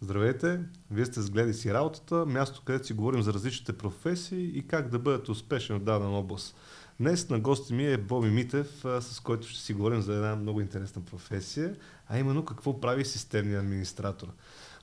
Здравейте! 0.00 0.60
Вие 0.90 1.06
сте 1.06 1.22
сгледи 1.22 1.54
си 1.54 1.74
работата, 1.74 2.26
място 2.26 2.62
където 2.64 2.86
си 2.86 2.92
говорим 2.92 3.22
за 3.22 3.32
различните 3.32 3.72
професии 3.72 4.58
и 4.58 4.66
как 4.66 4.88
да 4.88 4.98
бъдете 4.98 5.30
успешен 5.30 5.76
в 5.76 5.82
дадена 5.82 6.18
област. 6.18 6.56
Днес 7.00 7.28
на 7.28 7.40
гости 7.40 7.74
ми 7.74 7.86
е 7.86 7.98
Боби 7.98 8.30
Митев, 8.30 8.84
с 9.00 9.20
който 9.24 9.48
ще 9.48 9.60
си 9.60 9.74
говорим 9.74 10.02
за 10.02 10.14
една 10.14 10.36
много 10.36 10.60
интересна 10.60 11.02
професия, 11.02 11.76
а 12.08 12.18
именно 12.18 12.44
какво 12.44 12.80
прави 12.80 13.04
системния 13.04 13.60
администратор. 13.60 14.28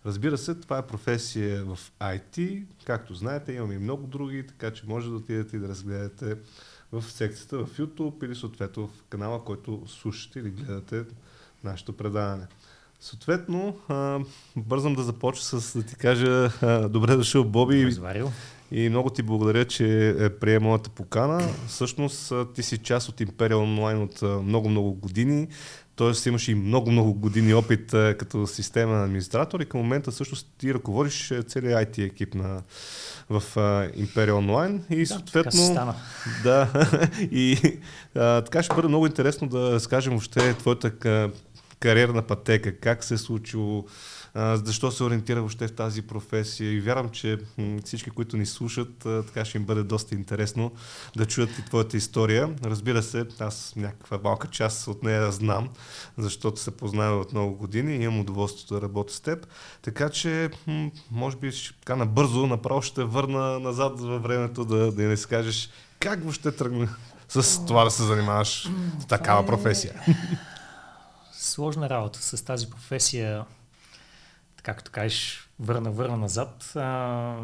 Разбира 0.05 0.38
се, 0.38 0.55
това 0.55 0.78
е 0.78 0.88
професия 0.88 1.66
в 1.66 1.79
IT. 2.00 2.66
Както 2.86 3.13
знаете, 3.13 3.54
имаме 3.54 3.73
и 3.73 3.79
много 3.79 4.07
други, 4.07 4.47
така 4.47 4.71
че 4.71 4.88
може 4.88 5.09
да 5.09 5.16
отидете 5.16 5.55
и 5.55 5.59
да 5.59 5.68
разгледате 5.68 6.38
в 6.91 7.04
секцията 7.04 7.66
в 7.66 7.77
YouTube 7.77 8.25
или 8.25 8.36
съответно 8.36 8.88
в 8.88 9.04
канала, 9.09 9.43
който 9.43 9.84
слушате 9.88 10.39
или 10.39 10.50
гледате 10.50 11.05
нашето 11.63 11.97
предаване. 11.97 12.47
Съответно, 13.00 13.75
а, 13.88 14.20
бързам 14.55 14.95
да 14.95 15.04
започна 15.04 15.62
с 15.62 15.77
да 15.77 15.86
ти 15.86 15.95
кажа 15.95 16.52
а, 16.62 16.89
добре 16.89 17.16
дошъл, 17.16 17.44
Боби. 17.44 17.80
Изварил. 17.80 18.31
И 18.71 18.90
много 18.90 19.09
ти 19.09 19.23
благодаря, 19.23 19.66
че 19.66 20.09
е 20.20 20.30
прие 20.30 20.59
моята 20.59 20.90
покана. 20.90 21.48
Всъщност 21.68 22.34
ти 22.55 22.63
си 22.63 22.77
част 22.77 23.09
от 23.09 23.21
Империя 23.21 23.58
онлайн 23.58 24.02
от 24.02 24.21
много-много 24.21 24.94
години. 24.94 25.48
Тоест 25.95 26.26
имаш 26.26 26.48
и 26.48 26.55
много-много 26.55 27.13
години 27.13 27.54
опит 27.54 27.91
като 27.91 28.48
системен 28.48 29.04
администратор 29.04 29.59
и 29.59 29.66
към 29.66 29.80
момента 29.80 30.12
всъщност 30.12 30.48
ти 30.57 30.73
ръководиш 30.73 31.34
целият 31.48 31.90
IT 31.90 32.05
екип 32.05 32.35
на, 32.35 32.62
в 33.30 33.43
Империя 33.96 34.35
онлайн. 34.35 34.84
И 34.90 34.99
да, 34.99 35.05
съответно. 35.05 35.68
Така 35.68 35.93
да. 36.43 36.88
и 37.32 37.57
а, 38.16 38.41
така 38.41 38.63
ще 38.63 38.76
бъде 38.76 38.88
много 38.88 39.05
интересно 39.05 39.48
да 39.48 39.71
разкажем 39.71 40.13
въобще 40.13 40.54
твоята 40.54 40.91
кариерна 41.79 42.21
пътека, 42.21 42.79
как 42.79 43.03
се 43.03 43.13
е 43.13 43.17
случило, 43.17 43.85
защо 44.53 44.91
се 44.91 45.03
ориентира 45.03 45.39
въобще 45.39 45.67
в 45.67 45.75
тази 45.75 46.01
професия 46.01 46.71
и 46.71 46.79
вярвам, 46.79 47.09
че 47.09 47.38
всички, 47.85 48.09
които 48.09 48.38
ни 48.38 48.45
слушат, 48.45 48.98
така 48.98 49.45
ще 49.45 49.57
им 49.57 49.63
бъде 49.63 49.84
доста 49.84 50.15
интересно 50.15 50.71
да 51.15 51.26
чуят 51.26 51.49
и 51.59 51.65
твоята 51.65 51.98
история. 51.98 52.49
Разбира 52.63 53.04
се, 53.04 53.26
аз 53.40 53.73
някаква 53.76 54.20
малка 54.23 54.48
част 54.48 54.87
от 54.87 55.04
нея 55.04 55.32
знам, 55.32 55.70
защото 56.17 56.62
се 56.62 56.71
познаваме 56.71 57.21
от 57.21 57.32
много 57.32 57.55
години 57.55 57.95
и 57.95 58.04
имам 58.04 58.20
удоволствието 58.20 58.73
да 58.73 58.82
работя 58.82 59.13
с 59.13 59.20
теб. 59.20 59.48
Така 59.82 60.10
че, 60.10 60.49
може 61.12 61.37
би 61.37 61.51
така 61.79 61.95
набързо, 61.95 62.48
направо 62.48 62.82
ще 62.82 63.04
върна 63.04 63.60
назад 63.60 63.99
във 63.99 64.23
времето 64.23 64.66
да, 64.66 64.91
да 64.91 65.03
не 65.03 65.17
скажеш 65.17 65.69
как 66.00 66.22
въобще 66.22 66.51
тръгна 66.51 66.95
с 67.29 67.66
това 67.66 67.84
да 67.84 67.91
се 67.91 68.03
занимаваш 68.03 68.69
с 69.00 69.06
такава 69.06 69.44
е 69.44 69.45
професия 69.45 69.94
сложна 71.46 71.90
работа 71.90 72.22
с 72.22 72.46
тази 72.46 72.69
професия, 72.69 73.46
както 74.63 74.91
кажеш, 74.91 75.50
върна, 75.59 75.91
върна 75.91 76.18
назад. 76.18 76.72
А, 76.75 77.38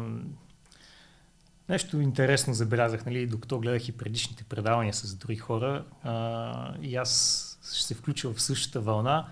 нещо 1.68 2.00
интересно 2.00 2.54
забелязах, 2.54 3.06
нали, 3.06 3.26
докато 3.26 3.60
гледах 3.60 3.88
и 3.88 3.92
предишните 3.92 4.44
предавания 4.44 4.94
с 4.94 5.14
други 5.14 5.36
хора 5.36 5.84
а, 6.02 6.74
и 6.82 6.96
аз 6.96 7.42
ще 7.74 7.84
се 7.84 7.94
включа 7.94 8.32
в 8.32 8.42
същата 8.42 8.80
вълна. 8.80 9.28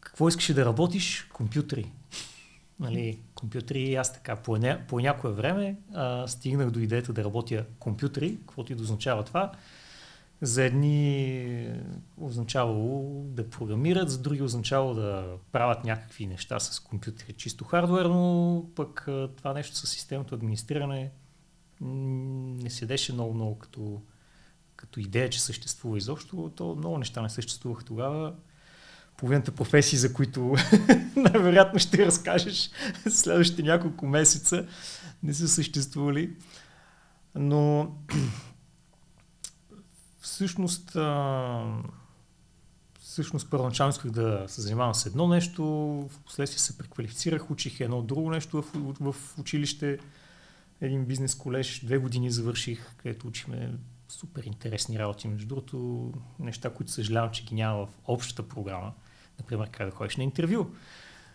Какво 0.00 0.28
искаш 0.28 0.54
да 0.54 0.64
работиш? 0.64 1.28
Компютри. 1.32 1.92
Нали, 2.80 3.18
компютри 3.34 3.80
и 3.80 3.94
аз 3.94 4.12
така 4.12 4.36
по, 4.36 4.56
ня, 4.56 4.80
по 4.88 5.00
някое 5.00 5.32
време 5.32 5.76
а, 5.94 6.28
стигнах 6.28 6.70
до 6.70 6.78
идеята 6.78 7.12
да 7.12 7.24
работя 7.24 7.64
компютри, 7.78 8.36
каквото 8.36 8.72
и 8.72 8.74
да 8.74 8.82
означава 8.82 9.24
това. 9.24 9.52
За 10.42 10.62
едни 10.62 11.68
означавало 12.16 13.22
да 13.28 13.50
програмират, 13.50 14.10
за 14.10 14.18
други 14.18 14.42
означавало 14.42 14.94
да 14.94 15.36
правят 15.52 15.84
някакви 15.84 16.26
неща 16.26 16.60
с 16.60 16.80
компютъри, 16.80 17.32
чисто 17.32 17.64
хардуерно, 17.64 18.70
пък 18.74 19.02
това 19.36 19.52
нещо 19.52 19.76
с 19.76 19.86
системното 19.86 20.34
администриране 20.34 21.10
не 21.80 22.70
седеше 22.70 23.12
много-много 23.12 23.58
като, 23.58 24.02
като 24.76 25.00
идея, 25.00 25.30
че 25.30 25.42
съществува 25.42 25.98
изобщо. 25.98 26.52
То 26.56 26.74
много 26.74 26.98
неща 26.98 27.22
не 27.22 27.30
съществуваха 27.30 27.84
тогава. 27.84 28.34
Половината 29.16 29.52
професии, 29.52 29.98
за 29.98 30.12
които 30.12 30.54
най-вероятно 31.16 31.78
ще 31.78 32.06
разкажеш 32.06 32.70
следващите 33.10 33.62
няколко 33.62 34.06
месеца, 34.06 34.66
не 35.22 35.34
са 35.34 35.48
съществували. 35.48 36.36
Но 37.34 37.92
Всъщност, 40.26 40.96
а, 40.96 41.64
всъщност 43.00 43.50
първоначално 43.50 43.90
исках 43.90 44.10
да 44.10 44.44
се 44.48 44.60
занимавам 44.60 44.94
с 44.94 45.06
едно 45.06 45.28
нещо, 45.28 45.64
в 46.10 46.20
последствие 46.24 46.58
се 46.58 46.78
преквалифицирах, 46.78 47.50
учих 47.50 47.80
едно 47.80 48.02
друго 48.02 48.30
нещо 48.30 48.62
в, 48.62 48.92
в, 49.00 49.38
училище, 49.38 49.98
един 50.80 51.04
бизнес 51.04 51.34
колеж, 51.34 51.80
две 51.84 51.98
години 51.98 52.30
завърших, 52.30 52.96
където 52.96 53.26
учихме 53.26 53.72
супер 54.08 54.42
интересни 54.44 54.98
работи, 54.98 55.28
между 55.28 55.46
другото 55.46 56.12
неща, 56.38 56.70
които 56.70 56.92
съжалявам, 56.92 57.30
че 57.30 57.44
ги 57.44 57.54
няма 57.54 57.86
в 57.86 57.88
общата 58.06 58.48
програма. 58.48 58.92
Например, 59.38 59.70
как 59.70 59.86
да 59.86 59.96
ходиш 59.96 60.16
на 60.16 60.24
интервю, 60.24 60.66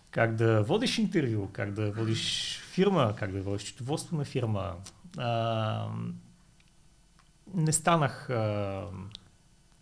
как 0.09 0.35
да 0.35 0.63
водиш 0.63 0.97
интервю, 0.97 1.50
как 1.53 1.73
да 1.73 1.91
водиш 1.91 2.58
фирма, 2.72 3.13
как 3.16 3.31
да 3.31 3.41
водиш 3.41 3.62
счетоводство 3.62 4.18
на 4.18 4.25
фирма, 4.25 4.75
а, 5.18 5.88
не 7.53 7.72
станах 7.72 8.29
а, 8.29 8.84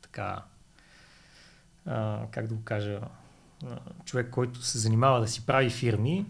така, 0.01 0.43
а, 1.85 2.25
как 2.31 2.47
да 2.47 2.55
го 2.55 2.63
кажа, 2.63 3.01
а, 3.65 3.79
човек, 4.05 4.29
който 4.29 4.61
се 4.61 4.77
занимава 4.77 5.19
да 5.19 5.27
си 5.27 5.45
прави 5.45 5.69
фирми. 5.69 6.25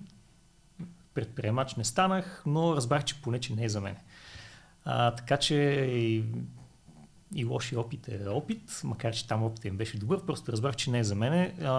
Предприемач 1.14 1.76
не 1.76 1.84
станах, 1.84 2.44
но 2.46 2.76
разбрах, 2.76 3.04
че 3.04 3.22
поне, 3.22 3.40
че 3.40 3.56
не 3.56 3.64
е 3.64 3.70
за 3.70 3.82
мен. 3.82 3.96
А, 4.86 5.16
така 5.16 5.38
че 5.38 5.56
и, 5.92 6.24
и 7.36 7.46
лоши 7.46 7.76
опит 7.76 8.08
е 8.08 8.30
опит, 8.30 8.82
макар 8.84 9.14
че 9.14 9.28
там 9.28 9.44
опитът 9.44 9.66
им 9.66 9.78
беше 9.78 10.00
добър, 10.00 10.26
просто 10.26 10.52
разбрах, 10.52 10.76
че 10.76 10.92
не 10.92 11.00
е 11.00 11.04
за 11.04 11.16
мен. 11.16 11.66
А, 11.66 11.74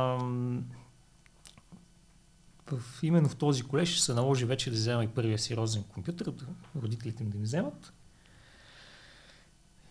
в, 2.72 3.02
именно 3.02 3.28
в 3.28 3.36
този 3.36 3.62
колеж 3.62 4.00
се 4.00 4.14
наложи 4.14 4.44
вече 4.44 4.70
да 4.70 4.76
взема 4.76 5.04
и 5.04 5.08
първия 5.08 5.38
си 5.38 5.56
розен 5.56 5.82
компютър, 5.82 6.32
родителите 6.82 7.24
ми 7.24 7.30
да 7.30 7.38
ми 7.38 7.44
вземат. 7.44 7.92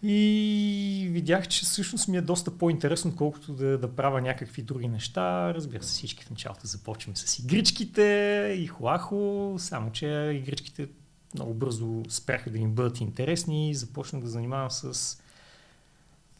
И 0.03 1.07
видях, 1.11 1.47
че 1.47 1.65
всъщност 1.65 2.07
ми 2.07 2.17
е 2.17 2.21
доста 2.21 2.57
по-интересно, 2.57 3.15
колкото 3.15 3.53
да, 3.53 3.77
да 3.77 3.95
правя 3.95 4.21
някакви 4.21 4.61
други 4.61 4.87
неща. 4.87 5.53
Разбира 5.53 5.83
се, 5.83 5.89
всички 5.89 6.23
в 6.23 6.29
началото 6.29 6.67
започваме 6.67 7.15
с 7.15 7.39
игричките 7.39 8.55
и 8.59 8.67
хуахо, 8.67 9.55
само 9.57 9.91
че 9.91 10.31
игричките 10.33 10.87
много 11.33 11.53
бързо 11.53 12.03
спряха 12.09 12.49
да 12.49 12.57
им 12.57 12.71
бъдат 12.71 12.99
интересни 12.99 13.69
и 13.69 13.75
започнах 13.75 14.21
да 14.21 14.29
занимавам 14.29 14.71
с 14.71 15.17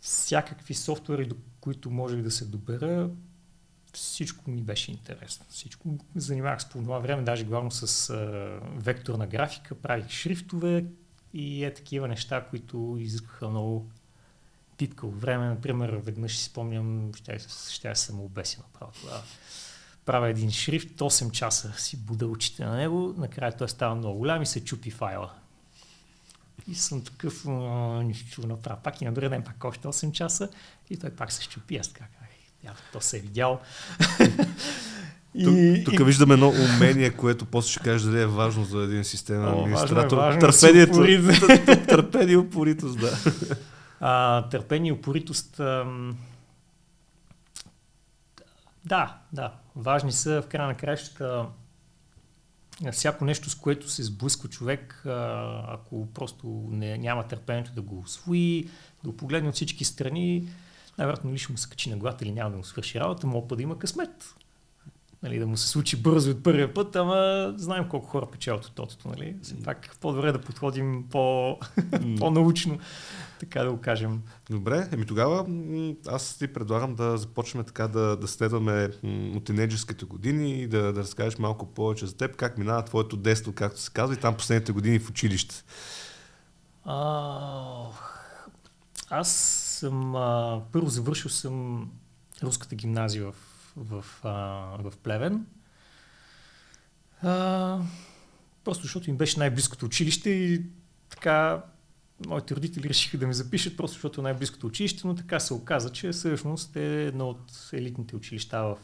всякакви 0.02 0.74
софтуери, 0.74 1.26
до 1.26 1.36
които 1.62 1.92
можех 1.92 2.22
да 2.22 2.32
се 2.32 2.46
добера. 2.46 3.10
Всичко 3.94 4.52
ми 4.52 4.62
беше 4.62 4.92
интересно. 4.92 5.46
Всичко 5.50 5.98
занимавах 6.16 6.62
с 6.62 6.70
по 6.70 6.78
това 6.78 7.00
време, 7.00 7.24
даже 7.24 7.44
главно 7.44 7.72
с 7.72 8.14
векторна 8.76 9.28
графика, 9.28 9.76
правих 9.76 10.10
шрифтове, 10.10 10.86
и 11.34 11.66
е 11.66 11.74
такива 11.74 12.08
неща, 12.08 12.46
които 12.50 12.98
изискваха 13.00 13.50
много 13.50 13.90
титкаво 14.78 15.12
време. 15.12 15.48
Например, 15.48 15.90
веднъж 15.90 16.38
си 16.38 16.44
спомням, 16.44 17.12
ще, 17.16 17.40
ще 17.70 17.96
съм 17.96 18.20
направо 18.58 18.92
тогава. 19.02 19.22
Правя 20.06 20.30
един 20.30 20.52
шрифт, 20.52 20.98
8 20.98 21.32
часа 21.32 21.74
си 21.78 21.98
буда 21.98 22.28
очите 22.28 22.66
на 22.66 22.76
него, 22.76 23.14
накрая 23.18 23.58
той 23.58 23.70
става 23.70 23.96
много 23.96 24.18
голям 24.18 24.42
и 24.42 24.46
се 24.46 24.66
чупи 24.66 24.92
файла. 24.92 25.34
И 26.68 26.76
съм 26.76 27.04
такъв, 27.04 27.46
нищо 28.04 28.48
направя 28.48 28.80
пак 28.84 29.02
и 29.02 29.06
на 29.06 29.14
другия 29.14 29.30
ден 29.30 29.44
пак 29.44 29.64
още 29.64 29.88
8 29.88 30.12
часа 30.12 30.50
и 30.90 30.98
той 30.98 31.10
пак 31.10 31.32
се 31.32 31.44
щупи. 31.44 31.78
Аз 31.78 31.88
така, 31.88 32.06
то 32.94 33.02
се 33.02 33.18
е 33.18 33.20
видял. 33.20 33.62
И, 35.36 35.44
тук, 35.44 35.86
тук 35.86 36.00
и... 36.00 36.04
виждаме 36.04 36.34
едно 36.34 36.50
умение, 36.50 37.10
което 37.10 37.46
после 37.46 37.72
ще 37.72 37.80
кажеш 37.80 38.02
дали 38.02 38.22
е 38.22 38.26
важно 38.26 38.66
за 38.66 38.84
един 38.84 39.04
системен 39.04 39.48
О, 39.48 39.60
администратор. 39.60 40.18
Важно 40.18 40.38
е, 40.38 40.52
търпението. 40.52 41.86
търпение 41.88 42.34
и 42.34 42.38
упоритост, 42.38 43.00
да. 43.00 43.18
А, 44.02 44.42
търпение 44.50 44.90
и 44.90 44.94
упоритост. 44.94 45.60
Ам... 45.60 46.18
Да, 48.86 49.18
да. 49.34 49.54
Важни 49.76 50.12
са 50.12 50.42
в 50.42 50.48
края 50.48 50.68
на 50.68 50.78
краищата 50.78 51.46
всяко 52.92 53.26
нещо, 53.26 53.50
с 53.50 53.56
което 53.56 53.90
се 53.90 54.04
сблъсква 54.04 54.50
човек, 54.50 55.02
ако 55.68 56.08
просто 56.14 56.68
не, 56.72 56.98
няма 56.98 57.28
търпението 57.28 57.72
да 57.72 57.82
го 57.82 58.00
освои, 58.00 58.70
да 59.04 59.10
го 59.10 59.18
погледне 59.18 59.50
от 59.50 59.56
всички 59.56 59.86
страни, 59.86 60.50
най-вероятно 60.98 61.34
ли 61.34 61.38
ще 61.38 61.52
му 61.52 61.58
се 61.58 61.70
качи 61.70 61.90
на 61.90 61.98
главата 61.98 62.26
или 62.26 62.32
няма 62.32 62.52
да 62.52 62.58
му 62.58 62.64
свърши 62.64 63.00
работа, 63.00 63.28
мога 63.28 63.56
да 63.56 63.64
има 63.64 63.80
късмет 63.80 64.36
нали, 65.24 65.40
да 65.40 65.48
му 65.48 65.58
се 65.58 65.68
случи 65.68 66.02
бързо 66.02 66.32
от 66.32 66.44
първия 66.44 66.74
път, 66.74 66.96
ама 66.96 67.54
знаем 67.58 67.86
колко 67.90 68.08
хора 68.08 68.26
печелят 68.32 68.66
от 68.66 68.74
тотото. 68.76 69.08
Нали? 69.08 69.36
Все 69.42 69.64
пак 69.64 69.98
по-добре 70.02 70.32
да 70.32 70.42
подходим 70.42 71.06
по, 71.10 71.58
по-научно, 72.20 72.80
така 73.40 73.64
да 73.64 73.72
го 73.72 73.82
кажем. 73.82 74.22
Добре, 74.50 74.90
еми 74.92 75.06
тогава 75.06 75.46
аз 76.08 76.38
ти 76.38 76.54
предлагам 76.54 76.96
да 76.96 77.18
започнем 77.18 77.64
така 77.64 77.88
да, 77.88 78.18
да 78.18 78.28
следваме 78.28 78.90
от 79.36 79.44
тинейджерските 79.44 80.06
години 80.06 80.62
и 80.62 80.68
да, 80.68 80.94
да 80.94 81.00
разкажеш 81.00 81.38
малко 81.38 81.66
повече 81.66 82.06
за 82.06 82.18
теб, 82.18 82.36
как 82.36 82.58
минава 82.58 82.86
твоето 82.86 83.18
детство, 83.18 83.54
както 83.54 83.80
се 83.80 83.92
казва, 83.92 84.16
и 84.16 84.20
там 84.20 84.38
последните 84.38 84.72
години 84.72 85.00
в 85.00 85.10
училище. 85.10 85.64
А, 86.86 87.86
аз 89.10 89.30
съм, 89.80 90.16
а, 90.16 90.62
първо 90.72 90.88
завършил 90.90 91.30
съм 91.30 91.90
руската 92.44 92.76
гимназия 92.76 93.32
в, 93.32 93.36
в, 93.80 94.06
а, 94.24 94.32
в 94.80 94.94
Плевен. 95.04 95.46
А, 97.22 97.80
просто 98.64 98.84
защото 98.84 99.10
им 99.10 99.18
беше 99.18 99.40
най-близкото 99.40 99.86
училище 99.86 100.30
и 100.30 100.62
така 101.10 101.64
моите 102.28 102.56
родители 102.56 102.90
решиха 102.90 103.18
да 103.18 103.28
ме 103.28 103.34
запишат, 103.34 103.78
просто 103.78 103.94
защото 103.94 104.22
е 104.22 104.24
най-близкото 104.24 104.68
училище, 104.68 105.08
но 105.08 105.16
така 105.16 105.40
се 105.40 105.54
оказа, 105.54 105.92
че 105.92 106.12
всъщност 106.12 106.76
е 106.76 107.06
едно 107.06 107.30
от 107.30 107.70
елитните 107.74 108.16
училища 108.16 108.64
в, 108.64 108.78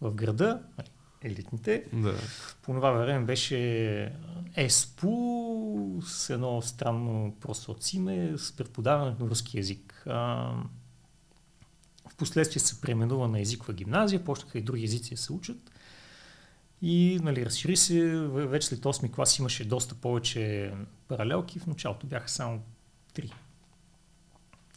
в 0.00 0.14
града, 0.14 0.62
нали, 0.78 0.88
елитните. 1.22 1.84
Да. 1.92 2.14
По 2.62 2.72
това 2.72 2.90
време 2.90 3.26
беше 3.26 4.12
ЕСПУ 4.56 6.02
с 6.02 6.30
едно 6.30 6.62
странно 6.62 7.36
просто 7.40 7.70
от 7.70 7.92
име 7.92 8.32
с 8.36 8.52
преподаването 8.52 9.24
на 9.24 9.30
руски 9.30 9.56
язик. 9.56 10.06
Впоследствие 12.16 12.60
се 12.60 12.80
преименува 12.80 13.28
на 13.28 13.40
езикова 13.40 13.74
гимназия, 13.74 14.24
почнаха 14.24 14.58
и 14.58 14.62
други 14.62 14.84
езици 14.84 15.14
да 15.14 15.20
се 15.20 15.32
учат. 15.32 15.70
И 16.82 17.20
нали, 17.22 17.46
разшири 17.46 17.76
се, 17.76 18.16
вече 18.28 18.68
след 18.68 18.80
8 18.80 19.10
клас 19.10 19.38
имаше 19.38 19.64
доста 19.64 19.94
повече 19.94 20.72
паралелки, 21.08 21.58
в 21.58 21.66
началото 21.66 22.06
бяха 22.06 22.28
само 22.28 22.62
3. 23.14 23.32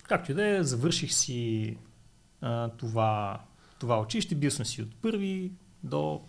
Както 0.04 0.32
и 0.32 0.36
да 0.36 0.48
е, 0.48 0.64
завърших 0.64 1.14
си 1.14 1.78
а, 2.42 2.70
това, 2.70 3.42
това 3.80 4.00
училище, 4.00 4.36
бил 4.36 4.52
съм 4.52 4.66
си 4.66 4.82
от 4.82 4.96
първи 4.96 5.52
до 5.84 6.22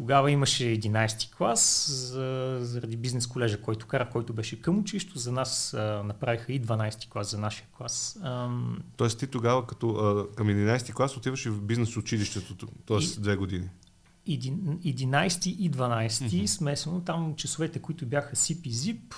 тогава 0.00 0.30
имаше 0.30 0.64
11 0.64 1.36
клас 1.36 1.90
за, 1.90 2.58
заради 2.60 2.96
бизнес 2.96 3.26
колежа, 3.26 3.60
който 3.60 3.86
кара, 3.86 4.10
който 4.10 4.32
беше 4.32 4.62
към 4.62 4.78
училището. 4.78 5.18
За 5.18 5.32
нас 5.32 5.74
а, 5.74 6.02
направиха 6.04 6.52
и 6.52 6.62
12 6.62 7.08
клас 7.08 7.30
за 7.30 7.38
нашия 7.38 7.66
клас. 7.76 8.18
Ам... 8.22 8.78
Тоест 8.96 9.18
ти 9.18 9.26
тогава 9.26 9.66
като 9.66 9.90
а, 9.90 10.34
към 10.34 10.48
11 10.48 10.94
клас 10.94 11.16
отиваш 11.16 11.44
в 11.46 11.60
бизнес 11.60 11.96
училището, 11.96 12.66
т.е. 12.86 13.20
две 13.20 13.36
години. 13.36 13.68
11 14.28 15.48
и 15.48 15.70
12 15.70 16.08
mm-hmm. 16.08 16.46
смесено. 16.46 17.00
Там 17.00 17.34
часовете, 17.36 17.78
които 17.78 18.06
бяха 18.06 18.36
SIP 18.36 18.66
и 18.66 18.72
ZIP, 18.72 19.14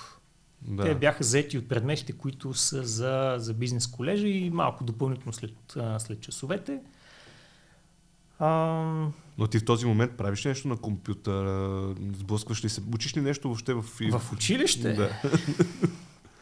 да. 0.61 0.83
те 0.83 0.95
бяха 0.95 1.23
заети 1.23 1.57
от 1.57 1.67
предметите, 1.67 2.13
които 2.13 2.53
са 2.53 2.83
за, 2.83 3.35
за 3.37 3.53
бизнес 3.53 3.87
колежа 3.87 4.27
и 4.27 4.49
малко 4.49 4.83
допълнително 4.83 5.33
след, 5.33 5.77
след 5.97 6.21
часовете. 6.21 6.79
А... 8.39 9.07
Но 9.37 9.47
ти 9.47 9.59
в 9.59 9.65
този 9.65 9.85
момент 9.85 10.11
правиш 10.17 10.45
нещо 10.45 10.67
на 10.67 10.77
компютъра, 10.77 11.95
сблъскваш 12.17 12.63
ли 12.63 12.69
се, 12.69 12.81
учиш 12.93 13.17
ли 13.17 13.21
нещо 13.21 13.47
въобще 13.47 13.73
в... 13.73 13.81
В 14.11 14.33
училище? 14.33 14.93
Да. 14.93 15.09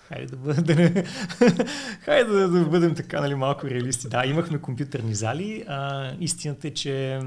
Хайде 0.07 0.25
да, 0.25 0.37
бъдем, 0.37 0.63
да, 0.63 0.75
не... 0.75 1.03
Хайде 2.01 2.31
да, 2.31 2.49
да 2.49 2.65
бъдем 2.65 2.95
така 2.95 3.21
нали, 3.21 3.35
малко 3.35 3.67
реалисти. 3.67 4.09
Да, 4.09 4.25
имахме 4.25 4.61
компютърни 4.61 5.15
зали. 5.15 5.65
А, 5.67 6.11
истината 6.19 6.67
е, 6.67 6.71
че 6.71 7.19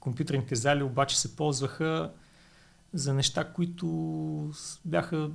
компютърните 0.00 0.54
зали 0.54 0.82
обаче 0.82 1.20
се 1.20 1.36
ползваха 1.36 2.10
за 2.92 3.14
неща, 3.14 3.52
които 3.52 3.86
бяха, 4.84 5.30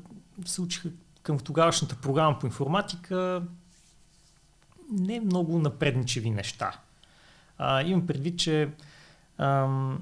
се 0.46 0.62
учиха 0.62 0.90
към 1.24 1.40
тогавашната 1.40 1.96
програма 1.96 2.40
по 2.40 2.46
информатика 2.46 3.44
не 4.92 5.20
много 5.20 5.60
напредничеви 5.60 6.30
неща. 6.30 6.80
А, 7.58 7.84
имам 7.84 8.08
предвид, 8.08 8.40
че 8.40 8.70
ам, 9.42 10.02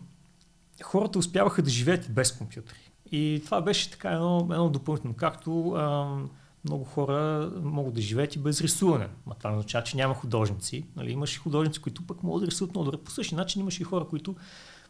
хората 0.83 1.19
успяваха 1.19 1.61
да 1.61 1.69
живеят 1.69 2.13
без 2.13 2.31
компютри. 2.31 2.91
И 3.11 3.41
това 3.45 3.61
беше 3.61 3.91
така 3.91 4.11
едно, 4.11 4.47
едно 4.51 4.69
допълнително, 4.69 5.15
както 5.15 5.73
ам, 5.73 6.29
много 6.63 6.83
хора 6.83 7.51
могат 7.63 7.93
да 7.93 8.01
живеят 8.01 8.35
и 8.35 8.39
без 8.39 8.61
рисуване. 8.61 9.07
Ма 9.25 9.35
това 9.35 9.51
означава, 9.51 9.83
че 9.83 9.97
няма 9.97 10.13
художници. 10.13 10.85
Нали? 10.95 11.11
Имаше 11.11 11.39
художници, 11.39 11.81
които 11.81 12.07
пък 12.07 12.23
могат 12.23 12.43
да 12.43 12.47
рисуват 12.47 12.75
много 12.75 12.91
добре. 12.91 13.03
По 13.03 13.11
същия 13.11 13.37
начин 13.37 13.61
имаше 13.61 13.81
и 13.81 13.85
хора, 13.85 14.05
които 14.05 14.35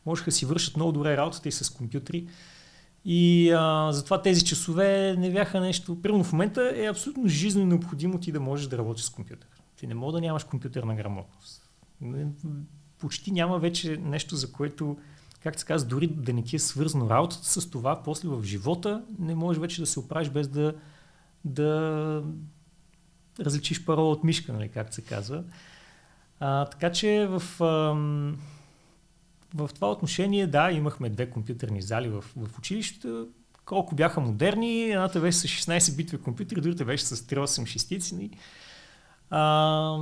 можеха 0.06 0.26
да 0.26 0.36
си 0.36 0.46
вършат 0.46 0.76
много 0.76 0.92
добре 0.92 1.18
работата 1.18 1.50
и 1.50 1.52
с 1.52 1.70
компютри. 1.70 2.28
И 3.06 3.52
а, 3.52 3.92
затова 3.92 4.22
тези 4.22 4.46
часове 4.46 5.16
не 5.18 5.32
бяха 5.32 5.60
нещо. 5.60 6.02
Примерно 6.02 6.24
в 6.24 6.32
момента 6.32 6.74
е 6.76 6.86
абсолютно 6.86 7.28
жизненно 7.28 7.68
необходимо 7.68 8.20
ти 8.20 8.32
да 8.32 8.40
можеш 8.40 8.68
да 8.68 8.78
работиш 8.78 9.06
с 9.06 9.10
компютър. 9.10 9.50
Ти 9.76 9.88
не 9.88 9.94
мога 9.94 10.14
да 10.14 10.22
нямаш 10.22 10.44
компютърна 10.44 10.96
грамотност 10.96 11.70
почти 13.00 13.32
няма 13.32 13.60
вече 13.60 13.98
нещо, 13.98 14.36
за 14.36 14.52
което, 14.52 14.98
как 15.44 15.60
се 15.60 15.66
казва, 15.66 15.90
дори 15.90 16.08
да 16.08 16.34
не 16.34 16.44
ти 16.44 16.56
е 16.56 16.60
свързано 16.60 17.10
работата 17.10 17.46
с 17.46 17.70
това, 17.70 18.04
после 18.04 18.30
в 18.30 18.44
живота 18.44 19.04
не 19.20 19.36
можеш 19.36 19.62
вече 19.62 19.82
да 19.82 19.88
се 19.88 20.00
оправиш 20.00 20.30
без 20.30 20.48
да, 20.48 20.76
да 21.46 22.24
различиш 23.40 23.86
парола 23.86 24.12
от 24.12 24.24
мишка, 24.24 24.54
нали, 24.54 24.70
как 24.70 24.94
се 24.94 25.02
казва. 25.02 25.44
А, 26.40 26.66
така 26.66 26.92
че 26.92 27.28
в, 27.30 27.64
ам, 27.64 28.38
в 29.54 29.70
това 29.76 29.92
отношение, 29.92 30.48
да, 30.48 30.72
имахме 30.72 31.10
две 31.10 31.30
компютърни 31.30 31.82
зали 31.82 32.10
в, 32.10 32.22
в 32.36 32.58
училището. 32.58 33.28
Колко 33.66 33.96
бяха 33.96 34.22
модерни, 34.22 34.84
едната 34.84 35.20
беше 35.22 35.38
с 35.38 35.44
16 35.44 35.96
битови 35.96 36.24
компютри, 36.24 36.62
другата 36.62 36.86
беше 36.86 37.06
с 37.06 37.16
3-8 37.16 37.66
шестици. 37.66 38.16
Нали. 38.16 38.30
А, 39.30 39.98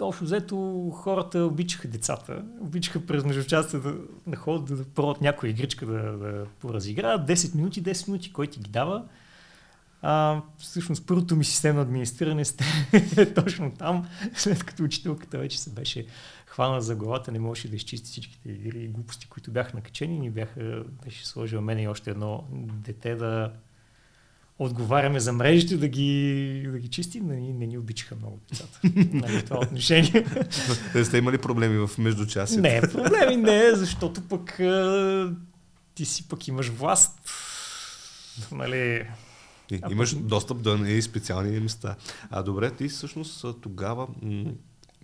Общо 0.00 0.24
взето 0.24 0.90
хората 0.94 1.38
обичаха 1.38 1.88
децата, 1.88 2.44
обичаха 2.60 3.06
през 3.06 3.24
междучастие 3.24 3.80
да, 3.80 3.94
да 4.26 4.36
ходят 4.36 4.64
да, 4.64 4.76
да 4.76 4.84
пробват 4.84 5.20
някоя 5.20 5.50
игричка 5.50 5.86
да, 5.86 6.12
да 6.12 6.46
поразиграят. 6.60 7.28
10 7.28 7.54
минути, 7.54 7.82
10 7.82 8.08
минути, 8.08 8.32
кой 8.32 8.46
ти 8.46 8.60
ги 8.60 8.70
дава. 8.70 9.04
А, 10.02 10.42
всъщност 10.58 11.06
първото 11.06 11.36
ми 11.36 11.44
системно 11.44 11.80
администриране 11.82 12.42
е 13.18 13.34
точно 13.34 13.72
там, 13.78 14.08
след 14.34 14.64
като 14.64 14.84
учителката 14.84 15.38
вече 15.38 15.60
се 15.60 15.70
беше 15.70 16.06
хвана 16.46 16.80
за 16.80 16.96
главата, 16.96 17.32
не 17.32 17.38
можеше 17.38 17.68
да 17.68 17.76
изчисти 17.76 18.10
всичките 18.10 18.48
игри 18.50 18.84
и 18.84 18.88
глупости, 18.88 19.28
които 19.28 19.50
бяха 19.50 19.76
накачени. 19.76 20.18
Ни 20.18 20.30
бяха, 20.30 20.84
беше 21.04 21.26
сложила 21.26 21.62
мен 21.62 21.78
и 21.78 21.88
още 21.88 22.10
едно 22.10 22.44
дете 22.52 23.14
да 23.14 23.52
отговаряме 24.58 25.20
за 25.20 25.32
мрежите 25.32 25.76
да 25.76 25.88
ги, 25.88 26.68
да 26.72 26.78
ги 26.78 26.88
чистим, 26.88 27.26
не, 27.26 27.52
не 27.52 27.66
ни 27.66 27.78
обичаха 27.78 28.16
много 28.16 28.40
децата. 28.50 28.80
нали, 29.12 29.44
това 29.44 29.58
отношение. 29.58 30.26
Те 30.92 31.04
сте 31.04 31.18
имали 31.18 31.38
проблеми 31.38 31.86
в 31.86 31.98
междучасието? 31.98 32.62
Не, 32.62 32.80
проблеми 32.80 33.36
не, 33.36 33.74
защото 33.74 34.20
пък 34.20 34.60
а, 34.60 35.32
ти 35.94 36.04
си 36.04 36.28
пък 36.28 36.48
имаш 36.48 36.68
власт. 36.68 37.30
Нали, 38.52 39.06
и, 39.70 39.80
имаш 39.90 40.14
пък... 40.14 40.26
достъп 40.26 40.62
до 40.62 40.84
и 40.84 41.02
специални 41.02 41.60
места. 41.60 41.96
А 42.30 42.42
добре, 42.42 42.70
ти 42.70 42.88
всъщност 42.88 43.44
тогава 43.62 44.08
м- 44.22 44.52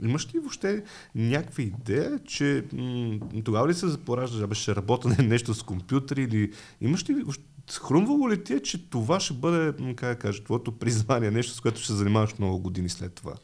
Имаш 0.02 0.34
ли 0.34 0.38
въобще 0.38 0.82
някаква 1.14 1.62
идея, 1.62 2.18
че 2.26 2.64
м- 2.73 3.18
тогава 3.44 3.68
ли 3.68 3.75
се 3.75 4.00
поражда, 4.04 4.54
ще 4.54 4.76
работя 4.76 5.23
нещо 5.23 5.54
с 5.54 5.62
компютъри 5.62 6.23
или 6.23 6.52
имаш 6.80 7.11
ли 7.11 7.25
Хрумвало 7.73 8.30
ли 8.30 8.44
ти 8.44 8.52
е, 8.52 8.61
че 8.61 8.90
това 8.90 9.21
ще 9.21 9.35
бъде, 9.35 9.94
как 9.94 10.09
да 10.09 10.18
кажа, 10.18 10.44
твоето 10.44 10.78
призвание, 10.78 11.30
нещо 11.30 11.54
с 11.54 11.61
което 11.61 11.78
ще 11.78 11.87
се 11.87 11.94
занимаваш 11.97 12.38
много 12.38 12.59
години 12.59 12.88
след 12.88 13.14
това? 13.14 13.35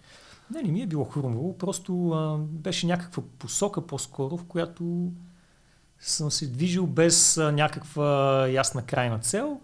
Не, 0.55 0.63
не 0.63 0.73
ми 0.73 0.83
е 0.83 0.87
било 0.87 1.05
хрумвало, 1.05 1.59
просто 1.59 2.11
а, 2.11 2.39
беше 2.39 2.87
някаква 2.87 3.23
посока 3.39 3.87
по-скоро, 3.87 4.37
в 4.37 4.45
която 4.45 5.13
съм 5.99 6.31
се 6.31 6.47
движил 6.47 6.87
без 6.87 7.39
а, 7.39 7.53
някаква 7.53 8.49
ясна 8.49 8.83
крайна 8.83 9.19
цел, 9.19 9.61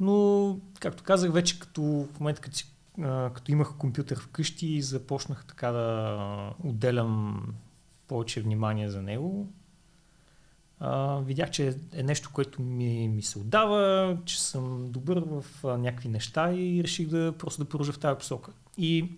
но, 0.00 0.58
както 0.80 1.02
казах, 1.02 1.32
вече 1.32 1.58
като 1.58 1.82
в 1.82 2.20
момента, 2.20 2.40
като, 2.40 2.56
си, 2.56 2.72
а, 3.02 3.30
като 3.34 3.52
имах 3.52 3.74
компютър 3.78 4.20
вкъщи, 4.20 4.82
започнах 4.82 5.44
така 5.44 5.72
да 5.72 6.54
отделям 6.64 7.42
повече 8.08 8.40
внимание 8.40 8.88
за 8.88 9.02
него 9.02 9.52
видях, 11.24 11.50
че 11.50 11.76
е 11.92 12.02
нещо, 12.02 12.30
което 12.32 12.62
ми, 12.62 13.08
ми 13.08 13.22
се 13.22 13.38
отдава, 13.38 14.16
че 14.24 14.42
съм 14.42 14.92
добър 14.92 15.22
в 15.26 15.44
а, 15.64 15.78
някакви 15.78 16.08
неща 16.08 16.52
и 16.52 16.82
реших 16.82 17.08
да 17.08 17.34
просто 17.38 17.64
да 17.64 17.68
продължа 17.68 17.92
в 17.92 17.98
тази 17.98 18.18
посока. 18.18 18.52
И 18.78 19.08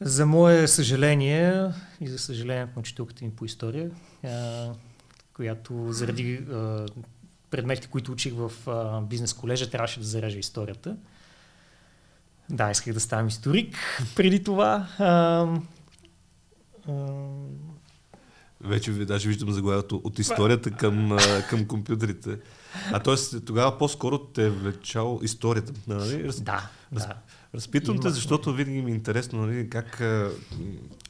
за 0.00 0.26
мое 0.26 0.68
съжаление 0.68 1.72
и 2.00 2.08
за 2.08 2.18
съжалението 2.18 2.72
на 2.76 2.80
учителката 2.80 3.24
ми 3.24 3.30
по 3.30 3.44
история, 3.44 3.90
а, 4.24 4.68
която 5.34 5.92
заради 5.92 6.34
а, 6.34 6.86
предметите, 7.50 7.88
които 7.88 8.12
учих 8.12 8.32
в 8.36 8.52
бизнес 9.02 9.34
колежа, 9.34 9.70
трябваше 9.70 10.00
да 10.00 10.06
зарежа 10.06 10.38
историята. 10.38 10.96
Да, 12.50 12.70
исках 12.70 12.94
да 12.94 13.00
ставам 13.00 13.28
историк 13.28 13.76
преди 14.16 14.42
това. 14.42 14.88
А, 14.98 15.06
а, 16.88 16.92
Вече 18.60 18.92
даже 18.92 19.28
виждам 19.28 19.52
заглавието 19.52 20.00
от 20.04 20.18
историята 20.18 20.70
към, 20.70 21.16
към 21.50 21.64
компютрите. 21.66 22.38
А 22.92 23.00
т.е. 23.00 23.40
тогава 23.40 23.78
по-скоро 23.78 24.18
те 24.18 24.46
е 24.46 24.50
влечал 24.50 25.20
историята. 25.22 25.72
Нали? 25.88 26.24
Раз, 26.24 26.40
да, 26.40 26.70
раз, 26.94 27.06
да. 27.06 27.14
Разпитвам 27.54 28.00
те, 28.00 28.10
защото 28.10 28.52
винаги 28.52 28.82
ми 28.82 28.90
е 28.90 28.94
интересно 28.94 29.46
нали, 29.46 29.70
как, 29.70 30.02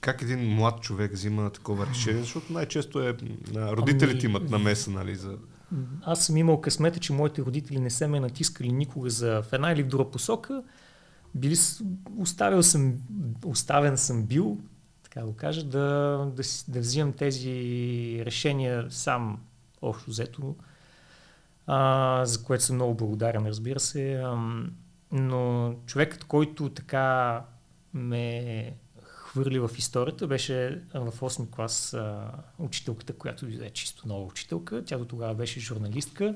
как 0.01 0.23
един 0.23 0.55
млад 0.55 0.81
човек 0.81 1.13
взима 1.13 1.51
такова 1.51 1.87
решение, 1.87 2.23
защото 2.23 2.53
най-често 2.53 3.01
е 3.01 3.17
родителите 3.57 4.27
ами, 4.27 4.31
имат 4.35 4.51
намеса 4.51 4.91
нали, 4.91 5.17
за 5.17 5.37
аз 6.03 6.27
съм 6.27 6.37
имал 6.37 6.61
късмета, 6.61 7.01
че 7.01 7.13
моите 7.13 7.43
родители 7.43 7.81
не 7.81 7.91
се 7.91 8.07
ме 8.07 8.21
натискали 8.21 8.73
никога 8.73 9.11
за 9.11 9.43
в 9.43 9.53
една 9.53 9.73
или 9.73 9.83
в 9.83 9.87
друга 9.87 10.11
посока. 10.11 10.63
Били, 11.35 11.57
оставил 12.17 12.63
съм, 12.63 12.95
оставен 13.45 13.99
съм 13.99 14.23
бил, 14.23 14.59
така 15.19 15.31
да 15.31 15.37
кажа, 15.37 15.65
да, 15.65 15.79
да, 16.37 16.43
да 16.69 16.81
взимам 16.81 17.13
тези 17.13 18.23
решения 18.25 18.87
сам, 18.91 19.41
общо 19.83 20.11
взето, 20.11 20.57
а, 21.67 22.25
за 22.25 22.43
което 22.43 22.65
съм 22.65 22.77
много 22.77 22.95
благодарен, 22.95 23.47
разбира 23.47 23.81
се. 23.81 24.15
А, 24.15 24.37
но 25.13 25.75
човекът, 25.87 26.25
който 26.25 26.69
така 26.69 27.45
ме 27.95 28.73
хвърли 29.03 29.59
в 29.59 29.71
историята, 29.79 30.27
беше 30.27 30.83
в 30.95 31.13
8 31.13 31.51
клас 31.51 31.95
а, 31.95 32.31
учителката, 32.59 33.13
която 33.13 33.47
е 33.47 33.71
чисто 33.71 34.09
нова 34.09 34.25
учителка. 34.25 34.85
Тя 34.85 34.99
до 34.99 35.05
тогава 35.05 35.35
беше 35.35 35.61
журналистка 35.61 36.35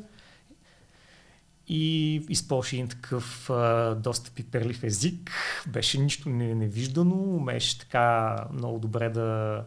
и 1.68 2.14
използваше 2.28 2.76
един 2.76 2.88
такъв 2.88 3.50
а, 3.50 3.94
доста 3.94 4.30
пиперлив 4.30 4.84
език. 4.84 5.30
Беше 5.66 6.00
нищо 6.00 6.28
не, 6.28 6.54
невиждано, 6.54 7.14
умеше 7.14 7.78
така 7.78 8.36
много 8.52 8.78
добре 8.78 9.08
да, 9.08 9.64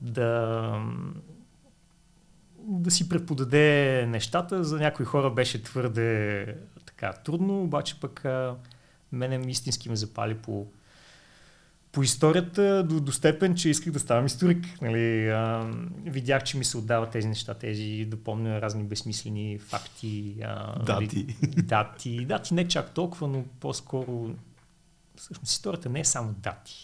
да, 0.00 0.72
да 2.58 2.90
си 2.90 3.08
преподаде 3.08 4.06
нещата. 4.08 4.64
За 4.64 4.78
някои 4.78 5.06
хора 5.06 5.30
беше 5.30 5.62
твърде 5.62 6.46
така 6.86 7.12
трудно, 7.12 7.62
обаче 7.62 8.00
пък 8.00 8.24
а, 8.24 8.56
мене 9.12 9.50
истински 9.50 9.88
ме 9.88 9.96
запали 9.96 10.34
по 10.34 10.66
по 11.94 12.02
историята 12.02 12.82
до, 12.82 13.00
до 13.00 13.12
степен, 13.12 13.54
че 13.54 13.68
исках 13.68 13.92
да 13.92 13.98
ставам 13.98 14.26
историк. 14.26 14.66
Нали, 14.82 15.28
а, 15.28 15.70
видях, 16.04 16.44
че 16.44 16.58
ми 16.58 16.64
се 16.64 16.78
отдават 16.78 17.10
тези 17.10 17.28
неща, 17.28 17.54
тези 17.54 18.06
да 18.10 18.16
помня 18.16 18.60
разни 18.60 18.84
безсмислени 18.84 19.58
факти. 19.58 20.36
А, 20.44 20.74
нали, 20.88 21.06
дати. 21.06 21.36
Нали, 21.42 21.62
дати. 21.62 22.24
Дати 22.24 22.54
не 22.54 22.68
чак 22.68 22.94
толкова, 22.94 23.28
но 23.28 23.44
по-скоро 23.60 24.30
всъщност 25.16 25.52
историята 25.52 25.88
не 25.88 26.00
е 26.00 26.04
само 26.04 26.32
дати. 26.32 26.74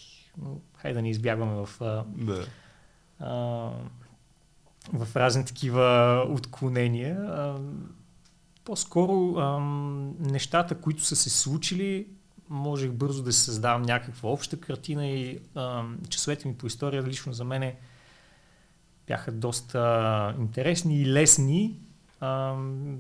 Но, 0.43 0.61
хайде 0.77 0.95
да 0.95 1.03
не 1.03 1.11
избягваме 1.11 1.67
в, 1.67 1.81
а, 1.81 2.05
да. 2.17 2.47
а, 3.19 3.35
в 4.93 5.17
разни 5.17 5.45
такива 5.45 6.25
отклонения. 6.29 7.17
А, 7.21 7.59
по-скоро 8.65 9.35
а, 9.39 9.59
нещата, 10.19 10.75
които 10.75 11.03
са 11.03 11.17
се 11.17 11.31
случили, 11.31 12.07
можех 12.51 12.93
бързо 12.93 13.23
да 13.23 13.33
се 13.33 13.41
създавам 13.41 13.83
някаква 13.83 14.31
обща 14.31 14.61
картина 14.61 15.07
и 15.07 15.39
а, 15.55 15.85
часовете 16.09 16.49
ми 16.49 16.57
по 16.57 16.67
история 16.67 17.03
лично 17.03 17.33
за 17.33 17.45
мене 17.45 17.77
бяха 19.07 19.33
доста 19.33 20.35
интересни 20.39 21.01
и 21.01 21.07
лесни. 21.07 21.79
А, 22.21 22.57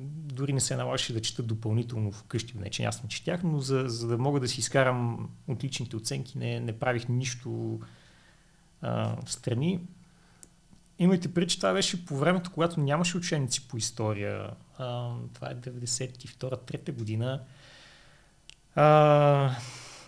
дори 0.09 0.52
не 0.52 0.61
се 0.61 0.76
налагаше 0.76 1.12
да 1.12 1.21
чета 1.21 1.42
допълнително 1.42 2.12
вкъщи, 2.12 2.59
не 2.59 2.71
че 2.71 2.85
аз 2.85 3.02
не 3.02 3.09
четях, 3.09 3.42
но 3.42 3.59
за, 3.59 3.85
за 3.87 4.09
да 4.09 4.19
мога 4.19 4.40
да 4.40 4.49
си 4.49 4.61
изкарам 4.61 5.30
отличните 5.49 5.97
оценки, 5.97 6.38
не, 6.38 6.61
не 6.61 6.78
правих 6.78 7.09
нищо 7.09 7.80
а, 8.83 9.16
страни. 9.26 9.80
Имайте 10.99 11.35
преди, 11.35 11.49
че 11.49 11.57
това 11.57 11.73
беше 11.73 12.04
по 12.04 12.16
времето, 12.16 12.50
когато 12.54 12.80
нямаше 12.80 13.16
ученици 13.16 13.69
по 13.69 13.76
история. 13.76 14.50
А, 14.78 15.14
това 15.35 15.50
е 15.50 15.57
92-3 15.57 16.92
година. 16.92 17.42
А, 18.75 19.57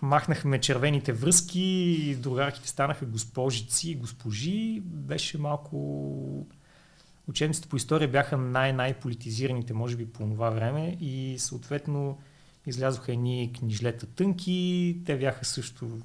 махнахме 0.02 0.60
червените 0.60 1.12
връзки, 1.12 2.16
другарките 2.18 2.68
станаха 2.68 3.06
госпожици 3.06 3.90
и 3.90 3.94
госпожи. 3.94 4.80
Беше 4.84 5.38
малко... 5.38 6.46
Учебниците 7.28 7.68
по 7.68 7.76
история 7.76 8.08
бяха 8.08 8.36
най-най-политизираните, 8.36 9.72
може 9.74 9.96
би, 9.96 10.06
по 10.06 10.18
това 10.18 10.50
време 10.50 10.96
и 11.00 11.36
съответно 11.38 12.18
излязоха 12.66 13.12
едни 13.12 13.52
книжлета 13.58 14.06
тънки, 14.06 14.98
те 15.06 15.18
бяха 15.18 15.44
също 15.44 15.98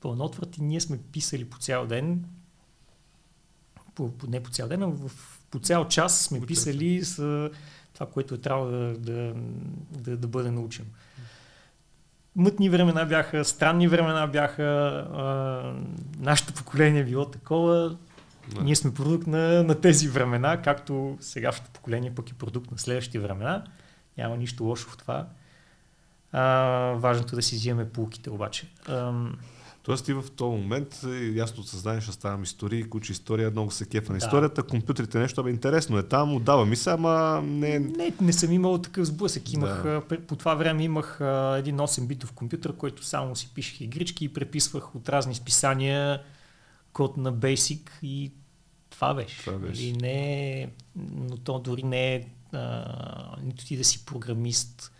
пълнотврати. 0.00 0.62
Ние 0.62 0.80
сме 0.80 0.98
писали 1.12 1.44
по 1.44 1.58
цял 1.58 1.86
ден, 1.86 2.24
по, 3.94 4.12
по, 4.12 4.26
не 4.26 4.42
по 4.42 4.50
цял 4.50 4.68
ден, 4.68 4.82
а 4.82 4.86
в, 4.86 5.10
по 5.50 5.58
цял 5.58 5.88
час 5.88 6.20
сме 6.20 6.40
писали 6.40 7.04
с 7.04 7.50
това, 7.94 8.06
което 8.06 8.34
е 8.34 8.38
трябвало 8.38 8.70
да, 8.70 8.94
да, 8.98 9.34
да, 9.90 10.16
да 10.16 10.28
бъде 10.28 10.50
научено 10.50 10.88
мътни 12.36 12.70
времена 12.70 13.04
бяха, 13.04 13.44
странни 13.44 13.88
времена 13.88 14.26
бяха, 14.26 14.62
а, 14.62 15.74
нашето 16.18 16.52
поколение 16.52 17.04
било 17.04 17.24
такова. 17.24 17.96
Да. 18.54 18.62
Ние 18.62 18.76
сме 18.76 18.94
продукт 18.94 19.26
на, 19.26 19.62
на 19.62 19.80
тези 19.80 20.08
времена, 20.08 20.62
както 20.62 21.16
сегашното 21.20 21.70
поколение 21.70 22.14
пък 22.14 22.30
е 22.30 22.34
продукт 22.34 22.70
на 22.70 22.78
следващите 22.78 23.18
времена. 23.18 23.64
Няма 24.18 24.36
нищо 24.36 24.64
лошо 24.64 24.90
в 24.90 24.96
това. 24.96 25.26
А, 26.32 26.42
важното 26.96 27.34
е 27.34 27.36
да 27.36 27.42
си 27.42 27.54
взимаме 27.54 27.88
полуките 27.88 28.30
обаче. 28.30 28.68
А, 28.88 29.12
Тоест 29.82 30.04
ти 30.04 30.12
в 30.12 30.24
този 30.36 30.56
момент 30.56 31.00
е, 31.06 31.32
ясно 31.34 31.62
съзнание, 31.62 32.00
ще 32.00 32.12
ставам 32.12 32.42
истории, 32.42 32.84
куче 32.84 33.12
история, 33.12 33.50
много 33.50 33.70
се 33.70 33.86
кефа 33.86 34.12
на 34.12 34.18
да. 34.18 34.26
историята, 34.26 34.62
компютрите 34.62 35.18
нещо, 35.18 35.42
бе 35.42 35.50
интересно 35.50 35.98
е 35.98 36.02
там, 36.02 36.34
отдава 36.34 36.66
ми 36.66 36.76
се, 36.76 36.90
ама 36.90 37.42
не... 37.44 37.78
Не, 37.78 38.12
не 38.20 38.32
съм 38.32 38.52
имал 38.52 38.78
такъв 38.78 39.06
сблъсък. 39.06 39.52
Имах, 39.52 39.82
да. 39.82 40.02
по 40.26 40.36
това 40.36 40.54
време 40.54 40.84
имах 40.84 41.16
един 41.58 41.76
8 41.76 42.06
битов 42.06 42.32
компютър, 42.32 42.76
който 42.76 43.04
само 43.04 43.36
си 43.36 43.50
пишех 43.54 43.80
игрички 43.80 44.24
и 44.24 44.32
преписвах 44.32 44.94
от 44.94 45.08
разни 45.08 45.34
списания 45.34 46.22
код 46.92 47.16
на 47.16 47.34
Basic 47.34 47.90
и 48.02 48.32
това 48.90 49.14
беше. 49.14 49.40
Това 49.44 49.58
беше. 49.58 49.82
И 49.82 49.92
не, 49.92 50.70
но 50.96 51.36
то 51.36 51.58
дори 51.58 51.82
не 51.82 52.14
е 52.14 52.26
нито 53.42 53.64
ти 53.64 53.76
да 53.76 53.84
си 53.84 54.04
програмист, 54.04 54.92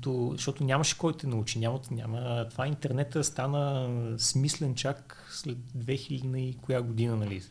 то, 0.00 0.28
защото 0.32 0.64
нямаше 0.64 0.98
кой 0.98 1.16
те 1.16 1.26
научи. 1.26 1.58
Няма, 1.58 1.80
няма, 1.90 2.48
това 2.50 2.66
интернета 2.66 3.24
стана 3.24 3.88
смислен 4.18 4.74
чак 4.74 5.26
след 5.30 5.58
2000 5.58 6.36
и 6.36 6.56
коя 6.56 6.82
година, 6.82 7.16
нали? 7.16 7.42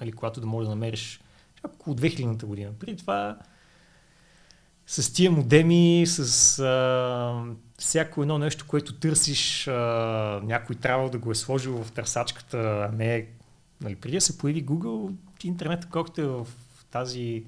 нали 0.00 0.12
когато 0.12 0.40
да 0.40 0.46
можеш 0.46 0.66
да 0.66 0.74
намериш 0.74 1.20
чак 1.62 1.74
около 1.74 1.96
2000-та 1.96 2.46
година. 2.46 2.72
Преди 2.78 2.96
това 2.96 3.38
с 4.86 5.12
тия 5.12 5.30
модеми, 5.30 6.04
с 6.06 6.58
а, 6.58 7.44
всяко 7.78 8.22
едно 8.22 8.38
нещо, 8.38 8.64
което 8.68 8.94
търсиш, 8.94 9.68
а, 9.68 9.72
някой 10.44 10.76
трябва 10.76 11.10
да 11.10 11.18
го 11.18 11.30
е 11.30 11.34
сложил 11.34 11.84
в 11.84 11.92
търсачката, 11.92 12.88
а 12.90 12.96
не 12.96 13.26
нали, 13.80 13.96
преди 13.96 14.16
да 14.16 14.20
се 14.20 14.38
появи 14.38 14.66
Google, 14.66 15.14
интернет, 15.44 15.86
колкото 15.90 16.20
е 16.20 16.26
в 16.26 16.46
тази 16.90 17.44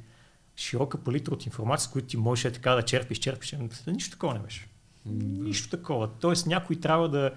широка 0.56 0.98
палитра 0.98 1.34
от 1.34 1.46
информация, 1.46 1.90
които 1.90 2.08
ти 2.08 2.16
можеш 2.16 2.44
е 2.44 2.52
така 2.52 2.70
да 2.70 2.82
черпиш, 2.82 3.18
черпиш. 3.18 3.54
Нищо 3.86 4.10
такова 4.10 4.34
не 4.34 4.40
беше. 4.40 4.68
Нищо 5.06 5.70
такова. 5.70 6.08
Тоест 6.20 6.46
някой 6.46 6.76
трябва 6.76 7.08
да, 7.08 7.30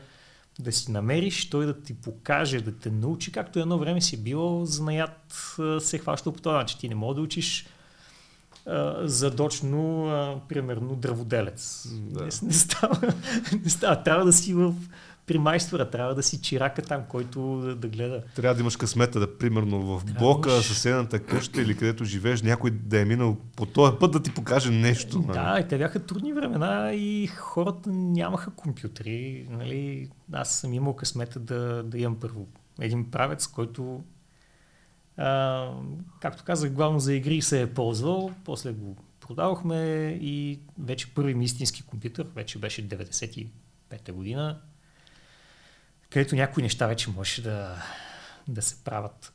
да 0.59 0.71
си 0.71 0.91
намериш, 0.91 1.49
той 1.49 1.65
да 1.65 1.81
ти 1.81 1.93
покаже, 1.93 2.61
да 2.61 2.71
те 2.77 2.91
научи, 2.91 3.31
както 3.31 3.59
едно 3.59 3.77
време 3.77 4.01
си 4.01 4.23
било 4.23 4.65
занаят 4.65 5.33
се 5.79 5.97
хващал 5.97 6.33
по 6.33 6.41
този 6.41 6.53
начин. 6.53 6.79
Ти 6.79 6.89
не 6.89 6.95
мога 6.95 7.15
да 7.15 7.21
учиш 7.21 7.67
задочно, 9.01 10.41
примерно, 10.49 10.95
дърводелец. 10.95 11.87
Да. 11.91 12.19
Не, 12.19 12.29
не, 12.43 12.53
става, 12.53 13.13
не 13.63 13.69
става. 13.69 14.03
Трябва 14.03 14.25
да 14.25 14.33
си 14.33 14.53
в 14.53 14.75
при 15.29 15.37
майстора, 15.37 15.89
трябва 15.89 16.15
да 16.15 16.23
си 16.23 16.41
чирака 16.41 16.81
там, 16.81 17.03
който 17.09 17.57
да, 17.57 17.75
да 17.75 17.87
гледа. 17.87 18.23
Трябва 18.35 18.55
да 18.55 18.61
имаш 18.61 18.75
късмета, 18.75 19.19
да 19.19 19.37
примерно 19.37 19.81
в 19.81 20.05
блока, 20.05 20.51
имаш... 20.51 20.65
съседната 20.65 21.19
къща 21.19 21.61
или 21.61 21.77
където 21.77 22.05
живееш, 22.05 22.41
някой 22.41 22.71
да 22.71 23.01
е 23.01 23.05
минал 23.05 23.37
по 23.55 23.65
този 23.65 23.97
път 23.99 24.11
да 24.11 24.23
ти 24.23 24.33
покаже 24.33 24.71
нещо. 24.71 25.19
Нали? 25.19 25.37
Да, 25.37 25.59
и 25.59 25.67
те 25.67 25.77
бяха 25.77 26.05
трудни 26.05 26.33
времена 26.33 26.93
и 26.93 27.27
хората 27.27 27.89
нямаха 27.89 28.51
компютри. 28.51 29.47
Нали? 29.49 30.09
Аз 30.31 30.59
съм 30.59 30.73
имал 30.73 30.95
късмета 30.95 31.39
да, 31.39 31.83
да 31.83 31.97
имам 31.99 32.19
първо 32.19 32.47
един 32.81 33.11
правец, 33.11 33.47
който 33.47 34.03
а, 35.17 35.69
както 36.21 36.43
казах, 36.43 36.71
главно 36.71 36.99
за 36.99 37.13
игри 37.13 37.41
се 37.41 37.61
е 37.61 37.73
ползвал, 37.73 38.31
после 38.45 38.71
го 38.71 38.97
продавахме 39.19 40.07
и 40.21 40.59
вече 40.79 41.13
първи 41.13 41.33
ми 41.33 41.45
истински 41.45 41.83
компютър, 41.83 42.27
вече 42.35 42.59
беше 42.59 42.89
95-та 42.89 44.13
година, 44.13 44.59
където 46.09 46.35
някои 46.35 46.63
неща 46.63 46.87
вече 46.87 47.09
може 47.09 47.41
да, 47.41 47.83
да 48.47 48.61
се 48.61 48.83
правят. 48.83 49.33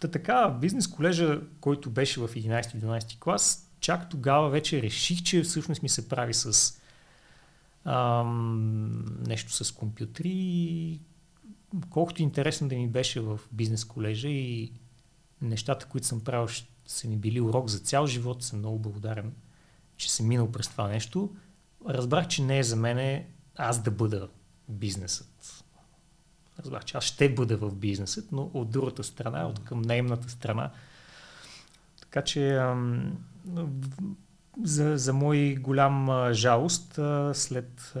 Та 0.00 0.08
така, 0.08 0.48
бизнес 0.60 0.88
колежа, 0.88 1.40
който 1.60 1.90
беше 1.90 2.20
в 2.20 2.28
11-12 2.28 3.18
клас, 3.18 3.70
чак 3.80 4.08
тогава 4.08 4.50
вече 4.50 4.82
реших, 4.82 5.22
че 5.22 5.42
всъщност 5.42 5.82
ми 5.82 5.88
се 5.88 6.08
прави 6.08 6.34
с 6.34 6.74
ам, 7.84 9.04
нещо 9.26 9.64
с 9.64 9.72
компютри 9.72 11.00
колкото 11.90 12.22
интересно 12.22 12.68
да 12.68 12.76
ми 12.76 12.88
беше 12.88 13.20
в 13.20 13.40
бизнес 13.52 13.84
колежа 13.84 14.28
и 14.28 14.72
нещата, 15.42 15.86
които 15.86 16.06
съм 16.06 16.24
правил, 16.24 16.48
са 16.86 17.08
ми 17.08 17.16
били 17.16 17.40
урок 17.40 17.68
за 17.68 17.78
цял 17.78 18.06
живот, 18.06 18.42
съм 18.42 18.58
много 18.58 18.78
благодарен, 18.78 19.32
че 19.96 20.12
съм 20.12 20.26
минал 20.26 20.52
през 20.52 20.68
това 20.68 20.88
нещо. 20.88 21.36
Разбрах, 21.88 22.28
че 22.28 22.42
не 22.42 22.58
е 22.58 22.62
за 22.62 22.76
мене 22.76 23.28
аз 23.56 23.82
да 23.82 23.90
бъда 23.90 24.28
бизнесът. 24.68 25.27
Разбрах, 26.60 26.84
че 26.84 26.96
аз 26.96 27.04
ще 27.04 27.34
бъда 27.34 27.56
в 27.56 27.74
бизнесът, 27.74 28.32
но 28.32 28.50
от 28.54 28.70
другата 28.70 29.04
страна, 29.04 29.46
от 29.46 29.64
към 29.64 29.82
наемната 29.82 30.28
страна. 30.28 30.70
Така 32.00 32.22
че 32.22 32.62
за, 34.64 34.98
за 34.98 35.12
мой 35.12 35.54
голям 35.54 36.32
жалост, 36.32 36.92
след 37.32 37.94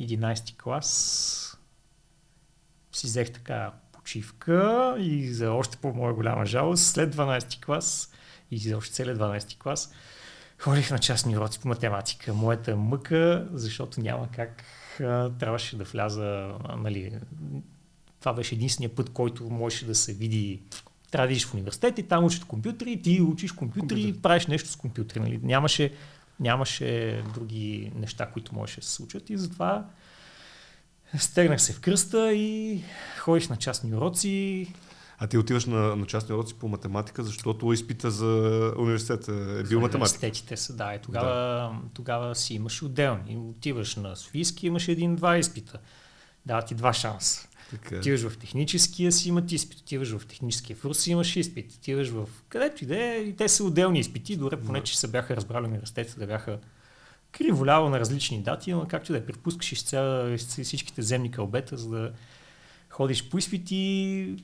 11 0.00 0.56
клас 0.62 1.60
си 2.92 3.06
взех 3.06 3.32
така 3.32 3.72
почивка 3.92 4.94
и 4.98 5.32
за 5.32 5.52
още 5.52 5.76
по-моя 5.76 6.14
голяма 6.14 6.46
жалост, 6.46 6.84
след 6.84 7.16
12 7.16 7.64
клас 7.64 8.12
и 8.50 8.58
за 8.58 8.76
още 8.76 8.94
целият 8.94 9.18
12 9.18 9.58
клас, 9.58 9.92
ходих 10.58 10.90
на 10.90 10.98
частни 10.98 11.36
уроци 11.36 11.60
по 11.60 11.68
математика. 11.68 12.34
Моята 12.34 12.76
мъка, 12.76 13.48
защото 13.52 14.00
няма 14.00 14.28
как 14.36 14.64
трябваше 15.38 15.76
да 15.76 15.84
вляза, 15.84 16.54
нали, 16.76 17.12
това 18.24 18.32
беше 18.32 18.54
единствения 18.54 18.94
път, 18.94 19.10
който 19.10 19.50
можеше 19.50 19.86
да 19.86 19.94
се 19.94 20.12
види 20.12 20.60
трябва 21.10 21.26
да 21.26 21.32
идиш 21.32 21.46
в 21.46 21.54
университет 21.54 21.98
и 21.98 22.02
там 22.02 22.24
учат 22.24 22.44
компютри, 22.44 23.02
ти 23.02 23.20
учиш 23.20 23.52
компютри 23.52 24.02
и 24.02 24.12
правиш 24.22 24.46
нещо 24.46 24.68
с 24.68 24.76
компютри. 24.76 25.20
Нали? 25.20 25.40
Нямаше, 25.42 25.92
нямаше 26.40 27.22
други 27.34 27.92
неща, 27.94 28.26
които 28.26 28.54
можеше 28.54 28.80
да 28.80 28.86
се 28.86 28.92
случат 28.92 29.30
и 29.30 29.36
затова 29.36 29.86
стегнах 31.18 31.62
се 31.62 31.72
в 31.72 31.80
кръста 31.80 32.32
и 32.32 32.80
ходих 33.18 33.50
на 33.50 33.56
частни 33.56 33.94
уроци. 33.94 34.66
А 35.18 35.26
ти 35.26 35.38
отиваш 35.38 35.64
на, 35.64 35.96
на 35.96 36.06
частни 36.06 36.34
уроци 36.34 36.54
по 36.54 36.68
математика, 36.68 37.22
защото 37.22 37.72
изпита 37.72 38.10
за 38.10 38.72
университета 38.78 39.32
е 39.32 39.62
бил 39.62 39.80
математика. 39.80 39.96
Университетите 39.96 40.56
са, 40.56 40.76
да. 40.76 40.94
И 40.94 40.98
тогава, 40.98 41.34
да. 41.34 41.72
тогава 41.94 42.34
си 42.34 42.54
имаш 42.54 42.82
отделни. 42.82 43.36
Отиваш 43.36 43.96
на 43.96 44.16
Софийски, 44.16 44.66
имаш 44.66 44.88
един-два 44.88 45.36
изпита. 45.36 45.78
Дава 46.46 46.62
ти 46.62 46.74
два 46.74 46.92
шанса. 46.92 47.48
Така. 47.82 47.96
Отиваш 47.96 48.20
в 48.20 48.38
техническия 48.38 49.12
си 49.12 49.28
имат 49.28 49.52
изпит, 49.52 49.78
отиваш 49.78 50.16
в 50.16 50.26
техническия 50.26 50.76
Руси 50.84 51.10
имаш 51.10 51.36
изпит, 51.36 51.72
отиваш 51.72 52.08
в 52.08 52.28
където 52.48 52.84
и 52.84 52.86
да 52.86 53.04
е, 53.04 53.16
и 53.16 53.36
те 53.36 53.48
са 53.48 53.64
отделни 53.64 53.98
изпити, 54.00 54.36
дори 54.36 54.56
поне, 54.56 54.80
че 54.80 54.98
се 54.98 55.08
бяха 55.08 55.36
разбрали 55.36 55.66
университетите 55.66 56.18
да 56.18 56.26
бяха 56.26 56.58
криволяло 57.32 57.90
на 57.90 58.00
различни 58.00 58.42
дати, 58.42 58.72
но 58.72 58.86
както 58.88 59.12
да 59.12 59.18
е, 59.18 59.26
припускаш 59.26 59.72
изцяло 59.72 60.38
всичките 60.38 61.02
земни 61.02 61.30
кълбета, 61.30 61.76
за 61.76 61.88
да 61.88 62.12
ходиш 62.94 63.28
по 63.28 63.38
изпити. 63.38 64.36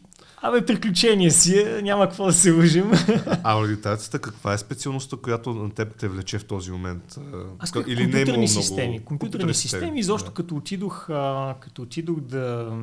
Абе, 0.43 0.67
приключение 0.67 1.31
си 1.31 1.59
е, 1.59 1.83
няма 1.83 2.09
какво 2.09 2.27
да 2.27 2.33
се 2.33 2.51
лъжим. 2.51 2.91
А 3.45 3.53
аудитацията 3.53 4.19
каква 4.19 4.53
е 4.53 4.59
специалността, 4.59 5.17
която 5.17 5.55
на 5.55 5.71
теб 5.71 5.97
те 5.97 6.09
влече 6.09 6.39
в 6.39 6.45
този 6.45 6.71
момент? 6.71 7.19
Аз 7.59 7.73
Или 7.87 8.03
компютърни 8.03 8.37
не 8.39 8.45
е 8.45 8.49
системи. 8.49 8.89
Много... 8.89 9.05
Компютърни 9.05 9.55
системи, 9.55 10.01
изобщо 10.01 10.29
да. 10.29 10.35
като 10.35 10.57
отидох, 10.57 11.11
а, 11.11 11.55
като 11.61 11.83
отидох 11.83 12.21
да, 12.21 12.79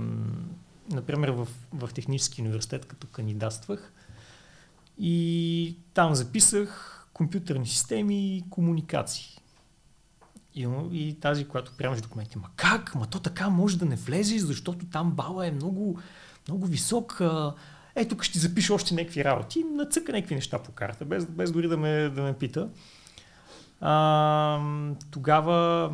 например, 0.91 1.29
в, 1.29 1.47
в 1.73 1.89
Технически 1.93 2.41
университет, 2.41 2.85
като 2.85 3.07
кандидатствах, 3.07 3.93
и 4.99 5.75
там 5.93 6.15
записах 6.15 6.93
компютърни 7.13 7.67
системи 7.67 8.37
и 8.37 8.43
комуникации. 8.49 9.37
И, 10.57 10.67
и 10.91 11.19
тази, 11.19 11.47
която 11.47 11.71
приемаш 11.77 12.01
документи. 12.01 12.37
Ма 12.37 12.49
как? 12.55 12.95
Ма 12.95 13.07
то 13.07 13.19
така 13.19 13.49
може 13.49 13.77
да 13.77 13.85
не 13.85 13.95
влезе, 13.95 14.39
защото 14.39 14.85
там 14.85 15.11
бала 15.11 15.47
е 15.47 15.51
много, 15.51 15.99
много 16.47 16.65
висок. 16.65 17.21
Е, 17.95 18.07
тук 18.07 18.23
ще 18.23 18.39
запиша 18.39 18.73
още 18.73 18.93
някакви 18.93 19.23
работи. 19.23 19.63
Нацъка 19.63 20.11
някакви 20.11 20.35
неща 20.35 20.59
по 20.59 20.71
карта, 20.71 21.05
без, 21.05 21.25
без 21.25 21.51
дори 21.51 21.67
да 21.67 21.77
ме, 21.77 22.09
да 22.09 22.21
ме 22.21 22.33
пита. 22.33 22.69
А, 23.81 24.59
тогава, 25.11 25.91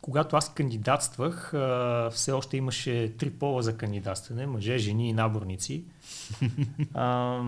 когато 0.00 0.36
аз 0.36 0.54
кандидатствах, 0.54 1.54
а, 1.54 2.10
все 2.12 2.32
още 2.32 2.56
имаше 2.56 3.14
три 3.18 3.30
пола 3.30 3.62
за 3.62 3.76
кандидатстване. 3.76 4.46
Мъже, 4.46 4.78
жени 4.78 5.08
и 5.08 5.12
наборници. 5.12 5.84
А, 6.94 7.42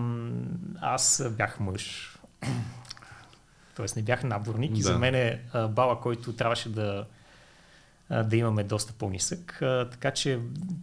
аз 0.81 1.23
бях 1.37 1.59
мъж. 1.59 2.15
Тоест 3.81 3.95
не 3.95 4.01
бях 4.01 4.23
наборник 4.23 4.71
да. 4.71 4.79
и 4.79 4.81
за 4.81 4.99
мен 4.99 5.15
е 5.15 5.41
бала, 5.69 5.99
който 6.01 6.33
трябваше 6.33 6.69
да, 6.69 7.05
да 8.23 8.37
имаме 8.37 8.63
доста 8.63 8.93
по-нисък. 8.93 9.57
Така 9.91 10.11
че 10.11 10.39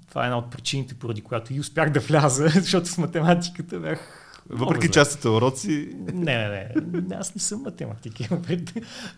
това 0.09 0.23
е 0.23 0.25
една 0.25 0.39
от 0.39 0.51
причините, 0.51 0.95
поради 0.95 1.21
която 1.21 1.55
и 1.55 1.61
успях 1.61 1.91
да 1.91 2.01
вляза, 2.01 2.49
защото 2.55 2.89
с 2.89 2.99
математиката 2.99 3.81
бях 3.81 4.29
въпреки 4.49 4.91
частните 4.91 5.29
уроци? 5.29 5.97
Не, 6.13 6.49
не, 6.49 6.73
не. 7.01 7.17
Аз 7.17 7.35
не 7.35 7.41
съм 7.41 7.63
математик. 7.63 8.15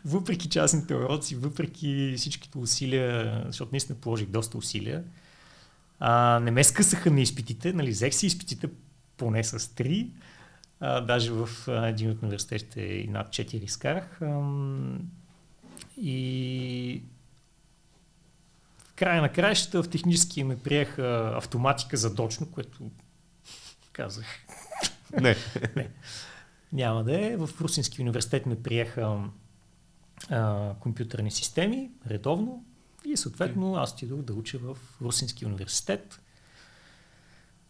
въпреки 0.04 0.48
частните 0.48 0.94
уроци, 0.94 1.36
въпреки 1.36 2.14
всичките 2.16 2.58
усилия, 2.58 3.42
защото 3.46 3.68
наистина 3.72 3.98
положих 3.98 4.28
доста 4.28 4.58
усилия, 4.58 5.04
а, 6.00 6.40
не 6.40 6.50
ме 6.50 6.64
скъсаха 6.64 7.10
на 7.10 7.20
изпитите. 7.20 7.72
Нали, 7.72 7.90
взех 7.90 8.14
си 8.14 8.26
изпитите 8.26 8.68
поне 9.16 9.44
с 9.44 9.74
три. 9.74 10.10
А, 10.80 11.00
даже 11.00 11.32
в 11.32 11.48
а, 11.68 11.86
един 11.86 12.10
от 12.10 12.22
университетите 12.22 12.80
и 12.80 13.08
над 13.08 13.28
4 13.28 13.54
изкарах. 13.54 14.20
И 15.96 17.02
в 18.78 18.94
края 18.94 19.22
на 19.22 19.32
краищата 19.32 19.82
в 19.82 19.90
технически 19.90 20.44
ме 20.44 20.58
приеха 20.58 21.32
автоматика 21.36 21.96
задочно, 21.96 22.50
което 22.50 22.90
казах. 23.92 24.26
Не. 25.20 25.36
Не. 25.76 25.90
Няма 26.72 27.04
да 27.04 27.26
е. 27.26 27.36
В 27.36 27.50
Русински 27.60 28.02
университет 28.02 28.46
ме 28.46 28.62
приеха 28.62 29.24
а, 30.30 30.74
компютърни 30.80 31.30
системи 31.30 31.90
редовно 32.06 32.64
и 33.04 33.16
съответно 33.16 33.74
аз 33.74 33.92
отидох 33.92 34.22
да 34.22 34.34
уча 34.34 34.58
в 34.58 34.76
Русински 35.02 35.46
университет. 35.46 36.20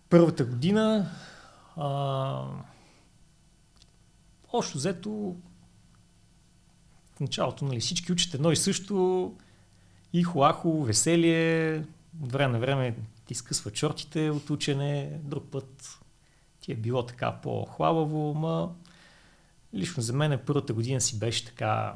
Първата 0.09 0.44
година 0.44 1.11
а, 1.77 2.44
общо 4.53 4.79
взето 4.79 5.37
в 7.17 7.21
началото 7.21 7.65
нали, 7.65 7.81
всички 7.81 8.13
учат 8.13 8.35
едно 8.35 8.53
и 8.53 8.57
също 8.57 9.35
и 10.13 10.23
хуахо, 10.23 10.83
веселие, 10.83 11.79
от 12.23 12.33
време 12.33 12.53
на 12.53 12.59
време 12.59 12.97
ти 13.27 13.35
скъсва 13.35 13.71
чортите 13.71 14.31
от 14.31 14.51
учене, 14.51 15.21
друг 15.25 15.45
път 15.51 15.99
ти 16.61 16.73
е 16.73 16.77
било 16.77 17.07
така 17.07 17.33
по-хлабаво, 17.43 18.35
ма 18.35 18.75
лично 19.75 20.03
за 20.03 20.13
мен 20.13 20.41
първата 20.47 20.73
година 20.73 21.01
си 21.01 21.19
беше 21.19 21.45
така 21.45 21.95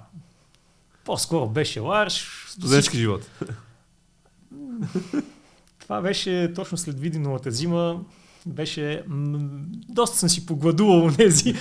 по-скоро 1.04 1.48
беше 1.48 1.80
ларш. 1.80 2.46
Студентски 2.48 2.96
живот. 2.96 3.30
Това 5.78 6.00
беше 6.00 6.52
точно 6.54 6.78
след 6.78 7.00
Видиновата 7.00 7.50
зима 7.50 8.04
беше... 8.46 9.04
М- 9.06 9.64
доста 9.88 10.16
съм 10.18 10.28
си 10.28 10.46
погладувал 10.46 11.10
тези, 11.10 11.54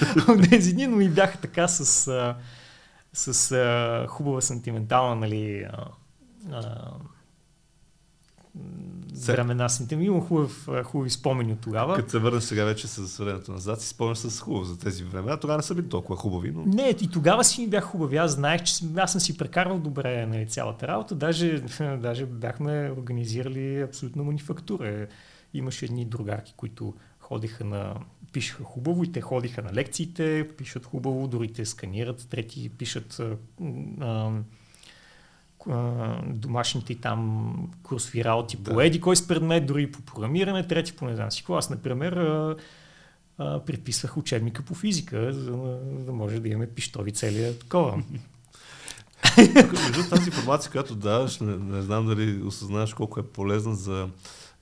тези 0.49 0.73
дни, 0.73 0.87
но 0.87 1.01
и 1.01 1.09
бяха 1.09 1.37
така 1.37 1.67
с, 1.67 2.07
а, 2.07 2.35
с 3.13 3.51
а, 3.51 4.05
хубава 4.07 4.41
сантиментална, 4.41 5.15
нали, 5.15 5.67
а, 5.71 5.85
а, 6.51 6.91
времена 9.27 9.69
сантимент. 9.69 10.07
Имам 10.07 10.21
хубав, 10.21 10.69
хубави 10.83 11.09
спомени 11.09 11.53
от 11.53 11.59
тогава. 11.61 11.95
Като 11.95 12.09
се 12.09 12.19
върнеш 12.19 12.43
сега 12.43 12.65
вече 12.65 12.87
с 12.87 13.23
времето 13.23 13.51
назад, 13.51 13.81
си 13.81 13.87
спомняш 13.87 14.17
с 14.17 14.39
хубаво 14.39 14.65
за 14.65 14.79
тези 14.79 15.03
времена. 15.03 15.37
Тогава 15.37 15.57
не 15.57 15.63
са 15.63 15.75
били 15.75 15.89
толкова 15.89 16.15
хубави. 16.15 16.51
Но... 16.51 16.63
Не, 16.65 16.95
и 17.01 17.07
тогава 17.07 17.43
си 17.43 17.61
ми 17.61 17.67
бях 17.67 17.83
хубави. 17.83 18.17
Аз 18.17 18.31
знаех, 18.31 18.63
че 18.63 18.73
аз 18.97 19.11
съм 19.11 19.21
си 19.21 19.37
прекарал 19.37 19.79
добре 19.79 20.25
нали, 20.25 20.47
цялата 20.47 20.87
работа. 20.87 21.15
Даже, 21.15 21.59
даже 22.01 22.25
бяхме 22.25 22.91
организирали 22.97 23.81
абсолютно 23.81 24.23
манифактура. 24.23 25.07
Имаше 25.53 25.85
едни 25.85 26.05
другарки, 26.05 26.53
които 26.57 26.93
ходиха 27.19 27.65
на... 27.65 27.95
пишеха 28.33 28.63
хубаво 28.63 29.03
и 29.03 29.11
те 29.11 29.21
ходиха 29.21 29.61
на 29.61 29.73
лекциите, 29.73 30.47
пишат 30.57 30.85
хубаво, 30.85 31.27
дори 31.27 31.53
те 31.53 31.65
сканират, 31.65 32.27
трети 32.29 32.69
пишат 32.69 33.21
а, 34.01 34.31
а, 35.69 36.21
домашните 36.25 36.95
там 36.95 37.71
курсови 37.83 38.23
работи 38.23 38.57
да. 38.57 38.73
по 38.73 38.81
еди 38.81 39.01
кой 39.01 39.15
с 39.15 39.27
предмет, 39.27 39.65
дори 39.65 39.91
по 39.91 40.01
програмиране, 40.01 40.67
трети 40.67 40.93
по 40.93 41.05
не 41.05 41.15
знам 41.15 41.31
си 41.31 41.43
Аз, 41.49 41.69
например, 41.69 42.11
а, 42.11 42.55
а, 43.37 43.59
предписвах 43.65 44.17
учебника 44.17 44.63
по 44.63 44.75
физика, 44.75 45.33
за, 45.33 45.51
за 45.97 46.05
да 46.05 46.11
може 46.11 46.39
да 46.39 46.49
имаме 46.49 46.67
пиштови 46.67 47.11
цели 47.11 47.59
такова. 47.59 48.03
Между 49.37 50.09
тази 50.09 50.29
информация, 50.29 50.71
която 50.71 50.95
даваш, 50.95 51.39
не, 51.39 51.57
не 51.57 51.81
знам 51.81 52.05
дали 52.05 52.43
осъзнаваш 52.43 52.93
колко 52.93 53.19
е 53.19 53.23
полезна 53.23 53.75
за 53.75 54.09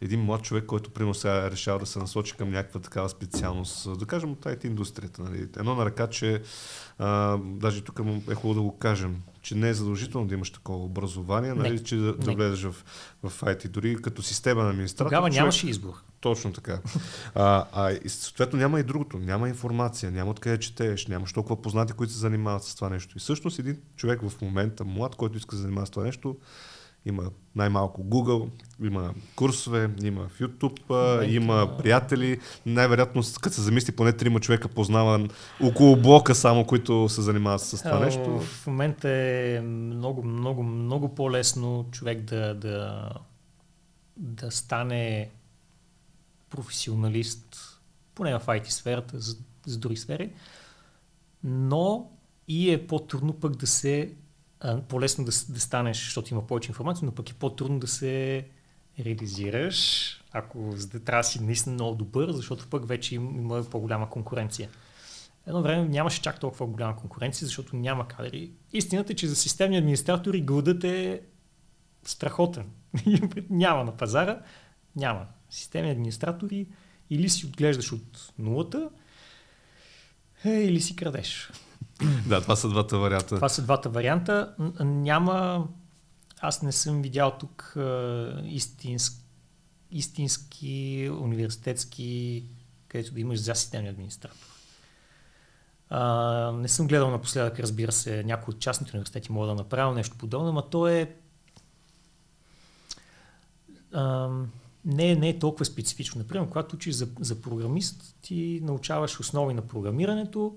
един 0.01 0.21
млад 0.21 0.41
човек, 0.41 0.65
който 0.65 0.89
примерно 0.89 1.13
сега 1.13 1.51
решава 1.51 1.79
да 1.79 1.85
се 1.85 1.99
насочи 1.99 2.37
към 2.37 2.51
някаква 2.51 2.79
такава 2.79 3.09
специалност, 3.09 3.99
да 3.99 4.05
кажем 4.05 4.31
от 4.31 4.45
IT 4.45 4.65
индустрията. 4.65 5.21
Нали? 5.23 5.47
Едно 5.57 5.75
на 5.75 5.85
ръка, 5.85 6.07
че 6.07 6.41
а, 6.99 7.37
даже 7.37 7.81
тук 7.81 8.01
е 8.29 8.35
хубаво 8.35 8.53
да 8.53 8.61
го 8.61 8.77
кажем, 8.77 9.21
че 9.41 9.55
не 9.55 9.69
е 9.69 9.73
задължително 9.73 10.27
да 10.27 10.33
имаш 10.33 10.51
такова 10.51 10.85
образование, 10.85 11.53
нали, 11.53 11.83
че 11.83 11.95
да, 11.95 12.13
да 12.13 12.31
влезеш 12.31 12.63
в, 12.63 12.75
в 13.23 13.41
IT. 13.41 13.67
Дори 13.67 13.95
като 13.95 14.21
система 14.21 14.63
на 14.63 14.69
администрация. 14.69 15.09
Тогава 15.09 15.29
човек, 15.29 15.39
нямаше 15.39 15.67
избор. 15.67 15.93
Точно 16.19 16.53
така. 16.53 16.79
А, 17.35 17.65
а 17.73 17.91
и 17.91 18.09
съответно 18.09 18.59
няма 18.59 18.79
и 18.79 18.83
другото. 18.83 19.17
Няма 19.17 19.49
информация, 19.49 20.11
няма 20.11 20.31
откъде 20.31 20.59
четеш, 20.59 21.07
нямаш 21.07 21.33
толкова 21.33 21.61
познати, 21.61 21.93
които 21.93 22.13
се 22.13 22.19
занимават 22.19 22.63
с 22.63 22.75
това 22.75 22.89
нещо. 22.89 23.17
И 23.17 23.19
всъщност 23.19 23.59
един 23.59 23.77
човек 23.95 24.21
в 24.29 24.41
момента, 24.41 24.85
млад, 24.85 25.15
който 25.15 25.37
иска 25.37 25.55
да 25.55 25.57
се 25.57 25.61
занимава 25.61 25.87
с 25.87 25.89
това 25.89 26.03
нещо, 26.03 26.37
има 27.05 27.23
най-малко 27.55 28.03
Google, 28.03 28.49
има 28.83 29.13
курсове, 29.35 29.89
има 30.03 30.27
в 30.27 30.39
YouTube, 30.39 30.79
Майте, 30.89 31.33
има 31.33 31.77
приятели. 31.77 32.39
Най-вероятно, 32.65 33.21
като 33.41 33.55
се 33.55 33.61
замисли, 33.61 33.95
поне 33.95 34.13
трима 34.13 34.39
човека 34.39 34.67
познава 34.67 35.27
около 35.61 35.95
блока 35.95 36.35
само, 36.35 36.65
които 36.65 37.09
се 37.09 37.21
занимават 37.21 37.61
с 37.61 37.83
това 37.83 37.99
нещо. 37.99 38.39
В 38.39 38.67
момента 38.67 39.09
е 39.09 39.61
много, 39.61 40.23
много, 40.23 40.63
много 40.63 41.15
по-лесно 41.15 41.85
човек 41.91 42.21
да, 42.21 42.53
да, 42.53 43.09
да 44.17 44.51
стане 44.51 45.29
професионалист, 46.49 47.57
поне 48.15 48.39
в 48.39 48.45
IT 48.45 48.69
сферата, 48.69 49.19
за, 49.19 49.35
за 49.65 49.77
други 49.77 49.95
сфери, 49.97 50.29
но 51.43 52.09
и 52.47 52.71
е 52.71 52.87
по-трудно 52.87 53.33
пък 53.33 53.55
да 53.55 53.67
се 53.67 54.13
по-лесно 54.89 55.25
да, 55.25 55.31
да 55.49 55.59
станеш, 55.59 56.03
защото 56.03 56.33
има 56.33 56.47
повече 56.47 56.69
информация, 56.69 57.05
но 57.05 57.11
пък 57.11 57.29
е 57.29 57.33
по-трудно 57.33 57.79
да 57.79 57.87
се 57.87 58.45
реализираш, 58.99 60.07
ако 60.31 60.71
за 60.71 60.87
да 60.87 60.99
трябва 60.99 61.19
да 61.19 61.27
си 61.27 61.43
наистина 61.43 61.73
много 61.73 61.95
добър, 61.95 62.31
защото 62.31 62.67
пък 62.67 62.87
вече 62.87 63.15
има 63.15 63.63
по-голяма 63.63 64.09
конкуренция. 64.09 64.69
Едно 65.47 65.61
време 65.61 65.87
нямаше 65.87 66.21
чак 66.21 66.39
толкова 66.39 66.67
голяма 66.67 66.95
конкуренция, 66.95 67.45
защото 67.45 67.75
няма 67.75 68.07
кадри. 68.07 68.51
Истината 68.73 69.13
е, 69.13 69.15
че 69.15 69.27
за 69.27 69.35
системни 69.35 69.77
администратори 69.77 70.41
гълдът 70.41 70.83
е 70.83 71.21
страхотен. 72.03 72.65
няма 73.49 73.83
на 73.83 73.97
пазара, 73.97 74.41
няма. 74.95 75.25
Системни 75.49 75.91
администратори 75.91 76.67
или 77.09 77.29
си 77.29 77.45
отглеждаш 77.45 77.91
от 77.91 78.33
нулата, 78.39 78.89
е, 80.45 80.49
или 80.49 80.81
си 80.81 80.95
крадеш. 80.95 81.51
да, 82.27 82.41
това 82.41 82.55
са 82.55 82.69
двата 82.69 82.97
варианта. 82.97 83.35
Това 83.35 83.49
са 83.49 83.61
двата 83.61 83.89
варианта. 83.89 84.55
Няма... 84.79 85.67
Аз 86.39 86.61
не 86.61 86.71
съм 86.71 87.01
видял 87.01 87.31
тук 87.39 87.75
истински, 88.43 89.23
истински 89.91 91.09
университетски, 91.21 92.45
където 92.87 93.13
да 93.13 93.19
имаш 93.19 93.39
за 93.39 93.55
системни 93.55 93.89
администратор. 93.89 94.47
А, 95.89 96.51
не 96.51 96.67
съм 96.67 96.87
гледал 96.87 97.11
напоследък, 97.11 97.59
разбира 97.59 97.91
се, 97.91 98.23
някои 98.23 98.53
от 98.53 98.59
частните 98.59 98.91
университети 98.93 99.31
могат 99.31 99.49
да 99.49 99.55
направят 99.55 99.95
нещо 99.95 100.17
подобно, 100.17 100.51
но 100.51 100.61
то 100.61 100.87
е 100.87 101.15
а, 103.93 104.29
не, 104.85 105.15
не 105.15 105.29
е 105.29 105.39
толкова 105.39 105.65
специфично. 105.65 106.19
Например, 106.19 106.47
когато 106.47 106.75
учиш 106.75 106.95
за, 106.95 107.07
за 107.19 107.41
програмист, 107.41 108.15
ти 108.21 108.59
научаваш 108.63 109.19
основи 109.19 109.53
на 109.53 109.61
програмирането, 109.61 110.55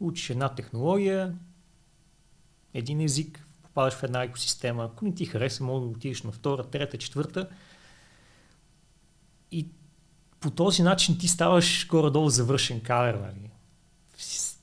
учиш 0.00 0.30
една 0.30 0.48
технология, 0.54 1.34
един 2.74 3.00
език, 3.00 3.46
попадаш 3.62 3.94
в 3.94 4.02
една 4.02 4.22
екосистема, 4.22 4.84
ако 4.84 5.04
не 5.04 5.14
ти 5.14 5.26
хареса, 5.26 5.64
може 5.64 5.84
да 5.84 5.90
отидеш 5.90 6.22
на 6.22 6.32
втора, 6.32 6.64
трета, 6.64 6.98
четвърта. 6.98 7.48
И 9.52 9.68
по 10.40 10.50
този 10.50 10.82
начин 10.82 11.18
ти 11.18 11.28
ставаш 11.28 11.88
горе-долу 11.88 12.28
завършен 12.28 12.80
кадър. 12.80 13.14
Нали? 13.14 13.50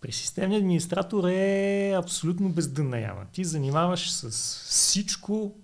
При 0.02 0.12
системния 0.12 0.60
администратор 0.60 1.28
е 1.28 1.94
абсолютно 1.98 2.50
бездънна 2.50 3.00
яма. 3.00 3.26
Ти 3.32 3.44
занимаваш 3.44 4.12
с 4.12 4.30
всичко 4.70 5.56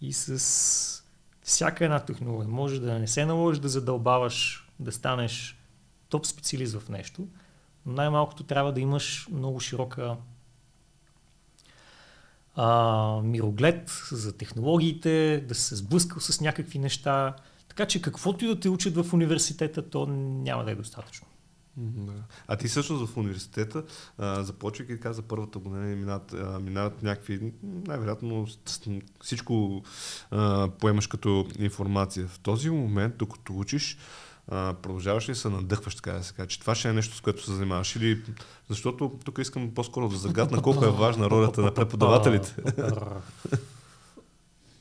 и 0.00 0.12
с 0.12 1.02
всяка 1.42 1.84
една 1.84 2.00
технология. 2.00 2.48
Може 2.48 2.80
да 2.80 2.98
не 2.98 3.06
се 3.06 3.26
наложи 3.26 3.60
да 3.60 3.68
задълбаваш, 3.68 4.68
да 4.80 4.92
станеш 4.92 5.58
топ 6.08 6.26
специалист 6.26 6.78
в 6.78 6.88
нещо– 6.88 7.28
най-малкото 7.86 8.42
трябва 8.42 8.72
да 8.72 8.80
имаш 8.80 9.28
много 9.32 9.60
широка 9.60 10.16
а, 12.54 13.20
мироглед 13.22 13.90
за 14.10 14.36
технологиите, 14.36 15.44
да 15.48 15.54
се 15.54 15.76
сблъскал 15.76 16.20
с 16.20 16.40
някакви 16.40 16.78
неща. 16.78 17.36
Така 17.68 17.86
че 17.86 18.02
каквото 18.02 18.44
и 18.44 18.48
да 18.48 18.60
те 18.60 18.68
учат 18.68 18.94
в 18.94 19.14
университета, 19.14 19.90
то 19.90 20.06
няма 20.06 20.64
да 20.64 20.70
е 20.70 20.74
достатъчно. 20.74 21.26
А 22.46 22.56
ти 22.56 22.68
също 22.68 23.06
в 23.06 23.16
университета, 23.16 23.84
започвайки 24.18 24.92
така 24.94 25.12
за 25.12 25.22
първата 25.22 25.58
година, 25.58 25.84
минават, 25.84 26.32
а, 26.32 26.60
минават 26.60 27.02
някакви, 27.02 27.52
най-вероятно 27.62 28.46
всичко 29.20 29.82
а, 30.30 30.68
поемаш 30.68 31.06
като 31.06 31.46
информация. 31.58 32.28
В 32.28 32.38
този 32.38 32.70
момент, 32.70 33.16
докато 33.16 33.58
учиш, 33.58 33.98
продължаваш 34.50 35.28
ли 35.28 35.34
се 35.34 35.48
надъхваш, 35.48 35.94
така 35.94 36.12
да 36.12 36.24
се 36.24 36.34
каже, 36.34 36.48
че 36.48 36.60
това 36.60 36.74
ще 36.74 36.88
е 36.88 36.92
нещо, 36.92 37.16
с 37.16 37.20
което 37.20 37.44
се 37.44 37.52
занимаваш 37.52 37.96
или... 37.96 38.22
Защото 38.68 39.12
тук 39.24 39.38
искам 39.38 39.70
по-скоро 39.74 40.08
да 40.08 40.16
загадна 40.16 40.62
колко 40.62 40.84
е 40.84 40.90
важна 40.90 41.30
ролята 41.30 41.60
на 41.60 41.74
преподавателите. 41.74 42.56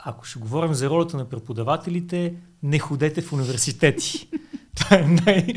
Ако 0.06 0.26
ще 0.26 0.40
говорим 0.40 0.74
за 0.74 0.90
ролята 0.90 1.18
на 1.18 1.30
преподавателите, 1.30 2.36
не 2.64 2.80
ходете 2.80 3.22
в 3.22 3.34
университети. 3.34 4.30
Това 4.76 4.98
е 4.98 5.04
най... 5.04 5.48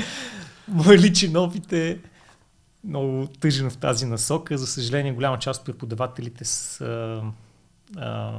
Личен 0.96 1.36
опит 1.36 1.72
е 1.72 1.98
много 2.84 3.26
тъжен 3.40 3.70
в 3.70 3.76
тази 3.76 4.06
насока. 4.06 4.58
За 4.58 4.66
съжаление, 4.66 5.12
голяма 5.12 5.38
част 5.38 5.60
от 5.60 5.66
преподавателите 5.66 6.44
са 6.44 7.22
а, 7.96 8.32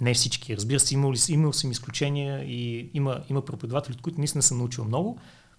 не 0.00 0.14
всички. 0.14 0.56
Разбира 0.56 0.80
се, 0.80 0.94
имал, 0.94 1.12
имал 1.28 1.52
съм 1.52 1.70
изключения 1.70 2.44
и 2.44 2.90
има, 2.94 3.20
има 3.30 3.44
преподаватели, 3.44 3.94
от 3.94 4.02
които 4.02 4.18
наистина 4.18 4.42
съм 4.42 4.58
научил 4.58 4.84
много, 4.84 5.18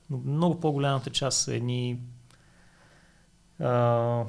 но 0.10 0.18
много 0.18 0.60
по-голямата 0.60 1.10
част 1.10 1.40
са 1.40 1.56
едни 1.56 2.00
а, 3.60 4.24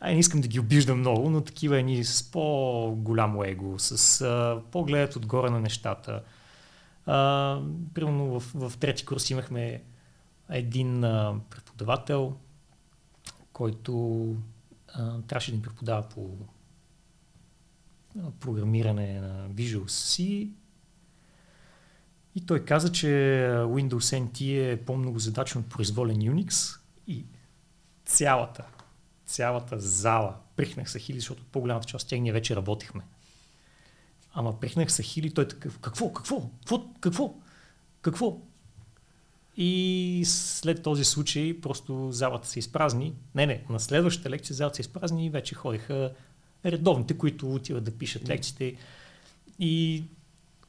Ай, 0.00 0.14
не 0.14 0.20
искам 0.20 0.40
да 0.40 0.48
ги 0.48 0.60
обиждам 0.60 0.98
много, 0.98 1.30
но 1.30 1.40
такива 1.40 1.78
едни 1.78 2.04
с 2.04 2.30
по-голямо 2.30 3.44
его, 3.44 3.78
с 3.78 4.20
а, 4.20 4.62
по-гледат 4.70 5.16
отгоре 5.16 5.50
на 5.50 5.60
нещата. 5.60 6.22
А, 7.06 7.60
примерно 7.94 8.40
в, 8.40 8.52
в 8.54 8.72
трети 8.78 9.04
курс 9.04 9.30
имахме 9.30 9.82
един 10.50 11.04
а, 11.04 11.34
преподавател, 11.50 12.36
който 13.52 14.24
а, 14.94 15.20
трябваше 15.22 15.50
да 15.50 15.56
ни 15.56 15.62
преподава 15.62 16.02
по 16.02 16.30
програмиране 18.40 19.20
на 19.20 19.50
Visual 19.50 19.84
C. 19.84 20.50
И 22.34 22.46
той 22.46 22.64
каза, 22.64 22.92
че 22.92 23.06
Windows 23.50 24.28
NT 24.28 24.72
е 24.72 24.84
по-многозадачен 24.84 25.60
от 25.60 25.68
произволен 25.68 26.16
Unix 26.16 26.80
и 27.06 27.24
цялата, 28.04 28.64
цялата 29.26 29.80
зала, 29.80 30.36
прихнах 30.56 30.90
са 30.90 30.98
хили, 30.98 31.18
защото 31.18 31.44
по-голямата 31.44 31.86
част 31.86 32.04
от 32.04 32.08
тях 32.08 32.20
ние 32.20 32.32
вече 32.32 32.56
работихме. 32.56 33.02
Ама 34.32 34.60
прихнах 34.60 34.92
са 34.92 35.02
хили, 35.02 35.34
той 35.34 35.48
такъв, 35.48 35.78
какво, 35.78 36.12
какво, 36.12 36.40
какво, 36.40 36.84
какво, 37.00 37.34
какво? 38.02 38.40
И 39.56 40.22
след 40.26 40.82
този 40.82 41.04
случай 41.04 41.60
просто 41.60 42.12
залата 42.12 42.48
се 42.48 42.58
изпразни. 42.58 43.14
Не, 43.34 43.46
не, 43.46 43.64
на 43.70 43.80
следващата 43.80 44.30
лекция 44.30 44.56
залата 44.56 44.76
се 44.76 44.82
изпразни 44.82 45.26
и 45.26 45.30
вече 45.30 45.54
ходиха 45.54 46.12
редовните, 46.66 47.18
които 47.18 47.54
отиват 47.54 47.84
да 47.84 47.90
пишат 47.90 48.28
лекциите. 48.28 48.74
И 49.58 50.04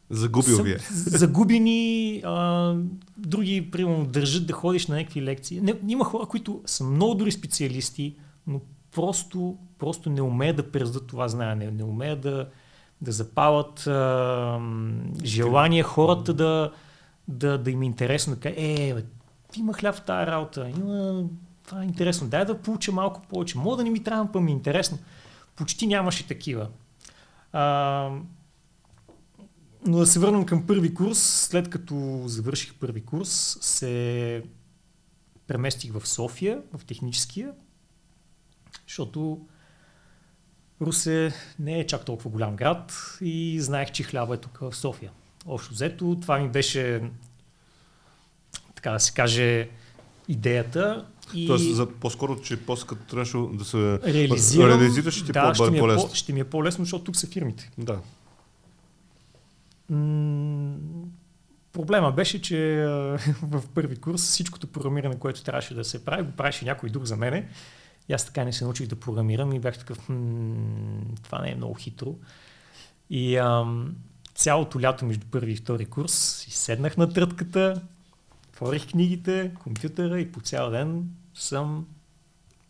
Загубил 0.09 0.63
ви 0.63 0.71
е. 0.71 0.77
Загубени, 0.91 2.21
а, 2.25 2.75
други, 3.17 3.71
примерно, 3.71 4.05
държат 4.05 4.47
да 4.47 4.53
ходиш 4.53 4.87
на 4.87 4.95
някакви 4.95 5.21
лекции. 5.21 5.61
Не, 5.61 5.75
има 5.87 6.05
хора, 6.05 6.25
които 6.25 6.61
са 6.65 6.83
много 6.83 7.15
дори 7.15 7.31
специалисти, 7.31 8.15
но 8.47 8.61
просто, 8.91 9.57
просто 9.79 10.09
не 10.09 10.21
умеят 10.21 10.55
да 10.55 10.71
прездат 10.71 11.07
това 11.07 11.27
знание, 11.27 11.71
не 11.71 11.83
умеят 11.83 12.21
да, 12.21 12.47
да 13.01 13.11
запалят 13.11 13.87
а, 13.87 14.59
желание 15.23 15.83
хората 15.83 16.33
да, 16.33 16.71
да, 17.27 17.57
да 17.57 17.71
им 17.71 17.81
е 17.81 17.85
интересно, 17.85 18.35
да 18.35 18.49
е, 18.49 18.93
бе, 18.93 19.03
има 19.57 19.73
хляб 19.73 19.95
в 19.95 20.01
тази 20.01 20.27
работа, 20.31 20.69
има, 20.69 21.23
това 21.65 21.81
е 21.81 21.85
интересно, 21.85 22.27
дай 22.27 22.45
да 22.45 22.57
получа 22.57 22.91
малко 22.91 23.21
повече, 23.29 23.57
мога 23.57 23.77
да 23.77 23.83
не 23.83 23.89
ми 23.89 24.03
трябва, 24.03 24.31
па 24.31 24.41
ми 24.41 24.51
е 24.51 24.53
интересно 24.53 24.97
почти 25.59 25.87
нямаше 25.87 26.27
такива. 26.27 26.69
А, 27.51 28.09
но 29.85 29.97
да 29.97 30.07
се 30.07 30.19
върнем 30.19 30.45
към 30.45 30.67
първи 30.67 30.93
курс, 30.93 31.19
след 31.19 31.69
като 31.69 32.23
завърших 32.25 32.73
първи 32.73 33.05
курс, 33.05 33.57
се 33.61 34.43
преместих 35.47 35.93
в 35.93 36.07
София, 36.07 36.61
в 36.73 36.85
техническия, 36.85 37.51
защото 38.87 39.45
Русе 40.81 41.33
не 41.59 41.79
е 41.79 41.87
чак 41.87 42.05
толкова 42.05 42.29
голям 42.29 42.55
град 42.55 42.93
и 43.21 43.61
знаех, 43.61 43.91
че 43.91 44.03
хляба 44.03 44.35
е 44.35 44.37
тук 44.37 44.57
в 44.61 44.75
София. 44.75 45.11
Общо 45.45 45.73
взето, 45.73 46.17
това 46.21 46.39
ми 46.39 46.49
беше, 46.49 47.11
така 48.75 48.91
да 48.91 48.99
се 48.99 49.13
каже, 49.13 49.69
идеята. 50.29 51.05
И... 51.33 51.47
Тоест, 51.47 51.75
за, 51.75 51.89
по-скоро, 51.91 52.41
че 52.41 52.65
после 52.65 52.87
като 52.87 53.05
трябваше 53.05 53.37
да 53.53 53.65
се 53.65 53.99
реализирам, 54.03 54.69
реализираш, 54.69 55.13
ще 55.13 55.25
ти 55.25 55.31
да, 55.31 55.49
е 55.51 55.53
ще 55.53 55.71
ми 55.71 55.77
е 55.77 55.79
по-лесно. 55.79 56.09
По, 56.09 56.15
ще 56.15 56.33
ми 56.33 56.39
е 56.39 56.43
по-лесно, 56.43 56.85
защото 56.85 57.03
тук 57.03 57.15
са 57.15 57.27
фирмите. 57.27 57.71
Да. 57.77 57.99
М- 59.89 60.75
проблема 61.73 62.11
беше, 62.11 62.41
че 62.41 62.85
в 63.41 63.63
първи 63.75 63.95
курс 63.95 64.21
всичкото 64.21 64.67
програмиране, 64.67 65.19
което 65.19 65.43
трябваше 65.43 65.73
да 65.73 65.83
се 65.83 66.05
прави, 66.05 66.23
го 66.23 66.31
правеше 66.31 66.65
някой 66.65 66.89
друг 66.89 67.05
за 67.05 67.15
мене. 67.15 67.49
И 68.09 68.13
аз 68.13 68.25
така 68.25 68.43
не 68.43 68.53
се 68.53 68.63
научих 68.63 68.87
да 68.87 68.95
програмирам 68.95 69.53
и 69.53 69.59
бях 69.59 69.77
такъв, 69.77 69.97
това 71.23 71.41
не 71.41 71.51
е 71.51 71.55
много 71.55 71.73
хитро. 71.73 72.15
И 73.09 73.37
ам, 73.37 73.95
цялото 74.35 74.81
лято 74.81 75.05
между 75.05 75.25
първи 75.31 75.51
и 75.51 75.55
втори 75.55 75.85
курс 75.85 76.45
и 76.47 76.51
седнах 76.51 76.97
на 76.97 77.09
трътката, 77.09 77.81
отворих 78.61 78.91
книгите, 78.91 79.53
компютъра 79.63 80.19
и 80.19 80.31
по 80.31 80.41
цял 80.41 80.69
ден 80.69 81.09
съм 81.33 81.87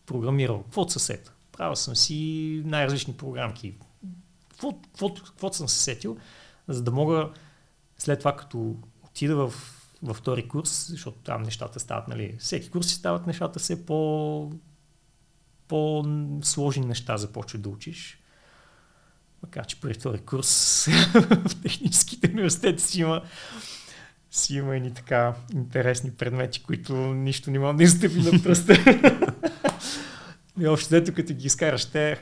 програмирал. 0.06 0.63
Каквото 0.63 0.91
съсед. 0.91 1.34
Правил 1.52 1.75
съм 1.75 1.95
си 1.95 2.62
най-различни 2.65 3.13
програмки. 3.13 3.73
Каквото 4.52 5.58
съм 5.58 5.69
се 5.69 5.80
сетил, 5.80 6.17
за 6.67 6.84
да 6.84 6.91
мога 6.91 7.30
след 7.97 8.19
това, 8.19 8.36
като 8.36 8.75
отида 9.04 9.36
в, 9.36 9.54
във 10.04 10.17
втори 10.17 10.47
курс, 10.47 10.88
защото 10.89 11.17
там 11.17 11.43
нещата 11.43 11.80
стават, 11.80 12.08
нали, 12.08 12.36
всеки 12.39 12.69
курс 12.69 12.88
си 12.88 12.95
стават 12.95 13.28
нещата 13.28 13.60
все 13.60 13.86
по, 13.86 14.52
по-сложни 15.67 16.86
неща 16.86 17.17
започваш 17.17 17.62
да 17.62 17.69
учиш. 17.69 18.19
Макар, 19.43 19.65
че 19.65 19.82
при 19.82 19.93
втори 19.93 20.19
курс 20.19 20.86
в 21.47 21.62
техническите 21.62 22.32
университети 22.32 22.84
си 22.84 23.02
има 23.02 23.21
си 24.31 24.55
има 24.55 24.77
и 24.77 24.93
така 24.93 25.33
интересни 25.53 26.11
предмети, 26.11 26.63
които 26.63 26.93
нищо 26.95 27.51
не 27.51 27.59
мога 27.59 27.73
да 27.73 27.83
изтъпи 27.83 28.21
на 28.21 28.43
пръста. 28.43 28.73
и 30.59 30.67
общо 30.67 30.89
дето 30.89 31.13
като 31.13 31.33
ги 31.33 31.47
изкараш 31.47 31.85
те, 31.85 32.19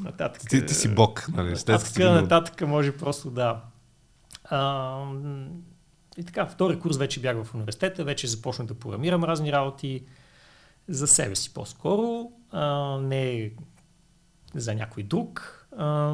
нататък... 0.00 0.42
Ти, 0.48 0.66
ти 0.66 0.74
си 0.74 0.94
бог, 0.94 1.28
нали? 1.34 1.50
Нататък, 1.50 1.98
нататък 1.98 2.60
може 2.60 2.96
просто 2.96 3.30
да... 3.30 3.62
А, 4.44 5.04
и 6.16 6.24
така, 6.24 6.46
втори 6.46 6.78
курс 6.78 6.96
вече 6.96 7.20
бях 7.20 7.44
в 7.44 7.54
университета, 7.54 8.04
вече 8.04 8.26
започнах 8.26 8.68
да 8.68 8.74
програмирам 8.74 9.24
разни 9.24 9.52
работи 9.52 10.04
за 10.88 11.06
себе 11.06 11.36
си 11.36 11.54
по-скоро, 11.54 12.32
а, 12.50 12.98
не 12.98 13.50
за 14.54 14.74
някой 14.74 15.02
друг. 15.02 15.66
А, 15.76 16.12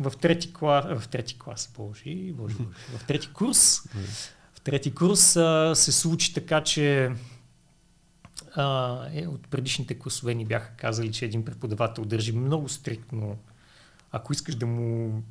в 0.00 0.12
трети 0.20 0.52
клас, 0.52 1.00
в 1.00 1.08
трети 1.08 1.38
клас, 1.38 1.72
боже, 1.76 2.32
боже, 2.32 2.54
боже 2.54 2.56
в 2.98 3.06
трети 3.06 3.32
курс, 3.32 3.82
в 4.54 4.60
трети 4.60 4.94
курс 4.94 5.36
а, 5.36 5.72
се 5.74 5.92
случи 5.92 6.34
така, 6.34 6.62
че 6.62 7.12
а, 8.54 9.06
е, 9.12 9.26
от 9.26 9.48
предишните 9.48 9.98
класове 9.98 10.34
ни 10.34 10.44
бяха 10.44 10.76
казали, 10.76 11.12
че 11.12 11.24
един 11.24 11.44
преподавател 11.44 12.04
държи 12.04 12.32
много 12.32 12.68
стриктно, 12.68 13.38
ако 14.10 14.32
искаш 14.32 14.54
да 14.54 14.66
му 14.66 15.22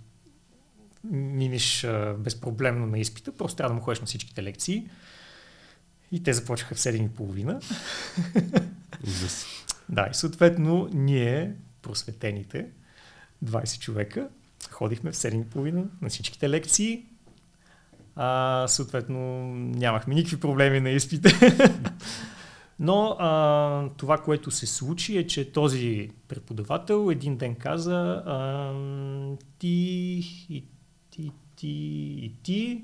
минеш 1.04 1.84
а, 1.84 2.16
безпроблемно 2.20 2.86
на 2.86 3.00
изпита, 3.00 3.38
просто 3.38 3.58
трябва 3.58 3.70
да 3.70 3.76
му 3.76 3.82
ходиш 3.82 4.00
на 4.00 4.06
всичките 4.06 4.44
лекции. 4.44 4.90
И 6.12 6.24
те 6.24 6.34
започнаха 6.34 6.76
в 6.76 6.78
7.30. 6.78 7.64
да, 9.90 10.08
и 10.12 10.14
съответно 10.14 10.90
ние, 10.94 11.56
просветените, 11.82 12.68
20 13.46 13.80
човека, 13.80 14.30
ходихме 14.70 15.12
в 15.12 15.16
7.30 15.16 15.86
на 16.02 16.10
всичките 16.10 16.50
лекции. 16.50 17.06
А, 18.16 18.66
съответно, 18.68 19.20
нямахме 19.56 20.16
никакви 20.16 20.40
проблеми 20.40 20.80
на 20.80 20.90
изпите. 20.90 21.34
Но 22.80 23.16
а, 23.20 23.90
това, 23.98 24.18
което 24.18 24.52
се 24.52 24.68
случи 24.68 25.18
е, 25.18 25.28
че 25.28 25.52
този 25.52 26.10
преподавател 26.28 27.12
един 27.12 27.38
ден 27.38 27.56
каза 27.56 28.24
а, 28.26 28.74
ти 29.60 29.68
и 30.50 30.64
ти, 31.12 31.32
ти 31.56 31.70
и 32.22 32.34
ти 32.44 32.84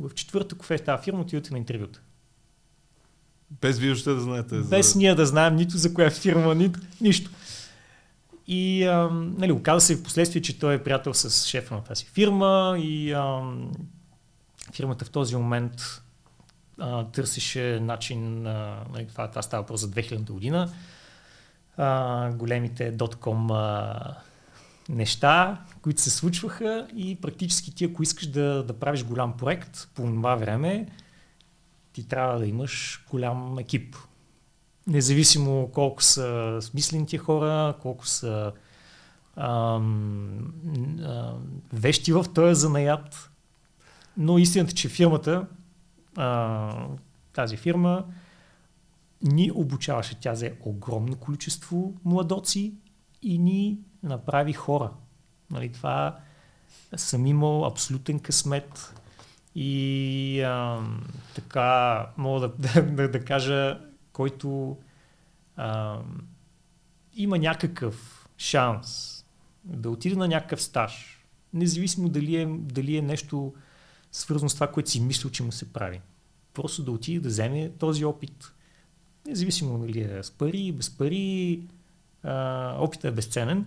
в 0.00 0.14
четвъртък 0.14 0.62
в 0.62 0.78
тази 0.84 1.02
фирма 1.02 1.20
отидете 1.20 1.52
на 1.52 1.58
интервюта. 1.58 2.00
Без 3.60 3.78
вие 3.78 3.92
още 3.92 4.10
да 4.10 4.20
знаете. 4.20 4.58
Без 4.58 4.92
за... 4.92 4.98
ние 4.98 5.14
да 5.14 5.26
знаем 5.26 5.56
нито 5.56 5.76
за 5.76 5.94
коя 5.94 6.10
фирма, 6.10 6.54
нито 6.54 6.80
нищо. 7.00 7.30
И 8.48 8.84
а, 8.84 9.08
нали, 9.12 9.52
оказа 9.52 9.80
се 9.80 9.96
в 9.96 10.02
последствие, 10.02 10.42
че 10.42 10.58
той 10.58 10.74
е 10.74 10.84
приятел 10.84 11.14
с 11.14 11.46
шефа 11.46 11.74
на 11.74 11.84
тази 11.84 12.04
фирма 12.04 12.76
и 12.78 13.12
а, 13.12 13.42
фирмата 14.72 15.04
в 15.04 15.10
този 15.10 15.36
момент 15.36 16.02
а, 16.78 17.04
търсеше 17.04 17.80
начин, 17.80 18.46
а, 18.46 18.84
нали, 18.92 19.06
това, 19.06 19.28
това 19.28 19.42
става 19.42 19.66
просто 19.66 19.86
за 19.86 19.92
2000 19.92 20.30
година, 20.30 20.72
а, 21.76 22.30
големите 22.30 22.90
дотком 22.90 23.50
неща, 24.88 25.60
които 25.82 26.00
се 26.00 26.10
случваха 26.10 26.88
и 26.96 27.20
практически 27.20 27.74
ти, 27.74 27.84
ако 27.84 28.02
искаш 28.02 28.26
да, 28.26 28.62
да 28.62 28.72
правиш 28.72 29.04
голям 29.04 29.36
проект 29.36 29.88
по 29.94 30.02
това 30.02 30.34
време, 30.34 30.86
ти 31.92 32.08
трябва 32.08 32.38
да 32.38 32.46
имаш 32.46 33.04
голям 33.10 33.58
екип. 33.58 33.96
Независимо 34.88 35.70
колко 35.72 36.02
са 36.02 36.58
смислените 36.60 37.18
хора, 37.18 37.74
колко 37.82 38.06
са 38.06 38.52
ам, 39.36 40.52
ам, 41.04 41.38
вещи 41.72 42.12
в 42.12 42.26
този 42.34 42.60
занаят. 42.60 43.30
Но 44.16 44.38
истината, 44.38 44.72
че 44.72 44.88
фирмата, 44.88 45.46
а, 46.16 46.86
тази 47.32 47.56
фирма, 47.56 48.04
ни 49.22 49.50
обучаваше. 49.54 50.20
Тя 50.20 50.32
взе 50.32 50.56
огромно 50.60 51.16
количество 51.16 51.94
младоци 52.04 52.74
и 53.22 53.38
ни 53.38 53.78
направи 54.02 54.52
хора. 54.52 54.90
Нали, 55.50 55.72
това 55.72 56.16
съм 56.96 57.26
имал 57.26 57.66
абсолютен 57.66 58.20
късмет 58.20 58.94
и 59.54 60.40
а, 60.42 60.80
така 61.34 62.06
мога 62.16 62.40
да, 62.40 62.82
да, 62.82 63.10
да 63.10 63.24
кажа, 63.24 63.80
който 64.18 64.76
а, 65.56 65.98
има 67.14 67.38
някакъв 67.38 68.28
шанс 68.38 69.14
да 69.64 69.90
отиде 69.90 70.16
на 70.16 70.28
някакъв 70.28 70.62
стаж, 70.62 71.24
независимо 71.54 72.08
дали 72.08 72.36
е, 72.36 72.46
дали 72.58 72.96
е 72.96 73.02
нещо 73.02 73.54
свързано 74.12 74.48
с 74.48 74.54
това, 74.54 74.66
което 74.66 74.90
си 74.90 75.00
мислил, 75.00 75.30
че 75.30 75.42
му 75.42 75.52
се 75.52 75.72
прави. 75.72 76.00
Просто 76.54 76.82
да 76.82 76.90
отиде 76.90 77.20
да 77.20 77.28
вземе 77.28 77.70
този 77.70 78.04
опит. 78.04 78.52
Независимо 79.26 79.78
дали 79.78 80.00
е 80.00 80.22
с 80.22 80.30
пари, 80.30 80.72
без 80.72 80.90
пари, 80.90 81.62
а, 82.22 82.74
опитът 82.78 83.04
е 83.04 83.14
безценен. 83.14 83.66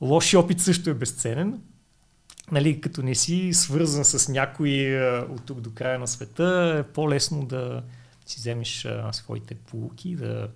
Лоши 0.00 0.36
опит 0.36 0.60
също 0.60 0.90
е 0.90 0.94
безценен. 0.94 1.62
Нали, 2.52 2.80
като 2.80 3.02
не 3.02 3.14
си 3.14 3.50
свързан 3.52 4.04
с 4.04 4.28
някой 4.28 5.00
от 5.22 5.44
тук 5.44 5.60
до 5.60 5.70
края 5.74 5.98
на 5.98 6.06
света, 6.06 6.76
е 6.78 6.92
по-лесно 6.92 7.46
да 7.46 7.82
си 8.26 8.36
вземеш 8.38 8.84
а, 8.84 9.12
своите 9.12 9.54
полуки, 9.54 10.16
да 10.16 10.48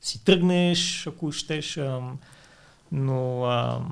си 0.00 0.24
тръгнеш, 0.24 1.06
ако 1.06 1.32
щеш. 1.32 1.76
А, 1.76 2.02
но 2.92 3.44
а, 3.44 3.84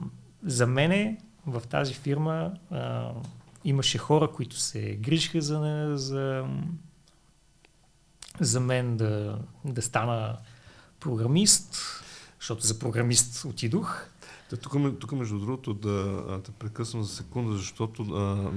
за 0.43 0.67
мене 0.67 1.19
в 1.47 1.63
тази 1.69 1.95
фирма 1.95 2.53
а, 2.71 3.13
имаше 3.65 3.99
хора, 3.99 4.31
които 4.33 4.57
се 4.57 4.97
грижиха 4.97 5.43
за, 5.43 5.93
за, 5.95 6.47
за 8.41 8.61
мен 8.61 8.97
да, 8.97 9.39
да 9.65 9.83
стана 9.83 10.37
програмист, 11.01 11.77
защото 12.39 12.67
за 12.67 12.79
програмист 12.79 13.45
отидох. 13.45 14.09
Да, 14.51 14.57
тук, 14.57 14.99
тук, 15.01 15.13
между 15.13 15.39
другото, 15.39 15.75
да 15.75 16.43
те 16.45 16.51
прекъсвам 16.51 17.03
за 17.03 17.15
секунда, 17.15 17.57
защото 17.57 18.03
а, 18.03 18.51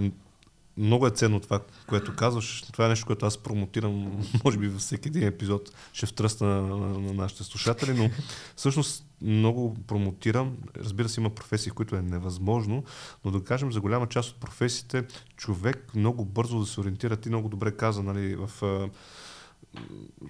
много 0.78 1.08
е 1.08 1.12
ценно 1.12 1.40
това, 1.40 1.60
което 1.88 2.16
казваш. 2.16 2.64
Това 2.72 2.86
е 2.86 2.90
нещо, 2.90 3.06
което 3.06 3.26
аз 3.26 3.38
промотирам, 3.38 4.24
може 4.46 4.58
би 4.58 4.68
във 4.68 4.82
всеки 4.82 5.08
един 5.08 5.24
епизод 5.24 5.72
ще 5.94 6.06
втръсна 6.06 6.48
на, 6.48 6.78
на, 6.78 7.00
на 7.00 7.14
нашите 7.14 7.44
слушатели, 7.44 7.94
но 7.94 8.10
всъщност 8.56 9.06
много 9.22 9.78
промотирам. 9.88 10.58
Разбира 10.78 11.10
се, 11.10 11.22
има 11.22 11.30
професии, 11.30 11.72
които 11.72 11.96
е 11.96 12.02
невъзможно, 12.02 12.84
но 13.26 13.32
да 13.32 13.44
кажем 13.44 13.72
за 13.72 13.82
голяма 13.82 14.08
част 14.08 14.30
от 14.30 14.40
професиите, 14.40 15.04
човек 15.38 15.92
много 15.96 16.26
бързо 16.26 16.60
да 16.60 16.66
се 16.66 16.80
ориентира. 16.80 17.18
Ти 17.18 17.30
много 17.30 17.50
добре 17.50 17.72
каза, 17.72 18.04
нали, 18.04 18.36
в 18.36 18.50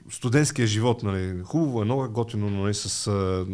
студентския 0.09 0.67
живот, 0.67 1.03
нали, 1.03 1.41
хубаво 1.43 1.81
е, 1.81 1.85
много 1.85 2.05
е 2.05 2.07
готино, 2.07 2.49
нали, 2.49 2.73
с 2.73 3.07
а, 3.07 3.45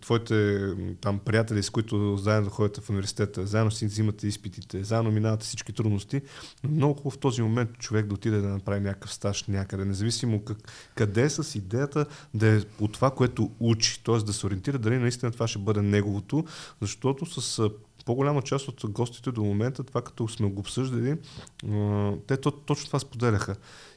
твоите 0.00 0.60
там 1.00 1.18
приятели, 1.18 1.62
с 1.62 1.70
които 1.70 2.16
заедно 2.16 2.50
ходите 2.50 2.80
в 2.80 2.90
университета, 2.90 3.46
заедно 3.46 3.70
си 3.70 3.86
взимате 3.86 4.26
изпитите, 4.26 4.84
заедно 4.84 5.10
минавате 5.10 5.46
всички 5.46 5.72
трудности, 5.72 6.22
но 6.64 6.70
много 6.70 6.94
хубаво 6.94 7.10
в 7.10 7.18
този 7.18 7.42
момент 7.42 7.78
човек 7.78 8.06
да 8.06 8.14
отиде 8.14 8.40
да 8.40 8.48
направи 8.48 8.80
някакъв 8.80 9.12
стаж 9.12 9.44
някъде, 9.44 9.84
независимо 9.84 10.44
как, 10.44 10.58
къде 10.94 11.22
е 11.22 11.30
с 11.30 11.58
идеята 11.58 12.06
да 12.34 12.56
е 12.56 12.60
от 12.80 12.92
това, 12.92 13.10
което 13.10 13.50
учи, 13.60 14.02
т.е. 14.04 14.16
да 14.16 14.32
се 14.32 14.46
ориентира 14.46 14.78
дали 14.78 14.98
наистина 14.98 15.32
това 15.32 15.48
ще 15.48 15.58
бъде 15.58 15.82
неговото, 15.82 16.44
защото 16.80 17.40
с 17.40 17.70
по-голяма 18.06 18.42
част 18.42 18.68
от 18.68 18.84
гостите 18.88 19.32
до 19.32 19.44
момента, 19.44 19.84
това 19.84 20.02
като 20.02 20.28
сме 20.28 20.50
го 20.50 20.60
обсъждали, 20.60 21.16
те 22.26 22.36
точно 22.36 22.86
това 22.86 22.98
споделяха. 22.98 23.56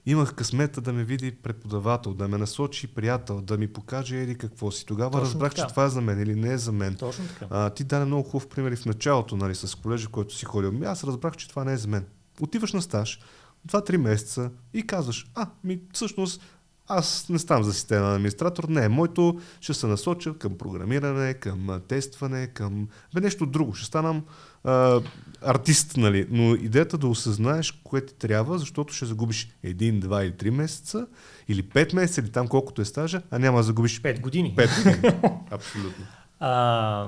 Имах 0.09 0.33
късмета 0.33 0.81
да 0.81 0.93
ме 0.93 1.03
види 1.03 1.31
преподавател, 1.31 2.13
да 2.13 2.27
ме 2.27 2.37
насочи 2.37 2.87
приятел, 2.87 3.41
да 3.41 3.57
ми 3.57 3.67
покаже 3.67 4.17
еди 4.17 4.35
какво 4.35 4.71
си. 4.71 4.85
Тогава 4.85 5.11
Точно 5.11 5.25
разбрах, 5.25 5.55
така. 5.55 5.67
че 5.67 5.69
това 5.71 5.85
е 5.85 5.89
за 5.89 6.01
мен 6.01 6.21
или 6.21 6.35
не 6.35 6.53
е 6.53 6.57
за 6.57 6.71
мен. 6.71 6.95
Точно 6.95 7.25
така. 7.27 7.45
А, 7.49 7.69
ти 7.69 7.83
даде 7.83 8.05
много 8.05 8.29
хубав 8.29 8.47
пример 8.47 8.75
в 8.75 8.85
началото, 8.85 9.37
нали, 9.37 9.55
с 9.55 9.75
колежа, 9.75 10.07
който 10.07 10.35
си 10.35 10.45
ходил. 10.45 10.73
Аз 10.85 11.03
разбрах, 11.03 11.37
че 11.37 11.49
това 11.49 11.63
не 11.63 11.73
е 11.73 11.77
за 11.77 11.87
мен. 11.87 12.05
Отиваш 12.41 12.73
на 12.73 12.81
стаж, 12.81 13.19
2-3 13.67 13.97
месеца 13.97 14.51
и 14.73 14.87
казваш, 14.87 15.31
а, 15.35 15.47
ми 15.63 15.79
всъщност 15.93 16.41
аз 16.87 17.29
не 17.29 17.39
ставам 17.39 17.63
за 17.63 17.73
системен 17.73 18.13
администратор. 18.13 18.63
Не, 18.63 18.89
моето 18.89 19.39
ще 19.61 19.73
се 19.73 19.87
насоча 19.87 20.37
към 20.37 20.57
програмиране, 20.57 21.33
към 21.33 21.81
тестване, 21.87 22.47
към 22.47 22.87
бе, 23.13 23.21
нещо 23.21 23.45
друго. 23.45 23.73
Ще 23.73 23.85
станам 23.85 24.23
а, 24.63 25.01
артист, 25.41 25.97
нали? 25.97 26.27
Но 26.29 26.55
идеята 26.55 26.97
да 26.97 27.07
осъзнаеш 27.07 27.71
кое 27.71 28.05
ти 28.05 28.15
трябва, 28.15 28.59
защото 28.59 28.93
ще 28.93 29.05
загубиш 29.05 29.49
един, 29.63 29.99
два 29.99 30.23
или 30.23 30.37
три 30.37 30.51
месеца, 30.51 31.07
или 31.47 31.63
пет 31.63 31.93
месеца, 31.93 32.21
или 32.21 32.29
там 32.29 32.47
колкото 32.47 32.81
е 32.81 32.85
стажа, 32.85 33.21
а 33.31 33.39
няма 33.39 33.57
да 33.57 33.63
загубиш... 33.63 34.01
Пет 34.01 34.19
години. 34.19 34.53
Пет 34.55 34.69
години. 34.77 35.13
Абсолютно. 35.51 36.05
А, 36.39 37.07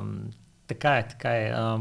така 0.67 0.98
е, 0.98 1.08
така 1.08 1.30
е. 1.30 1.52
А, 1.56 1.80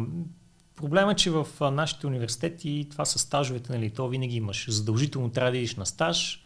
Проблема 0.80 1.12
е, 1.12 1.14
че 1.14 1.30
в 1.30 1.46
нашите 1.60 2.06
университети 2.06 2.86
това 2.90 3.04
са 3.04 3.18
стажовете, 3.18 3.72
нали, 3.72 3.90
то 3.90 4.08
винаги 4.08 4.36
имаш. 4.36 4.70
Задължително 4.70 5.30
трябва 5.30 5.50
да 5.50 5.56
идиш 5.56 5.76
на 5.76 5.86
стаж, 5.86 6.44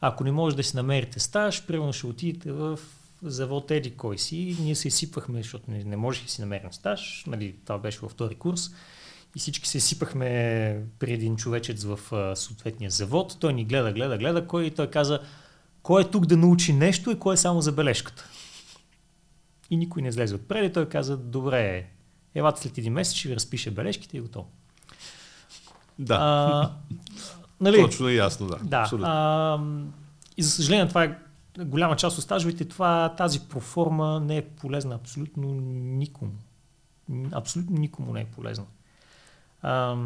ако 0.00 0.24
не 0.24 0.32
може 0.32 0.56
да 0.56 0.62
си 0.62 0.76
намерите 0.76 1.20
стаж, 1.20 1.66
примерно 1.66 1.92
ще 1.92 2.06
отидете 2.06 2.52
в 2.52 2.78
завод 3.22 3.70
Еди 3.70 3.96
кой 3.96 4.18
си. 4.18 4.56
Ние 4.60 4.74
се 4.74 4.88
изсипвахме, 4.88 5.42
защото 5.42 5.70
не, 5.70 5.84
не 5.84 5.96
можех 5.96 6.24
да 6.24 6.30
си 6.30 6.40
намерим 6.40 6.72
стаж. 6.72 7.24
Нали, 7.26 7.54
това 7.64 7.78
беше 7.78 7.98
във 7.98 8.10
втори 8.10 8.34
курс. 8.34 8.70
И 9.36 9.38
всички 9.38 9.68
се 9.68 9.78
изсипахме 9.78 10.82
при 10.98 11.12
един 11.12 11.36
човечец 11.36 11.84
в 11.84 11.98
съответния 12.36 12.90
завод. 12.90 13.36
Той 13.40 13.52
ни 13.52 13.64
гледа, 13.64 13.92
гледа, 13.92 14.18
гледа 14.18 14.46
кой 14.46 14.64
и 14.64 14.70
той 14.70 14.90
каза 14.90 15.20
кой 15.82 16.02
е 16.02 16.10
тук 16.10 16.26
да 16.26 16.36
научи 16.36 16.72
нещо 16.72 17.10
и 17.10 17.18
кой 17.18 17.34
е 17.34 17.36
само 17.36 17.60
забележката. 17.60 18.24
И 19.70 19.76
никой 19.76 20.02
не 20.02 20.08
излезе 20.08 20.34
отпред 20.34 20.70
и 20.70 20.72
той 20.72 20.88
каза, 20.88 21.16
добре, 21.16 21.86
елате 22.34 22.60
след 22.60 22.78
един 22.78 22.92
месец, 22.92 23.14
ще 23.14 23.28
ви 23.28 23.36
разпише 23.36 23.70
бележките 23.70 24.16
и 24.16 24.20
готово. 24.20 24.48
Да. 25.98 26.14
А, 26.20 26.72
Нали? 27.60 27.76
Точно 27.76 28.08
и 28.08 28.16
ясно, 28.16 28.46
да. 28.46 28.58
да 28.62 28.90
а, 29.02 29.58
и 30.36 30.42
за 30.42 30.50
съжаление 30.50 30.88
това 30.88 31.04
е 31.04 31.18
голяма 31.64 31.96
част 31.96 32.18
от 32.18 32.24
стажовете, 32.24 32.64
това, 32.64 33.14
тази 33.16 33.40
проформа 33.40 34.20
не 34.20 34.36
е 34.36 34.42
полезна 34.42 34.94
абсолютно 34.94 35.48
никому. 35.50 36.32
Абсолютно 37.32 37.76
никому 37.76 38.12
не 38.12 38.20
е 38.20 38.24
полезна. 38.24 38.64
А, 39.62 39.96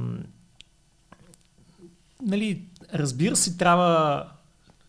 нали, 2.22 2.68
разбира 2.94 3.36
се, 3.36 3.56
трябва, 3.56 4.26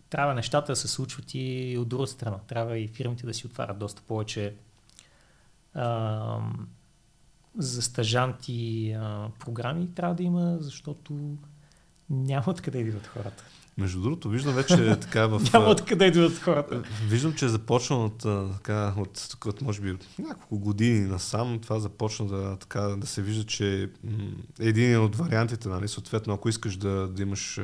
трябва 0.10 0.34
нещата 0.34 0.72
да 0.72 0.76
се 0.76 0.88
случват 0.88 1.26
и 1.34 1.78
от 1.80 1.88
друга 1.88 2.08
страна. 2.08 2.38
Трябва 2.48 2.78
и 2.78 2.88
фирмите 2.88 3.26
да 3.26 3.34
си 3.34 3.46
отварят 3.46 3.80
доста 3.80 4.02
повече 4.02 4.56
а, 5.74 6.40
за 7.58 7.82
стажанти 7.82 8.92
а, 8.92 9.30
програми 9.40 9.94
трябва 9.96 10.16
да 10.16 10.24
има, 10.24 10.58
защото 10.60 11.38
няма 12.10 12.44
откъде 12.48 12.80
идват 12.80 13.08
хората. 13.08 13.44
Между 13.78 14.02
другото, 14.02 14.30
виждам 14.30 14.54
вече 14.54 15.00
така 15.02 15.28
в... 15.28 15.42
Няма 15.54 15.66
откъде 15.66 16.06
идват 16.06 16.40
хората. 16.40 16.84
Виждам, 17.08 17.34
че 17.34 17.46
е 17.46 17.50
започна 17.50 18.06
от, 18.06 18.18
така, 18.54 18.94
от, 18.98 19.38
от, 19.46 19.62
може 19.62 19.82
би, 19.82 19.92
от 19.92 20.08
няколко 20.20 20.60
години 20.60 21.00
насам. 21.00 21.60
Това 21.60 21.80
започна 21.80 22.26
да, 22.26 22.56
така, 22.56 22.82
да 22.82 23.08
се 23.08 23.22
вижда, 23.22 23.44
че 23.44 23.84
е 23.84 23.88
един 24.60 25.00
от 25.00 25.16
вариантите, 25.16 25.70
нали, 25.70 25.88
съответно, 25.88 26.34
ако 26.34 26.50
искаш 26.50 26.78
да, 26.78 27.08
да 27.08 27.22
имаш 27.22 27.60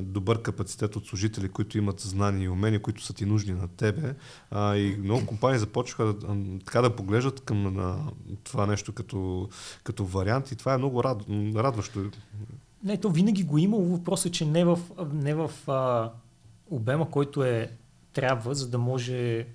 добър 0.00 0.42
капацитет 0.42 0.96
от 0.96 1.06
служители, 1.06 1.48
които 1.48 1.78
имат 1.78 2.00
знания 2.00 2.44
и 2.44 2.48
умения, 2.48 2.82
които 2.82 3.04
са 3.04 3.12
ти 3.12 3.26
нужни 3.26 3.52
на 3.52 3.68
тебе. 3.68 4.14
А, 4.50 4.76
и 4.76 4.96
много 4.96 5.26
компании 5.26 5.58
започнаха 5.58 6.04
да, 6.04 6.36
така 6.64 6.82
да 6.82 6.96
поглеждат 6.96 7.40
към 7.40 7.74
на, 7.74 8.10
това 8.44 8.66
нещо 8.66 8.92
като, 8.92 9.48
като 9.84 10.04
вариант 10.04 10.52
и 10.52 10.56
това 10.56 10.74
е 10.74 10.78
много 10.78 11.04
рад, 11.04 11.22
радващо. 11.54 12.10
Не, 12.84 12.96
то 12.96 13.08
винаги 13.08 13.42
го 13.42 13.58
има. 13.58 13.76
Въпросът 13.76 14.26
е, 14.26 14.30
че 14.30 14.44
не 14.44 14.64
в, 14.64 14.78
не 15.12 15.34
в 15.34 15.50
а, 15.66 16.10
обема, 16.70 17.10
който 17.10 17.44
е 17.44 17.70
трябва, 18.12 18.54
за 18.54 18.70
да 18.70 18.78
може 18.78 19.46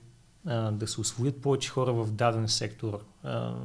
а, 0.45 0.71
да 0.71 0.87
се 0.87 1.01
освоят 1.01 1.41
повече 1.41 1.69
хора 1.69 1.93
в 1.93 2.11
даден 2.11 2.47
сектор. 2.47 2.99
А, 3.23 3.55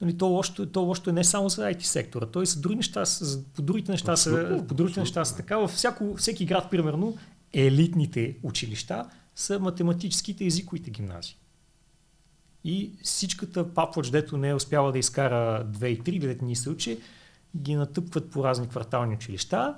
нали, 0.00 0.18
то, 0.18 0.26
лошо, 0.26 0.66
то 0.66 0.80
лошо 0.80 1.10
е 1.10 1.12
не 1.12 1.24
само 1.24 1.48
за 1.48 1.62
IT 1.62 1.82
сектора, 1.82 2.26
то 2.26 2.42
и 2.42 2.46
за 2.46 2.60
други 2.60 2.76
неща, 2.76 3.04
за, 3.04 3.44
по 3.44 3.62
другите 3.62 3.92
неща, 3.92 4.12
абсолютно, 4.12 4.58
са, 4.58 4.66
по 4.66 4.74
другите 4.74 5.00
неща 5.00 5.24
са 5.24 5.36
така. 5.36 5.56
Във 5.56 5.70
всяко, 5.70 6.16
всеки 6.16 6.46
град, 6.46 6.70
примерно, 6.70 7.16
елитните 7.52 8.36
училища 8.42 9.10
са 9.34 9.58
математическите 9.58 10.46
езиковите 10.46 10.90
гимназии. 10.90 11.36
И 12.64 12.92
всичката 13.02 13.74
папвач, 13.74 14.10
дето 14.10 14.36
не 14.36 14.48
е 14.48 14.54
успяла 14.54 14.92
да 14.92 14.98
изкара 14.98 15.66
2 15.66 15.86
и 15.86 16.02
3, 16.02 16.20
дето 16.20 16.44
ни 16.44 16.56
се 16.56 16.70
учи, 16.70 16.98
ги 17.56 17.74
натъпват 17.74 18.30
по 18.30 18.44
разни 18.44 18.68
квартални 18.68 19.14
училища 19.14 19.74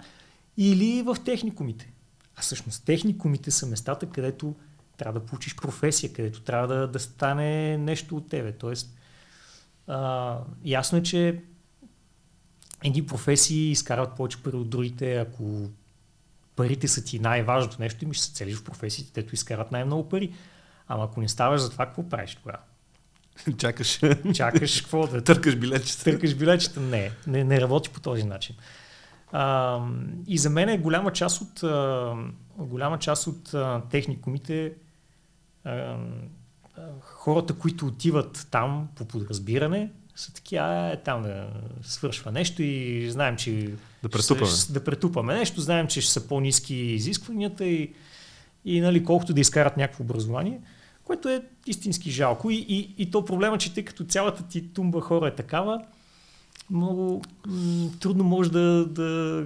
или 0.56 1.02
в 1.02 1.16
техникумите. 1.24 1.92
А 2.36 2.40
всъщност 2.40 2.84
техникумите 2.84 3.50
са 3.50 3.66
местата, 3.66 4.06
където 4.06 4.54
трябва 4.96 5.20
да 5.20 5.26
получиш 5.26 5.56
професия, 5.56 6.12
където 6.12 6.42
трябва 6.42 6.68
да, 6.68 6.88
да 6.88 7.00
стане 7.00 7.78
нещо 7.78 8.16
от 8.16 8.28
тебе. 8.28 8.52
Тоест, 8.52 8.96
а, 9.86 10.38
ясно 10.64 10.98
е, 10.98 11.02
че 11.02 11.42
едни 12.84 13.06
професии 13.06 13.70
изкарват 13.70 14.16
повече 14.16 14.42
пари 14.42 14.56
от 14.56 14.70
другите, 14.70 15.16
ако 15.16 15.70
парите 16.56 16.88
са 16.88 17.04
ти 17.04 17.18
най-важното 17.18 17.76
нещо, 17.80 18.04
имаш 18.04 18.20
се 18.20 18.32
целиш 18.32 18.56
в 18.56 18.64
професиите, 18.64 19.12
където 19.12 19.34
изкарат 19.34 19.72
най-много 19.72 20.08
пари. 20.08 20.34
Ама 20.88 21.04
ако 21.04 21.20
не 21.20 21.28
ставаш 21.28 21.60
за 21.60 21.70
това, 21.70 21.86
какво 21.86 22.08
правиш 22.08 22.34
тогава? 22.34 22.58
Чакаш. 23.58 24.00
Чакаш 24.34 24.80
какво 24.80 25.06
да... 25.06 25.24
Търкаш 25.24 25.56
билетчета. 25.56 26.04
Търкаш 26.04 26.34
билетчета. 26.34 26.80
Не, 26.80 27.10
не, 27.26 27.44
не 27.44 27.60
работи 27.60 27.90
по 27.90 28.00
този 28.00 28.24
начин. 28.24 28.56
А, 29.32 29.80
и 30.26 30.38
за 30.38 30.50
мен 30.50 30.68
е 30.68 30.78
голяма 30.78 31.12
част 31.12 31.40
от, 31.40 31.62
а, 31.62 32.14
голяма 32.58 32.98
част 32.98 33.26
от 33.26 33.54
а, 33.54 33.82
техникумите 33.90 34.72
а, 35.64 35.70
а, 35.70 35.96
хората, 37.00 37.54
които 37.54 37.86
отиват 37.86 38.46
там 38.50 38.88
по 38.96 39.04
подразбиране, 39.04 39.90
са 40.16 40.32
такива, 40.32 40.64
а, 40.64 40.92
е, 40.92 40.96
там 40.96 41.22
да 41.22 41.48
свършва 41.82 42.32
нещо 42.32 42.62
и 42.62 43.10
знаем, 43.10 43.36
че 43.36 43.70
да 44.02 44.08
претупаме. 44.08 44.50
Ще, 44.50 44.72
да 44.72 44.84
претупаме 44.84 45.34
нещо, 45.34 45.60
знаем, 45.60 45.86
че 45.86 46.00
ще 46.00 46.12
са 46.12 46.28
по-низки 46.28 46.74
изискванията 46.74 47.64
и, 47.64 47.94
и 48.64 48.80
нали, 48.80 49.04
колкото 49.04 49.34
да 49.34 49.40
изкарат 49.40 49.76
някакво 49.76 50.04
образование 50.04 50.60
което 51.08 51.28
е 51.28 51.42
истински 51.66 52.10
жалко. 52.10 52.50
И, 52.50 52.66
и, 52.68 52.94
и 52.98 53.10
то 53.10 53.24
проблема, 53.24 53.58
че 53.58 53.74
тъй 53.74 53.84
като 53.84 54.04
цялата 54.04 54.48
ти 54.48 54.72
тумба 54.72 55.00
хора 55.00 55.28
е 55.28 55.34
такава, 55.34 55.82
много 56.70 57.22
м- 57.46 57.90
трудно 58.00 58.24
може 58.24 58.50
да, 58.52 58.86
да 58.86 59.44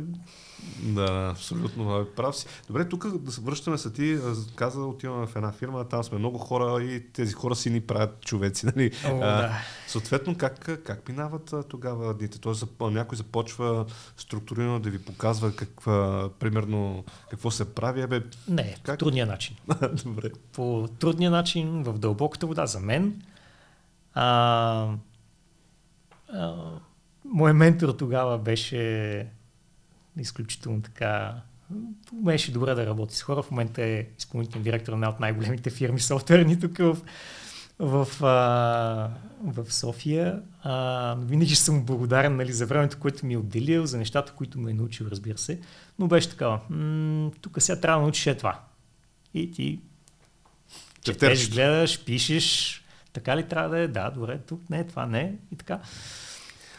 да, 0.83 1.29
абсолютно 1.31 2.07
прав 2.17 2.37
си. 2.37 2.47
Добре, 2.67 2.89
тук 2.89 3.19
да 3.19 3.33
се 3.33 3.41
връщаме 3.41 3.79
са 3.79 3.93
ти, 3.93 4.19
каза, 4.55 4.81
отиваме 4.81 5.27
в 5.27 5.37
една 5.37 5.53
фирма, 5.53 5.89
там 5.89 6.05
сме 6.05 6.19
много 6.19 6.39
хора 6.39 6.83
и 6.83 7.13
тези 7.13 7.33
хора 7.33 7.57
си 7.57 7.71
ни 7.71 7.81
правят 7.81 8.21
човеци. 8.21 8.67
Нали? 8.77 8.91
О, 9.07 9.17
а, 9.17 9.19
да. 9.19 9.53
Съответно, 9.87 10.37
как, 10.37 10.71
как 10.85 11.09
минават 11.09 11.55
тогава 11.69 12.15
дните? 12.15 12.41
Тоест, 12.41 12.67
някой 12.81 13.17
започва 13.17 13.87
структурирано 14.17 14.81
да 14.81 14.91
ви 14.91 14.99
показва 14.99 15.57
каква, 15.57 16.29
примерно, 16.39 17.05
какво 17.31 17.51
се 17.51 17.75
прави. 17.75 18.07
Бе, 18.07 18.23
Не, 18.49 18.77
как? 18.83 18.99
по 18.99 19.05
трудния 19.05 19.27
начин. 19.27 19.57
Добре. 20.05 20.31
По 20.53 20.89
трудния 20.99 21.31
начин, 21.31 21.83
в 21.83 21.99
дълбоката 21.99 22.47
вода 22.47 22.67
за 22.67 22.81
мен. 22.81 23.23
А, 24.15 24.89
а, 26.33 26.55
мой 27.33 27.53
ментор 27.53 27.88
тогава 27.88 28.38
беше 28.38 29.27
изключително 30.18 30.83
така 30.83 31.35
умееше 32.12 32.53
добре 32.53 32.75
да 32.75 32.87
работи 32.87 33.16
с 33.16 33.23
хора. 33.23 33.42
В 33.42 33.51
момента 33.51 33.83
е 33.83 34.07
изпълнителен 34.18 34.62
директор 34.62 34.92
на 34.92 34.97
една 34.97 35.09
от 35.09 35.21
най-големите 35.21 35.71
фирми 35.71 36.01
софтуерни 36.01 36.61
тук 36.61 36.79
в, 36.79 36.99
в, 37.79 38.25
а, 38.25 39.11
в 39.42 39.73
София. 39.73 40.42
А, 40.62 41.16
винаги 41.21 41.55
съм 41.55 41.85
благодарен 41.85 42.37
нали, 42.37 42.53
за 42.53 42.66
времето, 42.66 42.99
което 43.01 43.27
ми 43.27 43.35
е 43.35 43.38
отделил, 43.38 43.87
за 43.87 43.99
нещата, 43.99 44.33
които 44.33 44.59
ме 44.59 44.71
е 44.71 44.75
научил, 44.75 45.07
разбира 45.11 45.38
се. 45.38 45.61
Но 45.99 46.07
беше 46.07 46.31
такава. 46.31 46.61
тук 47.40 47.62
сега 47.62 47.81
трябва 47.81 48.01
да 48.01 48.03
научиш 48.03 48.27
е 48.27 48.37
това. 48.37 48.61
И 49.35 49.53
ти 49.53 49.81
четеш, 51.01 51.51
гледаш, 51.51 52.05
пишеш, 52.05 52.79
така 53.12 53.37
ли 53.37 53.49
трябва 53.49 53.68
да 53.68 53.78
е? 53.78 53.89
Да, 53.89 54.11
добре, 54.11 54.39
тук 54.39 54.70
не, 54.70 54.87
това 54.87 55.07
не 55.07 55.35
и 55.53 55.57
така. 55.57 55.80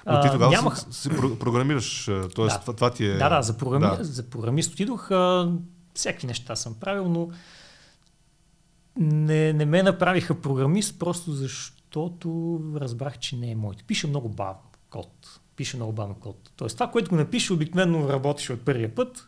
Но 0.05 0.21
ти 0.21 0.29
тогава 0.31 0.51
нямах... 0.51 0.79
си, 0.79 0.85
си 0.91 1.09
програмираш, 1.39 2.05
т.е. 2.05 2.19
Да. 2.19 2.59
Това, 2.59 2.73
това 2.73 2.89
ти 2.89 3.05
е... 3.05 3.13
Да, 3.13 3.29
да, 3.29 3.41
за, 3.41 3.57
програми... 3.57 3.97
да. 3.97 4.03
за 4.03 4.29
програмист 4.29 4.73
отидох, 4.73 5.11
а, 5.11 5.51
всякакви 5.93 6.27
неща 6.27 6.55
съм 6.55 6.73
правил, 6.73 7.09
но 7.09 7.29
не, 8.97 9.53
не 9.53 9.65
ме 9.65 9.83
направиха 9.83 10.41
програмист, 10.41 10.99
просто 10.99 11.31
защото 11.31 12.59
разбрах, 12.75 13.19
че 13.19 13.35
не 13.35 13.51
е 13.51 13.55
моето. 13.55 13.83
Пише 13.83 14.07
много 14.07 14.29
бавно 14.29 14.61
код. 14.89 15.39
Пише 15.55 15.77
много 15.77 15.91
бавно 15.91 16.15
код. 16.15 16.51
Тоест 16.55 16.77
това, 16.77 16.91
което 16.91 17.09
го 17.09 17.15
напише, 17.15 17.53
обикновено 17.53 18.09
работеше 18.09 18.53
от 18.53 18.65
първия 18.65 18.95
път, 18.95 19.27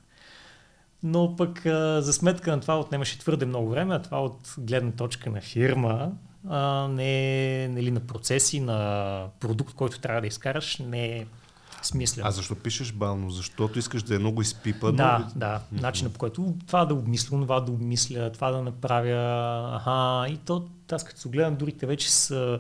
но 1.04 1.36
пък 1.36 1.66
а, 1.66 2.02
за 2.02 2.14
сметка 2.14 2.52
на 2.52 2.62
това 2.62 2.80
отнемаше 2.80 3.20
твърде 3.20 3.46
много 3.46 3.70
време, 3.70 3.96
а 3.96 4.02
това 4.02 4.24
от 4.24 4.56
гледна 4.58 4.92
точка 4.92 5.30
на 5.30 5.42
фирма, 5.42 6.12
а, 6.50 6.88
не 6.88 7.64
е 7.64 7.68
нали, 7.68 7.92
на 7.92 8.00
процеси, 8.00 8.60
на 8.60 9.28
продукт, 9.40 9.74
който 9.74 10.00
трябва 10.00 10.22
да 10.22 10.28
изкараш, 10.28 10.78
не 10.78 11.06
е 11.06 11.26
смислено. 11.82 12.28
А 12.28 12.32
защо 12.32 12.56
пишеш 12.56 12.92
бавно? 12.92 13.30
Защото 13.30 13.80
искаш 13.80 14.04
да 14.04 14.16
е 14.16 14.20
много 14.20 14.42
изпипано? 14.42 14.94
Да, 14.94 15.28
да. 15.36 15.62
Начинът 15.72 16.14
по 16.14 16.20
който 16.20 16.54
това 16.68 16.86
да 16.86 16.94
обмисля, 16.94 17.42
това 17.42 17.60
да 17.60 17.72
обмисля, 17.72 18.32
това 18.32 18.52
да 18.52 18.62
направя. 18.62 19.76
Аха, 19.76 20.34
и 20.34 20.38
то, 20.38 20.68
аз 20.92 21.04
като 21.04 21.20
се 21.20 21.30
гледам, 21.30 21.56
другите 21.56 21.86
вече 21.86 22.12
са, 22.12 22.60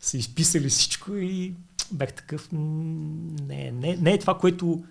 са 0.00 0.16
изписали 0.18 0.68
всичко 0.68 1.16
и 1.16 1.54
бях 1.92 2.12
такъв. 2.12 2.48
Не, 2.52 3.70
не, 3.70 3.96
не 3.96 4.12
е 4.12 4.18
това, 4.18 4.38
което 4.38 4.84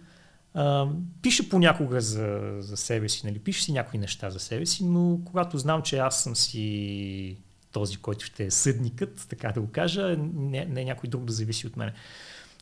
а, 0.53 0.87
пише 1.21 1.49
понякога 1.49 2.01
за, 2.01 2.55
за 2.59 2.77
себе 2.77 3.09
си, 3.09 3.25
нали? 3.25 3.39
пише 3.39 3.63
си 3.63 3.71
някои 3.71 3.99
неща 3.99 4.29
за 4.29 4.39
себе 4.39 4.65
си, 4.65 4.85
но 4.85 5.19
когато 5.25 5.57
знам, 5.57 5.81
че 5.81 5.97
аз 5.97 6.23
съм 6.23 6.35
си 6.35 7.37
този, 7.71 7.97
който 7.97 8.25
ще 8.25 8.43
е 8.43 8.51
съдникът, 8.51 9.25
така 9.29 9.51
да 9.51 9.61
го 9.61 9.67
кажа, 9.71 10.17
не, 10.17 10.65
не 10.65 10.83
някой 10.83 11.09
друг 11.09 11.25
да 11.25 11.33
зависи 11.33 11.67
от 11.67 11.77
мен. 11.77 11.91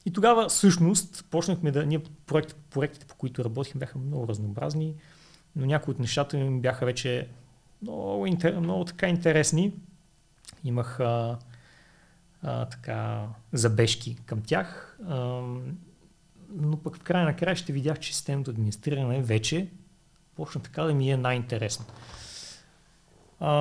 И 0.06 0.14
тогава 0.14 0.50
всъщност 0.50 1.26
почнахме 1.30 1.72
да... 1.72 1.86
Ние 1.86 2.02
проект, 2.26 2.56
проектите, 2.70 3.06
по 3.06 3.16
които 3.16 3.46
работихме, 3.46 3.80
бяха 3.80 4.00
много 4.00 4.28
разнообразни, 4.28 4.96
но 5.56 5.66
някои 5.66 5.92
от 5.92 6.00
нещата 6.00 6.38
ми 6.38 6.62
бяха 6.62 6.86
вече 6.86 7.28
много, 7.82 8.26
интер, 8.26 8.60
много 8.60 8.86
така 8.86 9.08
интересни. 9.08 9.74
Имах 10.64 11.00
а, 11.00 11.38
а, 12.44 12.66
така 12.66 13.28
забежки 13.54 14.18
към 14.26 14.42
тях, 14.42 15.00
а, 15.08 15.16
но 16.56 16.78
пък 16.84 16.98
в 16.98 17.04
края 17.04 17.26
на 17.26 17.36
края 17.36 17.56
ще 17.56 17.74
видях, 17.74 18.00
че 18.00 18.16
системното 18.16 18.52
администриране 18.52 19.22
вече 19.22 19.68
почна 20.36 20.62
така 20.62 20.84
да 20.84 20.94
ми 20.94 21.12
е 21.12 21.18
най-интересно. 21.18 21.86
А, 23.40 23.52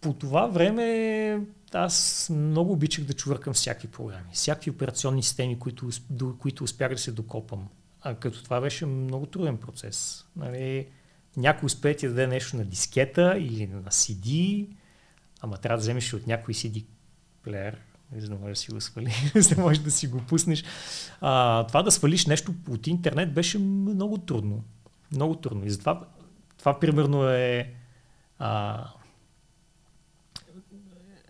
по 0.00 0.12
това 0.12 0.46
време 0.46 1.40
аз 1.72 2.28
много 2.32 2.72
обичах 2.72 3.04
да 3.04 3.12
чувъркам 3.12 3.54
всякакви 3.54 3.88
програми, 3.88 4.30
всякакви 4.32 4.70
операционни 4.70 5.22
системи, 5.22 5.58
които, 5.58 5.88
до 6.10 6.36
които 6.38 6.64
успях 6.64 6.92
да 6.92 6.98
се 6.98 7.12
докопам. 7.12 7.68
А 8.00 8.14
като 8.14 8.44
това 8.44 8.60
беше 8.60 8.86
много 8.86 9.26
труден 9.26 9.56
процес. 9.56 10.26
Нали, 10.36 10.86
някой 11.36 11.66
успее 11.66 11.96
ти 11.96 12.06
да 12.06 12.14
даде 12.14 12.26
нещо 12.26 12.56
на 12.56 12.64
дискета 12.64 13.34
или 13.38 13.66
на 13.66 13.82
CD, 13.82 14.66
ама 15.40 15.56
трябва 15.56 15.76
да 15.76 15.80
вземеш 15.80 16.14
от 16.14 16.26
някой 16.26 16.54
CD 16.54 16.84
плеер, 17.42 17.78
за 18.16 18.28
да 18.28 18.34
можеш 18.34 18.58
да 18.58 18.60
си 18.60 18.70
го 18.70 18.80
свали, 18.80 19.12
за 19.34 19.54
да 19.54 19.60
можеш 19.60 19.82
да 19.82 19.90
си 19.90 20.06
го 20.06 20.18
пуснеш. 20.18 20.64
А, 21.20 21.66
това 21.66 21.82
да 21.82 21.90
свалиш 21.90 22.26
нещо 22.26 22.54
от 22.68 22.86
интернет 22.86 23.34
беше 23.34 23.58
много 23.58 24.18
трудно. 24.18 24.64
Много 25.12 25.34
трудно. 25.34 25.64
И 25.64 25.70
затова 25.70 26.08
това 26.58 26.80
примерно 26.80 27.28
е 27.28 27.72
а, 28.38 28.84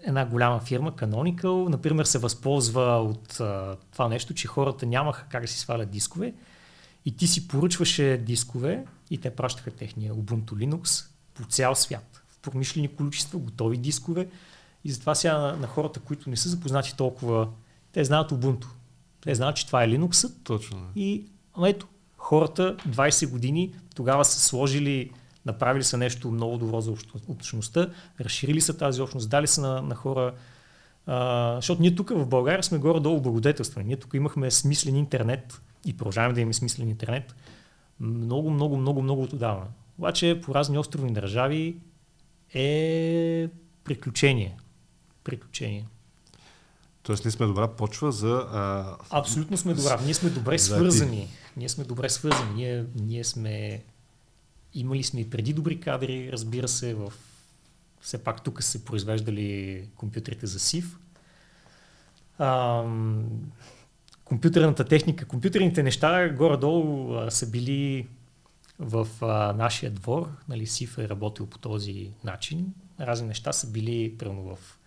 една 0.03 0.27
голяма 0.27 0.61
фирма, 0.61 0.93
Canonical, 0.93 1.69
например, 1.69 2.05
се 2.05 2.19
възползва 2.19 2.83
от 2.83 3.41
а, 3.41 3.77
това 3.93 4.09
нещо, 4.09 4.35
че 4.35 4.49
хората 4.49 4.87
нямаха 4.87 5.27
как 5.29 5.43
да 5.43 5.49
си 5.49 5.59
свалят 5.59 5.91
дискове 5.91 6.35
и 7.05 7.17
ти 7.17 7.27
си 7.27 7.49
поръчваше 7.49 8.23
дискове 8.27 8.85
и 9.11 9.19
те 9.19 9.31
пращаха 9.31 9.71
техния 9.71 10.15
Ubuntu 10.15 10.53
Linux 10.53 11.07
по 11.35 11.45
цял 11.45 11.75
свят. 11.75 12.23
В 12.29 12.39
промишлени 12.39 12.89
количества, 12.89 13.39
готови 13.39 13.77
дискове. 13.77 14.29
И 14.85 14.91
затова 14.91 15.15
сега 15.15 15.39
на, 15.39 15.57
на 15.57 15.67
хората, 15.67 16.01
които 16.01 16.31
не 16.31 16.37
са 16.37 16.49
запознати 16.49 16.97
толкова, 16.97 17.49
те 17.93 18.05
знаят 18.05 18.31
Ubuntu. 18.31 18.67
Те 19.21 19.35
знаят, 19.35 19.57
че 19.57 19.67
това 19.67 19.85
е 19.85 19.89
Linux. 19.89 20.33
Точно. 20.45 20.79
И 20.97 21.25
ето, 21.67 21.87
хората 22.17 22.77
20 22.89 23.31
години 23.31 23.75
тогава 23.95 24.25
са 24.25 24.41
сложили 24.41 25.11
Направили 25.47 25.85
са 25.85 25.97
нещо 25.99 26.31
много 26.31 26.59
добро 26.59 26.81
за 26.81 26.95
общността, 27.29 27.91
разширили 28.21 28.61
са 28.61 28.77
тази 28.77 29.03
общност, 29.03 29.31
дали 29.31 29.47
са 29.47 29.61
на, 29.61 29.83
на 29.83 29.95
хора. 29.95 30.35
А, 31.07 31.55
защото 31.57 31.83
ние 31.83 31.95
тук 31.95 32.11
в 32.11 32.27
България 32.27 32.63
сме 32.63 32.79
горе-долу 32.79 33.21
благодетелствани. 33.21 33.87
Ние 33.87 33.97
тук 33.97 34.15
имахме 34.15 34.51
смислен 34.51 34.97
интернет 34.97 35.61
и 35.87 35.97
продължаваме 35.97 36.35
да 36.35 36.41
имаме 36.41 36.55
смислен 36.55 36.89
интернет 36.89 37.35
много, 38.01 38.51
много, 38.51 38.77
много, 38.77 39.03
много 39.03 39.23
отдавна. 39.23 39.67
Обаче 39.99 40.41
по 40.45 40.55
разни 40.55 40.79
островни 40.79 41.13
държави 41.13 41.77
е 42.55 43.49
приключение. 43.85 44.57
Приключение. 45.25 45.87
Тоест 47.03 47.25
ние 47.25 47.33
сме 47.33 47.47
добра 47.47 47.69
почва 47.69 48.13
за... 48.13 48.47
А... 48.53 48.97
Абсолютно 49.11 49.57
сме 49.57 49.75
добра. 49.75 50.01
Ние 50.05 50.15
сме 50.15 50.31
добре 50.31 50.59
свързани. 50.59 51.29
Ние 51.57 51.69
сме 51.69 51.85
добре 51.85 52.09
свързани. 52.09 52.55
Ние, 52.55 52.85
ние 52.95 53.25
сме 53.25 53.85
Имали 54.75 55.03
сме 55.03 55.21
и 55.21 55.31
преди 55.31 55.53
добри 55.53 55.81
кадри, 55.81 56.33
разбира 56.33 56.69
се, 56.69 56.95
в... 56.95 57.13
все 58.01 58.25
пак 58.25 58.45
тук 58.45 58.63
се 58.63 58.85
произвеждали 58.85 59.85
компютрите 59.97 60.47
за 60.47 60.59
СИВ. 60.59 60.99
Ам... 62.39 63.27
Компютърната 64.25 64.85
техника, 64.85 65.25
компютърните 65.25 65.83
неща 65.83 66.29
горе-долу 66.29 67.15
а, 67.15 67.31
са 67.31 67.51
били 67.51 68.09
в 68.79 69.09
а, 69.21 69.53
нашия 69.53 69.91
двор. 69.91 70.29
Нали, 70.49 70.67
СИФ 70.67 70.99
е 70.99 71.09
работил 71.09 71.47
по 71.47 71.59
този 71.59 72.11
начин. 72.25 72.67
Разни 73.01 73.29
неща 73.29 73.53
са 73.53 73.67
били 73.71 74.15
прямо 74.19 74.43
в 74.43 74.79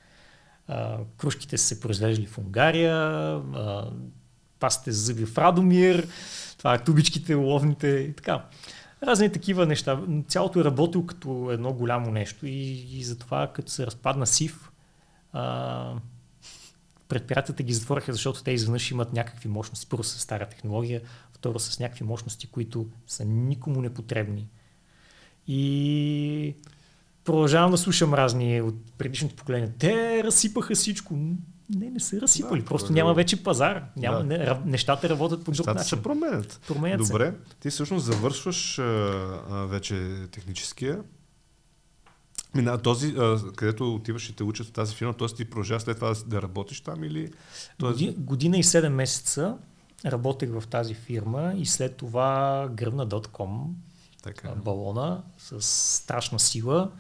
а, 0.68 0.98
кружките 1.18 1.58
са 1.58 1.66
се 1.66 1.80
произвеждали 1.80 2.28
в 2.28 2.38
Унгария, 2.38 2.96
а, 2.96 3.92
пастите 4.60 4.92
за 4.92 5.06
зъби 5.06 5.26
в 5.26 5.38
Радомир, 5.38 6.08
това 6.58 6.74
е 6.74 6.84
тубичките, 6.84 7.34
ловните 7.34 7.88
и 7.88 8.14
така 8.14 8.46
разни 9.04 9.32
такива 9.32 9.66
неща. 9.66 10.02
Цялото 10.28 10.60
е 10.60 10.64
работил 10.64 11.06
като 11.06 11.52
едно 11.52 11.74
голямо 11.74 12.12
нещо 12.12 12.48
и, 12.48 12.88
и 12.98 13.04
затова 13.04 13.52
като 13.54 13.72
се 13.72 13.86
разпадна 13.86 14.28
СИФ, 14.28 14.72
а, 15.34 15.94
предприятията 17.08 17.64
ги 17.64 17.74
затвориха, 17.74 18.14
защото 18.14 18.44
те 18.44 18.52
изведнъж 18.52 18.92
имат 18.92 19.14
някакви 19.14 19.50
мощности. 19.50 19.88
Първо 19.90 20.04
с 20.04 20.20
стара 20.20 20.50
технология, 20.50 21.02
второ 21.32 21.60
с 21.60 21.80
някакви 21.80 22.04
мощности, 22.04 22.48
които 22.48 22.88
са 23.08 23.26
никому 23.26 23.82
непотребни. 23.82 24.48
И 25.48 26.56
продължавам 27.24 27.72
да 27.72 27.78
слушам 27.78 28.14
разни 28.14 28.62
от 28.62 28.92
предишното 28.98 29.36
поколение. 29.36 29.72
Те 29.80 30.24
разсипаха 30.24 30.76
всичко. 30.76 31.16
Не, 31.76 31.90
не 31.90 32.00
са 32.00 32.22
разсипали. 32.22 32.60
Да, 32.60 32.66
Просто 32.66 32.94
няма 32.94 33.14
вече 33.14 33.44
пазар. 33.44 33.84
Няма, 33.96 34.18
да. 34.18 34.24
не, 34.24 34.60
нещата 34.66 35.10
работят 35.10 35.44
по 35.44 35.52
друг 35.52 35.68
начин. 35.68 35.84
се 35.84 36.04
променят. 36.04 36.62
променят 36.68 37.08
Добре. 37.08 37.26
Се. 37.26 37.56
Ти 37.60 37.70
всъщност 37.70 38.06
завършваш 38.06 38.80
а, 38.80 38.84
а, 39.50 39.66
вече 39.66 40.28
техническия. 40.32 41.00
Мина, 42.56 42.78
този, 42.78 43.16
а, 43.18 43.40
където 43.56 43.96
отиваш 43.96 44.30
и 44.30 44.36
те 44.36 44.44
учат 44.44 44.68
в 44.68 44.72
тази 44.72 44.96
фирма, 44.96 45.14
т.е. 45.14 45.28
ти 45.28 45.46
продължаваш 45.46 45.84
след 45.84 45.96
това 45.96 46.16
да 46.26 46.42
работиш 46.42 46.82
там 46.82 47.04
или... 47.04 47.32
Тоест... 47.78 48.20
Година 48.20 48.58
и 48.58 48.64
7 48.64 48.90
месеца 48.90 49.58
работех 50.06 50.50
в 50.60 50.68
тази 50.68 50.94
фирма 50.94 51.54
и 51.58 51.66
след 51.66 51.96
това 51.96 52.68
гръбна 52.74 53.08
.com 53.08 53.68
така. 54.24 54.50
балона 54.50 55.24
с 55.38 55.62
страшна 55.98 56.40
сила. 56.40 56.92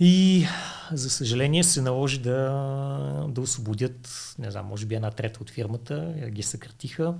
И 0.00 0.46
за 0.92 1.10
съжаление 1.10 1.64
се 1.64 1.82
наложи 1.82 2.18
да, 2.18 3.26
да 3.28 3.40
освободят, 3.40 4.34
не 4.38 4.50
знам, 4.50 4.66
може 4.66 4.86
би 4.86 4.94
една 4.94 5.10
трета 5.10 5.38
от 5.42 5.50
фирмата, 5.50 6.14
ги 6.28 6.42
съкратиха. 6.42 7.14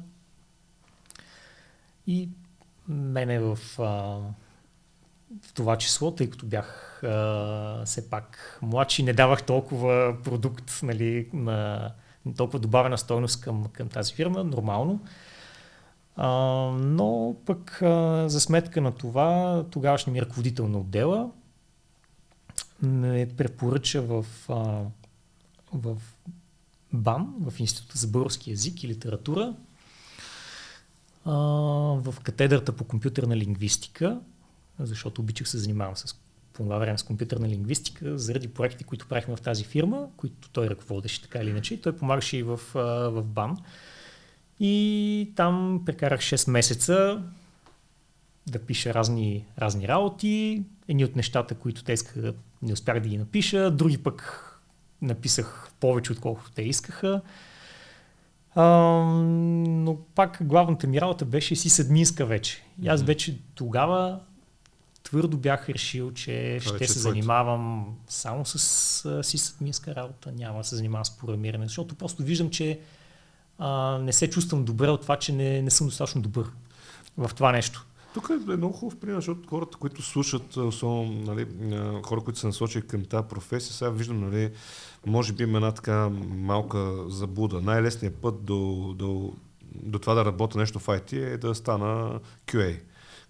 И 2.07 2.28
мене 2.89 3.39
в, 3.39 3.59
а, 3.78 3.83
в 5.43 5.53
това 5.55 5.76
число, 5.76 6.14
тъй 6.14 6.31
като 6.31 6.47
бях 6.47 7.01
а, 7.05 7.83
все 7.85 8.11
пак 8.11 8.59
младши, 8.62 9.03
не 9.03 9.12
давах 9.12 9.43
толкова 9.43 10.16
продукт, 10.24 10.81
нали, 10.83 11.28
на 11.33 11.91
толкова 12.37 12.59
добавена 12.59 12.99
стойност 12.99 13.41
към, 13.41 13.64
към 13.72 13.89
тази 13.89 14.14
фирма, 14.14 14.45
нормално. 14.45 15.01
А, 16.16 16.28
но 16.78 17.37
пък 17.47 17.83
а, 17.83 18.28
за 18.28 18.41
сметка 18.41 18.81
на 18.81 18.93
това, 18.93 19.64
тогавашният 19.70 20.14
ми 20.14 20.22
ръководител 20.22 20.68
на 20.68 20.78
отдела 20.78 21.31
ме 22.83 23.28
препоръча 23.37 24.03
в, 24.03 24.26
а, 24.49 24.83
в 25.72 25.97
БАН, 26.93 27.35
в 27.41 27.61
Института 27.61 27.99
за 27.99 28.07
български 28.07 28.51
язик 28.51 28.83
и 28.83 28.89
литература, 28.89 29.55
а, 31.24 31.33
в 31.95 32.14
катедрата 32.22 32.72
по 32.72 32.85
компютърна 32.85 33.37
лингвистика, 33.37 34.20
защото 34.78 35.20
обичах 35.20 35.49
се 35.49 35.59
занимавам 35.59 35.97
с 35.97 36.14
по 36.53 36.62
това 36.64 36.78
време 36.78 36.99
с 36.99 37.03
компютърна 37.03 37.49
лингвистика, 37.49 38.18
заради 38.18 38.49
проекти, 38.49 38.85
които 38.85 39.09
правихме 39.09 39.37
в 39.37 39.41
тази 39.41 39.64
фирма, 39.64 40.09
които 40.16 40.51
той 40.51 40.70
ръководеше 40.70 41.22
така 41.22 41.39
или 41.39 41.51
иначе. 41.51 41.81
Той 41.81 41.97
помагаше 41.97 42.37
и 42.37 42.43
в, 42.43 42.61
в 42.74 43.22
БАН. 43.22 43.57
И 44.61 45.33
там 45.37 45.83
прекарах 45.87 46.20
6 46.20 46.51
месеца 46.51 47.22
да 48.47 48.59
пиша 48.59 48.95
разни, 48.95 49.45
разни 49.59 49.89
работи. 49.89 50.64
Едни 50.89 51.05
от 51.05 51.16
нещата, 51.16 51.55
които 51.55 51.85
те 51.85 51.93
искаха, 51.93 52.35
не 52.62 52.72
успях 52.72 53.00
да 53.00 53.08
ги 53.08 53.18
напиша, 53.18 53.70
други 53.70 53.98
пък 53.98 54.46
написах 55.02 55.70
повече, 55.80 56.12
отколкото 56.12 56.50
те 56.50 56.62
искаха. 56.62 57.20
А, 58.54 58.64
но 58.64 59.96
пак 60.14 60.38
главната 60.40 60.86
ми 60.86 61.00
работа 61.00 61.24
беше 61.24 61.56
си 61.56 61.70
съдминска 61.70 62.26
вече. 62.26 62.64
И 62.82 62.88
аз 62.88 63.02
вече 63.02 63.38
тогава 63.54 64.20
твърдо 65.02 65.36
бях 65.36 65.68
решил, 65.68 66.12
че 66.12 66.58
Това 66.64 66.76
ще 66.76 66.88
се 66.88 66.98
занимавам 66.98 67.94
само 68.08 68.44
с 68.46 69.22
си 69.22 69.38
съдминска 69.38 69.94
работа, 69.94 70.32
няма 70.32 70.58
да 70.58 70.64
се 70.64 70.76
занимавам 70.76 71.04
с 71.04 71.18
програмиране, 71.18 71.66
защото 71.66 71.94
просто 71.94 72.22
виждам, 72.22 72.50
че 72.50 72.80
а, 73.58 73.98
не 73.98 74.12
се 74.12 74.30
чувствам 74.30 74.64
добре 74.64 74.88
от 74.88 75.02
това, 75.02 75.16
че 75.16 75.32
не, 75.32 75.62
не 75.62 75.70
съм 75.70 75.86
достатъчно 75.86 76.22
добър 76.22 76.50
в 77.16 77.30
това 77.34 77.52
нещо. 77.52 77.86
Тук 78.14 78.30
е 78.30 78.56
много 78.56 78.72
хубав 78.72 78.98
пример, 78.98 79.16
защото 79.16 79.48
хората, 79.48 79.78
които 79.78 80.02
слушат, 80.02 80.56
особено 80.56 81.12
нали, 81.12 81.46
хора, 82.04 82.20
които 82.20 82.38
са 82.38 82.46
насочили 82.46 82.86
към 82.86 83.04
тази 83.04 83.28
професия, 83.28 83.72
сега 83.72 83.90
виждам, 83.90 84.20
нали, 84.20 84.50
може 85.06 85.32
би 85.32 85.42
има 85.42 85.58
една 85.58 85.72
така 85.72 86.08
малка 86.28 87.08
забуда. 87.08 87.61
Най-лесният 87.61 88.16
път 88.16 88.44
до, 88.44 88.92
до, 88.98 89.32
до 89.74 89.98
това 89.98 90.14
да 90.14 90.24
работя 90.24 90.58
нещо 90.58 90.78
в 90.78 90.86
IT 90.86 91.12
е 91.12 91.36
да 91.36 91.54
стана 91.54 92.20
QA 92.46 92.80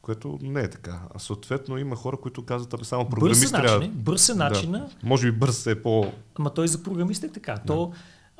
което 0.02 0.38
не 0.42 0.60
е 0.60 0.70
така. 0.70 1.02
А 1.14 1.18
съответно 1.18 1.78
има 1.78 1.96
хора, 1.96 2.16
които 2.16 2.44
казват, 2.44 2.74
абе 2.74 2.84
само 2.84 3.08
програмист 3.08 3.40
бърз 3.40 3.50
е 3.50 3.52
трябва... 3.52 3.88
Бърз 3.88 4.28
е 4.28 4.34
начина. 4.34 4.78
Да. 4.78 4.88
Може 5.02 5.32
би 5.32 5.38
бърз 5.38 5.66
е 5.66 5.82
по... 5.82 6.12
Ама 6.34 6.54
той 6.54 6.68
за 6.68 6.82
програмист 6.82 7.24
е 7.24 7.32
така. 7.32 7.54
Да. 7.54 7.62
То, 7.66 7.92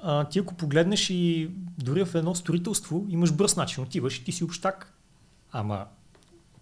а, 0.03 0.25
ти 0.25 0.39
ако 0.39 0.55
погледнеш 0.55 1.11
и 1.11 1.51
дори 1.79 2.05
в 2.05 2.15
едно 2.15 2.35
строителство, 2.35 3.07
имаш 3.09 3.33
бърз 3.33 3.57
начин. 3.57 3.85
Отиваш 3.85 4.19
и 4.19 4.25
ти 4.25 4.33
си 4.33 4.45
общак. 4.45 4.93
Ама 5.53 5.87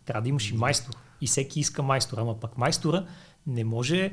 трябва 0.08 0.22
да 0.22 0.28
имаш 0.28 0.50
и 0.50 0.56
майстор. 0.56 0.94
И 1.20 1.26
всеки 1.26 1.60
иска 1.60 1.82
майстор. 1.82 2.18
Ама 2.18 2.40
пък 2.40 2.58
майстора 2.58 3.04
не 3.46 3.64
може 3.64 4.12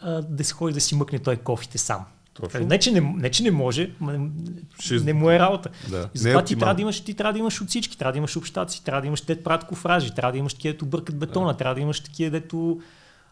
а, 0.00 0.22
да 0.22 0.44
се 0.44 0.54
ходи 0.54 0.74
да 0.74 0.80
си 0.80 0.94
мъкне 0.94 1.18
той 1.18 1.36
кофите 1.36 1.78
сам. 1.78 2.04
Точно. 2.34 2.66
Не, 2.66 2.78
че 2.78 2.90
не, 2.90 3.00
не, 3.00 3.30
че 3.30 3.42
не 3.42 3.50
може, 3.50 3.90
не, 4.00 4.30
Ще... 4.78 4.94
не 4.94 5.12
му 5.12 5.30
е 5.30 5.38
работа. 5.38 5.70
Да. 5.90 6.10
И 6.14 6.18
затова 6.18 6.40
е 6.40 6.44
ти, 6.44 6.56
трябва 6.56 6.74
да 6.74 6.82
имаш, 6.82 7.04
ти 7.04 7.14
трябва 7.14 7.32
да 7.32 7.38
имаш 7.38 7.60
от 7.60 7.68
всички, 7.68 7.98
трябва 7.98 8.12
да 8.12 8.18
имаш 8.18 8.36
общаци, 8.36 8.84
трябва 8.84 9.00
да 9.00 9.06
имаш 9.06 9.20
те 9.20 9.42
правят 9.42 9.66
кофражи, 9.66 10.14
трябва 10.14 10.32
да 10.32 10.38
имаш 10.38 10.54
такива, 10.54 10.72
дето 10.72 10.86
бъркат 10.86 11.18
бетона, 11.18 11.52
да. 11.52 11.56
трябва 11.56 11.74
да 11.74 11.80
имаш 11.80 12.00
такива, 12.00 12.30
дето 12.30 12.80